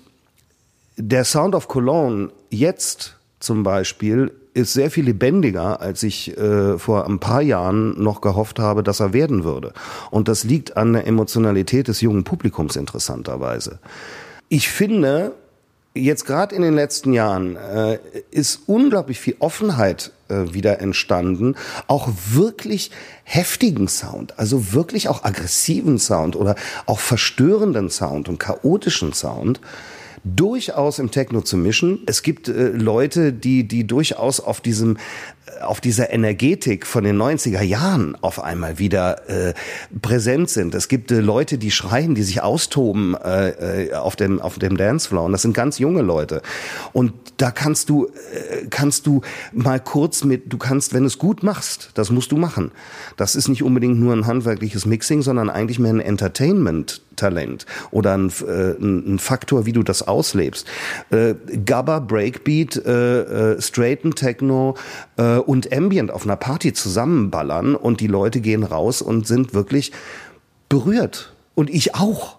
der 0.98 1.26
Sound 1.26 1.54
of 1.54 1.68
Cologne 1.68 2.32
jetzt 2.50 3.18
zum 3.40 3.62
Beispiel 3.62 4.32
ist 4.56 4.74
sehr 4.74 4.90
viel 4.90 5.06
lebendiger, 5.06 5.82
als 5.82 6.02
ich 6.02 6.36
äh, 6.38 6.80
vor 6.80 7.08
ein 7.08 7.20
paar 7.20 7.42
Jahren 7.42 8.02
noch 8.02 8.22
gehofft 8.22 8.58
habe, 8.58 8.84
dass 8.84 9.02
er 9.02 9.14
werden 9.14 9.44
würde. 9.44 9.74
Und 10.12 10.30
das 10.30 10.46
liegt 10.46 10.78
an 10.78 10.94
der 10.94 11.06
Emotionalität 11.06 11.90
des 11.90 12.00
jungen 12.00 12.24
Publikums 12.24 12.78
interessanterweise. 12.78 13.80
Ich 14.48 14.70
finde, 14.70 15.34
jetzt 15.94 16.26
gerade 16.26 16.56
in 16.56 16.62
den 16.62 16.74
letzten 16.74 17.12
Jahren 17.12 17.58
äh, 17.58 18.00
ist 18.32 18.62
unglaublich 18.68 19.20
viel 19.20 19.36
Offenheit 19.40 20.12
äh, 20.30 20.54
wieder 20.54 20.80
entstanden, 20.80 21.56
auch 21.88 22.10
wirklich 22.32 22.92
heftigen 23.24 23.90
Sound, 23.90 24.40
also 24.40 24.72
wirklich 24.72 25.10
auch 25.10 25.26
aggressiven 25.26 26.00
Sound 26.00 26.38
oder 26.38 26.56
auch 26.86 27.00
verstörenden 27.00 27.90
Sound 27.90 28.30
und 28.30 28.40
chaotischen 28.40 29.12
Sound 29.12 29.60
durchaus 30.26 31.00
im 31.00 31.12
Techno 31.12 31.42
zu 31.42 31.56
mischen. 31.56 32.00
Es 32.08 32.24
gibt 32.24 32.48
äh, 32.48 32.70
Leute, 32.70 33.32
die, 33.32 33.68
die 33.68 33.86
durchaus 33.86 34.40
auf 34.40 34.60
diesem 34.60 34.98
auf 35.62 35.80
dieser 35.80 36.12
Energetik 36.12 36.86
von 36.86 37.04
den 37.04 37.22
90er 37.22 37.62
Jahren 37.62 38.18
auf 38.22 38.44
einmal 38.44 38.80
wieder 38.80 39.30
äh, 39.30 39.54
präsent 40.02 40.50
sind. 40.50 40.74
Es 40.74 40.88
gibt 40.88 41.12
äh, 41.12 41.20
Leute, 41.20 41.58
die 41.58 41.72
schreien, 41.72 42.16
die 42.16 42.24
sich 42.24 42.42
austoben 42.42 43.16
äh, 43.16 43.86
äh, 43.86 43.94
auf 43.94 44.16
dem 44.16 44.42
auf 44.42 44.58
dem 44.60 44.78
Dancefloor 44.78 45.26
und 45.26 45.32
das 45.32 45.44
sind 45.44 45.54
ganz 45.54 45.80
junge 45.80 46.02
Leute. 46.02 46.42
Und 46.94 47.14
da 47.38 47.52
kannst 47.52 47.90
du 47.90 48.08
äh, 48.08 48.66
kannst 48.70 49.06
du 49.06 49.22
mal 49.52 49.80
kurz 49.80 50.24
mit 50.24 50.52
du 50.52 50.58
kannst, 50.58 50.94
wenn 50.94 51.06
es 51.06 51.18
gut 51.18 51.44
machst, 51.44 51.92
das 51.94 52.10
musst 52.10 52.32
du 52.32 52.38
machen. 52.38 52.72
Das 53.18 53.36
ist 53.36 53.48
nicht 53.48 53.64
unbedingt 53.64 54.00
nur 54.00 54.14
ein 54.14 54.26
handwerkliches 54.26 54.86
Mixing, 54.86 55.22
sondern 55.22 55.50
eigentlich 55.50 55.80
mehr 55.80 55.94
ein 55.94 56.00
Entertainment 56.00 57.02
Talent 57.16 57.66
oder 57.92 58.18
ein, 58.18 58.32
äh, 58.48 58.72
ein 58.80 59.20
Faktor, 59.20 59.66
wie 59.66 59.72
du 59.72 59.84
das 59.84 60.08
auslebst. 60.08 60.68
Äh, 61.10 61.36
Gabba, 61.66 62.00
Breakbeat, 62.00 62.78
äh, 62.86 63.54
äh, 63.54 63.62
Straighten 63.62 64.16
Techno 64.16 64.76
äh, 65.18 65.38
und 65.48 65.72
Ambient 65.74 66.12
auf 66.12 66.26
einer 66.26 66.36
Party 66.36 66.74
zusammenballern 66.74 67.76
und 67.76 68.02
die 68.02 68.08
Leute 68.08 68.42
gehen 68.42 68.64
raus 68.64 69.02
und 69.02 69.28
sind 69.28 69.54
wirklich 69.54 69.92
berührt. 70.70 71.34
Und 71.54 71.70
ich 71.70 71.96
auch. 71.96 72.38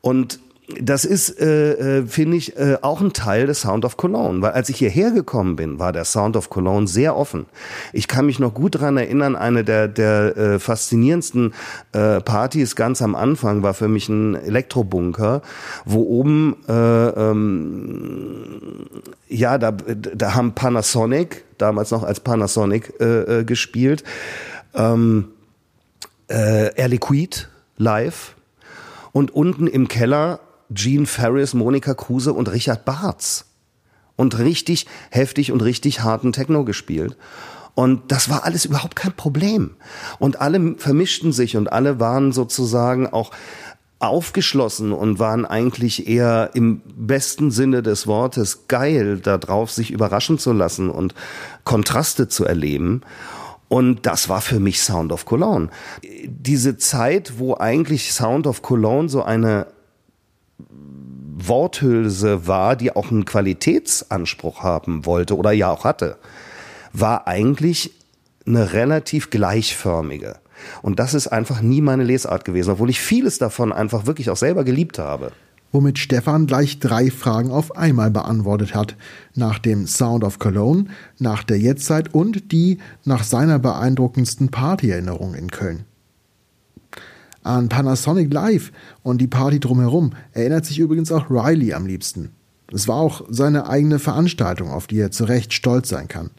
Und 0.00 0.40
das 0.80 1.04
ist, 1.04 1.40
äh, 1.40 1.98
äh, 1.98 2.06
finde 2.06 2.38
ich, 2.38 2.56
äh, 2.56 2.78
auch 2.80 3.02
ein 3.02 3.12
Teil 3.12 3.46
des 3.46 3.60
Sound 3.60 3.84
of 3.84 3.98
Cologne. 3.98 4.40
Weil 4.40 4.52
als 4.52 4.70
ich 4.70 4.78
hierher 4.78 5.10
gekommen 5.10 5.56
bin, 5.56 5.78
war 5.78 5.92
der 5.92 6.06
Sound 6.06 6.36
of 6.36 6.48
Cologne 6.48 6.88
sehr 6.88 7.16
offen. 7.16 7.44
Ich 7.92 8.08
kann 8.08 8.24
mich 8.24 8.38
noch 8.38 8.54
gut 8.54 8.80
dran 8.80 8.96
erinnern, 8.96 9.36
eine 9.36 9.62
der, 9.62 9.88
der 9.88 10.36
äh, 10.36 10.58
faszinierendsten 10.58 11.52
äh, 11.92 12.20
Partys 12.20 12.76
ganz 12.76 13.02
am 13.02 13.14
Anfang 13.14 13.62
war 13.62 13.74
für 13.74 13.88
mich 13.88 14.08
ein 14.08 14.36
Elektrobunker, 14.36 15.42
wo 15.84 16.00
oben, 16.00 16.56
äh, 16.66 16.72
ähm, 17.08 18.86
ja, 19.28 19.58
da, 19.58 19.72
da 19.72 20.34
haben 20.34 20.54
Panasonic, 20.54 21.44
damals 21.58 21.90
noch 21.90 22.04
als 22.04 22.20
Panasonic 22.20 22.94
äh, 23.00 23.40
äh, 23.40 23.44
gespielt, 23.44 24.02
ähm, 24.74 25.28
äh, 26.28 26.74
Air 26.74 26.88
Liquid 26.88 27.48
live. 27.76 28.34
Und 29.12 29.32
unten 29.32 29.68
im 29.68 29.86
Keller 29.86 30.40
Gene 30.70 31.06
Ferris, 31.06 31.54
Monika 31.54 31.94
Kruse 31.94 32.32
und 32.32 32.50
Richard 32.50 32.84
Barz. 32.84 33.46
Und 34.16 34.38
richtig 34.38 34.86
heftig 35.10 35.50
und 35.50 35.60
richtig 35.60 36.02
harten 36.02 36.32
Techno 36.32 36.64
gespielt. 36.64 37.16
Und 37.74 38.12
das 38.12 38.28
war 38.28 38.44
alles 38.44 38.64
überhaupt 38.64 38.94
kein 38.94 39.12
Problem. 39.12 39.72
Und 40.18 40.40
alle 40.40 40.76
vermischten 40.78 41.32
sich 41.32 41.56
und 41.56 41.72
alle 41.72 41.98
waren 41.98 42.30
sozusagen 42.30 43.08
auch 43.08 43.32
aufgeschlossen 43.98 44.92
und 44.92 45.18
waren 45.18 45.46
eigentlich 45.46 46.06
eher 46.06 46.50
im 46.54 46.82
besten 46.96 47.50
Sinne 47.50 47.82
des 47.82 48.06
Wortes 48.06 48.68
geil 48.68 49.18
darauf, 49.18 49.70
sich 49.70 49.90
überraschen 49.90 50.38
zu 50.38 50.52
lassen 50.52 50.90
und 50.90 51.14
Kontraste 51.64 52.28
zu 52.28 52.44
erleben. 52.44 53.00
Und 53.68 54.06
das 54.06 54.28
war 54.28 54.40
für 54.40 54.60
mich 54.60 54.82
Sound 54.82 55.10
of 55.10 55.24
Cologne. 55.24 55.68
Diese 56.26 56.76
Zeit, 56.76 57.38
wo 57.38 57.56
eigentlich 57.56 58.12
Sound 58.12 58.46
of 58.46 58.62
Cologne 58.62 59.08
so 59.08 59.22
eine 59.22 59.66
Worthülse 61.48 62.46
war, 62.46 62.76
die 62.76 62.94
auch 62.94 63.10
einen 63.10 63.24
Qualitätsanspruch 63.24 64.62
haben 64.62 65.06
wollte 65.06 65.36
oder 65.36 65.52
ja 65.52 65.70
auch 65.70 65.84
hatte, 65.84 66.16
war 66.92 67.26
eigentlich 67.26 67.92
eine 68.46 68.72
relativ 68.72 69.30
gleichförmige. 69.30 70.36
Und 70.82 70.98
das 70.98 71.14
ist 71.14 71.28
einfach 71.28 71.60
nie 71.60 71.80
meine 71.80 72.04
Lesart 72.04 72.44
gewesen, 72.44 72.70
obwohl 72.70 72.90
ich 72.90 73.00
vieles 73.00 73.38
davon 73.38 73.72
einfach 73.72 74.06
wirklich 74.06 74.30
auch 74.30 74.36
selber 74.36 74.64
geliebt 74.64 74.98
habe. 74.98 75.32
Womit 75.72 75.98
Stefan 75.98 76.46
gleich 76.46 76.78
drei 76.78 77.10
Fragen 77.10 77.50
auf 77.50 77.76
einmal 77.76 78.10
beantwortet 78.10 78.76
hat. 78.76 78.94
Nach 79.34 79.58
dem 79.58 79.88
Sound 79.88 80.22
of 80.22 80.38
Cologne, 80.38 80.86
nach 81.18 81.42
der 81.42 81.58
Jetztzeit 81.58 82.14
und 82.14 82.52
die 82.52 82.78
nach 83.04 83.24
seiner 83.24 83.58
beeindruckendsten 83.58 84.50
Partyerinnerung 84.50 85.34
in 85.34 85.50
Köln. 85.50 85.84
An 87.44 87.68
Panasonic 87.68 88.32
Live 88.32 88.72
und 89.02 89.20
die 89.20 89.26
Party 89.26 89.60
drumherum 89.60 90.14
erinnert 90.32 90.64
sich 90.64 90.78
übrigens 90.78 91.12
auch 91.12 91.30
Riley 91.30 91.74
am 91.74 91.86
liebsten. 91.86 92.30
Es 92.72 92.88
war 92.88 92.96
auch 92.96 93.26
seine 93.28 93.68
eigene 93.68 93.98
Veranstaltung, 93.98 94.70
auf 94.70 94.86
die 94.86 94.98
er 94.98 95.10
zu 95.10 95.24
Recht 95.24 95.52
stolz 95.52 95.90
sein 95.90 96.08
kann. 96.08 96.30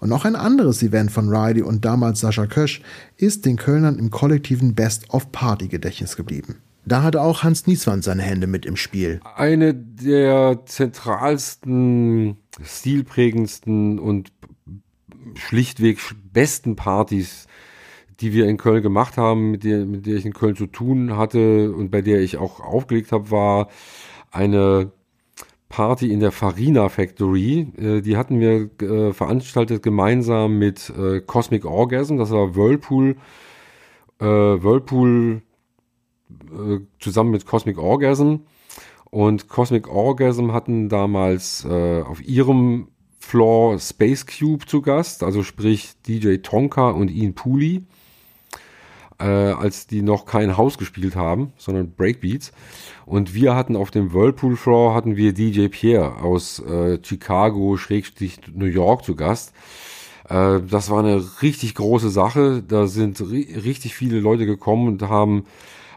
Und 0.00 0.08
noch 0.08 0.24
ein 0.24 0.34
anderes 0.34 0.82
Event 0.82 1.12
von 1.12 1.28
Riley 1.28 1.60
und 1.60 1.84
damals 1.84 2.20
Sascha 2.20 2.46
Kösch 2.46 2.80
ist 3.18 3.44
den 3.44 3.56
Kölnern 3.56 3.98
im 3.98 4.10
kollektiven 4.10 4.74
Best-of-Party-Gedächtnis 4.74 6.16
geblieben. 6.16 6.56
Da 6.86 7.02
hatte 7.02 7.20
auch 7.20 7.42
Hans 7.42 7.66
Nieswand 7.66 8.04
seine 8.04 8.22
Hände 8.22 8.46
mit 8.46 8.64
im 8.64 8.76
Spiel. 8.76 9.20
Eine 9.36 9.74
der 9.74 10.64
zentralsten, 10.64 12.38
stilprägendsten 12.64 13.98
und 13.98 14.32
schlichtweg 15.34 15.98
besten 16.32 16.76
Partys 16.76 17.46
die 18.20 18.32
wir 18.32 18.48
in 18.48 18.56
Köln 18.56 18.82
gemacht 18.82 19.16
haben, 19.16 19.50
mit 19.50 19.64
der, 19.64 19.84
mit 19.84 20.06
der 20.06 20.16
ich 20.16 20.24
in 20.24 20.32
Köln 20.32 20.56
zu 20.56 20.66
tun 20.66 21.16
hatte 21.16 21.72
und 21.72 21.90
bei 21.90 22.02
der 22.02 22.20
ich 22.20 22.38
auch 22.38 22.60
aufgelegt 22.60 23.12
habe, 23.12 23.30
war 23.30 23.68
eine 24.30 24.92
Party 25.68 26.12
in 26.12 26.20
der 26.20 26.32
Farina 26.32 26.88
Factory. 26.88 27.72
Äh, 27.76 28.00
die 28.00 28.16
hatten 28.16 28.40
wir 28.40 28.70
äh, 28.80 29.12
veranstaltet 29.12 29.82
gemeinsam 29.82 30.58
mit 30.58 30.90
äh, 30.96 31.20
Cosmic 31.20 31.64
Orgasm. 31.64 32.16
Das 32.16 32.30
war 32.30 32.54
Whirlpool, 32.54 33.16
äh, 34.20 34.24
Whirlpool 34.24 35.42
äh, 36.30 36.78
zusammen 37.00 37.30
mit 37.30 37.46
Cosmic 37.46 37.78
Orgasm. 37.78 38.36
Und 39.10 39.48
Cosmic 39.48 39.88
Orgasm 39.88 40.52
hatten 40.52 40.88
damals 40.88 41.64
äh, 41.64 42.02
auf 42.02 42.22
ihrem 42.22 42.88
Floor 43.18 43.78
Space 43.78 44.24
Cube 44.26 44.66
zu 44.66 44.82
Gast, 44.82 45.24
also 45.24 45.42
sprich 45.42 45.94
DJ 46.06 46.36
Tonka 46.36 46.90
und 46.90 47.10
Ian 47.10 47.34
Pooley 47.34 47.82
äh, 49.18 49.24
als 49.24 49.86
die 49.86 50.02
noch 50.02 50.26
kein 50.26 50.56
Haus 50.56 50.78
gespielt 50.78 51.16
haben, 51.16 51.52
sondern 51.56 51.92
Breakbeats. 51.92 52.52
Und 53.04 53.34
wir 53.34 53.54
hatten 53.54 53.76
auf 53.76 53.90
dem 53.90 54.12
Whirlpool 54.12 54.56
Floor 54.56 54.94
hatten 54.94 55.16
wir 55.16 55.32
DJ 55.32 55.68
Pierre 55.68 56.22
aus 56.22 56.58
äh, 56.60 56.98
Chicago, 57.02 57.76
Schrägstrich 57.76 58.40
New 58.52 58.66
York 58.66 59.04
zu 59.04 59.14
Gast. 59.16 59.52
Äh, 60.28 60.60
das 60.68 60.90
war 60.90 61.00
eine 61.00 61.24
richtig 61.42 61.74
große 61.74 62.10
Sache. 62.10 62.62
Da 62.66 62.86
sind 62.86 63.20
ri 63.20 63.54
richtig 63.54 63.94
viele 63.94 64.20
Leute 64.20 64.46
gekommen 64.46 64.88
und 64.88 65.02
haben, 65.02 65.44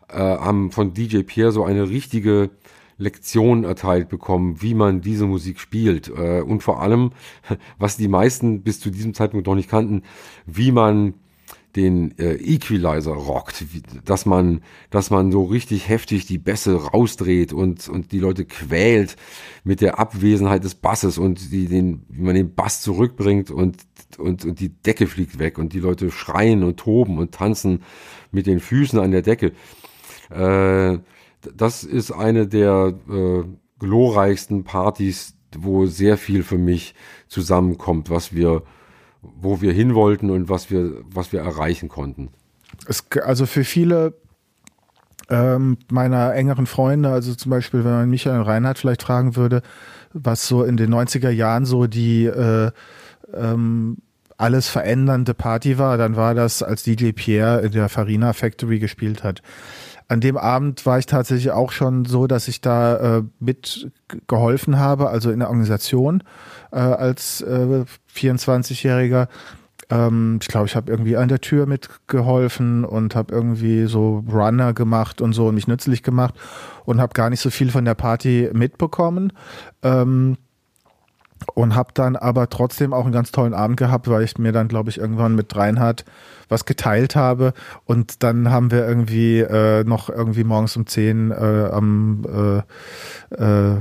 äh, 0.10 0.18
haben 0.18 0.72
von 0.72 0.94
DJ 0.94 1.24
Pierre 1.24 1.52
so 1.52 1.64
eine 1.64 1.90
richtige 1.90 2.52
Lektion 2.98 3.64
erteilt 3.64 4.10
bekommen, 4.10 4.62
wie 4.62 4.74
man 4.74 5.02
diese 5.02 5.26
Musik 5.26 5.60
spielt. 5.60 6.10
Äh, 6.10 6.42
und 6.42 6.62
vor 6.62 6.82
allem, 6.82 7.12
was 7.80 7.98
die 7.98 8.08
meisten 8.08 8.62
bis 8.62 8.80
zu 8.80 8.92
diesem 8.92 9.14
Zeitpunkt 9.14 9.48
noch 9.48 9.56
nicht 9.56 9.70
kannten, 9.70 10.04
wie 10.46 10.72
man 10.72 11.16
den 11.76 12.18
äh, 12.18 12.34
Equalizer 12.36 13.12
rockt, 13.12 13.64
dass 14.04 14.26
man, 14.26 14.62
dass 14.90 15.12
man 15.12 15.32
so 15.32 15.44
richtig 15.44 15.88
heftig 15.88 16.26
die 16.26 16.40
Bässe 16.40 16.76
rausdreht 16.76 17.54
und, 17.54 17.88
und 17.88 18.12
die 18.12 18.20
Leute 18.20 18.46
quält 18.46 19.16
mit 19.64 19.82
der 19.82 20.00
Abwesenheit 20.00 20.64
des 20.64 20.76
Basses 20.76 21.18
und 21.18 21.52
die, 21.52 21.68
den, 21.68 22.06
wie 22.10 22.24
man 22.24 22.36
den 22.36 22.56
Bass 22.56 22.82
zurückbringt 22.82 23.52
und, 23.52 23.78
und, 24.18 24.46
und 24.46 24.60
die 24.60 24.70
Decke 24.70 25.06
fliegt 25.06 25.38
weg 25.38 25.58
und 25.60 25.74
die 25.74 25.80
Leute 25.80 26.10
schreien 26.10 26.64
und 26.64 26.78
toben 26.78 27.20
und 27.20 27.34
tanzen 27.34 27.84
mit 28.32 28.48
den 28.48 28.60
Füßen 28.60 29.00
an 29.00 29.12
der 29.12 29.22
Decke. 29.22 29.52
Äh, 30.32 31.00
das 31.56 31.84
ist 31.84 32.12
eine 32.12 32.48
der 32.48 32.94
äh, 33.10 33.44
glorreichsten 33.80 34.64
Partys, 34.64 35.36
wo 35.56 35.86
sehr 35.86 36.18
viel 36.18 36.44
für 36.44 36.58
mich 36.58 36.96
zusammenkommt, 37.28 38.10
was 38.10 38.34
wir, 38.34 38.64
wo 39.22 39.62
wir 39.62 39.74
hin 39.74 39.96
wollten 39.96 40.30
und 40.30 40.50
was 40.50 40.70
wir, 40.70 40.94
was 41.06 41.32
wir 41.34 41.42
erreichen 41.42 41.90
konnten. 41.90 42.30
Es, 42.88 43.06
also 43.24 43.46
für 43.46 43.64
viele 43.64 44.14
ähm, 45.30 45.78
meiner 45.92 46.34
engeren 46.34 46.66
Freunde, 46.66 47.10
also 47.10 47.36
zum 47.36 47.50
Beispiel, 47.50 47.84
wenn 47.84 47.92
man 47.92 48.10
Michael 48.10 48.42
Reinhardt 48.42 48.80
vielleicht 48.80 49.04
fragen 49.04 49.36
würde, 49.36 49.62
was 50.14 50.48
so 50.48 50.64
in 50.64 50.78
den 50.78 50.94
90er 50.94 51.30
Jahren 51.30 51.66
so 51.66 51.88
die 51.88 52.26
äh, 52.26 52.72
ähm, 53.34 53.98
alles 54.38 54.70
verändernde 54.70 55.34
Party 55.34 55.78
war, 55.78 55.98
dann 55.98 56.16
war 56.16 56.34
das, 56.34 56.64
als 56.64 56.84
DJ 56.84 57.12
Pierre 57.12 57.62
in 57.62 57.74
der 57.74 57.90
Farina 57.90 58.34
Factory 58.34 58.80
gespielt 58.80 59.24
hat. 59.24 59.42
An 60.10 60.22
dem 60.22 60.38
Abend 60.38 60.86
war 60.88 60.98
ich 60.98 61.06
tatsächlich 61.06 61.52
auch 61.52 61.72
schon 61.72 62.06
so, 62.06 62.26
dass 62.26 62.48
ich 62.48 62.62
da 62.62 63.20
äh, 63.20 63.24
mitgeholfen 63.40 64.80
habe, 64.80 65.10
also 65.10 65.30
in 65.30 65.38
der 65.38 65.50
Organisation 65.50 66.24
äh, 66.72 66.80
als 66.80 67.42
äh, 67.42 67.86
24-Jähriger. 68.14 69.28
Ähm, 69.92 70.40
ich 70.42 70.48
glaube, 70.48 70.66
ich 70.66 70.76
habe 70.76 70.92
irgendwie 70.92 71.16
an 71.16 71.28
der 71.28 71.42
Tür 71.42 71.68
mitgeholfen 71.68 72.86
und 72.86 73.16
habe 73.16 73.34
irgendwie 73.34 73.86
so 73.86 74.24
Runner 74.32 74.74
gemacht 74.74 75.22
und 75.22 75.34
so 75.34 75.48
und 75.48 75.54
mich 75.54 75.68
nützlich 75.68 76.02
gemacht 76.02 76.34
und 76.86 77.00
habe 77.00 77.14
gar 77.14 77.30
nicht 77.30 77.40
so 77.40 77.52
viel 77.52 77.70
von 77.70 77.86
der 77.86 77.94
Party 77.96 78.50
mitbekommen. 78.52 79.32
Ähm, 79.84 80.38
und 81.54 81.76
habe 81.76 81.92
dann 81.94 82.16
aber 82.16 82.50
trotzdem 82.50 82.94
auch 82.94 83.04
einen 83.04 83.14
ganz 83.14 83.32
tollen 83.32 83.54
Abend 83.54 83.78
gehabt, 83.78 84.08
weil 84.08 84.24
ich 84.24 84.38
mir 84.38 84.52
dann, 84.52 84.68
glaube 84.68 84.90
ich, 84.90 84.98
irgendwann 84.98 85.36
mit 85.36 85.56
Reinhard 85.56 86.06
was 86.50 86.66
geteilt 86.66 87.16
habe 87.16 87.54
und 87.86 88.24
dann 88.24 88.50
haben 88.50 88.72
wir 88.72 88.88
irgendwie 88.88 89.40
äh, 89.40 89.84
noch 89.84 90.10
irgendwie 90.10 90.44
morgens 90.44 90.76
um 90.76 90.88
10 90.88 91.32
äh, 91.32 91.70
am 91.72 92.64
äh, 93.32 93.44
äh, 93.44 93.78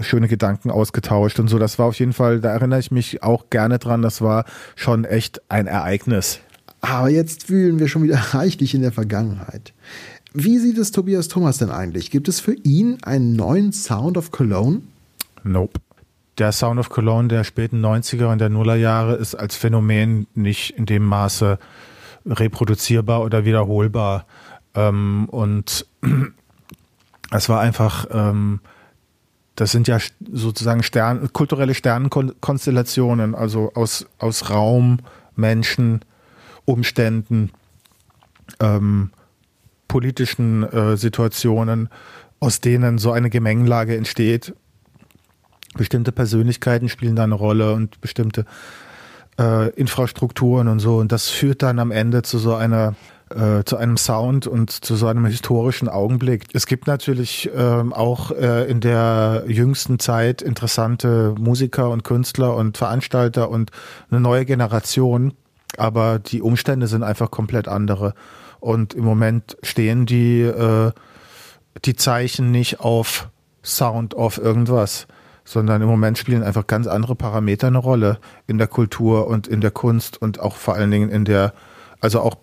schöne 0.00 0.28
Gedanken 0.28 0.70
ausgetauscht 0.70 1.38
und 1.38 1.48
so. 1.48 1.58
Das 1.58 1.78
war 1.78 1.86
auf 1.86 1.98
jeden 1.98 2.12
Fall, 2.12 2.40
da 2.40 2.50
erinnere 2.50 2.80
ich 2.80 2.90
mich 2.90 3.22
auch 3.22 3.50
gerne 3.50 3.78
dran, 3.78 4.02
das 4.02 4.20
war 4.20 4.44
schon 4.74 5.04
echt 5.04 5.42
ein 5.48 5.66
Ereignis. 5.66 6.40
Aber 6.80 7.08
jetzt 7.08 7.48
wühlen 7.48 7.78
wir 7.78 7.88
schon 7.88 8.02
wieder 8.02 8.18
reichlich 8.34 8.74
in 8.74 8.82
der 8.82 8.92
Vergangenheit. 8.92 9.72
Wie 10.32 10.58
sieht 10.58 10.78
es 10.78 10.90
Tobias 10.90 11.28
Thomas 11.28 11.58
denn 11.58 11.70
eigentlich? 11.70 12.10
Gibt 12.10 12.28
es 12.28 12.40
für 12.40 12.54
ihn 12.54 12.98
einen 13.02 13.36
neuen 13.36 13.72
Sound 13.72 14.18
of 14.18 14.32
Cologne? 14.32 14.80
Nope. 15.44 15.80
Der 16.38 16.50
Sound 16.50 16.80
of 16.80 16.88
Cologne 16.88 17.28
der 17.28 17.44
späten 17.44 17.84
90er 17.84 18.32
und 18.32 18.40
der 18.40 18.48
Nullerjahre 18.48 19.14
ist 19.14 19.36
als 19.36 19.54
Phänomen 19.54 20.26
nicht 20.34 20.70
in 20.70 20.84
dem 20.84 21.04
Maße 21.04 21.58
reproduzierbar 22.26 23.22
oder 23.22 23.44
wiederholbar. 23.44 24.26
Ähm, 24.74 25.28
und 25.30 25.86
es 27.30 27.48
war 27.48 27.60
einfach, 27.60 28.06
ähm, 28.10 28.60
das 29.54 29.70
sind 29.70 29.86
ja 29.86 29.98
sozusagen 30.32 30.82
Stern, 30.82 31.32
kulturelle 31.32 31.74
Sternenkonstellationen, 31.74 33.36
also 33.36 33.70
aus, 33.74 34.06
aus 34.18 34.50
Raum, 34.50 34.98
Menschen, 35.36 36.00
Umständen, 36.64 37.52
ähm, 38.58 39.10
politischen 39.86 40.64
äh, 40.64 40.96
Situationen, 40.96 41.88
aus 42.40 42.60
denen 42.60 42.98
so 42.98 43.12
eine 43.12 43.30
Gemengelage 43.30 43.96
entsteht 43.96 44.54
bestimmte 45.76 46.12
Persönlichkeiten 46.12 46.88
spielen 46.88 47.16
da 47.16 47.24
eine 47.24 47.34
Rolle 47.34 47.72
und 47.74 48.00
bestimmte 48.00 48.44
äh, 49.38 49.70
Infrastrukturen 49.70 50.68
und 50.68 50.78
so. 50.78 50.96
Und 50.98 51.12
das 51.12 51.28
führt 51.28 51.62
dann 51.62 51.78
am 51.78 51.90
Ende 51.90 52.22
zu 52.22 52.38
so 52.38 52.54
einer 52.54 52.94
äh, 53.30 53.64
zu 53.64 53.76
einem 53.76 53.96
Sound 53.96 54.46
und 54.46 54.70
zu 54.70 54.96
so 54.96 55.06
einem 55.06 55.24
historischen 55.26 55.88
Augenblick. 55.88 56.46
Es 56.52 56.66
gibt 56.66 56.86
natürlich 56.86 57.50
ähm, 57.56 57.92
auch 57.92 58.30
äh, 58.30 58.70
in 58.70 58.80
der 58.80 59.44
jüngsten 59.46 59.98
Zeit 59.98 60.42
interessante 60.42 61.34
Musiker 61.38 61.90
und 61.90 62.04
Künstler 62.04 62.54
und 62.54 62.76
Veranstalter 62.76 63.48
und 63.50 63.70
eine 64.10 64.20
neue 64.20 64.44
Generation, 64.44 65.32
aber 65.76 66.18
die 66.18 66.42
Umstände 66.42 66.86
sind 66.86 67.02
einfach 67.02 67.30
komplett 67.30 67.66
andere. 67.66 68.14
Und 68.60 68.94
im 68.94 69.04
Moment 69.04 69.56
stehen 69.62 70.06
die, 70.06 70.42
äh, 70.42 70.92
die 71.84 71.96
Zeichen 71.96 72.50
nicht 72.50 72.80
auf 72.80 73.30
Sound 73.62 74.14
of 74.14 74.38
irgendwas 74.38 75.06
sondern 75.44 75.82
im 75.82 75.88
Moment 75.88 76.18
spielen 76.18 76.42
einfach 76.42 76.66
ganz 76.66 76.86
andere 76.86 77.14
Parameter 77.14 77.66
eine 77.66 77.78
Rolle 77.78 78.18
in 78.46 78.58
der 78.58 78.66
Kultur 78.66 79.26
und 79.26 79.46
in 79.46 79.60
der 79.60 79.70
Kunst 79.70 80.20
und 80.20 80.40
auch 80.40 80.56
vor 80.56 80.74
allen 80.74 80.90
Dingen 80.90 81.10
in 81.10 81.24
der, 81.24 81.52
also 82.00 82.20
auch 82.20 82.36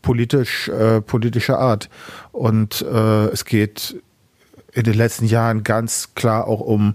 politisch, 0.00 0.68
äh, 0.68 1.00
politischer 1.00 1.58
Art. 1.58 1.88
Und 2.32 2.82
äh, 2.82 3.26
es 3.26 3.44
geht 3.44 3.96
in 4.72 4.84
den 4.84 4.94
letzten 4.94 5.26
Jahren 5.26 5.64
ganz 5.64 6.14
klar 6.14 6.46
auch 6.46 6.60
um 6.60 6.94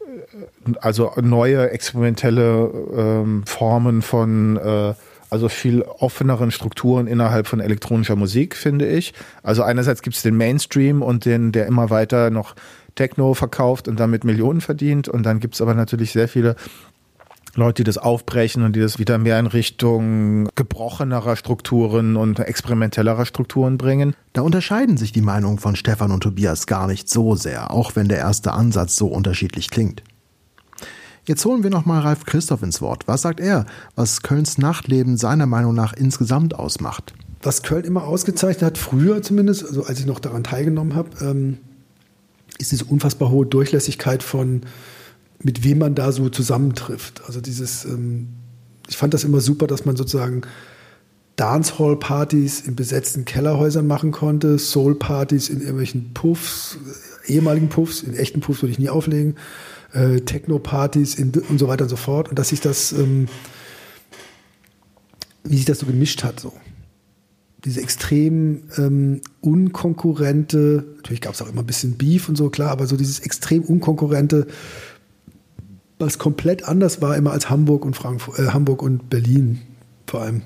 äh, 0.00 0.72
also 0.80 1.12
neue 1.20 1.70
experimentelle 1.70 2.70
ähm, 2.94 3.44
Formen 3.46 4.02
von 4.02 4.56
äh, 4.56 4.94
also 5.30 5.48
viel 5.48 5.82
offeneren 5.82 6.50
Strukturen 6.50 7.06
innerhalb 7.06 7.46
von 7.46 7.60
elektronischer 7.60 8.16
Musik, 8.16 8.56
finde 8.56 8.86
ich. 8.86 9.14
Also 9.44 9.62
einerseits 9.62 10.02
gibt 10.02 10.16
es 10.16 10.22
den 10.22 10.36
Mainstream 10.36 11.02
und 11.02 11.24
den, 11.24 11.52
der 11.52 11.66
immer 11.66 11.88
weiter 11.88 12.30
noch 12.30 12.56
Techno 12.94 13.34
verkauft 13.34 13.88
und 13.88 13.98
damit 13.98 14.24
Millionen 14.24 14.60
verdient. 14.60 15.08
Und 15.08 15.24
dann 15.24 15.40
gibt 15.40 15.54
es 15.54 15.60
aber 15.60 15.74
natürlich 15.74 16.12
sehr 16.12 16.28
viele 16.28 16.56
Leute, 17.54 17.82
die 17.82 17.86
das 17.86 17.98
aufbrechen 17.98 18.62
und 18.62 18.76
die 18.76 18.80
das 18.80 18.98
wieder 18.98 19.18
mehr 19.18 19.38
in 19.38 19.46
Richtung 19.46 20.48
gebrochenerer 20.54 21.36
Strukturen 21.36 22.16
und 22.16 22.38
experimentellerer 22.38 23.26
Strukturen 23.26 23.76
bringen. 23.76 24.14
Da 24.32 24.42
unterscheiden 24.42 24.96
sich 24.96 25.12
die 25.12 25.20
Meinungen 25.20 25.58
von 25.58 25.74
Stefan 25.74 26.12
und 26.12 26.22
Tobias 26.22 26.66
gar 26.66 26.86
nicht 26.86 27.08
so 27.08 27.34
sehr, 27.34 27.72
auch 27.72 27.96
wenn 27.96 28.08
der 28.08 28.18
erste 28.18 28.52
Ansatz 28.52 28.96
so 28.96 29.08
unterschiedlich 29.08 29.70
klingt. 29.70 30.02
Jetzt 31.26 31.44
holen 31.44 31.62
wir 31.62 31.70
nochmal 31.70 32.00
Ralf 32.02 32.24
Christoph 32.24 32.62
ins 32.62 32.80
Wort. 32.80 33.06
Was 33.06 33.22
sagt 33.22 33.40
er, 33.40 33.66
was 33.94 34.22
Kölns 34.22 34.58
Nachtleben 34.58 35.16
seiner 35.16 35.46
Meinung 35.46 35.74
nach 35.74 35.92
insgesamt 35.92 36.54
ausmacht? 36.54 37.14
Was 37.42 37.62
Köln 37.62 37.84
immer 37.84 38.04
ausgezeichnet 38.04 38.62
hat, 38.62 38.78
früher 38.78 39.22
zumindest, 39.22 39.64
also 39.64 39.84
als 39.84 39.98
ich 40.00 40.06
noch 40.06 40.20
daran 40.20 40.44
teilgenommen 40.44 40.94
habe, 40.94 41.10
ähm, 41.20 41.58
ist 42.60 42.72
diese 42.72 42.84
unfassbar 42.84 43.30
hohe 43.30 43.46
Durchlässigkeit 43.46 44.22
von, 44.22 44.62
mit 45.42 45.64
wem 45.64 45.78
man 45.78 45.94
da 45.94 46.12
so 46.12 46.28
zusammentrifft. 46.28 47.22
Also 47.26 47.40
dieses, 47.40 47.84
ähm, 47.84 48.28
ich 48.88 48.96
fand 48.96 49.14
das 49.14 49.24
immer 49.24 49.40
super, 49.40 49.66
dass 49.66 49.84
man 49.84 49.96
sozusagen 49.96 50.42
Dancehall-Partys 51.36 52.60
in 52.60 52.76
besetzten 52.76 53.24
Kellerhäusern 53.24 53.86
machen 53.86 54.12
konnte, 54.12 54.58
Soul-Partys 54.58 55.48
in 55.48 55.60
irgendwelchen 55.60 56.12
Puffs, 56.12 56.76
ehemaligen 57.26 57.68
Puffs, 57.68 58.02
in 58.02 58.14
echten 58.14 58.40
Puffs 58.40 58.62
würde 58.62 58.72
ich 58.72 58.78
nie 58.78 58.90
auflegen, 58.90 59.36
äh, 59.92 60.20
Techno-Partys 60.20 61.18
und 61.18 61.58
so 61.58 61.68
weiter 61.68 61.84
und 61.84 61.88
so 61.88 61.96
fort. 61.96 62.28
Und 62.28 62.38
dass 62.38 62.50
sich 62.50 62.60
das, 62.60 62.92
ähm, 62.92 63.28
wie 65.44 65.56
sich 65.56 65.64
das 65.64 65.78
so 65.78 65.86
gemischt 65.86 66.24
hat, 66.24 66.40
so 66.40 66.52
diese 67.64 67.80
extrem 67.82 68.62
ähm, 68.78 69.20
unkonkurrente, 69.40 70.84
natürlich 70.96 71.20
gab 71.20 71.34
es 71.34 71.42
auch 71.42 71.48
immer 71.48 71.62
ein 71.62 71.66
bisschen 71.66 71.96
Beef 71.96 72.28
und 72.28 72.36
so, 72.36 72.50
klar, 72.50 72.70
aber 72.70 72.86
so 72.86 72.96
dieses 72.96 73.20
extrem 73.20 73.62
unkonkurrente, 73.62 74.46
was 75.98 76.18
komplett 76.18 76.64
anders 76.64 77.02
war 77.02 77.16
immer 77.16 77.32
als 77.32 77.50
Hamburg 77.50 77.84
und 77.84 77.94
Frankfurt, 77.94 78.38
äh, 78.38 78.48
Hamburg 78.48 78.82
und 78.82 79.10
Berlin 79.10 79.60
vor 80.06 80.22
allem. 80.22 80.42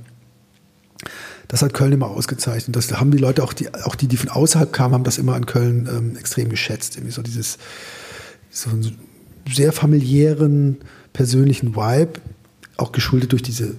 Das 1.49 1.63
hat 1.63 1.75
Köln 1.75 1.93
immer 1.93 2.09
ausgezeichnet. 2.09 2.75
Das 2.75 2.91
haben 2.93 3.11
die 3.11 3.19
Leute, 3.19 3.45
auch 3.45 3.53
die, 3.53 3.73
auch 3.73 3.95
die, 3.95 4.09
die 4.09 4.17
von 4.17 4.31
außerhalb 4.31 4.73
kamen, 4.73 4.95
haben 4.95 5.05
das 5.05 5.19
immer 5.19 5.35
an 5.35 5.47
Köln 5.47 5.89
ähm, 5.91 6.17
extrem 6.17 6.49
geschätzt. 6.49 6.97
Irgendwie 6.97 7.13
so 7.13 7.23
dieses, 7.23 7.59
so 8.51 8.71
einen 8.71 8.99
sehr 9.49 9.73
familiären, 9.73 10.79
persönlichen 11.13 11.77
Vibe, 11.77 12.21
auch 12.77 12.93
geschuldet 12.93 13.33
durch 13.33 13.43
diese 13.43 13.75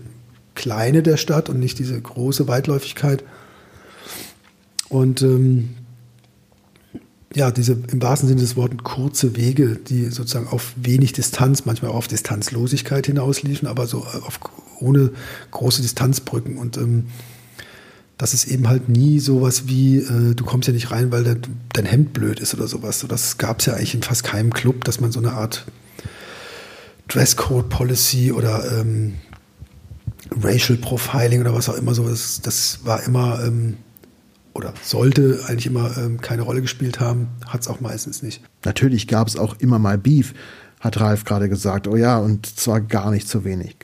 Kleine 0.55 1.03
der 1.03 1.17
Stadt 1.17 1.49
und 1.49 1.59
nicht 1.59 1.79
diese 1.79 1.99
große 1.99 2.47
Weitläufigkeit. 2.47 3.23
Und 4.89 5.21
ähm, 5.21 5.75
ja, 7.35 7.51
diese 7.51 7.77
im 7.91 8.01
wahrsten 8.01 8.29
Sinne 8.29 8.41
des 8.41 8.55
Wortes 8.55 8.79
kurze 8.83 9.35
Wege, 9.35 9.75
die 9.75 10.05
sozusagen 10.05 10.47
auf 10.47 10.73
wenig 10.77 11.11
Distanz, 11.11 11.65
manchmal 11.65 11.91
auch 11.91 11.95
auf 11.95 12.07
Distanzlosigkeit 12.07 13.05
hinausliefen, 13.05 13.67
aber 13.67 13.87
so 13.87 13.99
auf, 13.99 14.39
ohne 14.79 15.11
große 15.51 15.81
Distanzbrücken. 15.81 16.57
Und 16.57 16.77
ähm, 16.77 17.07
das 18.17 18.33
ist 18.33 18.45
eben 18.45 18.69
halt 18.69 18.87
nie 18.87 19.19
sowas 19.19 19.67
wie, 19.67 19.97
äh, 19.97 20.33
du 20.33 20.45
kommst 20.45 20.67
ja 20.67 20.73
nicht 20.73 20.91
rein, 20.91 21.11
weil 21.11 21.25
dein, 21.25 21.41
dein 21.73 21.85
Hemd 21.85 22.13
blöd 22.13 22.39
ist 22.39 22.53
oder 22.53 22.67
sowas. 22.67 22.99
So, 22.99 23.07
das 23.07 23.37
gab 23.37 23.59
es 23.59 23.65
ja 23.65 23.73
eigentlich 23.73 23.95
in 23.95 24.03
fast 24.03 24.23
keinem 24.23 24.53
Club, 24.53 24.85
dass 24.85 25.01
man 25.01 25.11
so 25.11 25.19
eine 25.19 25.33
Art 25.33 25.65
Dresscode-Policy 27.09 28.31
oder 28.31 28.79
ähm, 28.79 29.15
Racial 30.31 30.77
Profiling 30.77 31.41
oder 31.41 31.53
was 31.53 31.69
auch 31.69 31.77
immer 31.77 31.93
so, 31.93 32.07
das, 32.07 32.41
das 32.41 32.79
war 32.83 33.03
immer 33.03 33.43
ähm, 33.43 33.77
oder 34.53 34.73
sollte 34.81 35.41
eigentlich 35.47 35.67
immer 35.67 35.95
ähm, 35.97 36.21
keine 36.21 36.43
Rolle 36.43 36.61
gespielt 36.61 36.99
haben, 36.99 37.27
hat 37.47 37.61
es 37.61 37.67
auch 37.67 37.81
meistens 37.81 38.23
nicht. 38.23 38.41
Natürlich 38.63 39.07
gab 39.07 39.27
es 39.27 39.37
auch 39.37 39.57
immer 39.59 39.79
mal 39.79 39.97
Beef, 39.97 40.33
hat 40.79 40.99
Ralf 40.99 41.25
gerade 41.25 41.49
gesagt. 41.49 41.87
Oh 41.87 41.95
ja, 41.95 42.17
und 42.17 42.45
zwar 42.45 42.79
gar 42.81 43.11
nicht 43.11 43.27
zu 43.27 43.43
wenig. 43.43 43.75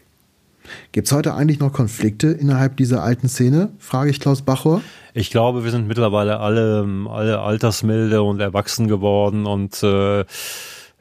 Gibt 0.93 1.07
es 1.07 1.13
heute 1.13 1.33
eigentlich 1.33 1.59
noch 1.59 1.73
Konflikte 1.73 2.27
innerhalb 2.27 2.77
dieser 2.77 3.03
alten 3.03 3.27
Szene? 3.27 3.69
Frage 3.77 4.09
ich 4.09 4.21
Klaus 4.21 4.41
Bachor. 4.41 4.81
Ich 5.13 5.29
glaube, 5.29 5.65
wir 5.65 5.71
sind 5.71 5.87
mittlerweile 5.87 6.39
alle, 6.39 6.87
alle 7.09 7.39
altersmilde 7.41 8.23
und 8.23 8.39
erwachsen 8.39 8.87
geworden 8.87 9.45
und 9.45 9.83
äh, 9.83 10.23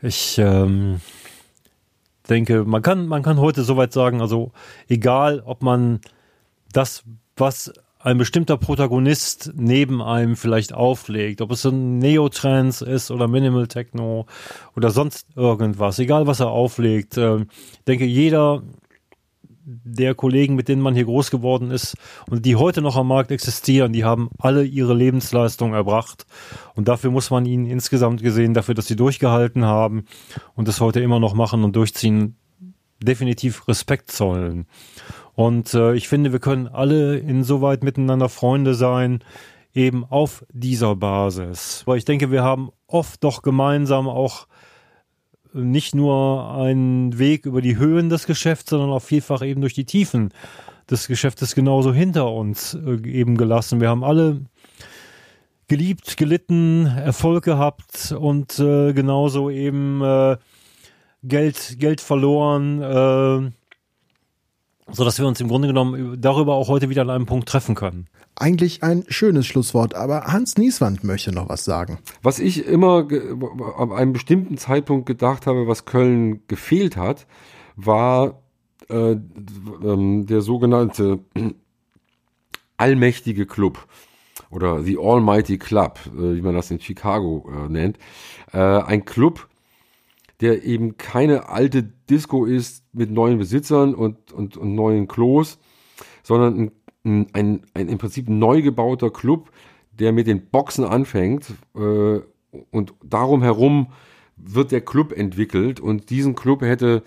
Ich 0.03 0.39
ähm, 0.39 1.01
denke, 2.31 2.65
man 2.65 2.83
kann, 2.83 3.07
man 3.07 3.23
kann 3.23 3.39
heute 3.39 3.63
soweit 3.63 3.93
sagen, 3.93 4.21
also 4.21 4.53
egal, 4.89 5.43
ob 5.45 5.63
man 5.63 6.01
das, 6.73 7.03
was 7.37 7.73
ein 7.99 8.17
bestimmter 8.17 8.57
Protagonist 8.57 9.53
neben 9.55 10.01
einem 10.01 10.37
vielleicht 10.37 10.73
auflegt, 10.73 11.43
ob 11.43 11.51
es 11.51 11.67
ein 11.67 11.99
Neotrans 11.99 12.81
ist 12.81 13.11
oder 13.11 13.29
Minimal 13.29 13.67
Techno 13.67 14.27
oder 14.75 14.91
sonst 14.91 15.27
irgendwas, 15.37 15.99
egal 15.99 16.27
was 16.27 16.41
er 16.41 16.49
auflegt, 16.51 17.19
äh, 17.19 17.45
denke 17.87 18.07
jeder 18.07 18.63
der 19.65 20.15
Kollegen, 20.15 20.55
mit 20.55 20.69
denen 20.69 20.83
man 20.83 20.95
hier 20.95 21.05
groß 21.05 21.31
geworden 21.31 21.71
ist 21.71 21.97
und 22.29 22.47
die 22.47 22.57
heute 22.57 22.83
noch 22.83 22.97
am 22.97 23.09
Markt 23.09 23.31
existieren, 23.31 23.93
die 23.93 24.05
haben 24.05 24.31
alle 24.39 24.65
ihre 24.65 24.95
Lebensleistung 24.95 25.75
erbracht. 25.75 26.27
Und 26.75 26.89
dafür 26.89 27.11
muss 27.11 27.31
man 27.31 27.47
ihnen 27.47 27.67
insgesamt 27.67 28.23
gesehen, 28.23 28.55
dafür, 28.55 28.75
dass 28.75 28.87
sie 28.87 28.97
durchgehalten 28.97 29.65
haben 29.65 30.05
und 30.55 30.69
das 30.69 30.81
heute 30.81 31.01
immer 31.01 31.21
noch 31.21 31.35
machen 31.35 31.65
und 31.65 31.77
durchziehen, 31.77 32.37
definitiv 33.03 33.69
Respekt 33.69 34.11
zollen. 34.11 34.67
Und 35.35 35.75
äh, 35.75 35.95
ich 35.95 36.09
finde, 36.09 36.33
wir 36.33 36.41
können 36.41 36.67
alle 36.67 37.19
insoweit 37.19 37.83
miteinander 37.83 38.29
Freunde 38.29 38.75
sein, 38.75 39.21
eben 39.75 40.05
auf 40.05 40.45
dieser 40.53 40.97
Basis. 40.97 41.83
Weil 41.87 41.99
ich 41.99 42.05
denke, 42.05 42.31
wir 42.31 42.43
haben 42.43 42.71
oft 42.87 43.23
doch 43.23 43.43
gemeinsam 43.43 44.09
auch 44.09 44.47
nicht 45.53 45.95
nur 45.95 46.55
einen 46.55 47.19
Weg 47.19 47.47
über 47.47 47.61
die 47.61 47.77
Höhen 47.77 48.09
des 48.09 48.27
Geschäfts, 48.27 48.71
sondern 48.71 48.91
auch 48.91 49.03
vielfach 49.03 49.43
eben 49.43 49.61
durch 49.61 49.75
die 49.75 49.85
Tiefen 49.85 50.33
des 50.91 51.07
Geschäftes 51.07 51.55
genauso 51.55 51.93
hinter 51.93 52.33
uns 52.33 52.75
äh, 52.75 53.01
eben 53.09 53.37
gelassen. 53.37 53.81
Wir 53.81 53.89
haben 53.89 54.05
alle 54.05 54.41
geliebt, 55.69 56.17
gelitten, 56.17 56.87
Erfolg 56.87 57.45
gehabt 57.45 58.13
und 58.13 58.59
äh, 58.59 58.93
genauso 58.93 59.51
eben 59.51 60.03
äh, 60.03 60.37
Geld, 61.23 61.77
Geld 61.79 62.01
verloren, 62.01 62.83
äh, 62.83 63.51
so 64.93 65.05
dass 65.05 65.19
wir 65.19 65.27
uns 65.27 65.41
im 65.41 65.49
Grunde 65.49 65.69
genommen 65.69 66.21
darüber 66.21 66.55
auch 66.55 66.69
heute 66.69 66.89
wieder 66.89 67.03
an 67.03 67.11
einem 67.11 67.27
Punkt 67.27 67.49
treffen 67.49 67.77
können. 67.77 68.09
Eigentlich 68.41 68.83
ein 68.83 69.05
schönes 69.09 69.47
Schlusswort, 69.47 69.95
aber 69.95 70.25
Hans 70.25 70.57
Nieswand 70.57 71.05
möchte 71.05 71.31
noch 71.31 71.51
was 71.51 71.63
sagen. 71.63 71.99
Was 72.23 72.39
ich 72.39 72.67
immer 72.67 73.07
an 73.77 73.93
einem 73.93 74.15
bestimmten 74.15 74.57
Zeitpunkt 74.57 75.05
gedacht 75.05 75.47
habe, 75.47 75.69
was 75.69 75.85
Köln 75.85 76.41
gefehlt 76.49 76.97
hat, 76.97 77.27
war 77.77 78.41
äh, 78.89 79.13
ähm, 79.13 80.25
der 80.25 80.41
sogenannte 80.41 81.19
allmächtige 82.79 83.45
Club 83.45 83.87
oder 84.51 84.83
The 84.83 84.97
Almighty 84.99 85.59
Club, 85.59 86.01
äh, 86.07 86.37
wie 86.37 86.41
man 86.41 86.55
das 86.55 86.71
in 86.71 86.81
Chicago 86.81 87.47
äh, 87.47 87.69
nennt. 87.69 87.99
Äh, 88.55 88.59
ein 88.59 89.05
Club, 89.05 89.49
der 90.41 90.65
eben 90.65 90.97
keine 90.97 91.51
alte 91.51 91.83
Disco 91.83 92.47
ist 92.47 92.85
mit 92.95 93.11
neuen 93.11 93.37
Besitzern 93.37 93.95
und, 93.95 94.33
und, 94.33 94.57
und 94.57 94.75
neuen 94.75 95.09
Klos, 95.09 95.59
sondern 96.23 96.59
ein, 96.59 96.71
ein, 97.05 97.63
ein 97.75 97.89
im 97.89 97.99
Prinzip 97.99 98.29
neu 98.29 98.63
gebauter 98.63 99.11
Club, 99.11 99.51
der 99.93 100.13
mit 100.13 100.27
den 100.27 100.51
Boxen 100.51 100.85
anfängt 100.85 101.47
äh, 101.75 102.21
und 102.71 102.95
darum 103.05 103.43
herum 103.43 103.89
wird 104.37 104.73
der 104.73 104.81
Club 104.81 105.13
entwickelt 105.13 105.81
und 105.81 106.11
diesen 106.11 106.35
Club 106.35 106.63
hätte, 106.63 107.03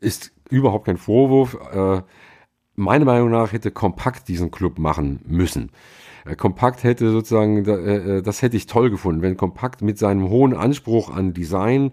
ist 0.00 0.32
überhaupt 0.50 0.86
kein 0.86 0.96
Vorwurf, 0.96 1.56
äh, 1.72 2.02
meiner 2.76 3.04
Meinung 3.04 3.30
nach 3.30 3.52
hätte 3.52 3.70
Kompakt 3.70 4.28
diesen 4.28 4.50
Club 4.50 4.78
machen 4.78 5.20
müssen. 5.26 5.70
Äh, 6.24 6.36
Kompakt 6.36 6.82
hätte 6.82 7.10
sozusagen, 7.10 7.64
äh, 7.66 8.16
äh, 8.18 8.22
das 8.22 8.42
hätte 8.42 8.56
ich 8.56 8.66
toll 8.66 8.90
gefunden, 8.90 9.22
wenn 9.22 9.36
Kompakt 9.36 9.82
mit 9.82 9.98
seinem 9.98 10.28
hohen 10.28 10.54
Anspruch 10.54 11.10
an 11.10 11.32
Design, 11.34 11.92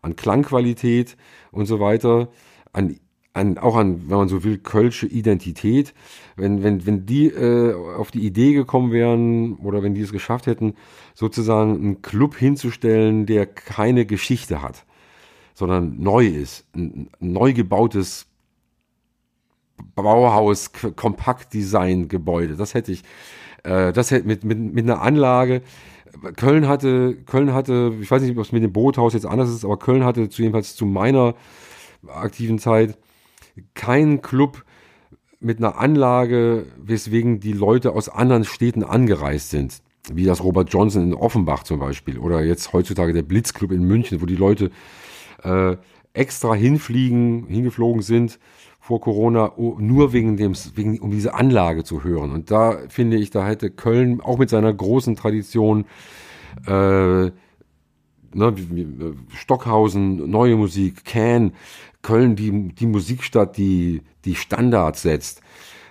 an 0.00 0.16
Klangqualität 0.16 1.16
und 1.50 1.66
so 1.66 1.80
weiter, 1.80 2.28
an, 2.72 2.96
an, 3.34 3.58
auch 3.58 3.76
an, 3.76 4.08
wenn 4.08 4.16
man 4.18 4.28
so 4.28 4.44
will, 4.44 4.58
kölsche 4.58 5.06
Identität, 5.06 5.94
wenn, 6.36 6.62
wenn, 6.62 6.86
wenn 6.86 7.06
die 7.06 7.28
äh, 7.28 7.74
auf 7.74 8.10
die 8.10 8.26
Idee 8.26 8.52
gekommen 8.52 8.92
wären 8.92 9.56
oder 9.56 9.82
wenn 9.82 9.94
die 9.94 10.02
es 10.02 10.12
geschafft 10.12 10.46
hätten, 10.46 10.74
sozusagen 11.14 11.76
einen 11.76 12.02
Club 12.02 12.36
hinzustellen, 12.36 13.26
der 13.26 13.46
keine 13.46 14.04
Geschichte 14.04 14.60
hat, 14.60 14.84
sondern 15.54 16.02
neu 16.02 16.26
ist, 16.26 16.66
ein, 16.74 17.08
ein 17.20 17.32
neu 17.32 17.52
gebautes 17.54 18.26
Bauhaus, 19.94 20.72
Kompaktdesign-Gebäude, 20.72 22.56
das 22.56 22.74
hätte 22.74 22.92
ich, 22.92 23.02
äh, 23.64 23.92
das 23.92 24.10
hätte 24.10 24.26
mit, 24.28 24.44
mit, 24.44 24.58
mit 24.58 24.84
einer 24.84 25.00
Anlage, 25.00 25.62
Köln 26.36 26.68
hatte, 26.68 27.16
Köln 27.24 27.54
hatte, 27.54 27.94
ich 28.00 28.10
weiß 28.10 28.20
nicht, 28.20 28.36
ob 28.36 28.44
es 28.44 28.52
mit 28.52 28.62
dem 28.62 28.72
Boothaus 28.72 29.14
jetzt 29.14 29.24
anders 29.24 29.48
ist, 29.48 29.64
aber 29.64 29.78
Köln 29.78 30.04
hatte 30.04 30.28
zu 30.28 30.42
jedenfalls 30.42 30.76
zu 30.76 30.84
meiner 30.84 31.34
aktiven 32.06 32.58
Zeit 32.58 32.98
keinen 33.74 34.22
Club 34.22 34.64
mit 35.40 35.58
einer 35.58 35.78
Anlage, 35.78 36.66
weswegen 36.76 37.40
die 37.40 37.52
Leute 37.52 37.92
aus 37.92 38.08
anderen 38.08 38.44
Städten 38.44 38.84
angereist 38.84 39.50
sind. 39.50 39.82
Wie 40.12 40.24
das 40.24 40.42
Robert 40.42 40.72
Johnson 40.72 41.04
in 41.04 41.14
Offenbach 41.14 41.62
zum 41.62 41.78
Beispiel. 41.78 42.18
Oder 42.18 42.42
jetzt 42.42 42.72
heutzutage 42.72 43.12
der 43.12 43.22
Blitzclub 43.22 43.72
in 43.72 43.84
München, 43.84 44.20
wo 44.20 44.26
die 44.26 44.36
Leute 44.36 44.70
äh, 45.42 45.76
extra 46.12 46.54
hinfliegen, 46.54 47.46
hingeflogen 47.46 48.02
sind 48.02 48.38
vor 48.80 49.00
Corona, 49.00 49.52
nur 49.56 50.12
wegen 50.12 50.36
dem, 50.36 50.54
wegen, 50.74 50.98
um 50.98 51.12
diese 51.12 51.34
Anlage 51.34 51.84
zu 51.84 52.02
hören. 52.02 52.32
Und 52.32 52.50
da 52.50 52.78
finde 52.88 53.16
ich, 53.16 53.30
da 53.30 53.46
hätte 53.46 53.70
Köln 53.70 54.20
auch 54.20 54.38
mit 54.38 54.50
seiner 54.50 54.74
großen 54.74 55.14
Tradition, 55.14 55.84
äh, 56.66 57.30
ne, 58.34 58.54
Stockhausen, 59.28 60.28
neue 60.28 60.56
Musik, 60.56 61.04
Can, 61.04 61.52
Köln 62.02 62.36
die, 62.36 62.74
die 62.74 62.86
Musikstadt, 62.86 63.56
die 63.56 64.02
die 64.24 64.34
Standards 64.34 65.02
setzt. 65.02 65.40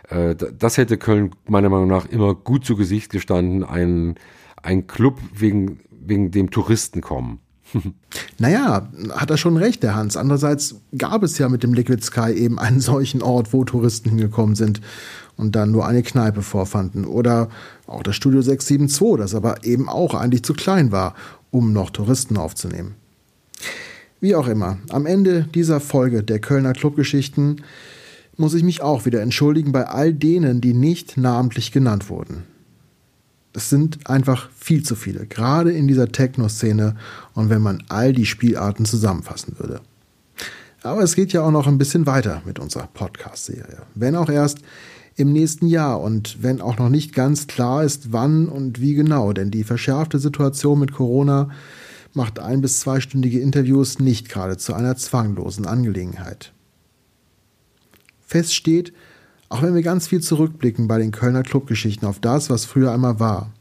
Äh, 0.09 0.35
das 0.35 0.77
hätte 0.77 0.97
Köln 0.97 1.31
meiner 1.47 1.69
Meinung 1.69 1.87
nach 1.87 2.05
immer 2.05 2.35
gut 2.35 2.65
zu 2.65 2.75
Gesicht 2.75 3.09
gestanden, 3.09 3.63
ein, 3.63 4.15
ein 4.61 4.87
Club 4.87 5.19
wegen, 5.33 5.79
wegen 5.89 6.31
dem 6.31 6.51
Touristen 6.51 7.01
kommen. 7.01 7.39
Naja, 8.37 8.89
hat 9.11 9.29
er 9.29 9.37
schon 9.37 9.55
recht, 9.55 9.83
der 9.83 9.95
Hans. 9.95 10.17
Andererseits 10.17 10.75
gab 10.97 11.21
es 11.21 11.37
ja 11.37 11.47
mit 11.47 11.61
dem 11.63 11.73
Liquid 11.73 12.03
Sky 12.03 12.31
eben 12.31 12.57
einen 12.57 12.79
solchen 12.79 13.21
Ort, 13.21 13.53
wo 13.53 13.63
Touristen 13.63 14.09
hingekommen 14.09 14.55
sind 14.55 14.81
und 15.37 15.55
dann 15.55 15.71
nur 15.71 15.85
eine 15.87 16.01
Kneipe 16.01 16.41
vorfanden. 16.41 17.05
Oder 17.05 17.49
auch 17.85 18.03
das 18.03 18.15
Studio 18.15 18.41
672, 18.41 19.17
das 19.17 19.35
aber 19.35 19.63
eben 19.63 19.87
auch 19.87 20.15
eigentlich 20.15 20.43
zu 20.43 20.53
klein 20.53 20.91
war, 20.91 21.13
um 21.51 21.71
noch 21.71 21.91
Touristen 21.91 22.35
aufzunehmen. 22.37 22.95
Wie 24.21 24.35
auch 24.35 24.47
immer, 24.47 24.77
am 24.89 25.07
Ende 25.07 25.47
dieser 25.55 25.79
Folge 25.79 26.21
der 26.21 26.37
Kölner 26.37 26.73
Clubgeschichten 26.73 27.63
muss 28.37 28.53
ich 28.53 28.61
mich 28.61 28.83
auch 28.83 29.05
wieder 29.05 29.19
entschuldigen 29.19 29.71
bei 29.71 29.87
all 29.87 30.13
denen, 30.13 30.61
die 30.61 30.75
nicht 30.75 31.17
namentlich 31.17 31.71
genannt 31.71 32.07
wurden. 32.07 32.43
Es 33.53 33.71
sind 33.71 34.07
einfach 34.07 34.51
viel 34.55 34.83
zu 34.83 34.95
viele, 34.95 35.25
gerade 35.25 35.71
in 35.71 35.87
dieser 35.87 36.11
Techno-Szene 36.11 36.95
und 37.33 37.49
wenn 37.49 37.63
man 37.63 37.83
all 37.89 38.13
die 38.13 38.27
Spielarten 38.27 38.85
zusammenfassen 38.85 39.55
würde. 39.57 39.81
Aber 40.83 41.01
es 41.01 41.15
geht 41.15 41.33
ja 41.33 41.41
auch 41.41 41.51
noch 41.51 41.65
ein 41.65 41.79
bisschen 41.79 42.05
weiter 42.05 42.43
mit 42.45 42.59
unserer 42.59 42.87
Podcast-Serie. 42.93 43.81
Wenn 43.95 44.15
auch 44.15 44.29
erst 44.29 44.59
im 45.15 45.33
nächsten 45.33 45.65
Jahr 45.65 45.99
und 45.99 46.43
wenn 46.43 46.61
auch 46.61 46.77
noch 46.77 46.89
nicht 46.89 47.15
ganz 47.15 47.47
klar 47.47 47.83
ist, 47.83 48.13
wann 48.13 48.47
und 48.47 48.79
wie 48.81 48.93
genau, 48.93 49.33
denn 49.33 49.49
die 49.49 49.63
verschärfte 49.63 50.19
Situation 50.19 50.79
mit 50.79 50.93
Corona 50.93 51.49
macht 52.13 52.39
ein- 52.39 52.61
bis 52.61 52.79
zweistündige 52.79 53.39
Interviews 53.39 53.99
nicht 53.99 54.29
gerade 54.29 54.57
zu 54.57 54.73
einer 54.73 54.95
zwanglosen 54.95 55.65
Angelegenheit. 55.65 56.53
Fest 58.25 58.55
steht, 58.55 58.93
auch 59.49 59.61
wenn 59.61 59.75
wir 59.75 59.81
ganz 59.81 60.07
viel 60.07 60.21
zurückblicken 60.21 60.87
bei 60.87 60.97
den 60.97 61.11
Kölner 61.11 61.43
Clubgeschichten 61.43 62.07
auf 62.07 62.19
das, 62.19 62.49
was 62.49 62.65
früher 62.65 62.91
einmal 62.93 63.19
war. 63.19 63.51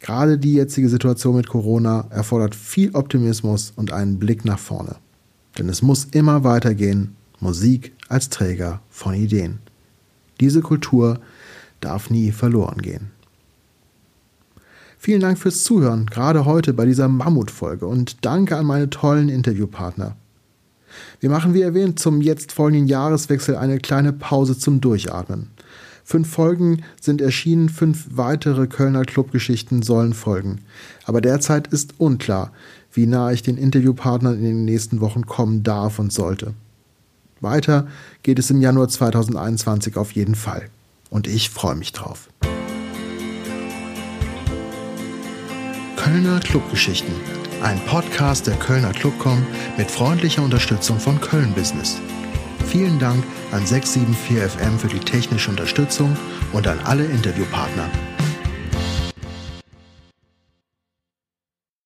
Gerade 0.00 0.38
die 0.38 0.54
jetzige 0.54 0.88
Situation 0.88 1.36
mit 1.36 1.48
Corona 1.48 2.06
erfordert 2.10 2.56
viel 2.56 2.94
Optimismus 2.94 3.72
und 3.76 3.92
einen 3.92 4.18
Blick 4.18 4.44
nach 4.44 4.58
vorne. 4.58 4.96
Denn 5.58 5.68
es 5.68 5.82
muss 5.82 6.06
immer 6.06 6.42
weitergehen, 6.42 7.14
Musik 7.38 7.92
als 8.08 8.28
Träger 8.28 8.82
von 8.88 9.14
Ideen. 9.14 9.60
Diese 10.40 10.60
Kultur 10.60 11.20
darf 11.80 12.10
nie 12.10 12.32
verloren 12.32 12.82
gehen. 12.82 13.10
Vielen 15.02 15.22
Dank 15.22 15.38
fürs 15.38 15.64
Zuhören, 15.64 16.04
gerade 16.04 16.44
heute 16.44 16.74
bei 16.74 16.84
dieser 16.84 17.08
Mammutfolge 17.08 17.86
und 17.86 18.22
danke 18.22 18.58
an 18.58 18.66
meine 18.66 18.90
tollen 18.90 19.30
Interviewpartner. 19.30 20.14
Wir 21.20 21.30
machen 21.30 21.54
wie 21.54 21.62
erwähnt 21.62 21.98
zum 21.98 22.20
jetzt 22.20 22.52
folgenden 22.52 22.86
Jahreswechsel 22.86 23.56
eine 23.56 23.78
kleine 23.78 24.12
Pause 24.12 24.58
zum 24.58 24.82
Durchatmen. 24.82 25.46
Fünf 26.04 26.28
Folgen 26.28 26.82
sind 27.00 27.22
erschienen, 27.22 27.70
fünf 27.70 28.08
weitere 28.10 28.66
Kölner 28.66 29.06
Clubgeschichten 29.06 29.80
sollen 29.80 30.12
folgen. 30.12 30.58
Aber 31.06 31.22
derzeit 31.22 31.68
ist 31.68 31.94
unklar, 31.96 32.52
wie 32.92 33.06
nah 33.06 33.32
ich 33.32 33.42
den 33.42 33.56
Interviewpartnern 33.56 34.34
in 34.34 34.44
den 34.44 34.64
nächsten 34.66 35.00
Wochen 35.00 35.24
kommen 35.24 35.62
darf 35.62 35.98
und 35.98 36.12
sollte. 36.12 36.52
Weiter 37.40 37.86
geht 38.22 38.38
es 38.38 38.50
im 38.50 38.60
Januar 38.60 38.88
2021 38.88 39.96
auf 39.96 40.12
jeden 40.12 40.34
Fall. 40.34 40.68
Und 41.08 41.26
ich 41.26 41.48
freue 41.48 41.74
mich 41.74 41.92
drauf. 41.92 42.28
Kölner 46.02 46.40
Clubgeschichten 46.40 47.14
Ein 47.62 47.78
Podcast 47.84 48.46
der 48.46 48.56
Kölner 48.56 48.94
Clubcom 48.94 49.46
mit 49.76 49.90
freundlicher 49.90 50.42
Unterstützung 50.42 50.98
von 50.98 51.20
Köln 51.20 51.52
Business. 51.52 52.00
Vielen 52.66 52.98
Dank 52.98 53.22
an 53.52 53.66
674FM 53.66 54.78
für 54.78 54.88
die 54.88 54.98
technische 54.98 55.50
Unterstützung 55.50 56.16
und 56.54 56.66
an 56.66 56.78
alle 56.84 57.04
Interviewpartner. 57.04 57.90